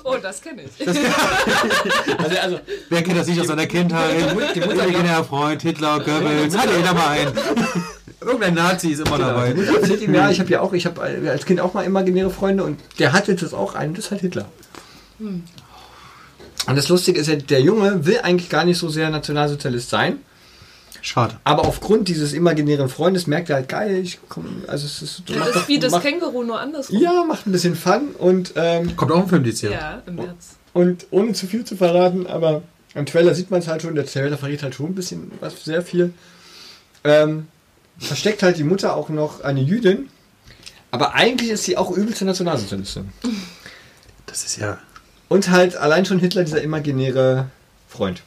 Oh, 0.05 0.17
das 0.21 0.41
kenne 0.41 0.63
ich. 0.63 0.85
Also, 0.85 0.99
also 2.41 2.59
Wer 2.89 3.03
kennt 3.03 3.17
das 3.17 3.25
nicht 3.27 3.39
aus 3.39 3.47
seiner 3.47 3.65
Kindheit? 3.67 4.09
die 4.53 4.59
Mutter- 4.59 4.73
Imaginärer 4.85 5.23
Freund, 5.23 5.61
Hitler, 5.61 5.97
Goebbels, 6.01 6.57
hat 6.57 6.67
jeder 6.75 6.93
mal 6.93 7.07
einen. 7.07 7.31
Irgendein 8.19 8.53
Nazi 8.53 8.89
ist 8.89 8.99
immer 9.07 9.17
dabei. 9.17 9.53
Die 9.53 9.61
Mutter 9.61 9.79
erzählt 9.79 10.01
ihm, 10.01 10.13
ja, 10.13 10.29
ich 10.29 10.41
habe 10.41 10.49
ja 10.49 10.59
auch, 10.59 10.73
ich 10.73 10.85
habe 10.85 11.01
als 11.01 11.45
Kind 11.45 11.61
auch 11.61 11.73
mal 11.73 11.83
imaginäre 11.85 12.29
Freunde 12.31 12.65
und 12.65 12.81
der 12.99 13.13
hatte 13.13 13.33
das 13.33 13.53
auch 13.53 13.75
einen, 13.75 13.93
das 13.93 14.05
ist 14.05 14.11
halt 14.11 14.19
Hitler. 14.21 14.49
Und 15.19 15.45
das 16.75 16.89
Lustige 16.89 17.21
ist 17.21 17.27
ja, 17.27 17.35
der 17.37 17.61
Junge 17.61 18.05
will 18.05 18.19
eigentlich 18.23 18.49
gar 18.49 18.65
nicht 18.65 18.77
so 18.79 18.89
sehr 18.89 19.09
Nationalsozialist 19.09 19.89
sein, 19.89 20.17
Schade. 21.05 21.35
aber 21.43 21.67
aufgrund 21.67 22.07
dieses 22.07 22.31
imaginären 22.31 22.87
Freundes 22.87 23.27
merkt 23.27 23.49
er 23.49 23.57
halt 23.57 23.67
geil, 23.67 23.97
ich 23.97 24.19
komm, 24.29 24.63
also 24.67 24.85
es 24.85 25.01
ist, 25.01 25.23
Das 25.27 25.47
ist 25.47 25.55
doch- 25.55 25.67
wie 25.67 25.77
das 25.77 25.91
macht, 25.91 26.03
Känguru, 26.03 26.43
nur 26.43 26.59
andersrum. 26.59 26.97
Ja, 26.97 27.25
macht 27.27 27.45
ein 27.45 27.51
bisschen 27.51 27.75
Fun 27.75 28.11
und 28.17 28.53
ähm, 28.55 28.95
Kommt 28.95 29.11
auch 29.11 29.19
ein 29.23 29.27
Film 29.27 29.43
dieses 29.43 29.61
Jahr. 29.63 29.73
Ja, 29.73 30.01
im 30.05 30.15
März. 30.15 30.55
Und 30.71 31.05
ohne 31.11 31.33
zu 31.33 31.45
viel 31.45 31.65
zu 31.65 31.75
verraten, 31.75 32.25
aber 32.25 32.63
am 32.95 33.05
Trailer 33.05 33.35
sieht 33.35 33.51
man 33.51 33.59
es 33.59 33.67
halt 33.67 33.81
schon, 33.81 33.95
der 33.95 34.05
Trailer 34.05 34.37
verrät 34.37 34.63
halt 34.63 34.75
schon 34.75 34.87
ein 34.87 34.95
bisschen 34.95 35.31
was, 35.41 35.63
sehr 35.65 35.81
viel. 35.81 36.13
Ähm, 37.03 37.47
versteckt 37.99 38.41
halt 38.41 38.57
die 38.57 38.63
Mutter 38.63 38.95
auch 38.95 39.09
noch 39.09 39.41
eine 39.41 39.59
Jüdin, 39.61 40.07
aber 40.89 41.15
eigentlich 41.15 41.49
ist 41.49 41.65
sie 41.65 41.75
auch 41.77 41.91
übelste 41.91 42.23
Nationalsozialistin. 42.23 43.09
Das 44.25 44.45
ist 44.45 44.55
ja. 44.57 44.77
Und 45.27 45.49
halt 45.49 45.75
allein 45.75 46.05
schon 46.05 46.19
Hitler, 46.19 46.43
dieser 46.45 46.61
imaginäre 46.61 47.47
Freund. 47.89 48.23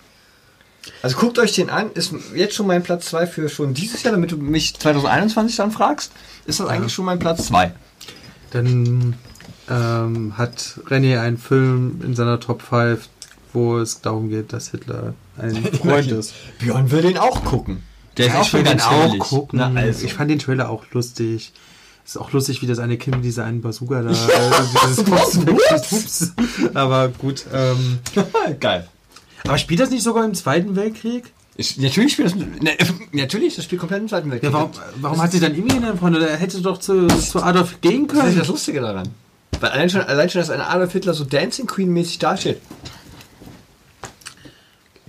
Also 1.02 1.16
guckt 1.18 1.38
euch 1.38 1.52
den 1.54 1.70
an, 1.70 1.90
ist 1.92 2.12
jetzt 2.34 2.54
schon 2.54 2.66
mein 2.66 2.82
Platz 2.82 3.06
2 3.06 3.26
für 3.26 3.48
schon 3.48 3.74
dieses 3.74 4.02
Jahr, 4.02 4.12
damit 4.12 4.32
du 4.32 4.36
mich 4.36 4.74
2021 4.78 5.56
dann 5.56 5.70
fragst, 5.70 6.12
ist 6.46 6.60
das 6.60 6.66
eigentlich 6.68 6.92
schon 6.92 7.04
mein 7.04 7.18
Platz 7.18 7.46
2. 7.46 7.72
Dann 8.50 9.16
ähm, 9.68 10.38
hat 10.38 10.80
René 10.88 11.20
einen 11.20 11.38
Film 11.38 12.00
in 12.04 12.14
seiner 12.14 12.40
Top 12.40 12.62
5, 12.62 13.08
wo 13.52 13.78
es 13.78 14.00
darum 14.00 14.28
geht, 14.28 14.52
dass 14.52 14.70
Hitler 14.70 15.14
ein 15.38 15.56
Freund 15.82 16.10
ist. 16.10 16.34
Björn 16.58 16.90
will 16.90 17.02
den 17.02 17.18
auch 17.18 17.44
gucken. 17.44 17.82
Der 18.16 18.28
Ja, 18.28 18.40
ich 18.42 18.52
will 18.52 18.62
den 18.62 18.80
auch 18.80 19.18
gucken. 19.18 19.58
Na, 19.58 19.72
also. 19.74 20.04
Ich 20.04 20.14
fand 20.14 20.30
den 20.30 20.38
Trailer 20.38 20.70
auch 20.70 20.84
lustig. 20.92 21.52
Ist 22.04 22.16
auch 22.16 22.32
lustig, 22.32 22.62
wie 22.62 22.66
das 22.66 22.78
eine 22.78 22.96
Kind 22.98 23.24
dieser 23.24 23.44
einen 23.44 23.60
Bazooka 23.60 24.02
da. 24.02 24.10
äh, 24.10 24.14
dieses. 25.90 26.32
Aber 26.72 27.08
gut. 27.08 27.44
Ähm, 27.52 27.98
Geil. 28.60 28.88
Aber 29.46 29.58
spielt 29.58 29.80
das 29.80 29.90
nicht 29.90 30.02
sogar 30.02 30.24
im 30.24 30.34
Zweiten 30.34 30.76
Weltkrieg? 30.76 31.32
Ich, 31.56 31.78
natürlich 31.78 32.12
spielt 32.12 32.28
das. 32.28 32.34
Ne, 32.34 32.76
natürlich, 33.12 33.56
das 33.56 33.64
spielt 33.64 33.80
komplett 33.80 34.02
im 34.02 34.08
Zweiten 34.08 34.30
Weltkrieg. 34.30 34.52
Ja, 34.52 34.58
warum, 34.58 34.70
warum 35.00 35.22
hat 35.22 35.32
sie 35.32 35.40
dann 35.40 35.54
ihm 35.54 35.70
einen 35.70 35.98
Freund? 35.98 36.16
Oder 36.16 36.28
er 36.28 36.36
hätte 36.36 36.60
doch 36.60 36.78
zu, 36.78 37.06
zu 37.06 37.42
Adolf 37.42 37.80
gehen 37.80 38.06
Das 38.06 38.16
ist 38.16 38.22
können. 38.22 38.38
das 38.38 38.48
Lustige 38.48 38.80
daran. 38.80 39.08
Weil 39.60 39.70
allein 39.70 39.88
schon, 39.88 40.02
allein 40.02 40.28
schon, 40.28 40.40
dass 40.40 40.50
ein 40.50 40.60
Adolf 40.60 40.92
Hitler 40.92 41.14
so 41.14 41.24
Dancing 41.24 41.66
Queen 41.66 41.90
mäßig 41.90 42.18
dasteht. 42.18 42.60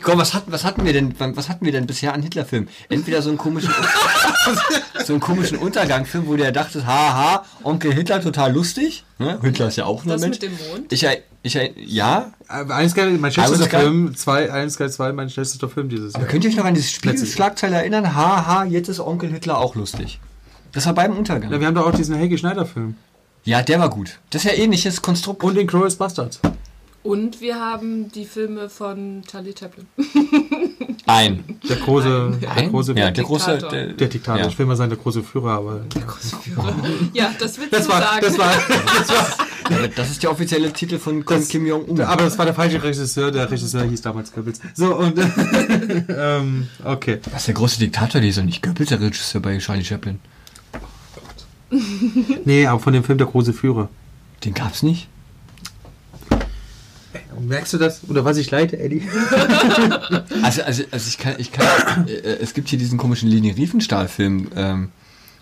Komm, 0.08 0.20
was 0.20 0.34
hatten, 0.34 0.54
was 0.54 0.64
hatten 0.64 0.86
wir 0.86 0.94
denn, 0.94 1.14
was 1.20 1.50
hatten 1.50 1.66
wir 1.66 1.74
denn 1.74 1.86
bisher 1.86 2.14
an 2.14 2.24
Hitlerfilmen? 2.24 2.70
Entweder 2.88 3.22
so 3.22 3.28
einen 3.28 3.38
komischen, 3.38 3.74
so 5.06 5.12
einen 5.12 5.20
komischen 5.20 5.58
Untergangfilm, 5.58 6.28
wo 6.28 6.38
der 6.38 6.54
dachte, 6.54 6.86
haha, 6.88 7.44
Onkel 7.64 7.94
Hitler 7.94 8.22
total 8.22 8.54
lustig. 8.54 9.04
Ne? 9.20 9.38
Hitler 9.42 9.68
ist 9.68 9.76
ja 9.76 9.84
auch 9.84 10.06
nur 10.06 10.14
Das 10.14 10.22
Mensch. 10.22 10.40
mit 10.40 10.44
dem 10.44 10.52
Mond? 10.72 10.94
Ich, 10.94 11.06
ich, 11.44 11.60
ja. 11.76 12.32
Aber 12.48 12.76
Eins 12.76 12.96
geil, 12.96 13.18
mein 13.20 13.34
schlechtester. 13.34 13.68
Film, 13.82 14.16
zwei, 14.16 14.50
eins 14.50 14.78
geil, 14.78 14.90
zwei, 14.90 15.12
mein 15.12 15.30
schlechtester 15.30 15.68
Film 15.68 15.90
dieses 15.90 16.16
Aber 16.16 16.24
Jahr. 16.24 16.32
könnt 16.32 16.46
ihr 16.46 16.52
euch 16.52 16.56
noch 16.56 16.64
an 16.64 16.74
diese 16.74 16.86
Letztes 16.88 17.04
Jahr. 17.04 17.14
Spiegelschlagzeile 17.18 17.76
erinnern? 17.76 18.16
Haha, 18.16 18.64
jetzt 18.64 18.88
ist 18.88 19.02
Onkel 19.02 19.30
Hitler 19.30 19.58
auch 19.58 19.76
lustig. 19.76 20.22
Das 20.72 20.86
war 20.86 20.94
beim 20.94 21.18
Untergang. 21.18 21.52
Ja, 21.52 21.60
wir 21.60 21.68
haben 21.68 21.76
doch 21.76 21.86
auch 21.86 21.96
diesen 21.96 22.16
Helge 22.16 22.38
Schneider 22.38 22.66
Film. 22.66 22.96
Ja, 23.44 23.62
der 23.62 23.82
war 23.82 23.90
gut. 23.90 24.20
Das 24.30 24.46
ist 24.46 24.52
ja 24.52 24.58
ähnliches 24.58 25.02
Konstrukt. 25.02 25.44
Und 25.44 25.56
den 25.56 25.68
Glorious 25.68 25.98
Bastards. 25.98 26.40
Und 27.08 27.40
wir 27.40 27.56
haben 27.60 28.12
die 28.12 28.26
Filme 28.26 28.68
von 28.70 29.22
Charlie 29.26 29.54
Chaplin. 29.58 29.86
ein. 31.08 31.44
Der 31.70 31.78
große, 31.78 32.38
der 32.42 32.52
Ein? 32.52 32.70
große, 32.70 32.94
ja, 32.98 33.12
der 33.12 33.24
große. 33.24 33.52
Diktator. 33.52 33.70
Der, 33.72 33.88
der 33.94 34.08
Diktator. 34.10 34.42
Ja. 34.42 34.48
Ich 34.50 34.60
will 34.60 34.66
mal 34.66 34.76
sagen, 34.76 34.90
der 34.90 35.00
große 35.00 35.24
Führer, 35.24 35.52
aber. 35.52 35.82
Ja, 37.14 37.34
das 37.40 37.58
willst 37.58 37.72
Das 37.72 37.86
du 37.86 37.94
war, 37.94 38.02
sagen. 38.02 38.20
das 38.22 38.38
war, 38.38 38.52
das 38.98 39.10
war, 39.10 39.88
das 39.96 40.12
ist 40.12 40.22
der 40.22 40.32
offizielle 40.32 40.74
Titel 40.74 40.98
von, 41.00 41.24
von 41.24 41.38
Das- 41.38 41.48
Kim 41.48 41.66
Jong-un. 41.66 42.02
aber 42.02 42.26
das 42.26 42.38
war 42.38 42.44
der 42.46 42.54
falsche 42.54 42.84
Regisseur. 42.84 43.32
Der 43.32 43.50
Regisseur 43.50 43.84
hieß 43.86 44.02
damals 44.02 44.34
Goebbels. 44.34 44.60
So, 44.74 44.94
und, 44.98 45.14
ähm, 46.10 46.68
okay. 46.84 47.20
Was 47.32 47.46
der 47.46 47.54
große 47.54 47.80
Diktator, 47.80 48.20
der 48.20 48.30
ist 48.30 48.38
doch 48.38 48.44
nicht 48.44 48.62
Goebbels, 48.62 48.90
der 48.90 49.00
Regisseur 49.00 49.42
bei 49.42 49.58
Charlie 49.60 49.86
Chaplin. 49.86 50.20
Nee, 52.44 52.66
aber 52.68 52.80
von 52.82 52.92
dem 52.94 53.04
Film 53.06 53.18
Der 53.18 53.28
große 53.28 53.54
Führer. 53.54 53.88
Den 54.44 54.54
gab's 54.54 54.84
nicht? 54.84 55.08
Merkst 57.40 57.74
du 57.74 57.78
das? 57.78 58.02
Oder 58.08 58.26
was 58.26 58.38
ich 58.38 58.50
leite, 58.52 58.80
Eddie? 58.80 59.04
Also, 60.44 60.62
also, 60.64 60.84
also 60.92 61.08
ich 61.10 61.18
kann, 61.18 61.36
ich 61.38 61.52
kann, 61.52 62.08
äh, 62.08 62.12
es 62.12 62.54
gibt 62.54 62.70
hier 62.70 62.78
diesen 62.80 62.98
komischen 62.98 63.30
Leni 63.30 63.52
Riefenstahl-Film, 63.52 64.50
ähm, 64.56 64.92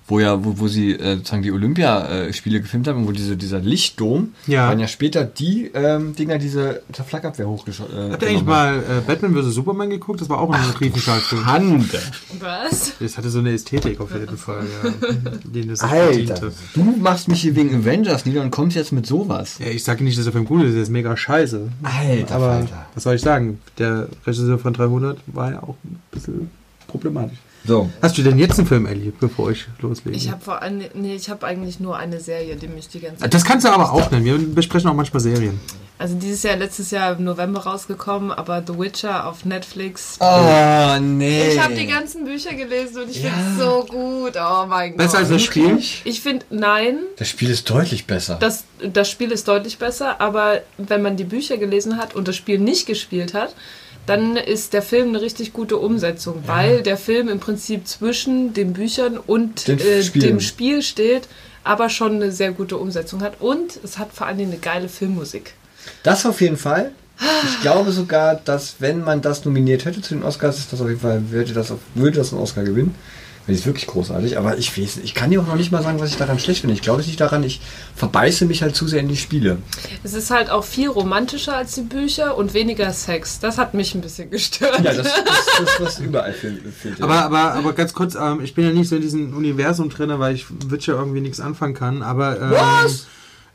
wo 0.08 0.20
ja, 0.20 0.44
wo, 0.46 0.60
wo 0.60 0.68
sie 0.68 0.92
äh, 0.94 1.16
sozusagen 1.18 1.42
die 1.42 1.52
Olympiaspiele 1.52 2.62
gefilmt 2.62 2.88
haben 2.88 3.08
wo 3.08 3.12
diese, 3.12 3.36
dieser 3.38 3.60
Lichtdom 3.60 4.34
Ja. 4.46 4.68
waren 4.70 4.80
ja 4.80 4.88
später 4.88 5.24
die 5.24 5.72
ähm, 5.74 6.16
Dinger, 6.16 6.38
diese 6.38 6.82
zur 6.94 7.06
Flakabwehr 7.06 7.48
hochgeschossen. 7.48 7.96
Äh, 7.98 8.12
Habt 8.12 8.22
ihr 8.22 8.30
eigentlich 8.30 8.44
mal 8.46 8.78
äh, 8.78 9.02
Batman 9.06 9.34
vs. 9.34 9.56
Superman 9.56 9.90
geguckt? 9.90 10.22
Das 10.22 10.30
war 10.30 10.40
auch 10.40 10.52
ein 10.52 10.62
Riefenstahl-Film. 10.80 11.46
haben. 11.46 11.72
Hande. 11.72 12.00
Was? 12.40 12.94
Das 13.00 13.18
hatte 13.18 13.30
so 13.32 13.40
eine 13.40 13.52
Ästhetik 13.54 14.00
auf 14.00 14.14
jeden 14.14 14.38
Fall, 14.38 14.64
ja. 14.84 14.92
Den 15.44 15.70
das 15.70 15.82
Alter, 15.82 16.52
du 16.76 16.84
machst 16.84 17.28
mich 17.28 17.42
hier 17.42 17.56
wegen 17.56 17.74
Avengers 17.82 18.26
nieder 18.26 18.42
und 18.44 18.52
kommst 18.52 18.76
jetzt 18.76 18.92
mit 18.92 19.08
sowas. 19.08 19.58
Ja, 19.60 19.68
ich 19.68 19.84
sage 19.84 20.04
nicht, 20.04 20.18
dass 20.18 20.26
der 20.26 20.34
Film 20.34 20.46
gut 20.46 20.64
ist, 20.64 20.74
der 20.74 20.84
ist 20.84 20.90
mega 20.90 21.18
scheiße. 21.18 21.68
Alter, 21.82 22.36
Aber 22.36 22.50
Alter. 22.52 22.86
was 22.94 23.04
soll 23.04 23.16
ich 23.16 23.22
sagen? 23.22 23.60
Der 23.80 24.08
Regisseur 24.26 24.60
von 24.60 24.74
300 24.74 25.18
war 25.28 25.52
ja 25.52 25.64
auch 25.64 25.76
ein 25.84 26.00
bisschen 26.12 26.50
problematisch. 26.88 27.38
So. 27.68 27.90
Hast 28.02 28.18
du 28.18 28.22
denn 28.24 28.38
jetzt 28.38 28.60
einen 28.60 28.68
Film, 28.68 28.86
Ellie, 28.86 29.12
bevor 29.20 29.52
ich 29.52 29.66
loslege? 29.82 30.16
Ich 30.16 30.30
habe 30.30 30.42
vor 30.42 30.62
allem, 30.62 30.84
nee, 30.94 31.16
ich 31.16 31.30
habe 31.30 31.46
eigentlich 31.48 31.80
nur 31.80 31.98
eine 31.98 32.20
Serie, 32.20 32.56
die 32.56 32.68
mich 32.68 32.88
die 32.90 33.00
ganze 33.00 33.22
Zeit. 33.22 33.34
das 33.34 33.44
kannst 33.44 33.66
du 33.66 33.70
aber 33.72 33.92
auch 33.92 34.12
nennen. 34.12 34.26
Wir 34.26 34.38
besprechen 34.38 34.90
auch 34.90 34.94
manchmal 34.94 35.20
Serien. 35.22 35.60
Also 35.98 36.16
dieses 36.16 36.44
Jahr, 36.44 36.58
letztes 36.58 36.92
Jahr 36.92 37.18
im 37.18 37.24
November 37.24 37.62
rausgekommen, 37.62 38.32
aber 38.32 38.62
The 38.68 38.78
Witcher 38.78 39.26
auf 39.28 39.46
Netflix. 39.46 40.18
Oh, 40.20 40.98
nee. 41.00 41.54
Ich 41.54 41.60
habe 41.64 41.74
die 41.74 41.88
ganzen 41.88 42.26
Bücher 42.26 42.54
gelesen 42.54 43.04
und 43.04 43.10
ich 43.10 43.22
finde 43.22 43.38
es 43.54 43.58
so 43.58 43.86
gut. 43.88 44.34
Oh 44.36 44.66
mein 44.68 44.90
Gott. 44.90 44.98
Besser 44.98 45.20
als 45.20 45.30
das 45.30 45.42
Spiel? 45.42 45.80
Ich 46.04 46.20
finde, 46.22 46.46
nein, 46.50 46.98
Das 47.18 47.30
Spiel 47.30 47.50
ist 47.50 47.70
deutlich 47.70 48.06
besser. 48.06 48.36
das, 48.42 48.66
das 48.84 49.10
Spiel 49.10 49.32
ist 49.32 49.48
deutlich 49.48 49.78
besser, 49.78 50.20
aber 50.20 50.62
wenn 50.78 51.02
man 51.02 51.16
die 51.16 51.24
Bücher 51.24 51.56
gelesen 51.58 51.98
hat 51.98 52.14
und 52.14 52.28
das 52.28 52.36
Spiel 52.36 52.60
nicht 52.60 52.86
gespielt 52.88 53.34
hat, 53.34 53.56
dann 54.06 54.38
ist 54.38 54.74
der 54.74 54.82
Film 54.82 55.10
eine 55.10 55.22
richtig 55.22 55.54
gute 55.54 55.78
Umsetzung, 55.78 56.44
weil 56.46 56.82
der 56.82 56.98
Film 56.98 57.28
im 57.28 57.40
Prinzip 57.40 57.88
zwischen 57.88 58.54
den 58.54 58.74
Büchern 58.74 59.18
und 59.18 59.68
äh, 59.68 60.04
dem 60.04 60.40
Spiel 60.40 60.82
steht, 60.82 61.28
aber 61.64 61.90
schon 61.90 62.16
eine 62.16 62.32
sehr 62.32 62.52
gute 62.52 62.78
Umsetzung 62.78 63.22
hat. 63.22 63.42
Und 63.42 63.80
es 63.84 63.98
hat 63.98 64.14
vor 64.14 64.28
allen 64.28 64.38
Dingen 64.38 64.52
eine 64.52 64.60
geile 64.60 64.90
Filmmusik. 64.90 65.54
Das 66.04 66.26
auf 66.26 66.42
jeden 66.42 66.58
Fall. 66.58 66.92
Ich 67.44 67.62
glaube 67.62 67.92
sogar, 67.92 68.36
dass 68.36 68.76
wenn 68.80 69.02
man 69.04 69.22
das 69.22 69.46
nominiert 69.46 69.86
hätte 69.86 70.02
zu 70.02 70.16
den 70.16 70.24
Oscars, 70.24 70.60
ist 70.60 70.74
das 70.74 70.82
auf 70.82 70.90
jeden 70.90 71.00
Fall, 71.00 71.32
würde 71.32 71.54
das, 71.54 71.74
würde 71.94 72.18
das 72.18 72.34
einen 72.34 72.42
Oscar 72.42 72.64
gewinnen. 72.64 72.94
Das 73.48 73.58
ist 73.58 73.66
wirklich 73.68 73.86
großartig, 73.86 74.40
aber 74.40 74.58
ich 74.58 74.76
weiß, 74.76 74.98
ich 75.04 75.14
kann 75.14 75.30
dir 75.30 75.40
auch 75.40 75.46
noch 75.46 75.56
nicht 75.56 75.72
mal 75.72 75.84
sagen, 75.84 76.00
was 76.00 76.10
ich 76.10 76.18
daran 76.18 76.40
schlecht 76.40 76.62
finde. 76.62 76.74
Ich 76.74 76.82
glaube 76.82 77.02
es 77.02 77.08
nicht 77.08 77.22
daran, 77.22 77.44
ich 77.44 77.62
verbeiße 77.96 78.46
mich 78.46 78.64
halt 78.64 78.76
zu 78.76 78.88
sehr 78.88 79.02
in 79.02 79.08
die 79.08 79.18
Spiele. 79.18 79.60
Es 80.04 80.14
ist 80.16 80.32
halt 80.32 80.50
auch 80.50 80.64
viel 80.64 80.90
romantischer 80.90 81.56
als 81.56 81.76
die 81.76 81.82
Bücher 81.82 82.36
und 82.38 82.56
weniger 82.56 82.92
Sex. 82.92 83.40
Das 83.40 83.60
hat 83.60 83.76
mich 83.76 83.94
ein 83.94 84.02
bisschen 84.02 84.32
gestört. 84.32 84.80
Ja, 84.80 84.94
das, 84.94 85.04
das, 85.04 85.16
das 85.60 85.80
was 85.80 86.00
überall 86.00 86.34
fehlt. 86.34 86.64
fehlt 86.74 86.98
ja. 86.98 87.06
Aber, 87.06 87.22
aber, 87.22 87.54
aber 87.54 87.74
ganz 87.74 87.94
kurz, 87.94 88.16
ähm, 88.16 88.42
ich 88.42 88.56
bin 88.56 88.66
ja 88.66 88.72
nicht 88.72 88.90
so 88.90 88.96
in 88.96 89.04
diesem 89.04 89.36
Universum 89.36 89.90
drin, 89.90 90.12
weil 90.18 90.34
ich 90.34 90.48
Witcher 90.72 90.94
irgendwie 90.94 91.22
nichts 91.22 91.40
anfangen 91.40 91.76
kann. 91.76 92.02
Aber 92.02 92.42
ähm, 92.42 92.52
Was? 92.52 93.06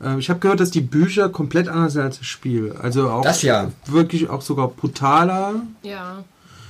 äh, 0.01 0.17
ich 0.19 0.29
habe 0.29 0.39
gehört, 0.39 0.61
dass 0.61 0.71
die 0.71 0.81
Bücher 0.81 1.27
komplett 1.27 1.67
anders 1.67 1.93
sind 1.93 2.03
als 2.03 2.17
das 2.17 2.27
Spiel. 2.27 2.73
Also 2.81 3.09
auch 3.09 3.23
Das 3.23 3.41
ja. 3.41 3.69
wirklich 3.87 4.29
auch 4.29 4.41
sogar 4.41 4.69
brutaler. 4.69 5.55
Ja. 5.83 6.23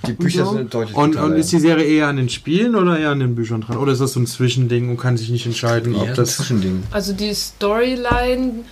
Die 0.08 0.14
Bücher 0.14 0.42
und 0.42 0.48
so. 0.48 0.58
sind 0.58 0.74
deutlich 0.74 0.96
und, 0.98 1.16
und 1.16 1.34
ist 1.34 1.52
die 1.52 1.60
Serie 1.60 1.86
eher 1.86 2.08
an 2.08 2.18
den 2.18 2.30
Spielen 2.30 2.76
oder 2.76 2.98
eher 3.00 3.10
an 3.12 3.20
den 3.20 3.36
Büchern 3.36 3.62
dran? 3.62 3.78
Oder 3.78 3.92
ist 3.94 4.02
das 4.02 4.14
so 4.14 4.20
ein 4.20 4.28
Zwischending 4.28 4.90
und 4.90 4.98
kann 4.98 5.18
sich 5.18 5.30
nicht 5.30 5.46
entscheiden, 5.46 5.96
ob 5.96 6.08
das 6.08 6.16
das. 6.18 6.36
Zwischending. 6.38 6.84
Also 6.92 7.14
die 7.14 7.34
Storyline, 7.34 8.64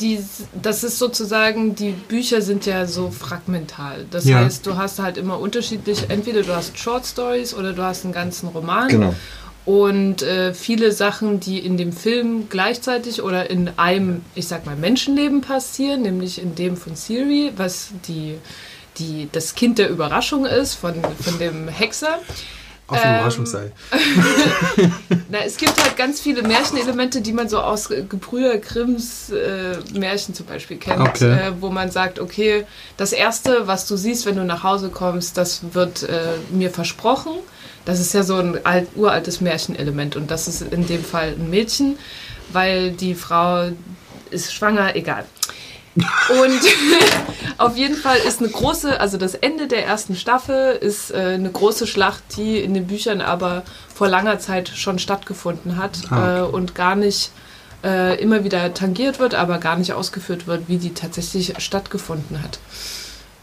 die, 0.00 0.18
das 0.60 0.82
ist 0.84 0.98
sozusagen, 0.98 1.74
die 1.74 1.92
Bücher 1.92 2.42
sind 2.42 2.66
ja 2.66 2.86
so 2.86 3.10
fragmental. 3.10 4.04
Das 4.10 4.24
Ja. 4.24 4.38
heißt, 4.38 4.66
du 4.66 4.76
hast 4.76 4.98
halt 4.98 5.16
immer 5.16 5.38
unterschiedlich, 5.38 6.06
entweder 6.08 6.42
du 6.42 6.54
hast 6.54 6.78
Short 6.78 7.06
Stories 7.06 7.54
oder 7.54 7.72
du 7.72 7.82
hast 7.82 8.04
einen 8.04 8.12
ganzen 8.12 8.48
Roman. 8.48 8.88
Genau. 8.88 9.14
Und 9.64 10.22
äh, 10.22 10.54
viele 10.54 10.90
Sachen, 10.90 11.38
die 11.38 11.60
in 11.60 11.76
dem 11.76 11.92
Film 11.92 12.48
gleichzeitig 12.48 13.22
oder 13.22 13.48
in 13.48 13.70
einem, 13.76 14.22
ich 14.34 14.48
sag 14.48 14.66
mal, 14.66 14.74
Menschenleben 14.74 15.40
passieren, 15.40 16.02
nämlich 16.02 16.42
in 16.42 16.56
dem 16.56 16.76
von 16.76 16.96
Siri, 16.96 17.52
was 17.56 17.90
die, 18.08 18.38
die, 18.98 19.28
das 19.32 19.54
Kind 19.54 19.78
der 19.78 19.88
Überraschung 19.90 20.46
ist 20.46 20.74
von, 20.74 20.94
von 21.20 21.38
dem 21.38 21.68
Hexer. 21.68 22.18
Auf 22.88 23.00
dem 23.00 23.08
Ähm, 23.10 23.14
Überraschungsei. 23.16 23.72
Na, 25.30 25.38
es 25.46 25.56
gibt 25.56 25.82
halt 25.82 25.96
ganz 25.96 26.20
viele 26.20 26.42
Märchenelemente, 26.42 27.20
die 27.22 27.32
man 27.32 27.48
so 27.48 27.58
aus 27.60 27.88
Gebrüder 27.88 28.58
Grimms 28.58 29.30
äh, 29.30 29.76
Märchen 29.98 30.34
zum 30.34 30.46
Beispiel 30.46 30.76
kennt, 30.76 31.00
Okay. 31.00 31.30
äh, 31.32 31.52
wo 31.60 31.70
man 31.70 31.90
sagt, 31.90 32.18
okay, 32.18 32.66
das 32.96 33.12
erste, 33.12 33.66
was 33.66 33.86
du 33.86 33.96
siehst, 33.96 34.26
wenn 34.26 34.36
du 34.36 34.44
nach 34.44 34.62
Hause 34.62 34.90
kommst, 34.90 35.38
das 35.38 35.60
wird 35.72 36.02
äh, 36.02 36.34
mir 36.50 36.70
versprochen. 36.70 37.32
Das 37.84 37.98
ist 37.98 38.12
ja 38.14 38.22
so 38.22 38.36
ein 38.36 38.64
alt, 38.64 38.88
uraltes 38.94 39.40
Märchenelement 39.40 40.14
und 40.16 40.30
das 40.30 40.46
ist 40.46 40.62
in 40.62 40.86
dem 40.86 41.02
Fall 41.04 41.34
ein 41.38 41.50
Mädchen, 41.50 41.98
weil 42.52 42.92
die 42.92 43.14
Frau 43.14 43.70
ist 44.30 44.52
schwanger, 44.52 44.94
egal. 44.96 45.24
Und 45.94 46.60
auf 47.58 47.76
jeden 47.76 47.96
Fall 47.96 48.18
ist 48.26 48.40
eine 48.40 48.48
große, 48.48 48.98
also 48.98 49.18
das 49.18 49.34
Ende 49.34 49.66
der 49.66 49.86
ersten 49.86 50.16
Staffel 50.16 50.74
ist 50.76 51.10
äh, 51.10 51.34
eine 51.34 51.50
große 51.50 51.86
Schlacht, 51.86 52.22
die 52.36 52.58
in 52.58 52.74
den 52.74 52.86
Büchern 52.86 53.20
aber 53.20 53.62
vor 53.94 54.08
langer 54.08 54.38
Zeit 54.38 54.68
schon 54.68 54.98
stattgefunden 54.98 55.76
hat 55.76 55.98
Ah, 56.10 56.38
äh, 56.38 56.42
und 56.42 56.74
gar 56.74 56.96
nicht 56.96 57.30
äh, 57.84 58.20
immer 58.20 58.44
wieder 58.44 58.72
tangiert 58.74 59.18
wird, 59.18 59.34
aber 59.34 59.58
gar 59.58 59.76
nicht 59.76 59.92
ausgeführt 59.92 60.46
wird, 60.46 60.68
wie 60.68 60.78
die 60.78 60.94
tatsächlich 60.94 61.54
stattgefunden 61.58 62.42
hat. 62.42 62.58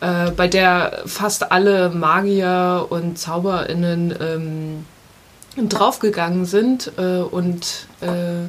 Äh, 0.01 0.31
bei 0.31 0.47
der 0.47 1.03
fast 1.05 1.51
alle 1.51 1.89
Magier 1.89 2.87
und 2.89 3.19
ZauberInnen 3.19 4.15
ähm, 4.19 4.85
draufgegangen 5.69 6.45
sind 6.45 6.93
äh, 6.97 7.17
und 7.19 7.87
äh, 8.01 8.47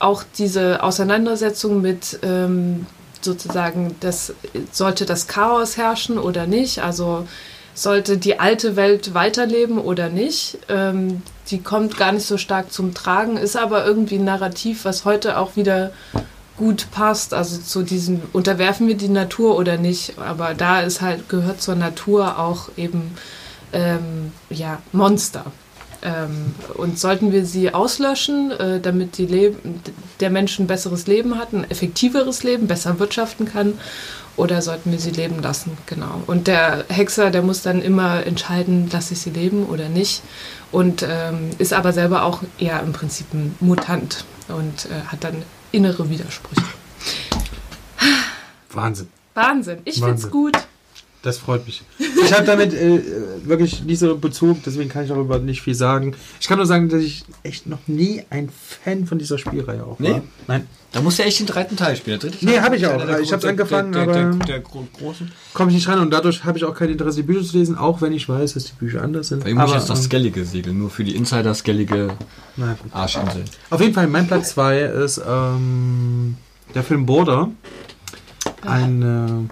auch 0.00 0.24
diese 0.36 0.82
Auseinandersetzung 0.82 1.80
mit 1.80 2.18
ähm, 2.22 2.86
sozusagen, 3.20 3.96
das 4.00 4.34
sollte 4.72 5.06
das 5.06 5.26
Chaos 5.26 5.76
herrschen 5.76 6.18
oder 6.18 6.46
nicht, 6.46 6.82
also 6.82 7.26
sollte 7.74 8.18
die 8.18 8.40
alte 8.40 8.76
Welt 8.76 9.14
weiterleben 9.14 9.78
oder 9.78 10.08
nicht. 10.08 10.58
Ähm, 10.68 11.22
die 11.50 11.62
kommt 11.62 11.96
gar 11.96 12.12
nicht 12.12 12.26
so 12.26 12.36
stark 12.36 12.72
zum 12.72 12.94
Tragen, 12.94 13.36
ist 13.36 13.56
aber 13.56 13.86
irgendwie 13.86 14.16
ein 14.16 14.24
Narrativ, 14.24 14.84
was 14.84 15.04
heute 15.04 15.38
auch 15.38 15.56
wieder 15.56 15.92
gut 16.56 16.90
passt. 16.90 17.32
Also 17.32 17.58
zu 17.58 17.82
diesem, 17.82 18.20
unterwerfen 18.32 18.88
wir 18.88 18.96
die 18.96 19.08
Natur 19.08 19.56
oder 19.56 19.78
nicht? 19.78 20.18
Aber 20.18 20.54
da 20.54 20.80
ist 20.80 21.00
halt, 21.00 21.28
gehört 21.28 21.62
zur 21.62 21.76
Natur 21.76 22.38
auch 22.38 22.68
eben 22.76 23.14
ähm, 23.72 24.32
ja, 24.50 24.78
Monster. 24.92 25.44
Ähm, 26.02 26.54
und 26.74 26.98
sollten 26.98 27.32
wir 27.32 27.44
sie 27.44 27.74
auslöschen, 27.74 28.52
äh, 28.52 28.80
damit 28.80 29.18
der 29.18 30.30
Mensch 30.30 30.58
ein 30.58 30.66
besseres 30.66 31.06
Leben 31.06 31.38
hat, 31.38 31.52
ein 31.52 31.68
effektiveres 31.70 32.44
Leben, 32.44 32.66
besser 32.68 32.98
wirtschaften 32.98 33.46
kann, 33.46 33.74
oder 34.36 34.62
sollten 34.62 34.92
wir 34.92 35.00
sie 35.00 35.10
leben 35.10 35.42
lassen? 35.42 35.76
Genau. 35.86 36.22
Und 36.28 36.46
der 36.46 36.84
Hexer, 36.88 37.30
der 37.30 37.42
muss 37.42 37.62
dann 37.62 37.82
immer 37.82 38.24
entscheiden, 38.24 38.88
lasse 38.92 39.14
ich 39.14 39.20
sie 39.20 39.30
leben 39.30 39.66
oder 39.66 39.88
nicht. 39.88 40.22
Und 40.70 41.02
ähm, 41.02 41.50
ist 41.58 41.72
aber 41.72 41.92
selber 41.92 42.22
auch 42.22 42.42
eher 42.58 42.80
im 42.80 42.92
Prinzip 42.92 43.26
ein 43.34 43.56
Mutant 43.58 44.24
und 44.46 44.86
äh, 44.86 45.06
hat 45.08 45.24
dann 45.24 45.42
innere 45.72 46.08
Widersprüche. 46.08 46.62
Wahnsinn. 48.70 49.08
Wahnsinn. 49.34 49.78
Ich 49.84 49.96
find's 49.96 50.24
Wahnsinn. 50.24 50.30
gut. 50.30 50.56
Das 51.22 51.38
freut 51.38 51.66
mich. 51.66 51.82
Ich 51.98 52.32
habe 52.32 52.44
damit 52.44 52.72
äh, 52.72 53.00
wirklich 53.44 53.82
nicht 53.82 53.98
so 53.98 54.16
Bezug, 54.16 54.58
deswegen 54.64 54.88
kann 54.88 55.02
ich 55.02 55.08
darüber 55.08 55.38
nicht 55.40 55.62
viel 55.62 55.74
sagen. 55.74 56.14
Ich 56.40 56.46
kann 56.46 56.58
nur 56.58 56.66
sagen, 56.66 56.88
dass 56.88 57.02
ich 57.02 57.24
echt 57.42 57.66
noch 57.66 57.80
nie 57.88 58.22
ein 58.30 58.48
Fan 58.84 59.04
von 59.04 59.18
dieser 59.18 59.36
Spielreihe 59.36 59.82
auch 59.82 59.98
war. 59.98 60.08
Nee? 60.08 60.22
Nein. 60.46 60.66
Da 60.92 61.00
musst 61.02 61.18
du 61.18 61.24
echt 61.24 61.40
den 61.40 61.46
dritten 61.46 61.76
Teil 61.76 61.96
spielen. 61.96 62.20
Der 62.20 62.30
dritte 62.30 62.44
Nee, 62.46 62.52
Teil 62.52 62.62
hab 62.62 62.72
ich 62.74 62.82
ist 62.82 62.88
auch. 62.88 63.04
der 63.04 63.20
Ich 63.20 63.32
hab's 63.32 63.42
Gro- 63.42 63.48
angefangen, 63.50 63.92
der, 63.92 64.06
der, 64.06 64.26
aber- 64.28 64.44
der, 64.44 64.60
gro- 64.60 64.86
großen. 64.96 65.30
Komme 65.54 65.70
ich 65.70 65.74
nicht 65.76 65.88
ran 65.88 65.98
und 65.98 66.10
dadurch 66.12 66.44
habe 66.44 66.56
ich 66.56 66.64
auch 66.64 66.74
kein 66.74 66.88
Interesse, 66.88 67.16
die 67.16 67.22
Bücher 67.24 67.42
zu 67.44 67.58
lesen, 67.58 67.76
auch 67.76 68.00
wenn 68.00 68.12
ich 68.12 68.28
weiß, 68.28 68.54
dass 68.54 68.64
die 68.66 68.72
Bücher 68.78 69.02
anders 69.02 69.28
sind. 69.28 69.42
Bei 69.42 69.50
ihm 69.50 69.60
ich 69.60 69.72
jetzt 69.74 69.90
das 69.90 69.98
ähm, 69.98 70.04
Skellige 70.04 70.44
segeln, 70.44 70.78
nur 70.78 70.88
für 70.88 71.02
die 71.04 71.16
Insider 71.16 71.52
Skellige. 71.54 72.10
Arschinsel. 72.92 73.44
Auf 73.70 73.80
jeden 73.80 73.92
Fall, 73.92 74.06
mein 74.06 74.28
Platz 74.28 74.50
2 74.50 74.80
ist 74.80 75.20
ähm, 75.28 76.36
der 76.74 76.84
Film 76.84 77.04
Border. 77.06 77.50
Eine 78.62 79.48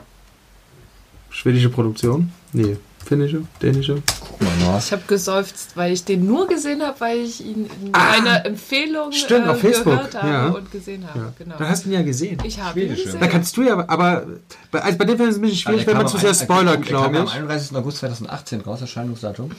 schwedische 1.47 1.68
Produktion. 1.70 2.32
Nee, 2.53 2.76
finnische, 3.05 3.42
dänische. 3.62 4.03
Guck 4.20 4.40
mal 4.42 4.51
nach. 4.72 4.78
Ich 4.84 4.90
habe 4.90 5.03
geseufzt, 5.07 5.76
weil 5.76 5.92
ich 5.92 6.05
den 6.05 6.26
nur 6.26 6.49
gesehen 6.49 6.82
habe, 6.82 6.99
weil 6.99 7.18
ich 7.20 7.40
ihn 7.44 7.66
in 7.84 7.90
Ah, 7.92 8.11
einer 8.18 8.44
Empfehlung 8.44 9.12
stimmt, 9.12 9.47
äh, 9.47 9.51
auf 9.51 9.61
Facebook, 9.61 9.94
gehört 9.94 10.14
habe 10.20 10.28
ja. 10.28 10.47
und 10.49 10.72
gesehen 10.72 11.07
habe. 11.09 11.18
Ja. 11.20 11.32
Genau. 11.38 11.55
Dann 11.57 11.68
hast 11.68 11.84
du 11.84 11.88
ihn 11.90 11.94
ja 11.94 12.03
gesehen. 12.03 12.38
Ich 12.44 12.59
habe 12.61 12.80
ihn 12.80 12.86
Schwedische. 12.88 13.05
gesehen. 13.05 13.20
Da 13.20 13.26
kannst 13.28 13.57
du 13.57 13.62
ja, 13.62 13.78
aber 13.88 14.26
bei, 14.72 14.80
also 14.82 14.99
bei 14.99 15.05
dem 15.05 15.16
Film 15.16 15.28
ist 15.28 15.36
es 15.36 15.38
ein 15.38 15.42
bisschen 15.42 15.59
schwierig, 15.59 15.80
Der 15.84 15.86
wenn 15.88 15.97
man 15.99 16.07
kam 16.07 16.12
zu 16.12 16.18
sehr 16.18 16.34
spoilert, 16.34 16.84
der 16.88 16.97
kam 16.97 17.12
glaube 17.12 17.26
ich. 17.28 17.32
am 17.34 17.42
31. 17.42 17.76
August 17.76 17.99
2018 17.99 18.61
raus, 18.62 18.80
Erscheinungsdatum. 18.80 19.51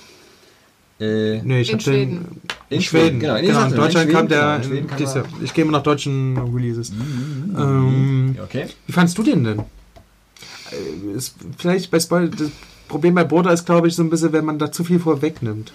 Äh, 0.99 1.41
Nee, 1.43 1.61
ich 1.61 1.69
In 1.71 1.75
habe 1.79 1.83
den 1.83 1.83
Schweden. 1.83 2.41
in 2.69 2.81
Schweden. 2.81 3.19
Genau, 3.21 3.35
Genau, 3.35 3.39
in 3.39 3.45
in 3.45 3.53
Schweden, 3.69 3.75
Deutschland 3.77 4.09
in 4.09 4.15
kam 4.15 4.27
der. 4.27 4.59
Genau, 4.61 4.75
in 4.75 4.87
kam. 4.87 5.23
Ich 5.43 5.53
gehe 5.53 5.63
immer 5.63 5.71
nach 5.77 5.83
deutschen 5.83 6.37
Releases. 6.53 6.91
Mhm. 6.91 7.55
Ähm, 7.57 8.33
Ja, 8.35 8.43
okay. 8.43 8.65
Wie 8.87 8.91
fandst 8.91 9.17
du 9.17 9.23
den 9.23 9.43
denn? 9.45 9.61
Äh, 10.71 11.15
Ist 11.15 11.35
vielleicht 11.57 11.91
bei 11.91 11.99
Spoil 11.99 12.29
das 12.29 12.49
Problem 12.87 13.15
bei 13.15 13.23
Border 13.23 13.51
ist, 13.51 13.65
glaube 13.65 13.87
ich, 13.87 13.95
so 13.95 14.03
ein 14.03 14.09
bisschen, 14.09 14.31
wenn 14.31 14.45
man 14.45 14.59
da 14.59 14.71
zu 14.71 14.83
viel 14.83 14.99
vorwegnimmt. 14.99 15.73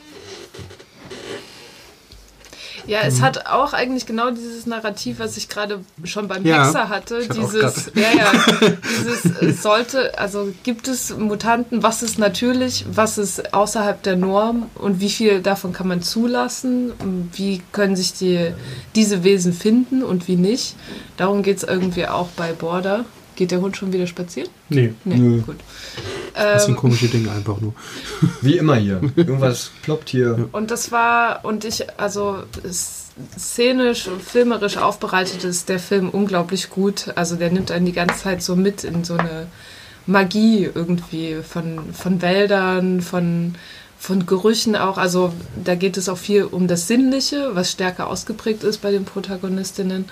Ja, 2.86 3.03
es 3.03 3.20
hat 3.20 3.47
auch 3.47 3.74
eigentlich 3.74 4.07
genau 4.07 4.30
dieses 4.30 4.66
Narrativ, 4.66 5.20
was 5.20 5.36
ich 5.36 5.49
gerade 5.49 5.84
schon 6.05 6.26
beim 6.26 6.45
Ja, 6.45 6.64
Hexer 6.64 6.88
hatte. 6.88 7.28
Dieses, 7.28 7.93
ja, 7.95 8.11
ja, 8.16 8.32
dieses 8.99 9.40
äh, 9.40 9.53
sollte, 9.53 10.18
also 10.18 10.53
gibt 10.64 10.88
es 10.88 11.16
Mutanten, 11.16 11.82
was 11.82 12.03
ist 12.03 12.18
natürlich, 12.18 12.84
was 12.93 13.18
ist 13.18 13.55
außerhalb 13.55 14.03
der 14.03 14.16
Norm 14.16 14.68
und 14.74 15.01
wie 15.01 15.11
viel 15.11 15.43
davon 15.43 15.72
kann 15.72 15.86
man 15.88 16.03
zulassen? 16.03 16.93
Wie 17.32 17.62
können 17.72 17.95
sich 17.95 18.14
die, 18.14 18.53
diese 18.97 19.22
Wesen 19.22 19.53
finden 19.53 20.03
und 20.03 20.26
wie 20.26 20.36
nicht? 20.36 20.74
Darum 21.16 21.43
geht 21.43 21.59
es 21.59 21.62
irgendwie 21.62 22.09
auch 22.09 22.28
bei 22.36 22.53
Border. 22.53 23.05
Geht 23.37 23.51
der 23.51 23.61
Hund 23.61 23.76
schon 23.76 23.93
wieder 23.93 24.07
spazieren? 24.07 24.49
Nee, 24.68 24.95
Nee, 25.05 25.16
Nö. 25.16 25.41
gut. 25.41 25.57
das 26.35 26.64
sind 26.64 26.72
Ähm, 26.74 26.76
komische 26.80 27.09
Dinge 27.09 27.30
einfach 27.30 27.61
nur. 27.61 27.74
Wie 28.43 28.57
immer 28.59 28.76
hier. 28.76 29.01
Irgendwas 29.16 29.70
ploppt 29.83 30.11
hier. 30.11 30.49
Und 30.53 30.70
das 30.70 30.93
war, 30.93 31.45
und 31.45 31.64
ich, 31.64 31.85
also 31.99 32.43
s- 32.62 33.11
szenisch 33.39 34.09
und 34.09 34.22
filmerisch 34.22 34.76
aufbereitet 34.76 35.45
ist 35.45 35.68
der 35.68 35.78
Film 35.78 36.09
unglaublich 36.11 36.70
gut. 36.70 37.12
Also 37.16 37.37
der 37.37 37.51
nimmt 37.51 37.70
einen 37.70 37.87
die 37.87 37.93
ganze 37.93 38.22
Zeit 38.22 38.43
so 38.43 38.55
mit 38.57 38.85
in 38.85 39.05
so 39.05 39.14
eine 39.14 39.47
Magie 40.07 40.68
irgendwie 40.74 41.37
von, 41.49 41.93
von 41.95 42.20
Wäldern, 42.22 43.01
von, 43.03 43.55
von 43.99 44.26
Gerüchen 44.26 44.76
auch. 44.76 44.99
Also 44.99 45.33
da 45.64 45.74
geht 45.74 45.97
es 45.97 46.09
auch 46.09 46.18
viel 46.18 46.45
um 46.45 46.66
das 46.68 46.87
Sinnliche, 46.89 47.51
was 47.55 47.70
stärker 47.70 48.09
ausgeprägt 48.09 48.64
ist 48.64 48.78
bei 48.83 48.91
den 48.91 49.05
Protagonistinnen. 49.05 50.07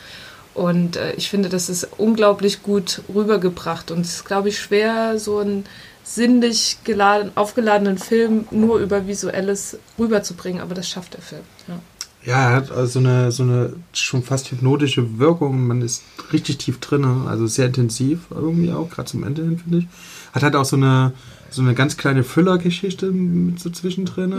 Und 0.54 0.96
äh, 0.96 1.12
ich 1.14 1.30
finde, 1.30 1.48
das 1.48 1.68
ist 1.68 1.88
unglaublich 1.96 2.62
gut 2.62 3.02
rübergebracht. 3.12 3.90
Und 3.90 4.00
es 4.00 4.16
ist, 4.16 4.24
glaube 4.24 4.48
ich, 4.48 4.58
schwer, 4.58 5.18
so 5.18 5.38
einen 5.38 5.64
sinnlich 6.02 6.78
geladen, 6.84 7.30
aufgeladenen 7.36 7.98
Film 7.98 8.46
nur 8.50 8.78
über 8.78 9.06
Visuelles 9.06 9.78
rüberzubringen. 9.98 10.60
Aber 10.60 10.74
das 10.74 10.88
schafft 10.88 11.14
der 11.14 11.22
Film. 11.22 11.42
Ja. 11.68 11.78
Ja, 12.24 12.50
er 12.50 12.56
hat 12.56 12.70
also 12.70 12.98
eine, 12.98 13.32
so 13.32 13.44
eine 13.44 13.72
schon 13.94 14.22
fast 14.22 14.50
hypnotische 14.50 15.18
Wirkung. 15.18 15.66
Man 15.66 15.80
ist 15.80 16.02
richtig 16.32 16.58
tief 16.58 16.78
drin, 16.78 17.04
also 17.26 17.46
sehr 17.46 17.66
intensiv 17.66 18.20
irgendwie 18.30 18.72
auch, 18.72 18.90
gerade 18.90 19.08
zum 19.08 19.24
Ende 19.24 19.42
hin, 19.42 19.58
finde 19.58 19.78
ich. 19.78 19.86
Hat 20.32 20.42
halt 20.42 20.54
auch 20.54 20.66
so 20.66 20.76
eine, 20.76 21.12
so 21.48 21.62
eine 21.62 21.74
ganz 21.74 21.96
kleine 21.96 22.22
Füller-Geschichte 22.22 23.10
mit 23.10 23.58
so 23.58 23.70
zwischendrin 23.70 24.32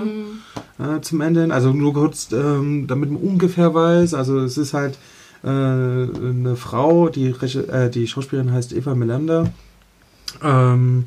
äh, 0.77 1.01
zum 1.01 1.21
Ende 1.21 1.41
hin. 1.41 1.51
Also 1.51 1.73
nur 1.73 1.93
kurz, 1.93 2.31
ähm, 2.31 2.85
damit 2.85 3.09
man 3.09 3.21
ungefähr 3.21 3.73
weiß. 3.73 4.13
Also 4.13 4.39
es 4.39 4.59
ist 4.59 4.75
halt 4.75 4.99
äh, 5.43 5.47
eine 5.47 6.55
Frau, 6.55 7.09
die, 7.09 7.27
äh, 7.27 7.89
die 7.89 8.07
Schauspielerin 8.07 8.51
heißt 8.51 8.73
Eva 8.73 8.95
Melander. 8.95 9.51
Ähm, 10.43 11.05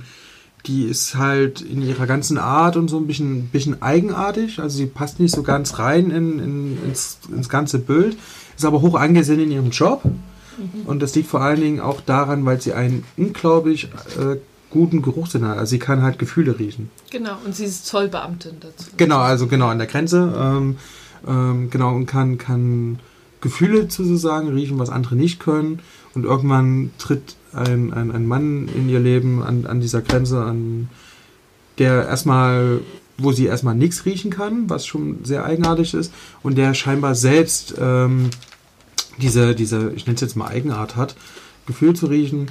die 0.67 0.85
ist 0.85 1.17
halt 1.17 1.61
in 1.61 1.83
ihrer 1.83 2.07
ganzen 2.07 2.39
Art 2.39 2.77
und 2.77 2.89
so 2.89 2.97
ein 2.97 3.07
bisschen, 3.07 3.49
bisschen 3.49 3.83
eigenartig. 3.83 4.61
Also 4.61 4.79
sie 4.79 4.87
passt 4.87 5.21
nicht 5.21 5.35
so 5.35 5.43
ganz 5.43 5.79
rein 5.79 6.11
in, 6.11 6.39
in, 6.39 6.85
ins, 6.85 7.19
ins 7.31 7.49
ganze 7.49 7.79
Bild, 7.79 8.17
ist 8.57 8.65
aber 8.65 8.81
hoch 8.81 8.95
angesehen 8.95 9.41
in 9.41 9.51
ihrem 9.51 9.71
Job. 9.71 10.03
Und 10.87 11.03
das 11.03 11.15
liegt 11.15 11.29
vor 11.29 11.41
allen 11.41 11.61
Dingen 11.61 11.81
auch 11.81 12.01
daran, 12.01 12.45
weil 12.45 12.61
sie 12.61 12.73
einen 12.73 13.05
unglaublich 13.17 13.89
äh, 14.19 14.37
guten 14.71 15.03
Geruchssinn 15.03 15.47
hat. 15.47 15.59
Also 15.59 15.71
sie 15.71 15.79
kann 15.79 16.03
halt 16.03 16.19
Gefühle 16.19 16.59
riechen. 16.59 16.91
Genau, 17.11 17.37
und 17.45 17.55
sie 17.55 17.65
ist 17.65 17.87
Zollbeamtin 17.87 18.57
dazu. 18.61 18.91
Genau, 18.97 19.19
also 19.19 19.47
genau 19.47 19.69
an 19.69 19.79
der 19.79 19.87
Grenze. 19.87 20.33
Ähm, 20.37 20.77
ähm, 21.27 21.71
genau, 21.71 21.95
und 21.95 22.07
kann, 22.07 22.39
kann 22.39 22.99
Gefühle 23.45 23.83
sozusagen 23.83 24.49
riechen, 24.49 24.79
was 24.79 24.89
andere 24.89 25.17
nicht 25.17 25.39
können. 25.39 25.81
Und 26.15 26.25
irgendwann 26.25 26.91
tritt 26.99 27.37
ein, 27.53 27.93
ein, 27.93 28.11
ein 28.11 28.27
Mann 28.27 28.69
in 28.75 28.89
ihr 28.89 29.01
Leben 29.01 29.43
an, 29.43 29.67
an 29.67 29.81
dieser 29.81 30.01
Grenze 30.01 30.43
an, 30.43 30.89
der 31.79 32.09
erstmal, 32.09 32.81
wo 33.19 33.33
sie 33.33 33.45
erstmal 33.45 33.75
nichts 33.75 34.07
riechen 34.07 34.31
kann, 34.31 34.71
was 34.71 34.87
schon 34.87 35.25
sehr 35.25 35.45
eigenartig 35.45 35.93
ist, 35.93 36.13
und 36.43 36.57
der 36.57 36.73
scheinbar 36.73 37.15
selbst 37.15 37.75
ähm, 37.79 38.31
diese, 39.19 39.55
diese, 39.55 39.93
ich 39.95 40.07
nenne 40.07 40.15
es 40.15 40.23
jetzt 40.23 40.37
mal 40.37 40.49
Eigenart 40.49 40.97
hat, 40.97 41.15
Gefühl 41.67 41.95
zu 41.95 42.07
riechen. 42.07 42.51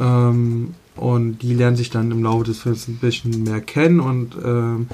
Ähm, 0.00 0.74
und 0.96 1.38
die 1.42 1.52
lernen 1.52 1.76
sich 1.76 1.90
dann 1.90 2.10
im 2.10 2.22
Laufe 2.22 2.44
des 2.44 2.58
Films 2.58 2.88
ein 2.88 2.96
bisschen 2.96 3.42
mehr 3.42 3.60
kennen 3.60 4.00
und 4.00 4.34
ähm, 4.42 4.88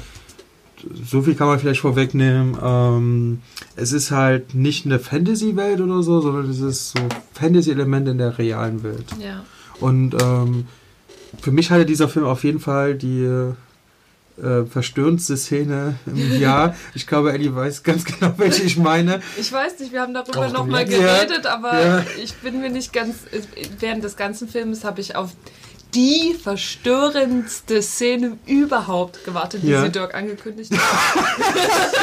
so 1.04 1.22
viel 1.22 1.34
kann 1.34 1.46
man 1.48 1.58
vielleicht 1.58 1.80
vorwegnehmen. 1.80 2.56
Ähm, 2.62 3.40
es 3.76 3.92
ist 3.92 4.10
halt 4.10 4.54
nicht 4.54 4.86
eine 4.86 4.98
Fantasy-Welt 4.98 5.80
oder 5.80 6.02
so, 6.02 6.20
sondern 6.20 6.50
es 6.50 6.60
ist 6.60 6.92
so 6.92 7.00
Fantasy-Element 7.34 8.08
in 8.08 8.18
der 8.18 8.38
realen 8.38 8.82
Welt. 8.82 9.06
Ja. 9.20 9.44
Und 9.80 10.14
ähm, 10.20 10.66
für 11.40 11.50
mich 11.50 11.70
hatte 11.70 11.86
dieser 11.86 12.08
Film 12.08 12.26
auf 12.26 12.44
jeden 12.44 12.60
Fall 12.60 12.94
die 12.94 13.24
äh, 14.42 14.64
verstörendste 14.66 15.36
Szene 15.36 15.96
im 16.06 16.38
Jahr. 16.40 16.74
Ich 16.94 17.06
glaube, 17.06 17.32
Ellie 17.32 17.54
weiß 17.54 17.82
ganz 17.82 18.04
genau, 18.04 18.34
welche 18.36 18.62
ich 18.62 18.76
meine. 18.76 19.20
Ich 19.38 19.52
weiß 19.52 19.78
nicht, 19.80 19.92
wir 19.92 20.00
haben 20.00 20.14
darüber 20.14 20.48
nochmal 20.48 20.88
ja. 20.88 20.98
geredet, 20.98 21.46
aber 21.46 21.84
Ja. 21.84 22.04
ich 22.22 22.34
bin 22.34 22.60
mir 22.60 22.70
nicht 22.70 22.92
ganz. 22.92 23.16
Während 23.80 24.04
des 24.04 24.16
ganzen 24.16 24.48
Films 24.48 24.84
habe 24.84 25.00
ich 25.00 25.16
auf 25.16 25.30
die 25.94 26.34
verstörendste 26.42 27.82
Szene 27.82 28.36
überhaupt 28.46 29.24
gewartet, 29.24 29.62
die 29.62 29.68
Ja. 29.68 29.82
sie 29.82 29.90
Dirk 29.90 30.14
angekündigt 30.14 30.72
hat. 30.72 30.80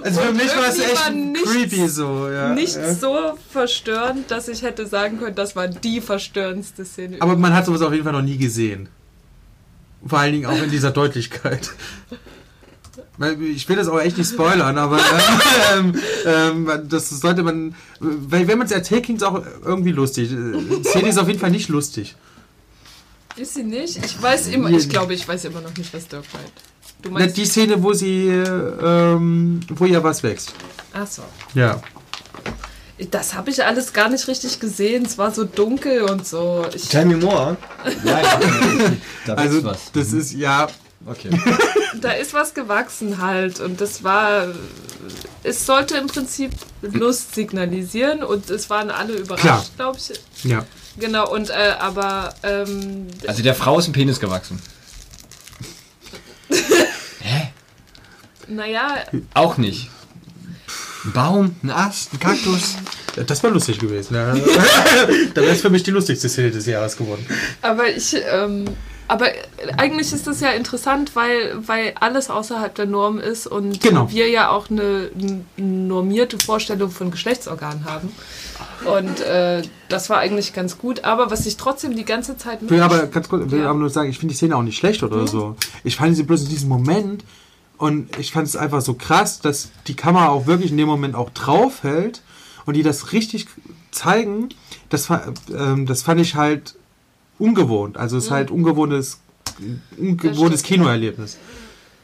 Also 0.00 0.20
für 0.20 0.32
mich 0.32 0.46
war 0.56 0.68
es 0.68 0.78
echt 0.78 0.94
war 1.06 1.10
nichts- 1.10 1.50
creepy 1.50 1.88
so. 1.88 2.28
Ja. 2.30 2.54
Nicht 2.54 2.76
ja. 2.76 2.94
so 2.94 3.36
verstörend, 3.50 4.30
dass 4.30 4.46
ich 4.46 4.62
hätte 4.62 4.86
sagen 4.86 5.18
können, 5.18 5.34
das 5.34 5.56
war 5.56 5.66
die 5.66 6.00
verstörendste 6.00 6.84
Szene. 6.84 7.16
Aber 7.18 7.36
man 7.36 7.52
hat 7.52 7.66
sowas 7.66 7.82
auf 7.82 7.90
jeden 7.92 8.04
Fall 8.04 8.12
noch 8.12 8.22
nie 8.22 8.38
gesehen. 8.38 8.88
Vor 10.06 10.20
allen 10.20 10.34
Dingen 10.34 10.46
auch 10.46 10.62
in 10.62 10.70
dieser 10.70 10.92
Deutlichkeit. 10.92 11.70
Ich 13.40 13.68
will 13.68 13.74
das 13.74 13.88
auch 13.88 14.00
echt 14.00 14.16
nicht 14.16 14.30
spoilern, 14.30 14.78
aber 14.78 15.00
ähm, 15.76 15.92
ähm, 16.24 16.70
das 16.88 17.10
sollte 17.10 17.42
man. 17.42 17.74
Wenn 17.98 18.46
man 18.58 18.66
es 18.68 18.72
erzählt, 18.72 19.04
klingt 19.04 19.20
es 19.20 19.26
auch 19.26 19.42
irgendwie 19.64 19.90
lustig. 19.90 20.28
Die 20.30 20.84
Szene 20.88 21.08
ist 21.08 21.18
auf 21.18 21.26
jeden 21.26 21.40
Fall 21.40 21.50
nicht 21.50 21.68
lustig. 21.68 22.14
Ist 23.38 23.54
sie 23.54 23.62
nicht? 23.62 24.04
Ich 24.04 24.20
weiß 24.20 24.48
immer, 24.48 24.70
ich 24.70 24.88
glaube, 24.88 25.14
ich 25.14 25.26
weiß 25.26 25.44
immer 25.44 25.60
noch 25.60 25.76
nicht, 25.76 25.92
was 25.94 26.08
Dirk 26.08 26.24
meint. 26.32 26.52
Du 27.02 27.10
Na, 27.10 27.20
meinst. 27.20 27.36
Die 27.36 27.44
Szene, 27.44 27.80
wo 27.82 27.92
sie, 27.92 28.26
ähm, 28.28 29.60
wo 29.68 29.84
ja 29.84 30.02
was 30.02 30.22
wächst. 30.22 30.52
Achso. 30.92 31.22
Ja. 31.54 31.80
Das 33.12 33.34
habe 33.34 33.50
ich 33.50 33.64
alles 33.64 33.92
gar 33.92 34.08
nicht 34.08 34.26
richtig 34.26 34.58
gesehen. 34.58 35.04
Es 35.04 35.16
war 35.18 35.30
so 35.32 35.44
dunkel 35.44 36.02
und 36.02 36.26
so. 36.26 36.66
Ich, 36.74 36.88
Tell 36.88 37.04
me 37.06 37.16
more. 37.16 37.56
Nein, 38.02 38.24
da 39.26 39.36
wächst 39.36 39.38
Also 39.54 39.64
was. 39.64 39.92
das 39.92 40.12
ist 40.12 40.32
ja. 40.32 40.66
Okay. 41.06 41.30
da 42.00 42.10
ist 42.10 42.34
was 42.34 42.54
gewachsen 42.54 43.22
halt. 43.22 43.60
Und 43.60 43.80
das 43.80 44.02
war. 44.02 44.48
Es 45.44 45.64
sollte 45.64 45.96
im 45.96 46.08
Prinzip 46.08 46.50
Lust 46.82 47.36
signalisieren 47.36 48.24
und 48.24 48.50
es 48.50 48.68
waren 48.68 48.90
alle 48.90 49.12
überrascht, 49.14 49.76
glaube 49.76 49.96
ich. 49.98 50.20
Ja. 50.50 50.64
Genau, 50.98 51.30
und 51.30 51.50
äh, 51.50 51.74
aber 51.78 52.34
ähm, 52.42 53.06
Also 53.26 53.42
der 53.42 53.54
Frau 53.54 53.78
ist 53.78 53.86
ein 53.88 53.92
Penis 53.92 54.18
gewachsen. 54.20 54.60
naja, 58.48 59.04
Auch 59.34 59.56
nicht. 59.58 59.90
Ein 61.04 61.12
Baum, 61.12 61.56
ein 61.62 61.70
Ast, 61.70 62.12
ein 62.12 62.18
Kaktus. 62.20 62.76
Das 63.26 63.42
war 63.42 63.50
lustig 63.50 63.78
gewesen. 63.78 64.14
Ja. 64.14 64.34
da 65.34 65.40
wäre 65.42 65.52
es 65.52 65.60
für 65.60 65.70
mich 65.70 65.82
die 65.82 65.90
lustigste 65.90 66.28
Szene 66.28 66.50
des 66.50 66.66
Jahres 66.66 66.96
geworden. 66.96 67.24
aber 67.62 67.88
ich, 67.88 68.16
ähm, 68.30 68.64
aber 69.06 69.26
eigentlich 69.78 70.12
ist 70.12 70.26
das 70.26 70.40
ja 70.40 70.50
interessant, 70.50 71.16
weil, 71.16 71.56
weil 71.66 71.94
alles 71.98 72.30
außerhalb 72.30 72.74
der 72.74 72.86
Norm 72.86 73.18
ist 73.18 73.46
und 73.46 73.80
Genau. 73.80 74.10
wir 74.10 74.28
ja 74.28 74.50
auch 74.50 74.70
eine, 74.70 75.10
normierte 75.56 76.38
Vorstellung 76.38 76.90
von 76.90 77.10
Geschlechtsorganen 77.10 77.84
haben. 77.84 78.12
Und 78.84 79.20
äh, 79.20 79.62
das 79.88 80.08
war 80.10 80.18
eigentlich 80.18 80.52
ganz 80.52 80.78
gut. 80.78 81.04
Aber 81.04 81.30
was 81.30 81.46
ich 81.46 81.56
trotzdem 81.56 81.96
die 81.96 82.04
ganze 82.04 82.36
Zeit 82.36 82.60
Ich 82.62 82.70
will 82.70 82.80
aber 82.82 83.06
ganz 83.06 83.28
kurz, 83.28 83.50
will 83.50 83.60
Ja. 83.60 83.70
aber 83.70 83.78
nur 83.78 83.90
sagen, 83.90 84.08
ich 84.10 84.18
finde 84.18 84.32
die 84.32 84.36
Szene 84.36 84.56
auch 84.56 84.62
nicht 84.62 84.76
schlecht 84.78 85.02
oder 85.02 85.26
so. 85.26 85.56
Ich 85.84 85.96
fand 85.96 86.14
sie 86.16 86.22
bloß 86.22 86.42
in 86.44 86.48
diesem 86.48 86.68
Moment 86.68 87.24
und 87.76 88.16
ich 88.18 88.32
fand 88.32 88.46
es 88.46 88.56
einfach 88.56 88.80
so 88.80 88.94
krass, 88.94 89.40
dass 89.40 89.70
die 89.86 89.94
Kamera 89.94 90.28
auch 90.28 90.46
wirklich 90.46 90.70
in 90.70 90.76
dem 90.76 90.88
Moment 90.88 91.14
auch 91.14 91.30
draufhält 91.30 92.22
und 92.66 92.74
die 92.74 92.82
das 92.82 93.12
richtig 93.12 93.46
zeigen. 93.90 94.50
Das, 94.90 95.08
ähm, 95.56 95.86
das 95.86 96.02
fand 96.02 96.20
ich 96.20 96.34
halt 96.36 96.74
ungewohnt. 97.38 97.96
Also 97.96 98.16
es 98.16 98.26
ist 98.26 98.30
halt 98.30 98.50
ungewohntes, 98.50 99.20
ungewohntes. 99.96 100.62
Kinoerlebnis. 100.62 101.36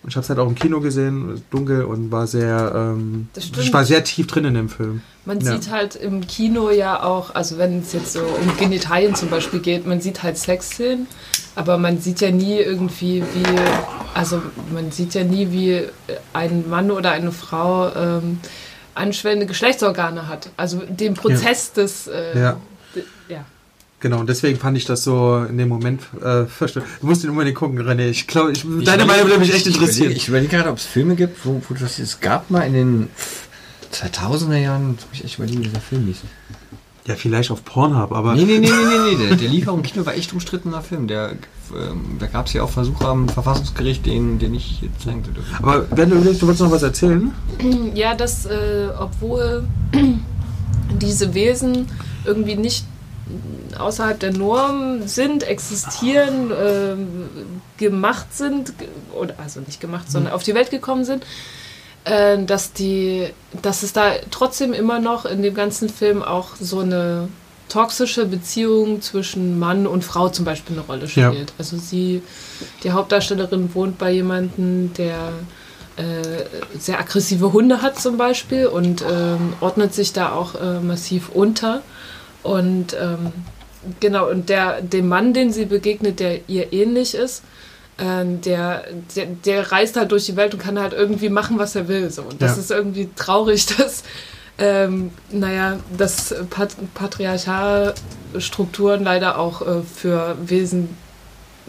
Und 0.05 0.11
ich 0.11 0.17
habe 0.17 0.23
es 0.25 0.29
halt 0.29 0.39
auch 0.39 0.47
im 0.47 0.55
Kino 0.55 0.81
gesehen, 0.81 1.43
dunkel 1.51 1.83
und 1.85 2.13
war 2.13 2.27
sehr, 2.27 2.73
ähm, 2.75 3.29
ich 3.37 3.73
war 3.73 3.87
sehr 3.87 4.05
tief 4.05 4.27
drin 4.27 4.45
in 4.45 4.53
dem 4.53 4.69
Film. 4.69 5.01
Man 5.25 5.41
Ja. 5.41 5.53
sieht 5.53 5.71
halt 5.71 5.97
im 5.97 6.27
Kino 6.27 6.69
ja 6.71 7.03
auch, 7.03 7.35
also 7.35 7.57
wenn 7.57 7.81
es 7.81 7.95
jetzt 7.95 8.13
so 8.13 8.21
um 8.21 8.55
Genitalien 8.59 9.15
zum 9.15 9.31
Beispiel 9.31 9.61
geht, 9.61 9.87
man 9.87 10.03
sieht 10.03 10.23
halt 10.23 10.37
Sexszenen, 10.37 11.07
aber 11.55 11.79
man 11.79 11.99
sieht 12.01 12.21
ja 12.21 12.31
nie 12.31 12.59
irgendwie, 12.59 13.23
wie, 13.23 13.45
also 14.13 14.43
man 14.75 14.93
sieht 14.93 15.15
ja 15.15 15.25
nie, 15.25 15.51
wie 15.53 15.85
ein 16.35 16.69
Mann 16.69 16.91
oder 16.91 17.13
eine 17.13 17.33
Frau 17.33 17.91
ähm, 17.97 18.41
anschwellende 18.95 19.47
Geschlechtsorgane 19.47 20.29
hat. 20.29 20.51
Also 20.59 20.83
den 20.87 21.15
Prozess 21.15 21.73
des, 21.73 22.09
äh, 22.09 22.39
Ja. 22.39 22.57
ja. 23.31 23.45
Genau, 24.05 24.19
und 24.21 24.29
deswegen 24.29 24.59
fand 24.59 24.77
ich 24.77 24.85
das 24.85 25.03
so 25.03 25.47
in 25.49 25.57
dem 25.57 25.71
Moment 25.71 26.03
äh, 26.23 26.45
verstört. 26.45 26.85
Du 27.01 27.07
musst 27.07 27.25
ihn 27.25 27.31
unbedingt 27.31 27.57
gucken, 27.57 27.81
René. 27.81 28.07
Ich 28.11 28.27
glaube, 28.27 28.53
ich, 28.53 28.63
deine 28.85 29.07
Meinung 29.07 29.29
würde 29.29 29.39
mich 29.39 29.55
echt 29.55 29.67
Ich 29.67 29.77
interessieren. 29.77 30.13
ich 30.13 30.29
überlege 30.29 30.55
gerade, 30.55 30.69
ob 30.69 30.77
es 30.77 30.85
Filme 30.85 31.17
gibt, 31.17 31.47
wo, 31.47 31.63
wo 31.67 31.73
das 31.73 31.99
es 31.99 32.21
gab 32.21 32.51
mal 32.51 32.67
in 32.67 32.75
den 32.75 33.09
2000er 33.95 34.59
Jahren, 34.59 34.89
muss 34.89 34.99
ich 35.15 35.25
echt 35.25 35.39
überlegen, 35.39 35.61
wie 35.61 35.69
dieser 35.69 35.81
Film 35.81 36.05
hieß. 36.05 36.19
Ja, 37.07 37.15
vielleicht 37.15 37.51
auf 37.51 37.65
Pornhub, 37.65 38.13
aber 38.13 38.35
Nee, 38.35 38.45
nee, 38.45 38.59
nee, 38.59 38.69
nee, 38.69 39.15
nee, 39.15 39.17
nee. 39.17 39.27
Der, 39.27 39.37
der 39.39 39.49
lief 39.49 39.69
auch 39.69 39.75
im 39.75 39.83
Kino, 39.83 40.05
war 40.05 40.15
echt 40.15 40.35
umstrittener 40.35 40.83
Film. 40.83 41.07
Der, 41.07 41.31
ähm, 41.75 42.17
da 42.19 42.27
gab 42.27 42.47
es 42.49 42.53
ja 42.53 42.63
auch 42.63 42.69
Versuche 42.71 43.09
am 43.09 43.27
Verfassungsgericht, 43.31 44.05
den, 44.05 44.39
den 44.39 44.55
ich 44.55 44.83
jetzt 44.83 45.01
zeigen 45.01 45.25
zu 45.25 45.31
dürfen. 45.31 45.55
aber 45.63 45.87
wenn 45.97 46.11
du 46.11 46.23
willst, 46.23 46.43
du 46.43 46.47
wolltest 46.47 46.63
noch 46.63 46.71
was 46.71 46.83
erzählen? 46.83 47.33
Ja, 47.95 48.15
dass 48.15 48.45
äh, 48.45 48.89
obwohl 48.99 49.67
diese 51.01 51.33
Wesen 51.33 51.87
irgendwie 52.27 52.57
nicht 52.57 52.85
außerhalb 53.79 54.19
der 54.21 54.33
Norm 54.33 55.07
sind, 55.07 55.43
existieren, 55.45 56.51
ähm, 56.57 57.09
gemacht 57.77 58.27
sind, 58.33 58.73
oder 59.15 59.35
also 59.43 59.61
nicht 59.61 59.81
gemacht, 59.81 60.11
sondern 60.11 60.33
auf 60.33 60.43
die 60.43 60.55
Welt 60.55 60.71
gekommen 60.71 61.05
sind, 61.05 61.25
äh, 62.05 62.43
dass 62.45 62.73
die, 62.73 63.29
dass 63.63 63.83
es 63.83 63.93
da 63.93 64.13
trotzdem 64.31 64.73
immer 64.73 65.01
noch 65.01 65.25
in 65.25 65.43
dem 65.43 65.55
ganzen 65.55 65.89
Film 65.89 66.23
auch 66.23 66.49
so 66.61 66.81
eine 66.81 67.29
toxische 67.69 68.27
Beziehung 68.27 69.01
zwischen 69.01 69.59
Mann 69.59 69.87
und 69.87 70.05
Frau 70.05 70.29
zum 70.29 70.45
Beispiel 70.45 70.77
eine 70.77 70.85
Rolle 70.87 71.07
Ja. 71.15 71.33
spielt. 71.33 71.53
Also 71.59 71.77
sie, 71.79 72.23
die 72.83 72.93
Hauptdarstellerin 72.93 73.75
wohnt 73.75 73.99
bei 73.99 74.13
jemandem, 74.13 74.93
der 74.95 75.33
äh, 75.97 76.45
sehr 76.79 76.99
aggressive 77.01 77.53
Hunde 77.53 77.81
hat 77.83 77.99
zum 78.01 78.17
Beispiel 78.17 78.67
und 78.67 79.03
ähm, 79.03 79.55
ordnet 79.61 79.95
sich 79.95 80.13
da 80.13 80.33
auch 80.33 80.55
äh, 80.57 80.81
massiv 80.81 81.31
unter. 81.31 81.83
Und 82.43 82.95
ähm, 83.01 83.33
genau, 84.01 84.29
und 84.31 84.49
der, 84.49 84.81
dem 84.83 85.09
Mann, 85.09 85.33
den 85.35 85.53
sie 85.53 85.65
begegnet, 85.67 86.21
der 86.21 86.49
ihr 86.49 86.73
ähnlich 86.73 87.15
ist, 87.15 87.43
ähm, 87.99 88.41
der, 88.41 88.85
der, 89.15 89.27
der 89.27 89.71
reist 89.73 89.97
halt 89.97 90.11
durch 90.13 90.27
die 90.27 90.37
Welt 90.37 90.55
und 90.55 90.61
kann 90.61 90.79
halt 90.79 90.93
irgendwie 90.93 91.29
machen, 91.29 91.59
was 91.59 91.75
er 91.77 91.89
will. 91.89 92.11
So. 92.11 92.23
Und 92.23 92.41
das 92.43 92.57
Ja. 92.57 92.63
ist 92.63 92.71
irgendwie 92.71 93.09
traurig, 93.15 93.67
dass, 93.77 94.03
ähm, 94.59 95.11
naja, 95.31 95.79
dass 95.97 96.35
Pat 96.51 96.75
Patriarchalstrukturen 96.95 99.05
leider 99.05 99.39
auch 99.39 99.63
äh, 99.63 99.83
für 99.83 100.37
Wesen 100.45 100.89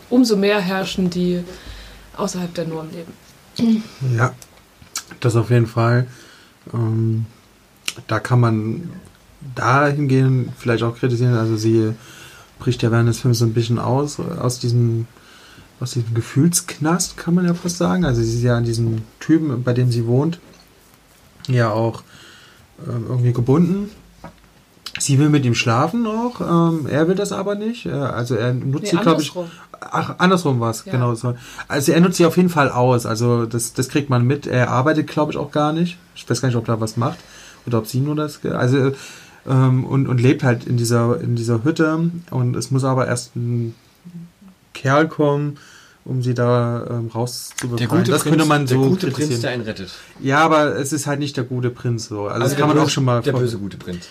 umso 0.09 0.35
mehr 0.35 0.59
herrschen, 0.59 1.09
die 1.09 1.43
außerhalb 2.17 2.53
der 2.53 2.65
Norm 2.65 2.89
leben. 2.91 3.13
Ja, 4.17 4.33
das 5.19 5.35
auf 5.35 5.49
jeden 5.49 5.67
Fall. 5.67 6.07
Ähm, 6.73 7.25
da 8.07 8.19
kann 8.19 8.39
man 8.39 8.89
dahingehend 9.55 10.49
vielleicht 10.57 10.83
auch 10.83 10.95
kritisieren. 10.97 11.35
Also 11.35 11.55
sie 11.57 11.93
bricht 12.59 12.81
ja 12.83 12.91
während 12.91 13.09
des 13.09 13.19
Films 13.19 13.39
so 13.39 13.45
ein 13.45 13.53
bisschen 13.53 13.79
aus, 13.79 14.19
aus 14.19 14.59
diesem, 14.59 15.07
aus 15.79 15.91
diesem 15.91 16.13
Gefühlsknast, 16.13 17.17
kann 17.17 17.33
man 17.35 17.45
ja 17.45 17.53
fast 17.53 17.77
sagen. 17.77 18.05
Also 18.05 18.21
sie 18.21 18.37
ist 18.37 18.43
ja 18.43 18.57
an 18.57 18.63
diesen 18.65 19.01
Typen, 19.19 19.63
bei 19.63 19.73
dem 19.73 19.91
sie 19.91 20.05
wohnt, 20.07 20.39
ja 21.47 21.69
auch 21.71 22.03
ähm, 22.87 23.05
irgendwie 23.09 23.33
gebunden. 23.33 23.89
Sie 24.97 25.19
will 25.19 25.27
mit 25.27 25.43
ihm 25.45 25.55
schlafen 25.55 26.07
auch, 26.07 26.39
ähm, 26.39 26.87
er 26.87 27.09
will 27.09 27.15
das 27.15 27.33
aber 27.33 27.55
nicht. 27.55 27.85
Äh, 27.85 27.91
Also 27.91 28.35
er 28.35 28.53
nutzt 28.53 28.83
Nee, 28.85 28.89
sie, 28.91 28.97
glaube 28.97 29.21
ich. 29.21 29.33
Ach, 29.91 30.15
andersrum 30.19 30.61
war 30.61 30.71
es, 30.71 30.85
Ja. 30.85 30.93
genau 30.93 31.13
so. 31.15 31.35
Also 31.67 31.91
er 31.91 31.99
nutzt 31.99 32.15
sie 32.17 32.25
auf 32.25 32.37
jeden 32.37 32.47
Fall 32.49 32.69
aus. 32.69 33.05
Also 33.05 33.45
das, 33.45 33.73
das 33.73 33.89
kriegt 33.89 34.09
man 34.09 34.25
mit. 34.25 34.47
Er 34.47 34.69
arbeitet, 34.71 35.07
glaube 35.07 35.33
ich, 35.33 35.37
auch 35.37 35.51
gar 35.51 35.73
nicht. 35.73 35.97
Ich 36.15 36.27
weiß 36.29 36.39
gar 36.39 36.47
nicht, 36.47 36.55
ob 36.57 36.67
er 36.69 36.79
was 36.79 36.95
macht. 36.95 37.19
Oder 37.67 37.79
ob 37.79 37.87
sie 37.87 37.99
nur 37.99 38.15
das. 38.15 38.39
Also 38.45 38.93
ähm, 39.47 39.83
und, 39.85 40.07
und 40.07 40.19
lebt 40.21 40.43
halt 40.43 40.65
in 40.65 40.77
dieser, 40.77 41.19
in 41.21 41.35
dieser 41.35 41.63
Hütte. 41.63 42.09
Und 42.31 42.55
es 42.55 42.71
muss 42.71 42.83
aber 42.83 43.07
erst 43.07 43.35
ein 43.35 43.75
Kerl 44.73 45.07
kommen, 45.07 45.57
um 46.03 46.21
sie 46.21 46.33
da 46.33 46.85
ähm, 46.89 47.07
rauszubefreien. 47.13 47.77
Der 47.77 47.87
gute 47.87 48.11
das 48.11 48.21
Prinz, 48.21 48.31
könnte 48.35 48.47
man 48.47 48.65
der 48.65 48.77
so 48.77 48.89
gute 48.89 49.11
Prinz, 49.11 49.39
der 49.41 49.51
einen 49.51 49.63
rettet. 49.63 49.91
ja, 50.21 50.39
aber 50.39 50.75
es 50.75 50.93
ist 50.93 51.07
halt 51.07 51.19
nicht 51.19 51.35
der 51.37 51.43
gute 51.43 51.69
Prinz 51.69 52.07
so. 52.07 52.27
Also, 52.27 52.39
das 52.39 52.49
der 52.49 52.59
kann 52.59 52.67
man 52.67 52.77
böse, 52.77 52.85
auch 52.85 52.89
schon 52.89 53.05
mal 53.05 53.21
Der 53.21 53.33
böse 53.33 53.57
gute 53.57 53.77
Prinz. 53.77 54.07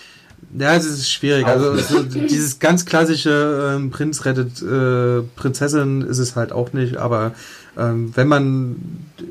Ja, 0.57 0.75
es 0.75 0.85
ist 0.85 1.09
schwierig. 1.09 1.45
Auch 1.45 1.49
Also 1.49 1.73
nicht. 1.73 1.87
so, 1.87 2.03
dieses 2.03 2.59
ganz 2.59 2.85
klassische 2.85 3.73
ähm, 3.75 3.89
Prinz 3.89 4.25
rettet 4.25 4.61
äh, 4.61 5.21
Prinzessin 5.35 6.01
ist 6.01 6.19
es 6.19 6.35
halt 6.35 6.51
auch 6.51 6.73
nicht. 6.73 6.97
Aber 6.97 7.33
ähm, 7.77 8.11
wenn 8.15 8.27
man 8.27 8.75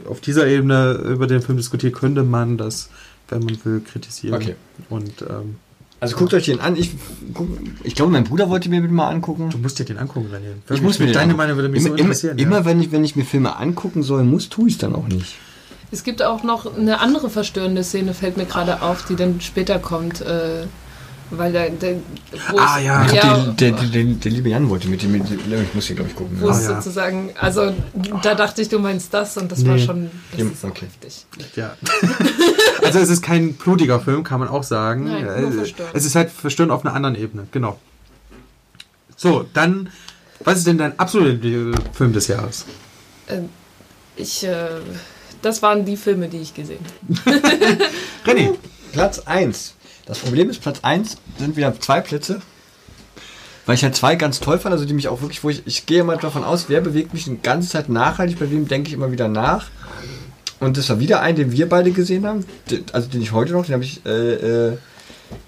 auf 0.09 0.21
dieser 0.21 0.47
Ebene 0.47 0.93
über 0.93 1.27
den 1.27 1.43
Film 1.43 1.59
diskutiert, 1.59 1.95
könnte 1.95 2.25
man 2.25 2.57
das, 2.57 2.89
wenn 3.29 3.41
man 3.41 3.59
will, 3.65 3.81
kritisieren. 3.81 4.35
Okay. 4.35 4.55
Und 4.89 5.23
ähm, 5.23 5.57
Also 6.05 6.17
guckt 6.17 6.35
euch 6.35 6.45
den 6.45 6.61
an. 6.61 6.77
Ich, 6.77 6.91
guck, 7.33 7.49
ich 7.83 7.95
glaube, 7.95 8.13
mein 8.13 8.25
Bruder 8.25 8.49
wollte 8.49 8.69
mir 8.69 8.81
den 8.81 8.95
mal 8.95 9.09
angucken. 9.09 9.51
du 9.51 9.59
musst 9.59 9.79
dir 9.79 9.85
den 9.85 9.99
angucken, 9.99 10.29
Daniel. 10.31 10.55
Ich 10.71 10.83
muss 10.83 10.99
mir 10.99 11.13
Deine. 11.13 11.35
Meinung 11.35 11.57
würde 11.57 11.69
mich 11.69 11.81
immer, 11.81 11.89
so 11.89 11.95
immer, 11.95 12.05
interessieren. 12.05 12.39
immer 12.39 12.59
ja. 12.59 12.65
wenn 12.65 12.81
ich, 12.81 12.93
wenn 12.93 13.05
ich 13.05 13.17
mir 13.17 13.25
Filme 13.25 13.57
angucken 13.57 14.03
soll, 14.03 14.25
muss, 14.25 14.49
tue 14.49 14.69
ich 14.69 14.75
es 14.75 14.79
dann 14.79 14.95
auch 14.95 15.09
nicht. 15.09 15.37
Es 15.91 16.03
gibt 16.03 16.23
auch 16.23 16.43
noch 16.43 16.77
eine 16.77 17.01
andere 17.01 17.31
verstörende 17.31 17.85
Szene, 17.85 18.15
fällt 18.15 18.37
mir 18.37 18.47
gerade 18.47 18.83
auf, 18.83 19.05
die 19.07 19.17
dann 19.17 19.41
später 19.41 19.79
kommt. 19.79 20.21
Äh, 20.21 20.67
weil 21.31 21.53
der, 21.53 21.71
der 21.71 21.97
wo 22.51 22.59
Ah, 22.59 22.79
ja. 22.79 23.05
Ich 23.07 23.13
ja, 23.13 23.39
der, 23.59 23.73
der, 23.73 23.89
der, 23.89 24.05
der 24.05 24.31
liebe 24.33 24.49
Jan 24.51 24.69
wollte 24.69 24.89
mit 24.89 25.03
dem. 25.03 25.15
Ich 25.17 25.75
muss 25.75 25.87
hier, 25.87 25.97
glaube 25.97 26.11
ich, 26.11 26.17
gucken. 26.17 26.37
wo. 26.41 26.49
Ah, 26.49 26.61
ja. 26.61 26.75
sozusagen, 26.77 27.31
also 27.39 27.73
da 28.23 28.35
dachte 28.35 28.63
ich, 28.63 28.69
du 28.69 28.79
meinst 28.79 29.13
das 29.15 29.37
und 29.37 29.51
das 29.51 29.65
war 29.67 29.75
Nee. 29.77 29.85
schon, 29.85 30.11
das 30.33 30.41
Ja, 30.41 30.47
ist 30.47 30.65
okay. 30.65 30.87
heftig. 30.87 31.27
Ja. 31.57 31.77
also 32.83 32.99
es 32.99 33.09
ist 33.11 33.23
kein 33.23 33.55
blutiger 33.55 34.01
Film, 34.01 34.23
kann 34.25 34.41
man 34.41 34.49
auch 34.49 34.63
sagen. 34.63 35.05
Nein, 35.05 35.25
nur 35.25 35.51
Äh, 35.51 35.53
verstörend. 35.53 35.95
es 35.97 36.05
ist 36.05 36.15
halt 36.15 36.31
verstörend 36.31 36.73
auf 36.73 36.85
einer 36.85 36.95
anderen 36.95 37.15
Ebene, 37.17 37.47
genau. 37.53 37.79
So, 39.17 39.47
dann, 39.55 39.91
was 40.45 40.59
ist 40.59 40.67
denn 40.67 40.79
dein 40.79 40.99
absoluter 40.99 41.39
Film 41.93 42.13
des 42.13 42.27
Jahres? 42.29 42.65
Ähm, 43.29 43.49
ich, 44.17 44.45
äh, 44.45 44.67
das 45.43 45.63
waren 45.63 45.85
die 45.85 45.97
Filme, 45.97 46.29
die 46.29 46.39
ich 46.39 46.53
gesehen 46.55 46.85
habe. 47.27 47.41
René, 48.27 48.55
Platz 48.93 49.21
1. 49.21 49.74
Das 50.07 50.19
Problem 50.19 50.51
ist, 50.51 50.61
Platz 50.61 50.81
1 50.83 51.17
sind 51.39 51.57
wieder 51.57 51.79
zwei 51.81 52.01
Plätze. 52.01 52.41
Weil 53.67 53.77
ich 53.77 53.83
halt 53.83 53.97
zwei 53.97 54.15
ganz 54.17 54.41
toll 54.41 54.59
fand, 54.59 54.75
also 54.75 54.85
die 54.85 54.93
mich 54.93 55.09
auch 55.09 55.23
wirklich, 55.23 55.43
wo 55.43 55.49
ich, 55.49 55.67
ich 55.67 55.87
gehe 55.87 56.01
immer 56.01 56.17
davon 56.17 56.45
aus, 56.45 56.67
wer 56.69 56.83
bewegt 56.83 57.15
mich 57.15 57.25
die 57.25 57.39
ganze 57.43 57.71
Zeit 57.71 57.89
nachhaltig, 57.89 58.39
bei 58.39 58.51
wem 58.51 58.69
denke 58.69 58.89
ich 58.89 58.95
immer 58.95 59.11
wieder 59.11 59.29
nach. 59.29 59.71
Und 60.61 60.77
das 60.77 60.89
war 60.91 61.01
wieder 61.01 61.21
ein, 61.21 61.35
den 61.37 61.51
wir 61.51 61.69
beide 61.69 61.91
gesehen 61.91 62.27
haben, 62.27 62.45
also 62.93 63.09
den 63.09 63.23
ich 63.23 63.33
heute 63.33 63.53
noch, 63.53 63.65
den 63.65 63.75
habe 63.75 63.85
ich 63.85 64.05
äh, 64.05 64.71
äh, 64.71 64.77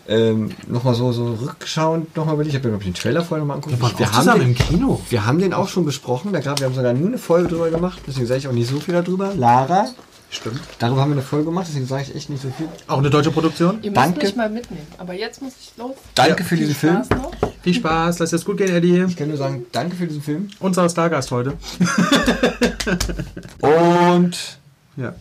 ähm, 0.08 0.50
nochmal 0.66 0.94
so, 0.94 1.12
so 1.12 1.34
rückschauend 1.34 2.16
nochmal 2.16 2.34
überlegt. 2.34 2.54
Ich 2.54 2.58
habe 2.58 2.68
mir, 2.68 2.78
glaube 2.78 2.84
ich, 2.84 2.94
den 2.94 3.00
Trailer 3.00 3.22
vorher 3.22 3.44
nochmal 3.44 3.56
angeguckt. 3.56 3.98
wir 3.98 3.98
wir, 3.98 4.12
haben 4.12 4.40
den, 4.40 4.48
im 4.48 4.54
Kino. 4.54 5.00
wir 5.10 5.26
haben 5.26 5.38
den 5.38 5.52
auch 5.52 5.68
schon 5.68 5.84
besprochen, 5.84 6.32
da 6.32 6.40
gab, 6.40 6.60
wir 6.60 6.66
haben 6.66 6.74
sogar 6.74 6.94
nur 6.94 7.08
eine 7.08 7.18
Folge 7.18 7.48
drüber 7.48 7.70
gemacht, 7.70 8.00
deswegen 8.06 8.26
sage 8.26 8.38
ich 8.38 8.48
auch 8.48 8.52
nicht 8.52 8.70
so 8.70 8.80
viel 8.80 8.94
darüber. 8.94 9.34
Lara, 9.34 9.90
Stimmt. 10.28 10.60
darüber 10.80 11.00
haben 11.02 11.10
wir 11.10 11.14
eine 11.16 11.22
Folge 11.22 11.46
gemacht, 11.46 11.66
deswegen 11.68 11.86
sage 11.86 12.02
ich 12.02 12.14
echt 12.14 12.28
nicht 12.30 12.42
so 12.42 12.50
viel. 12.50 12.68
Auch 12.88 12.98
eine 12.98 13.10
deutsche 13.10 13.30
Produktion. 13.30 13.78
Ihr 13.82 13.92
Danke. 13.92 14.18
müsst 14.20 14.22
mich 14.26 14.36
mal 14.36 14.50
mitnehmen, 14.50 14.86
aber 14.98 15.14
jetzt 15.14 15.40
muss 15.40 15.52
ich 15.60 15.72
los. 15.76 15.94
Danke 16.14 16.42
Ja, 16.42 16.48
für 16.48 16.56
diesen 16.56 16.74
Film. 16.74 17.04
Spaß 17.04 17.10
noch. 17.18 17.32
Viel 17.62 17.74
Spaß, 17.74 18.18
lass 18.18 18.32
es 18.32 18.44
gut 18.44 18.58
gehen, 18.58 18.68
Eddie. 18.74 19.04
Ich 19.08 19.16
kann 19.16 19.28
nur 19.28 19.36
sagen, 19.36 19.64
danke 19.72 19.96
für 19.96 20.06
diesen 20.06 20.22
Film. 20.22 20.48
Unser 20.60 20.88
Stargast 20.88 21.30
heute. 21.30 21.54
Und. 23.60 24.58
Ja. 24.96 25.14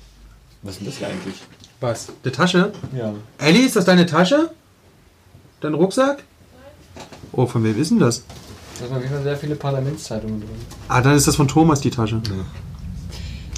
Was 0.63 0.73
ist 0.73 0.79
denn 0.79 0.87
das 0.87 0.97
hier 0.97 1.07
eigentlich? 1.07 1.35
Was? 1.79 2.07
Die 2.23 2.31
Tasche? 2.31 2.71
Ja. 2.95 3.13
Ellie, 3.37 3.65
ist 3.65 3.75
das 3.75 3.85
deine 3.85 4.05
Tasche? 4.05 4.51
Dein 5.61 5.73
Rucksack? 5.73 6.23
Oh, 7.31 7.45
von 7.45 7.63
wem 7.63 7.79
ist 7.79 7.91
denn 7.91 7.99
das? 7.99 8.23
Da 8.79 8.85
sind 8.87 8.95
auf 8.95 9.01
jeden 9.01 9.13
Fall 9.13 9.23
sehr 9.23 9.37
viele 9.37 9.55
Parlamentszeitungen 9.55 10.39
drin. 10.41 10.49
Ah, 10.87 11.01
dann 11.01 11.15
ist 11.15 11.27
das 11.27 11.35
von 11.35 11.47
Thomas 11.47 11.81
die 11.81 11.89
Tasche. 11.91 12.21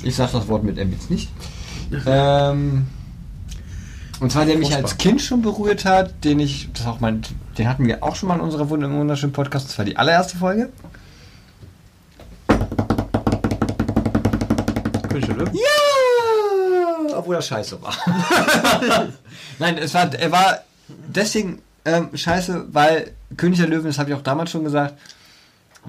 Ich 0.03 0.15
sag 0.15 0.31
das 0.31 0.47
Wort 0.47 0.63
mit 0.63 0.77
M 0.77 0.91
jetzt 0.91 1.09
nicht. 1.09 1.29
ähm, 2.05 2.87
und 4.19 4.31
zwar 4.31 4.45
der 4.45 4.57
mich 4.57 4.73
als 4.75 4.97
Kind 4.97 5.21
schon 5.21 5.41
berührt 5.41 5.85
hat, 5.85 6.23
den 6.23 6.39
ich, 6.39 6.69
das 6.73 6.87
auch 6.87 6.99
mein, 6.99 7.21
den 7.57 7.69
hatten 7.69 7.85
wir 7.85 8.03
auch 8.03 8.15
schon 8.15 8.29
mal 8.29 8.35
in 8.35 8.41
unserer 8.41 8.69
wunderschönen 8.69 9.33
Podcast, 9.33 9.67
das 9.67 9.77
war 9.77 9.85
die 9.85 9.95
allererste 9.97 10.37
Folge. 10.37 10.69
König 15.09 15.25
der 15.25 15.35
Löwen? 15.35 15.53
Ja! 15.53 17.15
Obwohl 17.15 17.35
das 17.35 17.47
scheiße 17.47 17.81
war. 17.81 17.93
Nein, 19.59 19.77
es 19.77 19.93
war, 19.93 20.13
er 20.13 20.31
war 20.31 20.59
deswegen 20.87 21.61
ähm, 21.85 22.09
scheiße, 22.13 22.65
weil 22.71 23.11
König 23.37 23.59
der 23.59 23.67
Löwen, 23.67 23.85
das 23.85 23.99
habe 23.99 24.09
ich 24.09 24.15
auch 24.15 24.21
damals 24.21 24.51
schon 24.51 24.63
gesagt, 24.63 24.95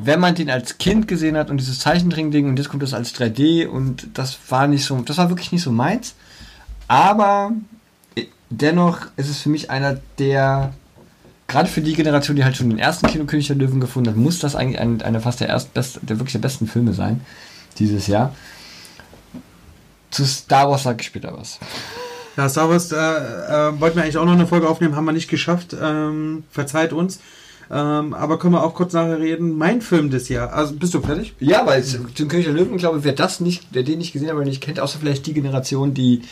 wenn 0.01 0.21
man 0.21 0.35
den 0.35 0.49
als 0.49 0.79
Kind 0.79 1.09
gesehen 1.09 1.37
hat 1.37 1.51
und 1.51 1.59
dieses 1.59 1.81
Zeichentrick-Ding 1.81 2.49
und 2.49 2.59
jetzt 2.59 2.69
kommt 2.69 2.83
das 2.83 2.95
als 2.95 3.15
3D 3.15 3.67
und 3.67 4.07
das 4.15 4.39
war 4.49 4.67
nicht 4.69 4.85
so, 4.85 5.01
das 5.01 5.19
war 5.19 5.29
wirklich 5.29 5.53
nicht 5.53 5.63
so 5.63 5.73
meins. 5.73 6.15
Aber 6.87 7.53
äh, 8.15 8.27
dennoch 8.49 9.07
ist 9.17 9.29
es 9.29 9.41
für 9.41 9.49
mich 9.49 9.71
einer 9.71 9.99
der, 10.19 10.73
gerade 11.49 11.69
für 11.69 11.81
die 11.81 11.95
Generation, 11.95 12.37
die 12.37 12.45
halt 12.45 12.57
schon 12.57 12.71
den 12.71 12.79
ersten 12.79 13.09
Kino 13.09 13.25
König 13.25 13.49
der 13.49 13.57
Löwen 13.57 13.81
gefunden 13.81 14.11
hat, 14.11 14.17
muss 14.17 14.39
das 14.39 14.55
eigentlich 14.55 14.81
ein, 14.81 15.03
einer 15.03 15.21
fast 15.21 15.41
der 15.41 15.49
erst 15.49 15.71
der 15.75 16.19
wirklich 16.19 16.33
der 16.33 16.39
besten 16.39 16.69
Filme 16.69 16.93
sein 16.93 17.21
dieses 17.79 18.07
Jahr. 18.07 18.35
Zu 20.11 20.25
Star 20.25 20.71
Wars 20.71 20.85
sage 20.85 20.99
ich 21.01 21.07
später 21.07 21.37
was. 21.37 21.59
Ja, 22.37 22.49
Star 22.49 22.71
Wars, 22.71 22.93
äh, 22.93 22.97
äh, 22.97 23.81
wollten 23.81 23.97
wir 23.97 24.05
eigentlich 24.05 24.17
auch 24.17 24.25
noch 24.25 24.33
eine 24.33 24.47
Folge 24.47 24.69
aufnehmen, 24.69 24.95
haben 24.95 25.05
wir 25.05 25.13
nicht 25.13 25.29
geschafft. 25.29 25.77
Ähm, 25.81 26.45
verzeiht 26.51 26.93
uns. 26.93 27.19
Ähm, 27.71 28.15
aber 28.15 28.39
können 28.39 28.55
wir 28.55 28.65
auch 28.65 28.75
kurz 28.75 28.95
nachher 28.95 29.19
reden. 29.19 29.57
Mein 29.57 29.83
Film 29.83 30.11
des 30.11 30.29
Jahres. 30.29 30.53
Also, 30.53 30.75
bist 30.75 30.95
du 30.95 31.01
fertig? 31.01 31.35
Ja, 31.39 31.67
weil 31.67 31.85
zum 31.85 32.29
König 32.29 32.47
der 32.47 32.55
Löwen, 32.55 32.79
glaube 32.79 32.99
ich, 32.99 33.05
wer 33.05 33.13
das 33.13 33.41
nicht, 33.41 33.67
wer 33.73 33.83
den 33.83 33.99
nicht 33.99 34.13
gesehen 34.13 34.29
hat 34.29 34.37
oder 34.37 34.47
nicht 34.47 34.63
kennt, 34.63 34.81
außer 34.81 34.99
vielleicht 34.99 35.27
die 35.27 35.35
Generation, 35.35 35.93
die 35.93 36.23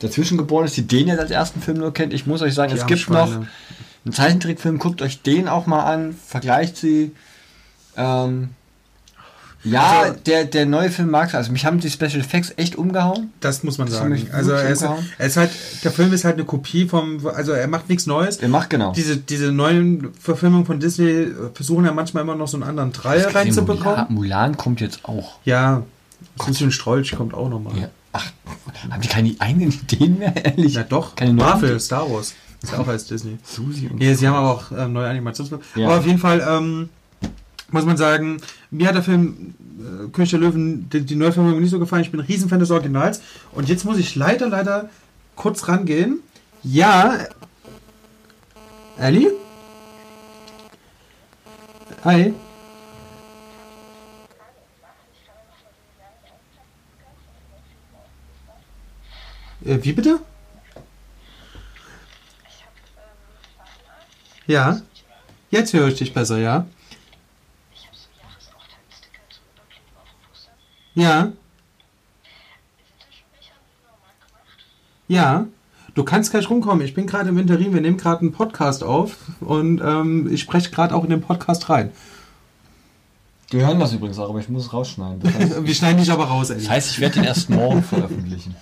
dazwischen 0.00 0.36
geboren 0.36 0.66
ist, 0.66 0.76
die 0.76 0.86
den 0.86 1.08
jetzt 1.08 1.20
als 1.20 1.30
ersten 1.30 1.60
Film 1.60 1.78
nur 1.78 1.94
kennt. 1.94 2.12
Ich 2.12 2.26
muss 2.26 2.42
euch 2.42 2.54
sagen, 2.54 2.72
Die 2.72 2.78
es 2.78 2.86
gibt 2.86 3.08
noch 3.08 3.30
einen 3.32 4.12
Zeichentrickfilm, 4.12 4.78
guckt 4.78 5.00
euch 5.00 5.22
den 5.22 5.48
auch 5.48 5.66
mal 5.66 5.84
an, 5.84 6.14
vergleicht 6.26 6.76
sie. 6.76 7.12
Ähm, 7.96 8.50
ja, 9.64 10.00
Also- 10.02 10.14
der, 10.26 10.44
der 10.44 10.66
neue 10.66 10.90
Film 10.90 11.10
mag 11.10 11.34
Also 11.34 11.52
mich 11.52 11.64
haben 11.64 11.78
die 11.80 11.90
Special 11.90 12.20
Effects 12.20 12.52
echt 12.56 12.76
umgehauen. 12.76 13.32
Das 13.40 13.62
muss 13.62 13.78
man 13.78 13.88
Das 13.88 13.96
sagen. 13.98 14.28
Also, 14.32 14.52
er 14.52 14.68
ist, 14.70 14.82
umgehauen. 14.82 15.06
er 15.18 15.26
ist 15.26 15.36
halt, 15.36 15.50
der 15.84 15.90
Film 15.92 16.12
ist 16.12 16.24
halt 16.24 16.34
eine 16.34 16.44
Kopie 16.44 16.86
vom, 16.88 17.26
also 17.26 17.52
er 17.52 17.68
macht 17.68 17.88
nichts 17.88 18.06
Neues. 18.06 18.38
Der 18.38 18.48
macht 18.48 18.70
genau. 18.70 18.92
Diese, 18.92 19.16
diese 19.16 19.52
neuen 19.52 20.12
Verfilmungen 20.20 20.66
von 20.66 20.80
Disney 20.80 21.28
versuchen 21.54 21.84
ja 21.84 21.92
manchmal 21.92 22.22
immer 22.24 22.34
noch 22.34 22.48
so 22.48 22.56
einen 22.56 22.64
anderen 22.64 22.92
Dreier 22.92 23.34
reinzubekommen. 23.34 24.06
Mulan, 24.08 24.14
Mulan 24.14 24.56
kommt 24.56 24.80
jetzt 24.80 25.04
auch. 25.04 25.38
Ja, 25.44 25.82
und 26.46 26.72
Strolch 26.72 27.12
kommt 27.16 27.34
auch 27.34 27.48
nochmal. 27.48 27.76
Ja. 27.78 27.88
Ach, 28.12 28.30
haben 28.90 29.00
die 29.00 29.08
keine 29.08 29.34
eigenen 29.38 29.70
Ideen 29.72 30.18
mehr, 30.18 30.34
ehrlich? 30.44 30.74
Ja, 30.74 30.82
doch. 30.82 31.16
Keine 31.16 31.32
Marvel? 31.32 31.78
Star 31.80 32.10
Wars. 32.10 32.34
Ist 32.62 32.72
ja 32.72 32.78
auch 32.78 32.86
als 32.86 33.06
Disney. 33.06 33.38
Susi 33.42 33.88
und 33.88 34.00
Ja, 34.02 34.14
sie 34.14 34.28
haben 34.28 34.36
aber 34.36 34.50
auch 34.52 34.64
ähm, 34.76 34.92
neue 34.92 35.08
Animationsfilme. 35.08 35.64
Ja. 35.74 35.86
Aber 35.88 35.98
auf 35.98 36.06
jeden 36.06 36.18
Fall 36.18 36.46
ähm, 36.48 36.90
muss 37.72 37.84
man 37.84 37.96
sagen, 37.96 38.38
mir 38.70 38.88
hat 38.88 38.94
der 38.94 39.02
Film 39.02 39.54
äh, 39.78 40.08
König 40.10 40.30
der 40.30 40.40
Löwen, 40.40 40.88
die, 40.90 41.00
die 41.00 41.16
Neuverfilmung 41.16 41.60
nicht 41.60 41.70
so 41.70 41.78
gefallen. 41.78 42.02
Ich 42.02 42.10
bin 42.10 42.20
ein 42.20 42.26
Riesenfan 42.26 42.60
des 42.60 42.70
Originals. 42.70 43.22
Und 43.52 43.68
jetzt 43.68 43.84
muss 43.84 43.98
ich 43.98 44.14
leider, 44.14 44.48
leider 44.48 44.90
kurz 45.36 45.68
rangehen. 45.68 46.20
Ja. 46.62 47.26
Ali? 48.98 49.28
Hi. 52.04 52.34
Äh, 59.64 59.78
wie 59.82 59.92
bitte? 59.92 60.20
Ja. 64.46 64.80
Jetzt 65.50 65.72
höre 65.72 65.88
ich 65.88 65.98
dich 65.98 66.12
besser, 66.12 66.38
ja? 66.38 66.66
Ja. 70.94 71.32
Ja. 75.08 75.46
Du 75.94 76.04
kannst 76.04 76.30
gleich 76.30 76.48
rumkommen. 76.48 76.84
Ich 76.86 76.94
bin 76.94 77.06
gerade 77.06 77.28
im 77.28 77.36
Interim. 77.38 77.74
Wir 77.74 77.80
nehmen 77.82 77.98
gerade 77.98 78.22
einen 78.22 78.32
Podcast 78.32 78.82
auf 78.82 79.16
und 79.40 79.80
ähm, 79.82 80.32
ich 80.32 80.40
spreche 80.40 80.70
gerade 80.70 80.94
auch 80.94 81.04
in 81.04 81.10
den 81.10 81.20
Podcast 81.20 81.68
rein. 81.68 81.92
Die 83.52 83.60
hören 83.60 83.78
das 83.78 83.92
übrigens 83.92 84.18
auch, 84.18 84.30
aber 84.30 84.38
ich 84.38 84.48
muss 84.48 84.66
es 84.66 84.72
rausschneiden. 84.72 85.20
Das 85.20 85.34
heißt, 85.34 85.66
Wir 85.66 85.74
schneiden 85.74 85.98
dich 85.98 86.10
aber 86.10 86.24
raus, 86.24 86.48
Eddie. 86.48 86.62
das 86.62 86.70
heißt 86.70 86.90
ich 86.92 87.00
werde 87.00 87.16
den 87.16 87.24
erst 87.24 87.50
morgen 87.50 87.82
veröffentlichen. 87.82 88.56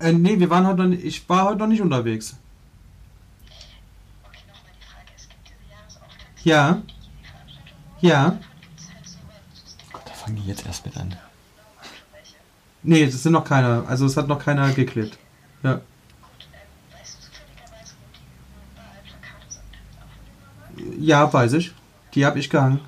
Äh, 0.00 0.12
nee, 0.12 0.38
wir 0.38 0.50
waren 0.50 0.66
heute 0.66 0.78
noch 0.82 0.86
nicht, 0.88 1.04
ich 1.04 1.28
war 1.28 1.46
heute 1.46 1.58
noch 1.60 1.66
nicht 1.66 1.80
unterwegs. 1.80 2.36
Ja. 6.44 6.82
Ja. 8.00 8.38
Da 9.92 10.12
fangen 10.12 10.36
die 10.36 10.46
jetzt 10.46 10.66
erst 10.66 10.86
mit 10.86 10.96
an. 10.96 11.16
Nee, 12.82 13.06
das 13.06 13.22
sind 13.22 13.32
noch 13.32 13.44
keine. 13.44 13.84
Also 13.88 14.06
es 14.06 14.16
hat 14.16 14.28
noch 14.28 14.38
keiner 14.38 14.72
geklebt. 14.72 15.18
Ja. 15.62 15.80
Ja, 20.98 21.32
weiß 21.32 21.54
ich. 21.54 21.72
Die 22.14 22.24
habe 22.24 22.38
ich 22.38 22.50
gehangen. 22.50 22.80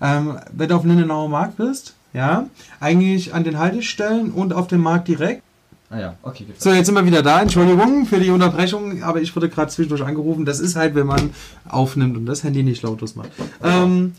Ähm, 0.00 0.40
wenn 0.52 0.68
du 0.68 0.76
auf 0.76 0.82
dem 0.82 0.90
Lindenauer 0.90 1.28
Markt 1.28 1.58
bist, 1.58 1.94
ja, 2.14 2.46
eigentlich 2.80 3.34
an 3.34 3.44
den 3.44 3.58
Haltestellen 3.58 4.32
und 4.32 4.52
auf 4.54 4.66
dem 4.66 4.80
Markt 4.80 5.08
direkt. 5.08 5.42
Ah 5.92 5.98
ja, 5.98 6.16
okay. 6.22 6.46
So, 6.56 6.70
jetzt 6.70 6.86
sind 6.86 6.94
wir 6.94 7.04
wieder 7.04 7.20
da. 7.20 7.42
Entschuldigung 7.42 8.06
für 8.06 8.20
die 8.20 8.30
Unterbrechung, 8.30 9.02
aber 9.02 9.20
ich 9.20 9.34
wurde 9.34 9.48
gerade 9.48 9.72
zwischendurch 9.72 10.04
angerufen. 10.04 10.44
Das 10.44 10.60
ist 10.60 10.76
halt, 10.76 10.94
wenn 10.94 11.08
man 11.08 11.30
aufnimmt 11.68 12.16
und 12.16 12.26
das 12.26 12.44
Handy 12.44 12.62
nicht 12.62 12.82
lautlos 12.82 13.16
macht. 13.16 13.30
Ähm, 13.62 14.12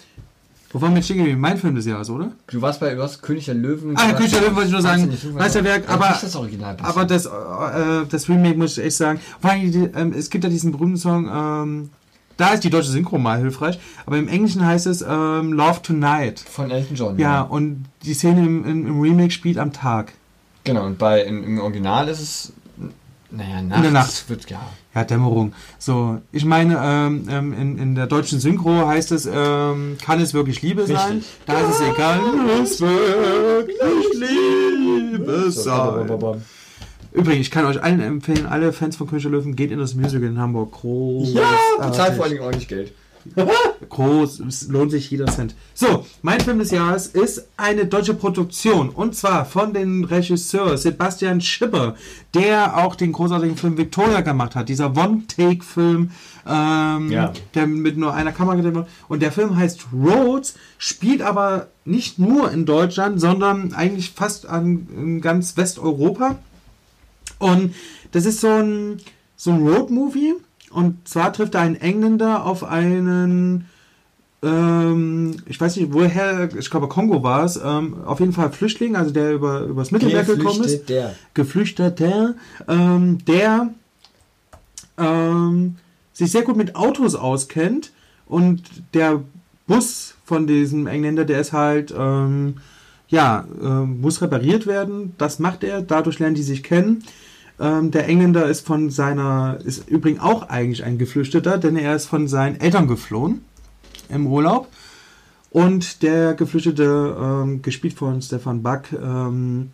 wo 0.73 0.81
waren 0.81 0.93
wir 0.93 1.01
stehen 1.01 1.17
geblieben? 1.17 1.39
Mein 1.39 1.57
Film 1.57 1.75
des 1.75 1.85
Jahres, 1.85 2.09
oder? 2.09 2.31
Du 2.47 2.61
warst 2.61 2.81
bei, 2.81 2.93
du 2.93 3.01
hast 3.01 3.21
König 3.21 3.45
der 3.45 3.55
Löwen. 3.55 3.95
Ah, 3.95 4.11
König 4.11 4.31
der 4.31 4.41
Löwen 4.41 4.55
wollte 4.55 4.67
ich 4.67 4.73
nur 4.73 4.81
sagen. 4.81 5.17
Meisterwerk, 5.33 5.89
aber, 5.89 6.09
Nicht 6.09 6.23
das 6.23 6.35
Original. 6.35 6.75
aber 6.81 7.05
das, 7.05 7.25
äh, 7.25 7.29
das 8.09 8.27
Remake 8.27 8.57
muss 8.57 8.77
ich 8.77 8.83
echt 8.83 8.97
sagen. 8.97 9.21
Vor 9.39 9.51
allem, 9.51 9.71
die, 9.71 9.89
ähm, 9.95 10.13
es 10.17 10.29
gibt 10.29 10.43
ja 10.43 10.49
diesen 10.49 10.73
berühmten 10.73 10.97
Song, 10.97 11.29
ähm, 11.33 11.89
da 12.35 12.53
ist 12.53 12.63
die 12.63 12.69
deutsche 12.69 12.89
Synchro 12.89 13.17
mal 13.17 13.39
hilfreich, 13.39 13.79
aber 14.05 14.17
im 14.17 14.27
Englischen 14.27 14.65
heißt 14.65 14.87
es 14.87 15.01
ähm, 15.01 15.53
Love 15.53 15.81
Tonight. 15.83 16.39
Von 16.39 16.71
Elton 16.71 16.95
John. 16.97 17.19
Ja, 17.19 17.41
und 17.41 17.85
die 18.03 18.13
Szene 18.13 18.45
im, 18.45 18.65
im, 18.65 18.87
im 18.87 18.99
Remake 18.99 19.31
spielt 19.31 19.57
am 19.57 19.71
Tag. 19.71 20.13
Genau, 20.63 20.85
und 20.85 20.97
bei, 20.97 21.23
im, 21.23 21.43
im 21.43 21.59
Original 21.59 22.07
ist 22.07 22.19
es, 22.19 22.53
naja, 23.31 23.61
nachts. 23.61 23.81
der 23.81 23.91
Nacht. 23.91 24.29
Wird, 24.29 24.49
ja. 24.49 24.61
Ja, 24.93 25.05
Dämmerung. 25.05 25.53
So, 25.79 26.19
ich 26.33 26.43
meine, 26.43 26.77
ähm, 26.83 27.27
ähm, 27.29 27.53
in, 27.53 27.77
in 27.77 27.95
der 27.95 28.07
deutschen 28.07 28.39
Synchro 28.41 28.85
heißt 28.87 29.13
es, 29.13 29.25
ähm, 29.25 29.97
kann 30.03 30.19
es 30.19 30.33
wirklich 30.33 30.61
Liebe 30.61 30.85
sein? 30.85 31.17
Richtig. 31.17 31.31
Da 31.45 31.59
ist 31.61 31.75
es 31.75 31.81
egal. 31.81 32.19
Kann 32.19 32.63
es 32.63 32.81
wirklich 32.81 33.77
Liebe 34.19 35.49
sein? 35.51 36.41
Übrigens, 37.13 37.47
ich 37.47 37.51
kann 37.51 37.65
euch 37.65 37.81
allen 37.81 38.01
empfehlen, 38.01 38.45
alle 38.45 38.73
Fans 38.73 38.95
von 38.97 39.07
König 39.07 39.23
Löwen, 39.25 39.55
geht 39.55 39.71
in 39.71 39.79
das 39.79 39.95
Musical 39.95 40.27
in 40.27 40.39
Hamburg. 40.39 40.73
Groß. 40.73 41.33
Ja, 41.33 41.87
bezahlt 41.87 42.15
vor 42.15 42.23
allen 42.23 42.33
Dingen 42.33 42.43
ordentlich 42.43 42.67
Geld. 42.67 42.93
Groß, 43.89 44.39
es 44.41 44.67
lohnt 44.67 44.91
sich 44.91 45.09
jeder 45.11 45.25
Cent. 45.27 45.55
So, 45.73 46.05
mein 46.21 46.39
Film 46.39 46.59
des 46.59 46.71
Jahres 46.71 47.07
ist 47.07 47.47
eine 47.57 47.85
deutsche 47.85 48.13
Produktion 48.13 48.89
und 48.89 49.15
zwar 49.15 49.45
von 49.45 49.73
dem 49.73 50.03
Regisseur 50.03 50.77
Sebastian 50.77 51.41
Schipper, 51.41 51.95
der 52.33 52.77
auch 52.77 52.95
den 52.95 53.11
großartigen 53.11 53.57
Film 53.57 53.77
Victoria 53.77 54.21
gemacht 54.21 54.55
hat. 54.55 54.69
Dieser 54.69 54.95
One-Take-Film, 54.95 56.11
ähm, 56.47 57.11
Ja. 57.11 57.33
der 57.53 57.67
mit 57.67 57.97
nur 57.97 58.13
einer 58.13 58.31
Kamera 58.31 58.55
gedreht 58.55 58.75
wird. 58.75 58.87
Und 59.07 59.21
der 59.21 59.31
Film 59.31 59.55
heißt 59.55 59.87
Roads, 59.93 60.55
spielt 60.77 61.21
aber 61.21 61.67
nicht 61.85 62.19
nur 62.19 62.51
in 62.51 62.65
Deutschland, 62.65 63.19
sondern 63.19 63.73
eigentlich 63.73 64.11
fast 64.11 64.45
an 64.45 64.87
in 64.95 65.21
ganz 65.21 65.57
Westeuropa. 65.57 66.37
Und 67.39 67.73
das 68.11 68.25
ist 68.25 68.41
so 68.41 68.47
ein, 68.47 69.01
so 69.35 69.51
ein 69.51 69.67
Road-Movie. 69.67 70.35
Und 70.71 71.07
zwar 71.07 71.33
trifft 71.33 71.55
er 71.55 71.61
einen 71.61 71.75
Engländer 71.75 72.45
auf 72.45 72.63
einen, 72.63 73.65
ähm, 74.41 75.37
ich 75.45 75.59
weiß 75.59 75.75
nicht, 75.77 75.93
woher, 75.93 76.49
ich 76.57 76.69
glaube 76.69 76.87
Kongo 76.87 77.23
war 77.23 77.43
es, 77.43 77.59
ähm, 77.63 78.03
auf 78.05 78.19
jeden 78.19 78.33
Fall 78.33 78.51
Flüchtling, 78.51 78.95
also 78.95 79.11
der 79.11 79.33
über, 79.33 79.61
übers 79.61 79.91
Mittelmeer 79.91 80.23
gekommen 80.23 80.63
ist. 80.63 80.89
der. 80.89 81.15
Geflüchteter, 81.33 82.35
ähm, 82.67 83.17
der 83.25 83.69
ähm, 84.97 85.75
sich 86.13 86.31
sehr 86.31 86.43
gut 86.43 86.57
mit 86.57 86.75
Autos 86.75 87.15
auskennt 87.15 87.91
und 88.25 88.63
der 88.93 89.21
Bus 89.67 90.15
von 90.25 90.47
diesem 90.47 90.87
Engländer, 90.87 91.25
der 91.25 91.41
ist 91.41 91.53
halt, 91.53 91.93
ähm, 91.97 92.55
ja, 93.09 93.45
ähm, 93.61 94.01
muss 94.01 94.21
repariert 94.21 94.65
werden. 94.65 95.13
Das 95.17 95.39
macht 95.39 95.63
er, 95.63 95.81
dadurch 95.81 96.19
lernen 96.19 96.35
die 96.35 96.43
sich 96.43 96.63
kennen. 96.63 97.03
Ähm, 97.61 97.91
der 97.91 98.07
Engländer 98.07 98.47
ist 98.47 98.65
von 98.65 98.89
seiner, 98.89 99.59
ist 99.63 99.87
übrigens 99.87 100.21
auch 100.21 100.49
eigentlich 100.49 100.83
ein 100.83 100.97
Geflüchteter, 100.97 101.59
denn 101.59 101.77
er 101.77 101.95
ist 101.95 102.07
von 102.07 102.27
seinen 102.27 102.59
Eltern 102.59 102.87
geflohen 102.87 103.45
im 104.09 104.25
Urlaub. 104.25 104.67
Und 105.51 106.01
der 106.01 106.33
Geflüchtete, 106.33 107.15
ähm, 107.21 107.61
gespielt 107.61 107.93
von 107.93 108.19
Stefan 108.21 108.63
Back, 108.63 108.89
ähm, 108.93 109.73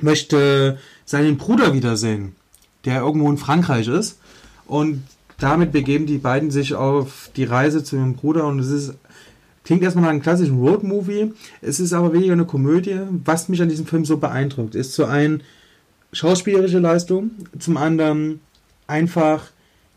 möchte 0.00 0.78
seinen 1.04 1.36
Bruder 1.36 1.74
wiedersehen, 1.74 2.36
der 2.86 3.02
irgendwo 3.02 3.28
in 3.28 3.36
Frankreich 3.36 3.88
ist. 3.88 4.18
Und 4.66 5.02
damit 5.38 5.72
begeben 5.72 6.06
die 6.06 6.18
beiden 6.18 6.50
sich 6.50 6.74
auf 6.74 7.30
die 7.36 7.44
Reise 7.44 7.84
zu 7.84 7.96
ihrem 7.96 8.14
Bruder. 8.14 8.46
Und 8.46 8.60
es 8.60 8.68
ist, 8.68 8.94
klingt 9.64 9.82
erstmal 9.82 10.04
nach 10.04 10.10
einem 10.10 10.22
klassischen 10.22 10.58
Roadmovie. 10.58 11.34
Es 11.60 11.80
ist 11.80 11.92
aber 11.92 12.14
weniger 12.14 12.32
eine 12.32 12.46
Komödie. 12.46 13.00
Was 13.24 13.50
mich 13.50 13.60
an 13.60 13.68
diesem 13.68 13.86
Film 13.86 14.06
so 14.06 14.16
beeindruckt, 14.16 14.74
ist 14.74 14.94
zu 14.94 15.04
einem 15.04 15.42
schauspielerische 16.12 16.78
Leistung, 16.78 17.30
zum 17.58 17.76
anderen 17.76 18.40
einfach 18.86 19.44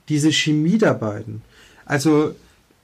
diese 0.10 0.32
Chemie 0.32 0.78
der 0.78 0.94
beiden. 0.94 1.42
Also 1.86 2.36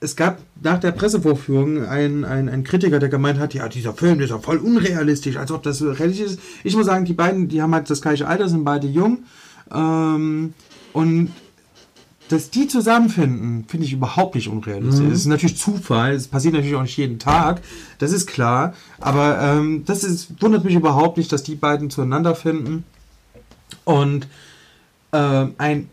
es 0.02 0.16
gab 0.16 0.40
nach 0.62 0.80
der 0.80 0.92
Pressevorführung 0.92 1.86
einen, 1.86 2.24
einen, 2.24 2.50
einen 2.50 2.64
Kritiker, 2.64 3.00
der 3.00 3.10
gemeint 3.10 3.40
hat, 3.40 3.54
ja, 3.54 3.68
dieser 3.68 3.94
Film 3.94 4.18
der 4.18 4.26
ist 4.26 4.32
ja 4.32 4.40
voll 4.40 4.58
unrealistisch, 4.58 5.36
als 5.38 5.52
ob 5.52 5.64
das 5.64 5.78
so 5.80 5.92
realistisch 5.92 6.28
ist. 6.28 6.40
Ich 6.64 6.76
muss 6.76 6.86
sagen, 6.86 7.06
die 7.06 7.14
beiden, 7.14 7.50
die 7.50 7.62
haben 7.62 7.74
halt 7.74 7.90
das 7.90 8.02
gleiche 8.02 8.28
Alter, 8.28 8.48
sind 8.48 8.64
beide 8.64 8.88
jung. 8.88 9.20
Ähm, 9.72 10.54
und 10.94 11.32
dass 12.30 12.50
die 12.52 12.68
zusammenfinden, 12.68 13.66
finde 13.68 13.88
ich 13.88 13.94
überhaupt 13.94 14.36
nicht 14.36 14.48
unrealistisch. 14.48 15.08
Es 15.08 15.20
ist 15.22 15.26
natürlich 15.26 15.58
Zufall, 15.58 16.14
es 16.14 16.28
passiert 16.28 16.54
natürlich 16.54 16.76
auch 16.76 16.84
nicht 16.84 16.98
jeden 16.98 17.20
Tag, 17.20 17.62
das 17.98 18.12
ist 18.12 18.28
klar. 18.28 18.74
Aber 19.00 19.40
ähm, 19.42 19.84
das 19.86 20.04
ist, 20.04 20.42
wundert 20.42 20.64
mich 20.64 20.76
überhaupt 20.76 21.18
nicht, 21.18 21.32
dass 21.32 21.44
die 21.44 21.56
beiden 21.56 21.90
zueinander 21.90 22.36
finden. 22.36 22.84
Und 23.86 24.28
ähm, 25.14 25.54
ein 25.58 25.90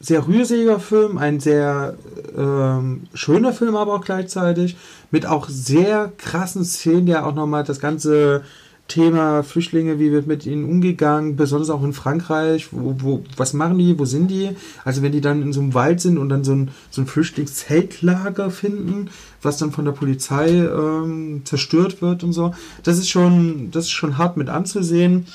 sehr 0.00 0.26
rührseliger 0.26 0.80
Film, 0.80 1.16
ein 1.16 1.38
sehr 1.38 1.96
ähm, 2.36 3.02
schöner 3.14 3.52
Film 3.52 3.76
aber 3.76 3.94
auch 3.94 4.04
gleichzeitig, 4.04 4.76
mit 5.10 5.26
auch 5.26 5.48
sehr 5.48 6.12
krassen 6.18 6.64
Szenen, 6.64 7.06
der 7.06 7.24
auch 7.24 7.34
nochmal 7.34 7.62
das 7.62 7.78
ganze 7.78 8.42
Thema 8.88 9.42
Flüchtlinge, 9.42 9.98
wie 9.98 10.10
wird 10.10 10.26
mit 10.26 10.44
ihnen 10.44 10.64
umgegangen, 10.64 11.36
besonders 11.36 11.70
auch 11.70 11.84
in 11.84 11.92
Frankreich, 11.92 12.68
wo, 12.72 12.96
wo, 12.98 13.24
was 13.36 13.54
machen 13.54 13.78
die, 13.78 13.98
wo 13.98 14.04
sind 14.04 14.28
die? 14.28 14.50
Also 14.84 15.02
wenn 15.02 15.12
die 15.12 15.20
dann 15.20 15.40
in 15.40 15.52
so 15.52 15.60
einem 15.60 15.72
Wald 15.72 16.00
sind 16.00 16.18
und 16.18 16.28
dann 16.28 16.42
so 16.44 16.52
ein, 16.52 16.70
so 16.90 17.00
ein 17.00 17.06
Flüchtlingszeltlager 17.06 18.50
finden, 18.50 19.08
was 19.40 19.56
dann 19.56 19.70
von 19.70 19.84
der 19.84 19.92
Polizei 19.92 20.48
ähm, 20.48 21.42
zerstört 21.44 22.02
wird 22.02 22.24
und 22.24 22.32
so, 22.32 22.54
das 22.82 22.98
ist 22.98 23.08
schon, 23.08 23.70
das 23.70 23.84
ist 23.84 23.92
schon 23.92 24.18
hart 24.18 24.36
mit 24.36 24.48
anzusehen. 24.48 25.26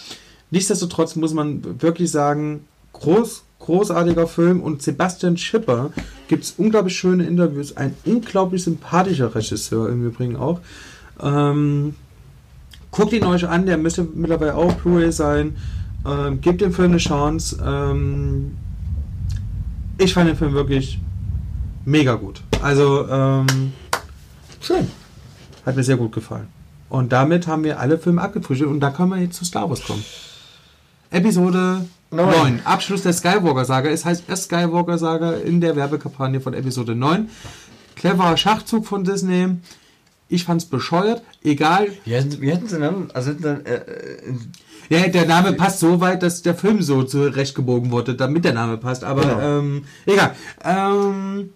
Nichtsdestotrotz 0.51 1.15
muss 1.15 1.33
man 1.33 1.81
wirklich 1.81 2.11
sagen, 2.11 2.61
groß, 2.93 3.43
großartiger 3.59 4.27
Film 4.27 4.61
und 4.61 4.81
Sebastian 4.81 5.37
Schipper 5.37 5.91
gibt 6.27 6.43
es 6.43 6.55
unglaublich 6.57 6.97
schöne 6.97 7.25
Interviews, 7.25 7.75
ein 7.75 7.93
unglaublich 8.05 8.63
sympathischer 8.63 9.33
Regisseur 9.33 9.89
im 9.89 10.05
Übrigen 10.05 10.35
auch. 10.35 10.61
Ähm, 11.21 11.95
guckt 12.91 13.13
ihn 13.13 13.25
euch 13.25 13.47
an, 13.47 13.65
der 13.65 13.77
müsste 13.77 14.03
mittlerweile 14.03 14.55
auch 14.55 14.73
Blu-ray 14.73 15.11
sein. 15.11 15.57
Ähm, 16.05 16.39
gebt 16.41 16.61
dem 16.61 16.71
Film 16.71 16.91
eine 16.91 16.97
Chance. 16.97 17.57
Ähm, 17.63 18.55
ich 19.97 20.13
fand 20.13 20.29
den 20.29 20.37
Film 20.37 20.53
wirklich 20.53 20.99
mega 21.85 22.15
gut. 22.15 22.41
Also 22.61 23.07
ähm, 23.09 23.73
Schön. 24.61 24.87
hat 25.65 25.75
mir 25.75 25.83
sehr 25.83 25.97
gut 25.97 26.11
gefallen. 26.11 26.47
Und 26.89 27.11
damit 27.11 27.47
haben 27.47 27.63
wir 27.63 27.79
alle 27.79 27.97
Filme 27.97 28.21
abgefrühstückt 28.21 28.71
und 28.71 28.79
da 28.79 28.91
können 28.91 29.09
wir 29.09 29.17
jetzt 29.17 29.35
zu 29.35 29.45
Star 29.45 29.69
Wars 29.69 29.83
kommen. 29.83 30.03
Episode 31.11 31.85
Neun. 32.09 32.29
9. 32.29 32.61
Abschluss 32.63 33.03
der 33.03 33.13
Skywalker-Saga. 33.13 33.89
Es 33.89 34.05
heißt 34.05 34.23
erst 34.27 34.45
Skywalker-Saga 34.45 35.33
in 35.33 35.59
der 35.59 35.75
Werbekampagne 35.75 36.39
von 36.39 36.53
Episode 36.53 36.95
9. 36.95 37.29
Cleverer 37.95 38.37
Schachzug 38.37 38.85
von 38.87 39.03
Disney. 39.03 39.47
Ich 40.29 40.43
fand's 40.45 40.65
bescheuert. 40.65 41.21
Egal. 41.43 41.87
Wie 42.05 42.13
hätten, 42.13 42.67
sie 42.67 42.79
dann, 42.79 43.09
also 43.13 43.33
dann, 43.33 43.65
äh, 43.65 43.75
äh, 43.75 44.33
Ja, 44.89 45.07
der 45.07 45.25
Name 45.25 45.53
passt 45.53 45.79
so 45.79 45.99
weit, 45.99 46.23
dass 46.23 46.41
der 46.43 46.55
Film 46.55 46.81
so 46.81 47.03
zurechtgebogen 47.03 47.91
wurde, 47.91 48.15
damit 48.15 48.45
der 48.45 48.53
Name 48.53 48.77
passt. 48.77 49.03
Aber 49.03 49.21
Genau. 49.21 49.59
ähm, 49.59 49.83
egal. 50.05 50.31
Ähm, 50.63 51.49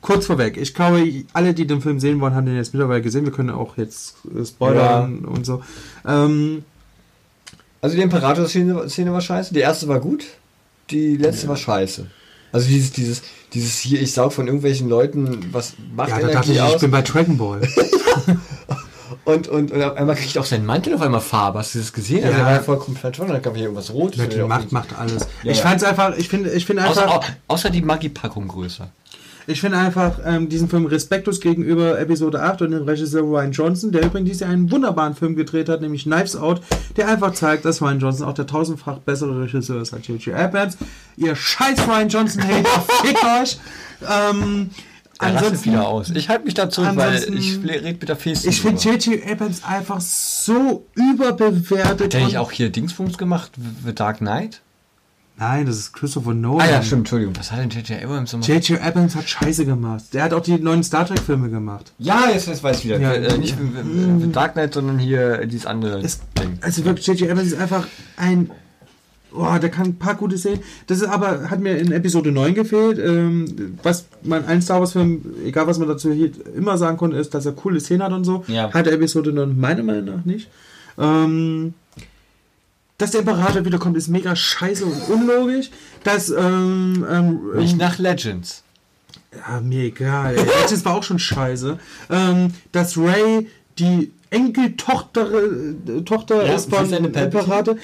kurz 0.00 0.26
vorweg. 0.26 0.56
Ich 0.56 0.74
glaube, 0.74 1.24
alle, 1.32 1.54
die 1.54 1.66
den 1.66 1.80
Film 1.80 1.98
sehen 1.98 2.20
wollen, 2.20 2.34
haben 2.34 2.46
den 2.46 2.54
jetzt 2.56 2.72
mittlerweile 2.72 3.02
gesehen. 3.02 3.24
Wir 3.24 3.32
können 3.32 3.50
auch 3.50 3.76
jetzt 3.76 4.16
äh, 4.36 4.44
spoilern 4.44 5.24
und 5.24 5.44
so. 5.46 5.62
Ähm, 6.06 6.64
also 7.80 7.96
die 7.96 8.02
Imperator-Szene 8.02 8.88
Szene 8.88 9.12
war 9.12 9.20
scheiße, 9.20 9.52
die 9.54 9.60
erste 9.60 9.88
war 9.88 10.00
gut, 10.00 10.24
die 10.90 11.16
letzte 11.16 11.48
war 11.48 11.56
scheiße. 11.56 12.06
Also 12.52 12.68
dieses, 12.68 12.92
dieses, 12.92 13.22
dieses 13.52 13.78
hier, 13.78 14.00
ich 14.00 14.12
saug 14.12 14.32
von 14.32 14.46
irgendwelchen 14.46 14.88
Leuten, 14.88 15.48
was 15.52 15.74
macht 15.94 16.10
ja, 16.10 16.20
da 16.20 16.28
dachte 16.28 16.50
ich, 16.52 16.56
ich 16.56 16.62
aus? 16.62 16.80
bin 16.80 16.90
bei 16.90 17.02
Dragon 17.02 17.36
Ball. 17.36 17.60
Und, 19.24 19.48
und, 19.48 19.72
und 19.72 19.82
auf 19.82 19.96
einmal 19.96 20.14
kriegt 20.16 20.36
auch 20.38 20.44
sein 20.44 20.64
Mantel 20.64 20.94
auf 20.94 21.00
einmal 21.00 21.20
Farbe. 21.20 21.58
Hast 21.60 21.74
du 21.74 21.78
das 21.80 21.92
gesehen? 21.92 22.22
Also 22.24 22.32
Ja. 22.32 22.38
er 22.38 22.44
war 22.44 22.52
ja 22.54 22.62
vollkommen 22.62 22.96
platt 22.96 23.18
und 23.18 23.28
dann 23.28 23.42
kam 23.42 23.54
hier 23.54 23.64
irgendwas 23.64 23.92
Rotes. 23.92 24.18
Ja, 24.20 24.26
die 24.26 24.38
Macht 24.42 24.70
macht 24.72 24.96
alles. 24.96 25.26
Ja, 25.42 25.50
ich 25.52 25.58
ja. 25.58 25.64
fand's 25.64 25.82
einfach, 25.84 26.16
ich 26.16 26.28
finde, 26.28 26.50
ich 26.52 26.64
finde 26.66 26.82
einfach. 26.82 27.02
Außer, 27.06 27.14
au- 27.16 27.22
außer 27.54 27.70
die 27.70 27.82
Maggi-Packung 27.82 28.46
größer. 28.48 28.88
Ich 29.48 29.60
finde 29.60 29.78
einfach 29.78 30.18
ähm, 30.24 30.48
diesen 30.48 30.68
Film 30.68 30.86
respektlos 30.86 31.40
gegenüber 31.40 31.98
Episode 32.00 32.42
8 32.42 32.62
und 32.62 32.72
dem 32.72 32.82
Regisseur 32.82 33.22
Ryan 33.22 33.52
Johnson, 33.52 33.92
der 33.92 34.04
übrigens 34.04 34.26
dieses 34.28 34.40
Jahr 34.40 34.50
einen 34.50 34.70
wunderbaren 34.72 35.14
Film 35.14 35.36
gedreht 35.36 35.68
hat, 35.68 35.80
nämlich 35.82 36.02
Knives 36.02 36.34
Out, 36.36 36.60
der 36.96 37.08
einfach 37.08 37.32
zeigt, 37.32 37.64
dass 37.64 37.80
Ryan 37.80 38.00
Johnson 38.00 38.26
auch 38.26 38.34
der 38.34 38.46
tausendfach 38.46 38.98
bessere 38.98 39.42
Regisseur 39.42 39.80
ist 39.80 39.94
als 39.94 40.06
J.J. 40.08 40.34
Abrams. 40.34 40.76
Ihr 41.16 41.36
scheiß 41.36 41.86
Ryan 41.86 42.08
Johnson-Hater, 42.08 42.84
fickt 43.04 43.24
euch! 43.24 43.58
Ähm, 44.02 44.70
Ansonsten- 45.18 45.70
wieder 45.70 45.86
aus. 45.88 46.10
Ich 46.10 46.28
halte 46.28 46.44
mich 46.44 46.54
da 46.54 46.68
zurück, 46.68 46.90
weil 46.94 47.14
ich 47.34 47.58
rede 47.64 47.84
mit 47.98 48.08
der 48.08 48.16
Feste. 48.16 48.48
Ich 48.48 48.60
finde 48.60 48.82
J.J. 48.82 49.30
Abrams 49.30 49.62
einfach 49.64 50.00
so 50.00 50.86
überbewertet. 50.94 52.14
Hat 52.14 52.22
nicht 52.22 52.34
und- 52.34 52.36
auch 52.36 52.50
hier 52.52 52.70
Dingsbums 52.70 53.16
gemacht? 53.16 53.52
The 53.84 53.94
Dark 53.94 54.18
Knight? 54.18 54.60
Nein, 55.38 55.66
das 55.66 55.76
ist 55.76 55.92
Christopher 55.92 56.32
Nolan. 56.32 56.66
Ah 56.66 56.70
ja, 56.70 56.82
stimmt, 56.82 57.00
Entschuldigung. 57.00 57.34
Was 57.36 57.52
hat 57.52 57.58
denn 57.60 57.68
J.J. 57.68 58.02
Abrams 58.02 58.30
gemacht? 58.30 58.48
J.J. 58.48 58.80
Abrams 58.80 59.14
hat 59.14 59.28
Scheiße 59.28 59.66
gemacht. 59.66 60.04
Der 60.14 60.22
hat 60.22 60.32
auch 60.32 60.40
die 60.40 60.58
neuen 60.58 60.82
Star 60.82 61.06
Trek-Filme 61.06 61.50
gemacht. 61.50 61.92
Ja, 61.98 62.30
jetzt, 62.32 62.48
jetzt 62.48 62.62
weiß 62.62 62.78
ich 62.78 62.86
wieder. 62.86 62.98
Ja, 62.98 63.12
äh, 63.12 63.36
nicht 63.36 63.54
ja. 63.54 64.26
Dark 64.32 64.54
Knight, 64.54 64.72
sondern 64.72 64.98
hier 64.98 65.46
dieses 65.46 65.66
andere 65.66 66.00
Es, 66.00 66.20
Ding. 66.38 66.58
also 66.62 66.84
wirklich, 66.86 67.06
J.J. 67.06 67.30
Abrams 67.30 67.48
ist 67.52 67.60
einfach 67.60 67.86
ein. 68.16 68.50
Boah, 69.30 69.58
der 69.58 69.68
kann 69.68 69.88
ein 69.88 69.98
paar 69.98 70.14
gute 70.14 70.38
Szenen. 70.38 70.60
Das 70.86 71.02
ist 71.02 71.08
aber, 71.08 71.50
hat 71.50 71.60
mir 71.60 71.76
in 71.76 71.92
Episode 71.92 72.32
9 72.32 72.54
gefehlt. 72.54 72.98
Ähm, 72.98 73.76
was 73.82 74.06
man 74.22 74.46
allen 74.46 74.62
Star 74.62 74.80
Wars-Film, 74.80 75.20
egal 75.44 75.66
was 75.66 75.78
man 75.78 75.88
dazu 75.88 76.10
hielt, 76.10 76.38
immer 76.56 76.78
sagen 76.78 76.96
konnte, 76.96 77.18
ist, 77.18 77.34
dass 77.34 77.44
er 77.44 77.52
coole 77.52 77.78
Szenen 77.80 78.02
hat 78.04 78.12
und 78.12 78.24
so. 78.24 78.44
Ja. 78.46 78.72
Hat 78.72 78.86
Episode 78.86 79.32
9 79.34 79.60
meiner 79.60 79.82
Meinung 79.82 80.04
nach 80.16 80.24
nicht. 80.24 80.48
Ähm, 80.98 81.74
dass 82.98 83.10
der 83.10 83.20
Imperator 83.20 83.64
wiederkommt, 83.64 83.96
ist 83.96 84.08
mega 84.08 84.34
scheiße 84.34 84.84
und 84.84 85.08
unlogisch. 85.08 85.70
Dass, 86.04 86.30
ähm, 86.30 87.06
ähm, 87.10 87.40
Nicht 87.56 87.76
nach 87.76 87.98
Legends. 87.98 88.62
Ja, 89.34 89.60
mir 89.60 89.84
egal. 89.84 90.36
Ey. 90.36 90.46
Das 90.70 90.84
war 90.84 90.94
auch 90.94 91.02
schon 91.02 91.18
scheiße. 91.18 91.78
Ähm, 92.10 92.54
dass 92.72 92.96
Ray 92.96 93.48
die 93.78 94.12
Enkeltochter 94.30 95.30
äh, 95.30 96.02
Tochter 96.02 96.46
Ja, 96.46 96.54
ist 96.54 96.70
von? 96.70 96.90
Imperator. 96.92 97.76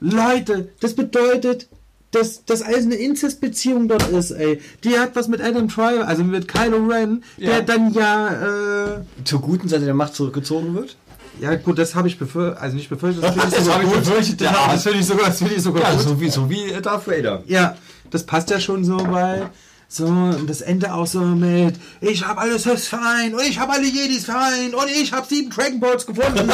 Leute, 0.00 0.68
das 0.80 0.94
bedeutet, 0.94 1.68
dass 2.10 2.44
das 2.44 2.60
alles 2.60 2.84
eine 2.84 2.96
Inzestbeziehung 2.96 3.88
dort 3.88 4.08
ist, 4.10 4.32
ey. 4.32 4.60
Die 4.84 4.98
hat 4.98 5.16
was 5.16 5.28
mit 5.28 5.40
Adam 5.40 5.68
Driver, 5.68 6.06
also 6.06 6.24
mit 6.24 6.46
Kylo 6.46 6.86
Ren, 6.86 7.24
der 7.38 7.48
Ja. 7.48 7.60
dann 7.62 7.92
ja, 7.94 8.96
äh, 8.98 9.00
Zur 9.24 9.40
guten 9.40 9.68
Seite 9.68 9.86
der 9.86 9.94
Macht 9.94 10.14
zurückgezogen 10.14 10.74
wird? 10.74 10.96
Ja 11.42 11.54
gut, 11.56 11.78
das 11.78 11.94
habe 11.94 12.08
ich 12.08 12.18
befürchtet, 12.18 12.62
also 12.62 12.76
nicht 12.76 12.88
befürchtet, 12.88 13.22
das 13.24 13.32
finde 13.34 13.48
ich 13.48 13.64
sogar 13.64 13.82
gut. 13.82 13.94
befürchtet, 14.04 14.40
ja. 14.40 14.68
das 14.72 14.82
finde 14.84 14.98
ich 15.00 15.06
sogar, 15.06 15.26
das 15.26 15.38
finde 15.38 15.54
ich 15.54 15.62
sogar 15.62 15.82
Ja, 15.82 15.92
gut. 15.92 16.00
so 16.00 16.20
wie, 16.20 16.30
so 16.30 16.48
wie 16.48 16.70
äh, 16.70 16.80
Darth 16.80 17.06
Vader. 17.06 17.42
Ja, 17.46 17.76
das 18.10 18.24
passt 18.24 18.48
ja 18.50 18.60
schon 18.60 18.84
so, 18.84 18.98
weil 19.10 19.50
so 19.88 20.06
und 20.06 20.48
das 20.48 20.62
Ende 20.62 20.94
auch 20.94 21.06
so 21.06 21.20
mit 21.20 21.74
ich 22.00 22.26
habe 22.26 22.40
alles 22.40 22.62
fürs 22.62 22.86
Verein 22.88 23.34
und 23.34 23.42
ich 23.42 23.58
habe 23.58 23.72
alle 23.72 23.84
Jedis 23.86 24.24
Verein 24.24 24.74
und 24.74 24.88
ich 24.88 25.12
habe 25.12 25.26
sieben 25.28 25.50
Dragon 25.50 25.80
Balls 25.80 26.06
gefunden. 26.06 26.50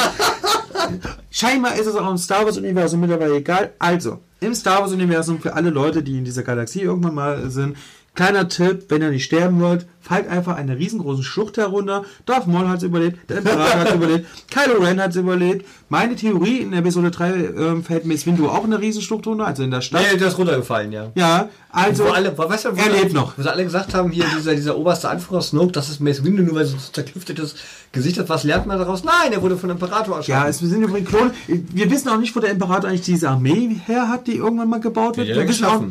Scheinbar 1.30 1.74
ist 1.76 1.86
es 1.86 1.94
auch 1.94 2.10
im 2.10 2.18
Star 2.18 2.44
Wars 2.44 2.56
Universum 2.56 3.00
mittlerweile 3.00 3.36
egal. 3.36 3.72
Also, 3.78 4.20
im 4.40 4.54
Star 4.54 4.80
Wars 4.80 4.92
Universum 4.92 5.40
für 5.40 5.54
alle 5.54 5.70
Leute, 5.70 6.02
die 6.02 6.18
in 6.18 6.24
dieser 6.24 6.42
Galaxie 6.42 6.82
irgendwann 6.82 7.14
mal 7.14 7.50
sind, 7.50 7.76
kleiner 8.18 8.48
Tipp, 8.48 8.86
wenn 8.88 9.00
ihr 9.00 9.10
nicht 9.10 9.24
sterben 9.24 9.60
wollt, 9.60 9.86
fallt 10.00 10.26
einfach 10.26 10.56
eine 10.56 10.76
riesengroße 10.76 11.22
Schlucht 11.22 11.56
herunter. 11.56 12.04
Darth 12.26 12.48
Maul 12.48 12.68
hat 12.68 12.78
es 12.78 12.82
überlebt, 12.82 13.30
der 13.30 13.38
Imperator 13.38 13.74
hat 13.80 13.88
es 13.90 13.94
überlebt, 13.94 14.26
Kylo 14.50 14.82
Ren 14.82 15.00
hat 15.00 15.10
es 15.10 15.16
überlebt. 15.16 15.64
Meine 15.88 16.16
Theorie 16.16 16.58
in 16.58 16.72
Episode 16.72 17.12
3 17.12 17.30
ähm, 17.30 17.84
fällt 17.84 18.06
Mace 18.06 18.26
Windu 18.26 18.48
auch 18.48 18.64
in 18.64 18.72
eine 18.72 18.82
Riesenschlucht 18.82 19.26
runter, 19.28 19.46
also 19.46 19.62
in 19.62 19.70
der 19.70 19.82
Stadt. 19.82 20.02
Nee, 20.02 20.18
der 20.18 20.28
ist 20.28 20.38
runtergefallen, 20.38 20.90
ja. 20.90 21.12
Ja, 21.14 21.48
also 21.70 22.06
wo 22.06 22.08
alle, 22.08 22.36
weißt 22.36 22.64
du, 22.64 22.76
wo 22.76 22.80
er 22.80 22.90
lebt 22.90 23.12
noch. 23.12 23.34
Sie 23.38 23.48
alle 23.48 23.62
gesagt 23.62 23.94
haben, 23.94 24.10
hier 24.10 24.24
dieser, 24.36 24.56
dieser 24.56 24.76
oberste 24.76 25.08
Anführer 25.08 25.40
Snoke, 25.40 25.70
das 25.70 25.88
ist 25.88 26.00
Mace 26.00 26.24
Windu, 26.24 26.42
nur 26.42 26.56
weil 26.56 26.64
sie 26.64 26.72
so 26.72 26.78
ein 26.78 26.94
zerklüftetes 26.94 27.54
Gesicht 27.92 28.18
hat. 28.18 28.28
Was 28.28 28.44
lernt 28.44 28.66
man 28.66 28.78
daraus? 28.78 29.04
Nein, 29.04 29.32
er 29.32 29.42
wurde 29.42 29.56
von 29.56 29.70
Imperator 29.70 30.16
erschaffen. 30.16 30.42
Ja, 30.42 30.48
es 30.48 30.58
sind 30.58 30.82
übrigens 30.82 31.08
Klone. 31.08 31.32
Wir 31.46 31.90
wissen 31.90 32.08
auch 32.08 32.18
nicht, 32.18 32.34
wo 32.36 32.40
der 32.40 32.50
Imperator 32.50 32.90
eigentlich 32.90 33.02
diese 33.02 33.28
Armee 33.30 33.76
her 33.86 34.08
hat, 34.08 34.26
die 34.26 34.36
irgendwann 34.36 34.68
mal 34.68 34.80
gebaut 34.80 35.16
wird. 35.16 35.28
Ja, 35.28 35.36
wir 35.36 35.48
wissen 35.48 35.64
auch, 35.64 35.82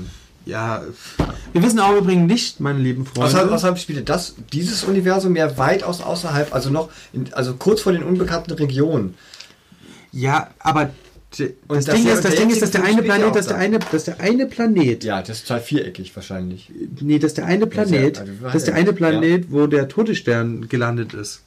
ja, 0.45 0.81
wir 1.53 1.63
wissen 1.63 1.79
auch 1.79 1.95
übrigens 1.97 2.31
nicht, 2.31 2.59
meine 2.59 2.79
lieben 2.79 3.05
Freunde. 3.05 3.27
Außerhalb, 3.27 3.51
außerhalb 3.51 3.77
spielt 3.79 4.07
das, 4.09 4.35
dieses 4.53 4.83
Universum 4.83 5.35
ja 5.35 5.57
weitaus 5.57 6.01
außerhalb, 6.01 6.53
also 6.53 6.69
noch, 6.69 6.89
in, 7.13 7.33
also 7.33 7.55
kurz 7.55 7.81
vor 7.81 7.91
den 7.91 8.03
unbekannten 8.03 8.51
Regionen. 8.51 9.15
ja, 10.11 10.49
aber 10.59 10.91
das, 11.37 11.49
das 11.67 11.95
Ding 11.95 12.07
ist, 12.07 12.23
das 12.23 12.35
Ding 12.35 12.49
ist, 12.49 12.61
dass 12.61 12.71
der 12.71 12.83
eine 12.83 13.03
Planet, 13.03 13.35
dass 13.35 13.47
der 13.47 13.57
eine, 13.57 13.79
dass 13.79 14.05
der 14.05 14.21
eine 14.21 14.45
Planet, 14.45 15.03
Ja, 15.03 15.21
das 15.21 15.39
ist 15.39 15.47
total 15.47 15.61
viereckig 15.61 16.15
wahrscheinlich. 16.15 16.71
nee, 17.01 17.19
dass 17.19 17.33
der 17.33 17.45
eine 17.45 17.67
Planet, 17.67 18.19
also, 18.19 18.31
dass 18.53 18.63
der 18.63 18.75
eine 18.75 18.93
Planet, 18.93 19.51
wo 19.51 19.67
der 19.67 19.89
Todesstern 19.89 20.69
gelandet 20.69 21.13
ist. 21.13 21.41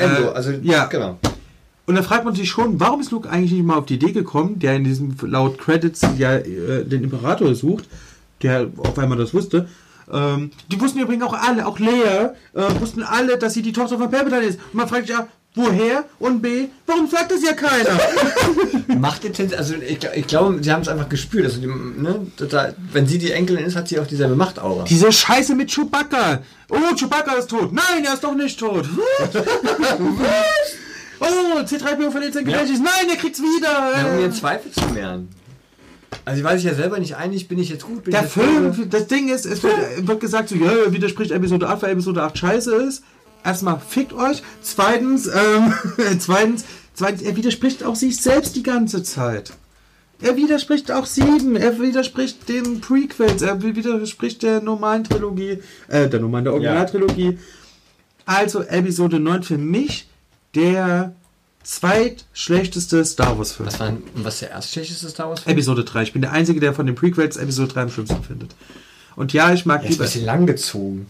Irgendwo, 0.00 0.30
Äh, 0.30 0.34
also, 0.34 0.50
ja. 0.62 0.86
genau. 0.86 1.18
Und 1.86 1.96
da 1.96 2.02
fragt 2.02 2.24
man 2.24 2.34
sich 2.34 2.48
schon, 2.48 2.78
warum 2.78 3.00
ist 3.00 3.10
Luke 3.10 3.28
eigentlich 3.28 3.52
nicht 3.52 3.64
mal 3.64 3.76
auf 3.76 3.86
die 3.86 3.94
Idee 3.94 4.12
gekommen, 4.12 4.58
der 4.58 4.76
in 4.76 4.84
diesem 4.84 5.16
laut 5.22 5.58
Credits 5.58 6.02
ja 6.18 6.36
äh, 6.36 6.84
den 6.84 7.02
Imperator 7.04 7.54
sucht, 7.54 7.88
der 8.42 8.68
auf 8.78 8.98
einmal 8.98 9.18
das 9.18 9.34
wusste. 9.34 9.68
Ähm, 10.12 10.50
die 10.70 10.80
wussten 10.80 11.00
übrigens 11.00 11.24
auch 11.24 11.34
alle, 11.34 11.66
auch 11.66 11.78
Leia, 11.78 12.34
äh, 12.54 12.80
wussten 12.80 13.02
alle, 13.02 13.38
dass 13.38 13.54
sie 13.54 13.62
die 13.62 13.72
Tochter 13.72 13.98
von 13.98 14.10
Palpatine 14.10 14.42
ist. 14.42 14.60
Und 14.72 14.74
man 14.74 14.88
fragt 14.88 15.06
sich 15.06 15.16
ja, 15.16 15.26
woher? 15.54 16.04
Und 16.18 16.42
B, 16.42 16.68
warum 16.86 17.08
sagt 17.08 17.32
das 17.32 17.42
ja 17.42 17.52
keiner? 17.52 17.98
Macht 18.98 19.24
jetzt, 19.24 19.54
also 19.54 19.74
ich, 19.74 19.98
ich 20.14 20.26
glaube, 20.26 20.62
sie 20.62 20.72
haben 20.72 20.82
es 20.82 20.88
einfach 20.88 21.08
gespürt. 21.08 21.44
Also, 21.46 21.60
die, 21.60 21.66
ne, 21.66 22.26
da, 22.36 22.72
wenn 22.92 23.06
sie 23.06 23.18
die 23.18 23.32
Enkelin 23.32 23.64
ist, 23.64 23.76
hat 23.76 23.88
sie 23.88 23.98
auch 23.98 24.06
dieselbe 24.06 24.36
Machtaura. 24.36 24.84
Diese 24.84 25.10
Scheiße 25.10 25.54
mit 25.54 25.70
Chewbacca. 25.70 26.42
Oh, 26.68 26.94
Chewbacca 26.96 27.34
ist 27.34 27.50
tot. 27.50 27.72
Nein, 27.72 28.04
er 28.04 28.14
ist 28.14 28.24
doch 28.24 28.34
nicht 28.34 28.58
tot. 28.58 28.88
oh, 31.20 31.58
C3PO 31.60 32.10
verliert 32.10 32.34
sein 32.34 32.44
Gedächtnis. 32.44 32.80
Nein, 32.80 33.08
er 33.08 33.16
kriegt's 33.16 33.40
wieder. 33.40 33.92
Ja, 33.96 34.12
um 34.12 34.20
ihren 34.20 34.32
Zweifel 34.32 34.70
zu 34.70 34.86
mehren. 34.92 35.28
Also, 36.24 36.40
ich 36.40 36.44
weiß 36.44 36.60
ich 36.60 36.66
ja 36.66 36.74
selber 36.74 36.98
nicht 36.98 37.16
einig, 37.16 37.48
bin 37.48 37.58
ich 37.58 37.70
jetzt 37.70 37.84
gut, 37.86 38.04
bin 38.04 38.12
Der? 38.12 38.24
Film, 38.24 38.90
das 38.90 39.06
Ding 39.06 39.28
ist, 39.28 39.46
es 39.46 39.62
wird, 39.62 40.06
wird 40.06 40.20
gesagt, 40.20 40.48
so, 40.50 40.56
ja, 40.56 40.70
er 40.70 40.92
widerspricht 40.92 41.30
Episode 41.30 41.68
8, 41.68 41.82
weil 41.82 41.92
Episode 41.92 42.22
8 42.22 42.36
scheiße 42.36 42.74
ist. 42.74 43.04
Erstmal 43.44 43.80
fickt 43.80 44.12
euch. 44.12 44.42
Zweitens, 44.62 45.26
ähm, 45.26 45.72
zweitens, 46.18 46.64
zweitens, 46.94 47.22
er 47.22 47.36
widerspricht 47.36 47.84
auch 47.84 47.96
sich 47.96 48.16
selbst 48.20 48.56
die 48.56 48.62
ganze 48.62 49.02
Zeit. 49.02 49.52
Er 50.22 50.36
widerspricht 50.36 50.92
auch 50.92 51.06
sieben, 51.06 51.56
er 51.56 51.80
widerspricht 51.80 52.46
den 52.50 52.82
Prequels, 52.82 53.40
er 53.40 53.62
widerspricht 53.62 54.42
der 54.42 54.60
normalen 54.60 55.04
Trilogie, 55.04 55.62
äh, 55.88 56.08
der 56.10 56.20
normalen, 56.20 56.44
der 56.44 56.52
Originaltrilogie. 56.52 57.38
Also 58.26 58.62
Episode 58.62 59.18
9 59.18 59.42
für 59.42 59.56
mich 59.56 60.08
der 60.54 61.14
zweitschlechteste 61.62 63.04
Star 63.04 63.38
Wars 63.38 63.52
Film. 63.52 63.66
Was 63.68 63.80
war 63.80 63.86
denn- 63.88 64.02
was 64.14 64.38
der 64.40 64.50
erstschlechteste 64.50 65.08
Star 65.08 65.28
Wars 65.30 65.40
Film? 65.40 65.54
Episode 65.56 65.84
3. 65.84 66.02
Ich 66.02 66.12
bin 66.12 66.22
der 66.22 66.32
Einzige, 66.32 66.60
der 66.60 66.74
von 66.74 66.86
den 66.86 66.94
Prequels 66.94 67.36
Episode 67.36 67.72
3 67.72 67.82
am 67.82 67.90
schlimmsten 67.90 68.22
findet. 68.22 68.54
Und 69.16 69.32
ja, 69.32 69.52
ich 69.52 69.66
mag 69.66 69.80
Er 69.82 69.84
ist 69.84 69.86
ein 69.88 69.92
lieber. 69.92 70.04
bisschen 70.04 70.24
lang 70.24 70.46
gezogen. 70.46 71.06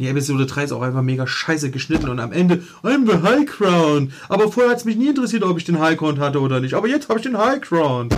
Die 0.00 0.08
Episode 0.08 0.46
3 0.46 0.64
ist 0.64 0.72
auch 0.72 0.80
einfach 0.80 1.02
mega 1.02 1.26
scheiße 1.26 1.70
geschnitten 1.70 2.08
und 2.08 2.20
am 2.20 2.32
Ende, 2.32 2.62
I'm 2.82 3.04
the 3.04 3.22
High 3.22 3.44
Crown. 3.44 4.14
Aber 4.30 4.50
vorher 4.50 4.72
hat 4.72 4.78
es 4.78 4.86
mich 4.86 4.96
nie 4.96 5.08
interessiert, 5.08 5.42
ob 5.42 5.58
ich 5.58 5.64
den 5.64 5.78
High 5.78 5.98
Crown 5.98 6.18
hatte 6.18 6.40
oder 6.40 6.58
nicht. 6.58 6.72
Aber 6.72 6.88
jetzt 6.88 7.10
habe 7.10 7.18
ich 7.18 7.24
den 7.26 7.36
High 7.36 7.60
Crown. 7.60 8.08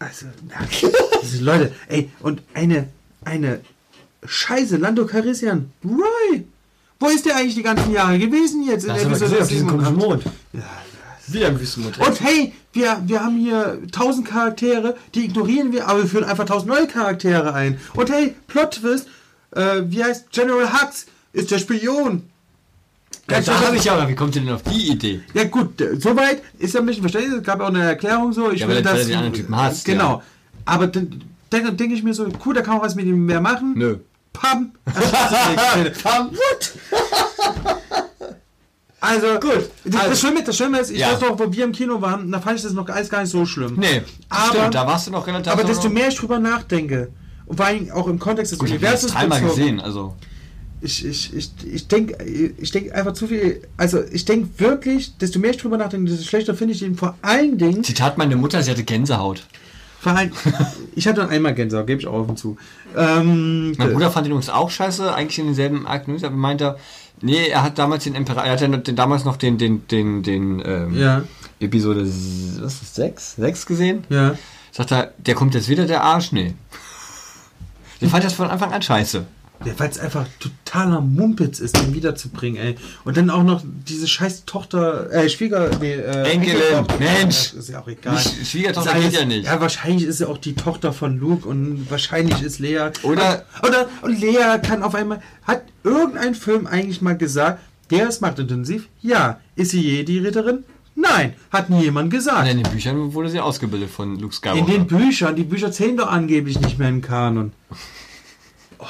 Also, 0.00 0.26
diese 1.22 1.44
Leute, 1.44 1.72
ey, 1.86 2.10
und 2.18 2.42
eine, 2.52 2.88
eine 3.24 3.60
Scheiße, 4.26 4.76
Lando 4.76 5.06
Calrissian. 5.06 5.70
Roy! 5.84 6.44
Wo 6.98 7.06
ist 7.06 7.24
der 7.24 7.36
eigentlich 7.36 7.54
die 7.54 7.62
ganzen 7.62 7.92
Jahre 7.92 8.18
gewesen 8.18 8.66
jetzt 8.66 8.82
in 8.82 8.88
Da 8.88 8.94
hast 8.94 9.04
du 9.04 9.08
mal 9.08 9.16
Episode 9.16 9.40
auf 9.42 9.48
diesem 9.48 9.68
7 9.68 9.70
und 9.70 9.84
komischen 9.84 10.02
8? 10.02 10.08
Mond. 10.08 10.24
Ja, 10.52 10.62
Wieder 11.28 11.46
ein 11.46 11.60
Wüstenmond. 11.60 11.98
Und 12.00 12.20
hey, 12.22 12.52
wir, 12.72 13.00
wir 13.06 13.22
haben 13.22 13.36
hier 13.38 13.78
tausend 13.92 14.26
Charaktere, 14.26 14.96
die 15.14 15.26
ignorieren 15.26 15.72
wir, 15.72 15.86
aber 15.86 16.02
wir 16.02 16.08
führen 16.08 16.24
einfach 16.24 16.46
tausend 16.46 16.70
neue 16.70 16.88
Charaktere 16.88 17.54
ein. 17.54 17.78
Und 17.94 18.10
hey, 18.10 18.34
Plot 18.48 18.80
Twist, 18.80 19.06
äh, 19.52 19.82
wie 19.86 20.02
heißt 20.04 20.30
General 20.32 20.72
Hux? 20.72 21.06
Ist 21.32 21.50
der 21.50 21.58
Spion. 21.58 22.28
ja, 23.30 23.40
da 23.40 23.60
habe 23.60 23.76
ich 23.76 23.84
ja, 23.84 23.94
aber 23.94 24.08
wie 24.08 24.14
kommt 24.14 24.34
ihr 24.36 24.42
denn 24.42 24.52
auf 24.54 24.62
die 24.62 24.88
Idee? 24.90 25.20
Ja 25.34 25.44
gut, 25.44 25.80
äh, 25.80 25.98
soweit 26.00 26.42
ist 26.58 26.74
ja 26.74 26.80
ein 26.80 26.86
bisschen 26.86 27.02
verständlich. 27.02 27.38
Es 27.38 27.44
gab 27.44 27.60
auch 27.60 27.68
eine 27.68 27.82
Erklärung 27.84 28.32
so. 28.32 28.50
Ich 28.50 28.60
Ja, 28.60 28.68
will 28.68 28.76
weil- 28.76 28.84
weil 28.84 28.92
das, 28.94 29.00
er 29.02 29.06
die 29.06 29.14
anderen 29.14 29.32
Typen 29.34 29.56
hasst, 29.56 29.84
Genau. 29.84 30.18
ja. 30.18 30.22
Aber 30.64 30.86
dann 30.86 31.22
denke 31.52 31.72
denk 31.74 31.92
ich 31.92 32.02
mir 32.02 32.14
so, 32.14 32.26
cool, 32.44 32.54
da 32.54 32.62
kann 32.62 32.74
man 32.78 32.82
was 32.84 32.94
mit 32.94 33.06
ihm 33.06 33.24
mehr 33.26 33.40
machen. 33.40 33.74
Nö. 33.76 33.96
Pam. 34.32 34.72
Pam. 36.02 36.30
Also 39.00 39.26
gut. 39.38 39.70
Das, 39.84 40.00
Also- 40.02 40.14
Schlimme, 40.16 40.42
das 40.44 40.56
Schlimme 40.56 40.80
ist, 40.80 40.90
ich 40.90 40.98
Ja. 40.98 41.12
weiß 41.12 41.20
doch, 41.20 41.38
wo 41.38 41.52
wir 41.52 41.64
im 41.64 41.72
Kino 41.72 42.00
waren, 42.00 42.30
da 42.32 42.40
fand 42.40 42.56
ich 42.56 42.62
das 42.64 42.72
noch 42.72 42.88
alles 42.88 43.08
gar 43.08 43.20
nicht 43.22 43.30
so 43.30 43.46
schlimm. 43.46 43.76
Nee, 43.78 44.02
Aber- 44.28 44.54
stimmt, 44.56 44.74
da 44.74 44.86
warst 44.86 45.06
du 45.06 45.12
noch 45.12 45.26
relativ. 45.26 45.52
Aber 45.52 45.62
desto 45.64 45.88
mehr 45.88 46.08
ich 46.08 46.16
drüber 46.16 46.38
nachdenke, 46.40 47.10
und 47.48 47.56
vor 47.56 47.66
allem 47.66 47.90
auch 47.90 48.06
im 48.06 48.18
Kontext 48.18 48.52
des 48.52 48.58
Gut, 48.58 48.68
ich 48.68 48.74
habe 48.74 48.84
das 48.86 49.04
Universums 49.04 49.56
gesehen, 49.56 49.80
also. 49.80 50.14
ich, 50.82 51.04
ich, 51.04 51.34
ich, 51.34 51.50
ich 51.72 51.88
denke 51.88 52.22
ich 52.24 52.70
denk 52.70 52.92
einfach 52.92 53.14
zu 53.14 53.26
viel, 53.26 53.62
also 53.78 54.02
ich 54.12 54.24
denke 54.26 54.48
wirklich, 54.58 55.16
desto 55.16 55.38
mehr 55.38 55.50
ich 55.50 55.56
drüber 55.56 55.78
nachdenke, 55.78 56.10
desto 56.10 56.24
schlechter 56.26 56.54
finde 56.54 56.74
ich 56.74 56.82
ihn 56.82 56.94
vor 56.94 57.16
allen 57.22 57.56
Dingen, 57.58 57.82
Zitat 57.82 58.18
meine 58.18 58.36
Mutter, 58.36 58.62
sie 58.62 58.70
hatte 58.70 58.84
Gänsehaut. 58.84 59.46
vor 59.98 60.12
allen, 60.12 60.30
ich 60.94 61.08
hatte 61.08 61.26
einmal 61.26 61.54
Gänsehaut, 61.54 61.86
gebe 61.86 62.00
ich 62.00 62.06
auch 62.06 62.20
offen 62.20 62.36
zu. 62.36 62.58
Ähm, 62.94 63.72
Mein 63.78 63.92
Bruder 63.92 64.10
fand 64.10 64.26
den 64.26 64.32
übrigens 64.32 64.50
auch 64.50 64.70
scheiße, 64.70 65.14
eigentlich 65.14 65.38
in 65.38 65.46
denselben 65.46 65.86
Akt, 65.86 66.06
aber 66.08 66.36
meinte, 66.36 66.76
nee, 67.22 67.48
er 67.48 67.62
hat 67.62 67.78
damals 67.78 68.04
den 68.04 68.14
Imperator, 68.14 68.44
er 68.44 68.52
hat 68.52 68.60
ja 68.60 68.68
den, 68.68 68.94
damals 68.94 69.24
noch 69.24 69.36
den, 69.38 69.56
den, 69.56 69.88
den, 69.88 70.22
den, 70.22 70.62
ähm, 70.64 70.98
ja, 70.98 71.22
Episode, 71.60 72.02
was 72.02 72.82
ist, 72.82 72.94
6? 72.94 73.36
6 73.36 73.66
gesehen? 73.66 74.04
ja. 74.10 74.36
Sagt 74.70 74.92
er, 74.92 75.12
der 75.16 75.34
kommt 75.34 75.54
jetzt 75.54 75.68
wieder, 75.68 75.86
der 75.86 76.04
Arsch? 76.04 76.30
Nee. 76.30 76.54
Den 78.00 78.10
fand 78.10 78.24
das 78.24 78.32
von 78.32 78.48
Anfang 78.50 78.72
an 78.72 78.82
scheiße. 78.82 79.24
Ja, 79.64 79.72
weil 79.76 79.90
es 79.90 79.98
einfach 79.98 80.24
totaler 80.38 81.00
Mumpitz 81.00 81.58
ist, 81.58 81.76
den 81.76 81.92
wiederzubringen, 81.92 82.62
ey. 82.62 82.76
Und 83.04 83.16
dann 83.16 83.28
auch 83.28 83.42
noch 83.42 83.60
diese 83.88 84.06
scheiß 84.06 84.44
Tochter, 84.46 85.10
äh, 85.12 85.28
Schwieger, 85.28 85.68
nee, 85.80 85.94
äh, 85.94 86.30
Enkelin, 86.30 86.54
Enkeltochter. 86.62 86.98
Mensch. 87.00 87.52
Ja, 87.54 87.58
ist 87.58 87.68
ja 87.68 87.80
auch 87.82 87.88
egal. 87.88 88.14
Nicht- 88.14 88.46
Schwiegertochter 88.46 89.00
geht 89.00 89.12
ja 89.14 89.24
nicht. 89.24 89.46
Ja, 89.46 89.60
wahrscheinlich 89.60 90.04
ist 90.06 90.20
ja 90.20 90.28
auch 90.28 90.38
die 90.38 90.54
Tochter 90.54 90.92
von 90.92 91.18
Luke 91.18 91.48
und 91.48 91.90
wahrscheinlich 91.90 92.40
ist 92.40 92.60
Lea. 92.60 92.90
Oder- 93.02 93.44
Und, 93.62 93.68
oder, 93.68 93.88
und 94.02 94.20
Lea 94.20 94.58
kann 94.62 94.84
auf 94.84 94.94
einmal. 94.94 95.20
Hat 95.42 95.62
irgendein 95.82 96.36
Film 96.36 96.68
eigentlich 96.68 97.02
mal 97.02 97.16
gesagt, 97.16 97.58
der 97.90 98.08
ist 98.08 98.20
machtintensiv? 98.22 98.88
Ja. 99.02 99.40
Ist 99.56 99.72
sie 99.72 99.80
je 99.80 100.04
die 100.04 100.18
Ritterin? 100.18 100.62
Nein. 101.00 101.34
Hat 101.52 101.70
nie 101.70 101.82
jemand 101.84 102.10
gesagt. 102.10 102.48
In 102.50 102.62
den 102.62 102.72
Büchern 102.72 103.14
wurde 103.14 103.28
sie 103.30 103.38
ausgebildet 103.40 103.88
von 103.90 104.18
Luke 104.18 104.34
Skywalker. 104.34 104.58
In 104.60 104.66
den 104.66 104.86
Büchern, 104.86 105.36
die 105.36 105.44
Bücher 105.44 105.70
zählen 105.70 105.96
doch 105.96 106.08
angeblich 106.10 106.60
nicht 106.60 106.78
mehr 106.78 106.88
im 106.88 107.00
Kanon. 107.02 107.52
Oh, 108.80 108.86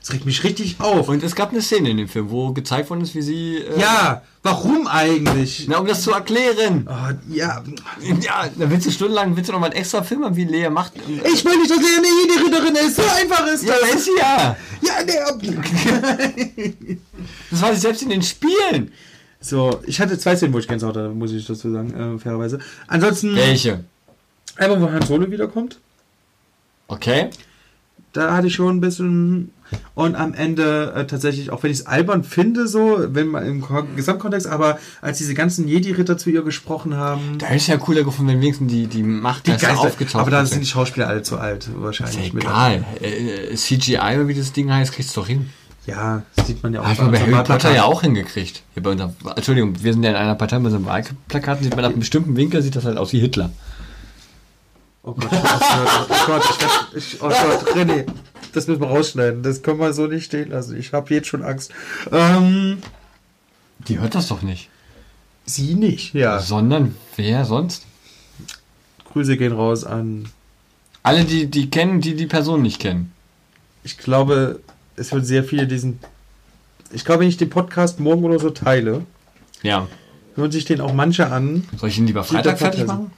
das 0.00 0.12
regt 0.12 0.26
mich 0.26 0.42
richtig 0.42 0.80
auf. 0.80 1.08
Und 1.08 1.22
es 1.22 1.36
gab 1.36 1.52
eine 1.52 1.62
Szene 1.62 1.90
in 1.90 1.98
dem 1.98 2.08
Film, 2.08 2.30
wo 2.32 2.52
gezeigt 2.52 2.90
worden 2.90 3.02
ist, 3.02 3.14
wie 3.14 3.22
sie. 3.22 3.58
Äh, 3.58 3.78
ja, 3.78 4.22
warum 4.42 4.88
eigentlich? 4.88 5.66
Na, 5.68 5.78
um 5.78 5.86
das 5.86 6.02
zu 6.02 6.10
erklären. 6.10 6.88
Oh, 6.90 7.12
ja, 7.32 7.62
Ja, 8.20 8.48
da 8.56 8.68
willst 8.70 8.86
du 8.86 8.90
stundenlang, 8.90 9.36
willst 9.36 9.48
du 9.50 9.52
noch 9.52 9.60
mal 9.60 9.66
einen 9.66 9.76
extra 9.76 10.02
Film 10.02 10.24
haben, 10.24 10.34
wie 10.34 10.46
Lea 10.46 10.68
macht. 10.68 10.94
ich 10.96 11.44
will 11.44 11.56
nicht, 11.58 11.70
dass 11.70 11.78
Lea 11.78 11.98
eine 11.98 12.08
jede 12.08 12.44
Ritterin 12.44 12.74
ist. 12.88 12.96
So 12.96 13.02
einfach 13.02 13.46
ist 13.46 13.62
Ja, 13.64 13.74
das. 13.80 13.94
ist 13.94 14.04
sie 14.06 14.18
ja. 14.18 14.56
Ja, 14.82 15.04
der. 15.04 15.38
Das 17.52 17.62
war 17.62 17.72
sie 17.74 17.80
selbst 17.80 18.02
in 18.02 18.08
den 18.08 18.22
Spielen. 18.22 18.92
So, 19.40 19.80
ich 19.86 20.00
hatte 20.00 20.18
zwei 20.18 20.36
Szenen, 20.36 20.52
wo 20.52 20.58
ich 20.58 20.68
ganz 20.68 20.82
hatte, 20.82 21.08
muss 21.08 21.32
ich 21.32 21.46
dazu 21.46 21.70
sagen, 21.72 22.16
äh, 22.16 22.18
fairerweise. 22.18 22.58
Ansonsten, 22.86 23.34
Welche? 23.36 23.84
einmal, 24.56 24.80
wo 24.82 24.90
Han 24.90 25.02
Solo 25.02 25.30
wiederkommt, 25.30 25.78
Okay. 26.88 27.30
da 28.12 28.34
hatte 28.34 28.48
ich 28.48 28.54
schon 28.54 28.76
ein 28.76 28.80
bisschen. 28.80 29.52
Und 29.94 30.16
am 30.16 30.34
Ende 30.34 30.92
äh, 30.96 31.06
tatsächlich, 31.06 31.50
auch 31.50 31.62
wenn 31.62 31.70
ich 31.70 31.78
es 31.78 31.86
albern 31.86 32.24
finde, 32.24 32.66
so, 32.66 32.98
wenn 33.14 33.28
man 33.28 33.46
im 33.46 33.60
Ko- 33.60 33.84
Gesamtkontext, 33.94 34.48
aber 34.48 34.80
als 35.00 35.18
diese 35.18 35.32
ganzen 35.34 35.68
Jedi-Ritter 35.68 36.18
zu 36.18 36.28
ihr 36.28 36.42
gesprochen 36.42 36.96
haben. 36.96 37.38
Da 37.38 37.46
hätte 37.46 37.56
ich 37.58 37.68
ja 37.68 37.76
cooler 37.76 38.02
gefunden, 38.02 38.32
wenn 38.32 38.40
wenigstens 38.40 38.70
die, 38.72 38.88
die 38.88 39.04
Macht 39.04 39.46
Die 39.46 39.52
Geister, 39.52 39.78
aufgetaucht 39.78 40.20
aber 40.22 40.30
da 40.32 40.44
sind 40.44 40.60
die 40.60 40.66
Schauspieler 40.66 41.06
alle 41.06 41.22
zu 41.22 41.38
alt, 41.38 41.68
Ist 41.68 41.80
wahrscheinlich. 41.80 42.26
ja 42.28 42.34
mit- 42.34 42.42
egal. 42.42 42.84
Äh, 43.00 43.54
CGI, 43.54 43.96
oder 44.16 44.26
wie 44.28 44.34
das 44.34 44.52
Ding 44.52 44.72
heißt, 44.72 44.92
kriegst 44.92 45.16
du 45.16 45.20
doch 45.20 45.28
hin. 45.28 45.48
Ja, 45.90 46.22
das 46.36 46.46
sieht 46.46 46.62
man 46.62 46.72
ja 46.72 46.80
auch. 46.80 46.86
Hat 46.86 46.98
man 46.98 47.10
bei 47.10 47.18
Harry 47.20 47.32
Potter 47.44 47.74
ja 47.74 47.84
auch 47.84 48.02
hingekriegt. 48.02 48.62
Unserem, 48.82 49.12
Entschuldigung, 49.34 49.82
wir 49.82 49.92
sind 49.92 50.02
ja 50.04 50.10
in 50.10 50.16
einer 50.16 50.34
Partei, 50.36 50.58
bei 50.58 50.66
unseren 50.66 50.86
Wahlplakaten 50.86 51.64
sieht 51.64 51.74
man 51.74 51.84
ab 51.84 51.90
einem 51.90 52.00
bestimmten 52.00 52.36
Winkel, 52.36 52.62
sieht 52.62 52.76
das 52.76 52.84
halt 52.84 52.96
aus 52.96 53.12
wie 53.12 53.18
Hitler. 53.20 53.50
Oh 55.02 55.12
Gott, 55.14 55.30
oh 55.32 56.26
Gott, 56.26 56.42
ich 56.50 56.60
werd, 56.60 56.88
ich, 56.94 57.22
oh 57.22 57.28
Gott, 57.28 57.74
René, 57.74 58.06
das 58.52 58.66
müssen 58.66 58.80
wir 58.82 58.88
rausschneiden. 58.88 59.42
Das 59.42 59.62
können 59.62 59.80
wir 59.80 59.92
so 59.92 60.06
nicht 60.06 60.26
stehen 60.26 60.50
lassen. 60.50 60.78
Ich 60.78 60.92
habe 60.92 61.12
jetzt 61.14 61.26
schon 61.28 61.42
Angst. 61.42 61.72
Ähm, 62.12 62.78
Die 63.88 63.98
hört 63.98 64.14
das 64.14 64.28
doch 64.28 64.42
nicht. 64.42 64.68
sie 65.46 65.74
nicht, 65.74 66.14
ja. 66.14 66.38
Sondern 66.38 66.94
wer 67.16 67.44
sonst? 67.46 67.86
Grüße 69.12 69.36
gehen 69.36 69.52
raus 69.52 69.84
an. 69.84 70.28
Alle, 71.02 71.24
die 71.24 71.46
die 71.46 71.70
kennen, 71.70 72.00
die 72.00 72.14
die 72.14 72.26
Person 72.26 72.62
nicht 72.62 72.78
kennen. 72.78 73.12
Ich 73.82 73.96
glaube, 73.96 74.60
es 75.00 75.12
wird 75.12 75.26
sehr 75.26 75.42
viele 75.44 75.66
diesen. 75.66 75.98
Ich 76.92 77.04
glaube, 77.04 77.20
wenn 77.20 77.28
ich 77.28 77.36
den 77.36 77.50
Podcast 77.50 78.00
morgen 78.00 78.24
oder 78.24 78.38
so 78.38 78.50
teile, 78.50 79.04
Ja. 79.62 79.86
hören 80.34 80.50
sich 80.52 80.64
den 80.64 80.80
auch 80.80 80.92
manche 80.92 81.30
an. 81.30 81.66
Soll 81.76 81.88
ich 81.88 81.98
ihn 81.98 82.06
lieber 82.06 82.24
Freitag 82.24 82.58
fertig 82.58 82.86
machen? 82.86 83.10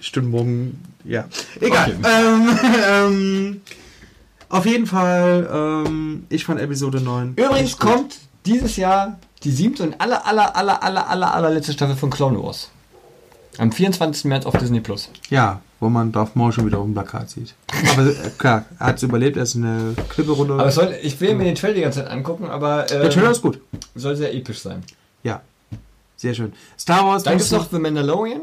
Stimmt, 0.00 0.30
morgen. 0.30 0.82
Ja. 1.04 1.26
Egal. 1.60 1.96
Okay. 2.00 2.08
Ähm, 2.10 2.58
ähm, 2.88 3.60
auf 4.48 4.66
jeden 4.66 4.86
Fall, 4.86 5.48
ähm, 5.86 6.24
ich 6.28 6.44
fand 6.44 6.60
Episode 6.60 7.00
9. 7.00 7.34
Übrigens 7.36 7.78
kommt 7.78 8.16
dieses 8.44 8.76
Jahr 8.76 9.18
die 9.44 9.50
siebte 9.50 9.82
und 9.84 10.00
aller, 10.00 10.26
aller, 10.26 10.54
aller, 10.56 10.82
aller, 10.82 11.08
aller, 11.08 11.34
allerletzte 11.34 11.72
Staffel 11.72 11.96
von 11.96 12.10
Clone 12.10 12.42
Wars. 12.42 12.70
Am 13.58 13.70
24. 13.72 14.24
März 14.26 14.46
auf 14.46 14.56
Disney 14.56 14.80
Plus. 14.80 15.10
Ja, 15.30 15.60
wo 15.80 15.88
man 15.88 16.10
Darth 16.12 16.36
Maul 16.36 16.52
schon 16.52 16.66
wieder 16.66 16.78
auf 16.78 16.84
dem 16.84 16.94
Plakat 16.94 17.28
sieht. 17.30 17.54
Aber 17.92 18.06
äh, 18.06 18.14
klar, 18.38 18.64
er 18.78 18.86
hat 18.86 18.96
es 18.96 19.02
überlebt, 19.02 19.36
er 19.36 19.42
ist 19.42 19.54
in 19.54 19.64
eine 19.64 19.94
Klippe-Runde. 20.08 20.54
Aber 20.54 20.66
es 20.66 20.74
soll, 20.74 20.94
ich 21.02 21.20
will 21.20 21.34
mir 21.34 21.44
den 21.44 21.54
Trailer 21.54 21.74
die 21.74 21.80
ganze 21.82 22.00
Zeit 22.00 22.10
angucken, 22.10 22.46
aber 22.46 22.84
äh, 22.90 23.00
Der 23.00 23.10
Trailer 23.10 23.30
ist 23.30 23.42
gut. 23.42 23.60
soll 23.94 24.16
sehr 24.16 24.34
episch 24.34 24.60
sein. 24.60 24.82
Ja. 25.22 25.42
Sehr 26.16 26.34
schön. 26.34 26.52
Star 26.78 27.04
Wars. 27.04 27.24
Dann 27.24 27.34
gibt 27.34 27.44
es 27.44 27.50
noch 27.50 27.68
The 27.70 27.78
Mandalorian. 27.78 28.42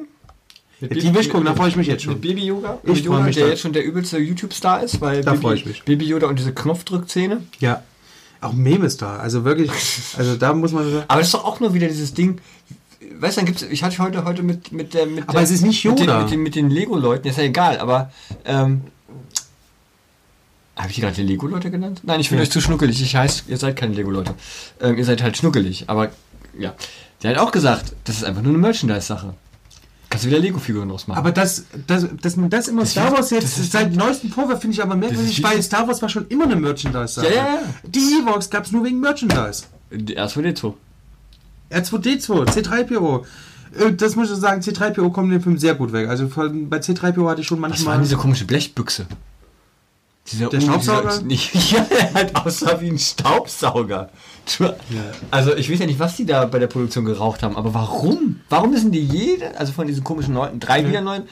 Mit 0.81 0.95
Die 1.01 1.13
will 1.13 1.21
ich 1.21 1.29
gucken, 1.29 1.45
da 1.45 1.55
freue 1.55 1.69
ich 1.69 1.75
mich 1.75 1.87
jetzt 1.87 2.03
schon. 2.03 2.13
Mit 2.13 2.21
Baby 2.21 2.45
Yoda. 2.45 2.77
Ich 2.83 2.89
Mit 2.89 2.97
freu 3.05 3.13
Yoda, 3.15 3.23
mich 3.23 3.35
der 3.35 3.45
da. 3.45 3.49
jetzt 3.51 3.61
schon 3.61 3.73
der 3.73 3.83
übelste 3.83 4.17
YouTube-Star 4.17 4.81
ist, 4.83 5.01
weil 5.01 5.23
Da 5.23 5.31
Baby, 5.31 5.41
freu 5.41 5.53
ich 5.53 5.65
mich. 5.65 5.83
Baby 5.83 6.05
Yoda 6.05 6.27
und 6.27 6.39
diese 6.39 6.53
Knopfdrückszene. 6.53 7.41
Ja. 7.59 7.83
Auch 8.41 8.53
Memes 8.53 8.95
da. 8.97 9.17
Also 9.17 9.43
wirklich. 9.43 9.71
Also 10.17 10.35
da 10.37 10.53
muss 10.53 10.71
man 10.71 10.89
sagen. 10.89 11.03
Aber 11.07 11.19
das 11.19 11.27
ist 11.27 11.33
doch 11.33 11.43
auch 11.45 11.59
nur 11.59 11.73
wieder 11.73 11.87
dieses 11.87 12.13
Ding. 12.13 12.39
Weißt 13.21 13.35
du, 13.37 13.41
dann 13.41 13.45
gibt's, 13.47 13.61
ich 13.63 13.83
hatte 13.83 13.97
heute 13.99 14.23
heute 14.25 14.43
mit 14.43 14.71
mit 14.71 14.93
der 14.93 15.05
mit 15.05 15.23
Aber 15.23 15.33
der, 15.33 15.41
es 15.43 15.51
ist 15.51 15.61
nicht 15.61 15.83
mit 15.85 15.99
den, 15.99 16.07
Yoda. 16.07 16.21
mit 16.21 16.31
den, 16.31 16.39
mit 16.43 16.55
den 16.55 16.69
Lego-Leuten, 16.69 17.27
ist 17.27 17.37
ja 17.37 17.43
egal, 17.43 17.79
aber 17.79 18.11
ähm, 18.45 18.81
habe 20.75 20.87
ich 20.89 20.95
die 20.95 21.01
gerade 21.01 21.15
die 21.15 21.23
Lego-Leute 21.23 21.69
genannt? 21.71 22.01
Nein, 22.03 22.21
ich 22.21 22.29
finde 22.29 22.43
Ja. 22.43 22.47
euch 22.47 22.51
zu 22.53 22.61
schnuckelig. 22.61 23.01
Ich 23.01 23.15
heißt, 23.15 23.43
ihr 23.47 23.57
seid 23.57 23.75
keine 23.75 23.93
Lego-Leute. 23.93 24.33
Ähm, 24.79 24.97
ihr 24.97 25.03
seid 25.05 25.21
halt 25.21 25.35
schnuckelig, 25.37 25.85
aber 25.87 26.11
ja. 26.57 26.73
Der 27.21 27.31
hat 27.31 27.37
auch 27.39 27.51
gesagt, 27.51 27.93
das 28.05 28.15
ist 28.17 28.23
einfach 28.23 28.41
nur 28.41 28.51
eine 28.53 28.59
Merchandise-Sache. 28.61 29.33
Kannst 30.09 30.23
du 30.25 30.29
wieder 30.29 30.39
Lego-Figuren 30.39 30.87
draus 30.87 31.05
machen. 31.07 31.19
Aber 31.19 31.31
das, 31.33 31.65
das, 31.85 32.07
dass 32.21 32.35
man 32.37 32.49
das 32.49 32.67
immer 32.69 32.81
Das 32.81 32.91
Star 32.91 33.11
Wars 33.11 33.29
jetzt 33.29 33.43
das 33.43 33.57
ist- 33.59 33.71
seit 33.73 33.93
neuestem 33.93 34.31
Vorwurf 34.31 34.61
finde 34.61 34.73
ich 34.75 34.81
aber 34.81 34.95
Das 34.95 35.09
merkwürdig, 35.11 35.43
weil 35.43 35.61
Star 35.61 35.85
Wars 35.87 36.01
war 36.01 36.07
schon 36.09 36.25
immer 36.29 36.45
eine 36.45 36.55
Merchandise-Sache. 36.55 37.27
Ja, 37.27 37.33
ja, 37.33 37.45
ja. 37.55 37.59
Die 37.85 38.21
Evox 38.23 38.49
gab 38.49 38.65
es 38.65 38.71
nur 38.71 38.85
wegen 38.85 39.01
Merchandise. 39.01 39.65
R2D2. 39.91 40.73
R2D2, 41.71 42.45
C3PO. 42.47 43.25
Äh, 43.77 43.93
Das 43.93 44.15
muss 44.15 44.31
ich 44.31 44.37
sagen, 44.37 44.61
C3PO 44.61 45.11
kommt 45.11 45.27
in 45.27 45.39
dem 45.39 45.41
Film 45.41 45.57
sehr 45.57 45.75
gut 45.75 45.91
weg. 45.93 46.09
Also 46.09 46.27
bei 46.27 46.77
C3PO 46.77 47.29
hatte 47.29 47.41
ich 47.41 47.47
schon 47.47 47.61
war 47.61 47.69
manchmal. 47.69 47.95
denn 47.95 48.03
diese 48.03 48.17
komische 48.17 48.45
Blechbüchse? 48.45 49.05
Dieser 50.31 50.49
Der 50.49 50.59
oh, 50.59 50.63
Staubsauger? 50.63 51.09
Dieser, 51.09 51.21
nicht, 51.25 51.71
ja, 51.71 51.81
der 51.81 52.13
halt 52.13 52.35
aussah 52.35 52.79
wie 52.81 52.89
ein 52.89 52.99
Staubsauger. 52.99 54.09
Also 55.31 55.55
ich 55.55 55.71
weiß 55.71 55.79
ja 55.79 55.85
nicht, 55.85 55.99
was 55.99 56.15
die 56.15 56.25
da 56.25 56.45
bei 56.45 56.59
der 56.59 56.67
Produktion 56.67 57.05
geraucht 57.05 57.43
haben, 57.43 57.55
aber 57.55 57.73
warum? 57.73 58.41
Warum 58.49 58.71
müssen 58.71 58.91
die 58.91 59.03
jede, 59.03 59.57
also 59.59 59.73
von 59.73 59.85
diesen 59.87 60.03
komischen 60.03 60.33
neuen, 60.33 60.59
drei 60.59 60.87
wieder 60.87 61.01
neuen, 61.01 61.23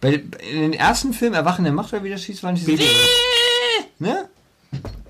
bei, 0.00 0.22
in 0.52 0.60
den 0.60 0.72
ersten 0.72 1.12
Film 1.12 1.34
Erwachen 1.34 1.64
der 1.64 1.72
Macht 1.72 1.92
oder 1.92 2.04
wie 2.04 2.10
das 2.10 2.22
hieß, 2.22 2.42
waren 2.42 2.54
diese, 2.54 2.70
ne? 3.98 4.28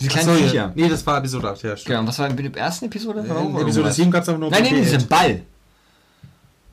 Diese 0.01 0.11
kleinen 0.11 0.28
ja. 0.28 0.35
Viecher. 0.36 0.73
Nee, 0.74 0.89
das 0.89 1.07
war 1.07 1.19
Episode 1.19 1.51
8, 1.51 1.62
ja. 1.62 1.77
stimmt. 1.77 1.86
Genau, 1.86 2.01
und 2.01 2.07
was 2.09 2.19
war 2.19 2.28
in 2.31 2.36
der 2.36 2.57
ersten 2.57 2.85
Episode? 2.86 3.20
In 3.20 3.28
Warum? 3.28 3.53
Episode 3.57 3.70
Irgendwas? 3.70 3.97
7 3.97 4.11
gab 4.11 4.23
es 4.23 4.28
aber 4.28 4.39
nur 4.39 4.51
Nein, 4.51 4.62
nein, 4.65 4.74
BB-8. 4.74 4.81
diesen 4.82 5.07
Ball. 5.09 5.43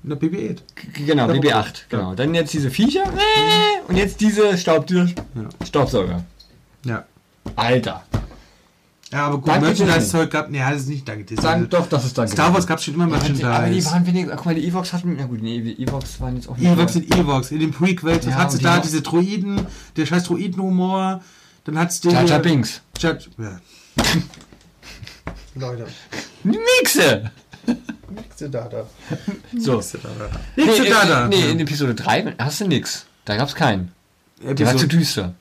Na, 0.04 0.16
BB-8. 0.16 0.58
G- 0.94 1.04
Genau, 1.06 1.28
Ja, 1.28 1.34
BB8, 1.34 1.60
okay. 1.60 1.72
genau. 1.90 2.16
Dann 2.16 2.34
jetzt 2.34 2.54
diese 2.54 2.72
Viecher 2.72 3.04
und 3.88 3.96
jetzt 3.98 4.20
diese 4.20 4.58
Staub, 4.58 4.88
dieser 4.88 5.08
Staubsauger. 5.66 6.24
Ja. 6.86 7.06
Alter. 7.56 8.04
Ja, 9.12 9.28
aber 9.28 9.40
gut, 9.40 9.50
Danke 9.50 9.66
Merchandise-Zeug 9.68 10.32
gab. 10.32 10.50
Nee, 10.50 10.60
das 10.60 10.84
ist 10.84 10.88
nicht 10.90 11.06
danke 11.08 11.26
Disney. 11.26 11.44
Sagen 11.44 11.68
doch, 11.70 11.88
dass 11.90 12.06
es 12.06 12.14
da 12.14 12.26
Star 12.26 12.54
Wars 12.54 12.66
gab 12.66 12.78
es 12.80 12.86
schon 12.86 12.94
immer 12.94 13.04
Aber 13.06 13.18
die 13.18 13.34
Merchandise. 13.34 13.92
waren 13.92 14.08
wenigstens, 14.08 14.36
guck 14.38 14.46
mal, 14.46 14.56
die 14.56 14.66
Evox 14.68 14.94
hatten, 14.94 15.16
na 15.20 15.26
gut, 15.26 15.42
nee, 15.44 15.60
die 15.60 15.84
Evox 15.84 16.22
waren 16.22 16.36
jetzt 16.38 16.48
auch 16.48 16.56
nicht. 16.56 16.72
Evox 16.72 16.94
sind 16.94 17.14
Evox. 17.14 17.52
In 17.52 17.60
den 17.60 17.72
Prequels 17.72 18.26
Ja, 18.26 18.36
hat 18.36 18.52
sie 18.52 18.56
und 18.58 18.62
die 18.62 18.64
da 18.64 18.80
diese 18.80 19.02
Droiden, 19.02 19.68
der 19.98 20.06
scheiß 20.06 20.24
Droidenhumor. 20.24 21.22
Dann 21.64 21.78
hat's 21.78 22.02
den. 22.02 22.12
Jar 22.28 22.40
Binks. 22.40 22.82
Jar, 22.98 23.18
ja. 23.38 23.60
Leute. 25.56 25.88
Nixe! 26.44 27.32
Nixe 28.10 28.50
da 28.50 28.68
da. 28.68 28.86
So. 29.58 29.76
Nixe 29.76 30.00
da 30.00 30.10
da. 30.18 30.30
Nixe 30.56 30.82
nee. 31.30 31.44
Nee, 31.46 31.52
in 31.52 31.60
Episode 31.60 31.96
3 31.96 32.36
hast 32.40 32.62
du 32.62 32.68
nix. 32.68 33.06
Da 33.26 33.36
gab's 33.36 33.54
keinen. 33.54 33.92
Der 34.40 34.50
war 34.50 34.56
zu 34.56 34.64
Episode, 34.64 34.88
düster. 34.88 35.34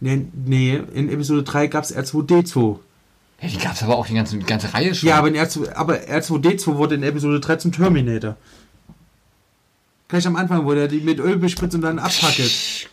nee, 0.00 0.26
nee, 0.32 0.82
in 0.94 1.08
Episode 1.10 1.44
3 1.44 1.68
gab 1.68 1.84
es 1.84 1.96
R2D2. 1.96 2.78
Ja, 3.40 3.48
die 3.48 3.58
gab's 3.58 3.82
aber 3.82 3.96
auch 3.96 4.06
die 4.06 4.14
ganze, 4.14 4.36
die 4.36 4.44
ganze 4.44 4.72
Reihe 4.72 4.94
schon. 4.94 5.08
Ja, 5.08 5.16
aber, 5.16 5.28
in 5.28 5.36
R2, 5.36 5.72
aber 5.74 5.96
R2D2 5.96 6.76
wurde 6.76 6.94
in 6.96 7.02
Episode 7.02 7.40
3 7.40 7.56
zum 7.56 7.72
Terminator. 7.72 8.36
Gleich 10.12 10.26
am 10.26 10.36
Anfang, 10.36 10.66
wo 10.66 10.74
der 10.74 10.88
die 10.88 11.00
mit 11.00 11.18
Öl 11.20 11.38
bespritzt 11.38 11.74
und 11.74 11.80
dann. 11.80 11.96
Geil, 11.96 12.10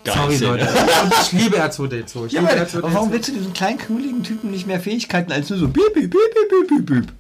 Sorry. 0.06 0.38
Leute. 0.38 0.70
Und 1.04 1.14
ich 1.22 1.32
liebe 1.34 1.58
R2D2. 1.62 2.28
Ich 2.28 2.32
Ja, 2.32 2.40
liebe 2.40 2.54
aber, 2.54 2.62
R2D2. 2.62 2.78
aber 2.78 2.94
warum 2.94 3.12
willst 3.12 3.28
du 3.28 3.34
diesen 3.34 3.52
kleinen, 3.52 3.78
knuddeligen 3.78 4.24
Typen 4.24 4.52
nicht 4.52 4.66
mehr 4.68 4.80
Fähigkeiten 4.80 5.30
als 5.34 5.50
nur 5.50 5.60
so 5.60 5.68
piep, 5.68 5.94
piep, 5.94 6.10
piep, 6.12 6.22
piep, 6.50 6.68
piep, 6.70 6.86
piep? 6.86 7.14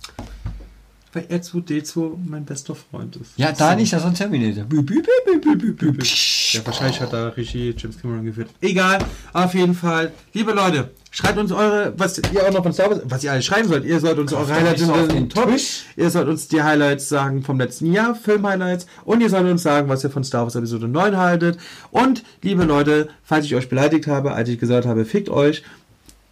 Weil 1.11 1.23
R2D2 1.23 2.17
mein 2.27 2.45
bester 2.45 2.75
Freund 2.75 3.15
ist. 3.15 3.31
Ja, 3.35 3.51
da 3.51 3.75
nicht, 3.75 3.91
das 3.91 4.01
ist 4.01 4.07
ein 4.07 4.13
Terminator. 4.13 4.63
Piep, 4.65 4.85
piep, 4.85 5.77
piep. 5.77 6.03
Ja, 6.51 6.65
wahrscheinlich 6.65 7.01
hat 7.01 7.13
da 7.13 7.29
Regie 7.29 7.73
James 7.75 7.99
Cameron 7.99 8.25
geführt. 8.25 8.49
Egal, 8.61 8.99
auf 9.33 9.55
jeden 9.55 9.73
Fall. 9.73 10.11
Liebe 10.33 10.51
Leute, 10.51 10.91
schreibt 11.09 11.39
uns 11.39 11.51
eure, 11.51 11.93
was 11.97 12.19
ihr 12.31 12.47
auch 12.47 12.51
noch 12.51 12.61
von 12.61 12.73
Star 12.73 12.91
Wars, 12.91 13.01
was 13.05 13.23
ihr 13.23 13.31
alles 13.31 13.45
schreiben 13.45 13.67
sollt. 13.67 13.85
Ihr 13.85 13.99
sollt 13.99 14.19
uns 14.19 14.33
eure 14.33 14.53
Highlights 14.53 14.81
so 14.81 14.93
auf 14.93 15.07
den 15.07 15.29
Top. 15.29 15.49
Ihr 15.97 16.09
sollt 16.11 16.27
uns 16.27 16.47
die 16.47 16.61
Highlights 16.61 17.09
sagen 17.09 17.41
vom 17.41 17.59
letzten 17.59 17.91
Jahr, 17.91 18.13
Film-Highlights. 18.13 18.85
Und 19.03 19.21
ihr 19.21 19.29
sollt 19.31 19.49
uns 19.49 19.63
sagen, 19.63 19.89
was 19.89 20.03
ihr 20.03 20.11
von 20.11 20.23
Star 20.23 20.43
Wars 20.43 20.55
Episode 20.55 20.87
9 20.87 21.17
haltet. 21.17 21.57
Und, 21.89 22.23
liebe 22.43 22.65
Leute, 22.65 23.09
falls 23.23 23.45
ich 23.45 23.55
euch 23.55 23.67
beleidigt 23.67 24.05
habe, 24.05 24.33
als 24.33 24.47
ich 24.49 24.59
gesagt 24.59 24.85
habe, 24.85 25.05
fickt 25.05 25.29
euch, 25.29 25.63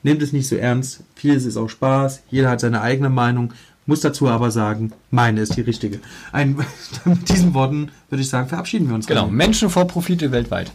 Nehmt 0.04 0.22
es 0.22 0.32
nicht 0.32 0.48
so 0.48 0.56
ernst. 0.56 1.04
Vieles 1.16 1.46
ist 1.46 1.58
auch 1.58 1.70
Spaß. 1.70 2.22
Jeder 2.30 2.50
hat 2.50 2.62
seine 2.62 2.82
eigene 2.82 3.10
Meinung. 3.10 3.54
Muss 3.88 4.02
dazu 4.02 4.28
aber 4.28 4.52
sagen, 4.52 4.92
meine 5.12 5.42
ist 5.42 5.56
die 5.56 5.62
richtige. 5.62 6.00
Ein, 6.32 6.58
mit 7.06 7.30
diesen 7.30 7.54
Worten 7.54 7.90
würde 8.10 8.22
ich 8.22 8.30
sagen, 8.30 8.48
verabschieden 8.50 8.88
wir 8.90 8.96
uns. 8.96 9.08
Genau, 9.08 9.22
also. 9.22 9.30
rein. 9.30 9.38
Menschen 9.38 9.70
vor 9.70 9.88
Profite 9.88 10.32
weltweit. 10.32 10.72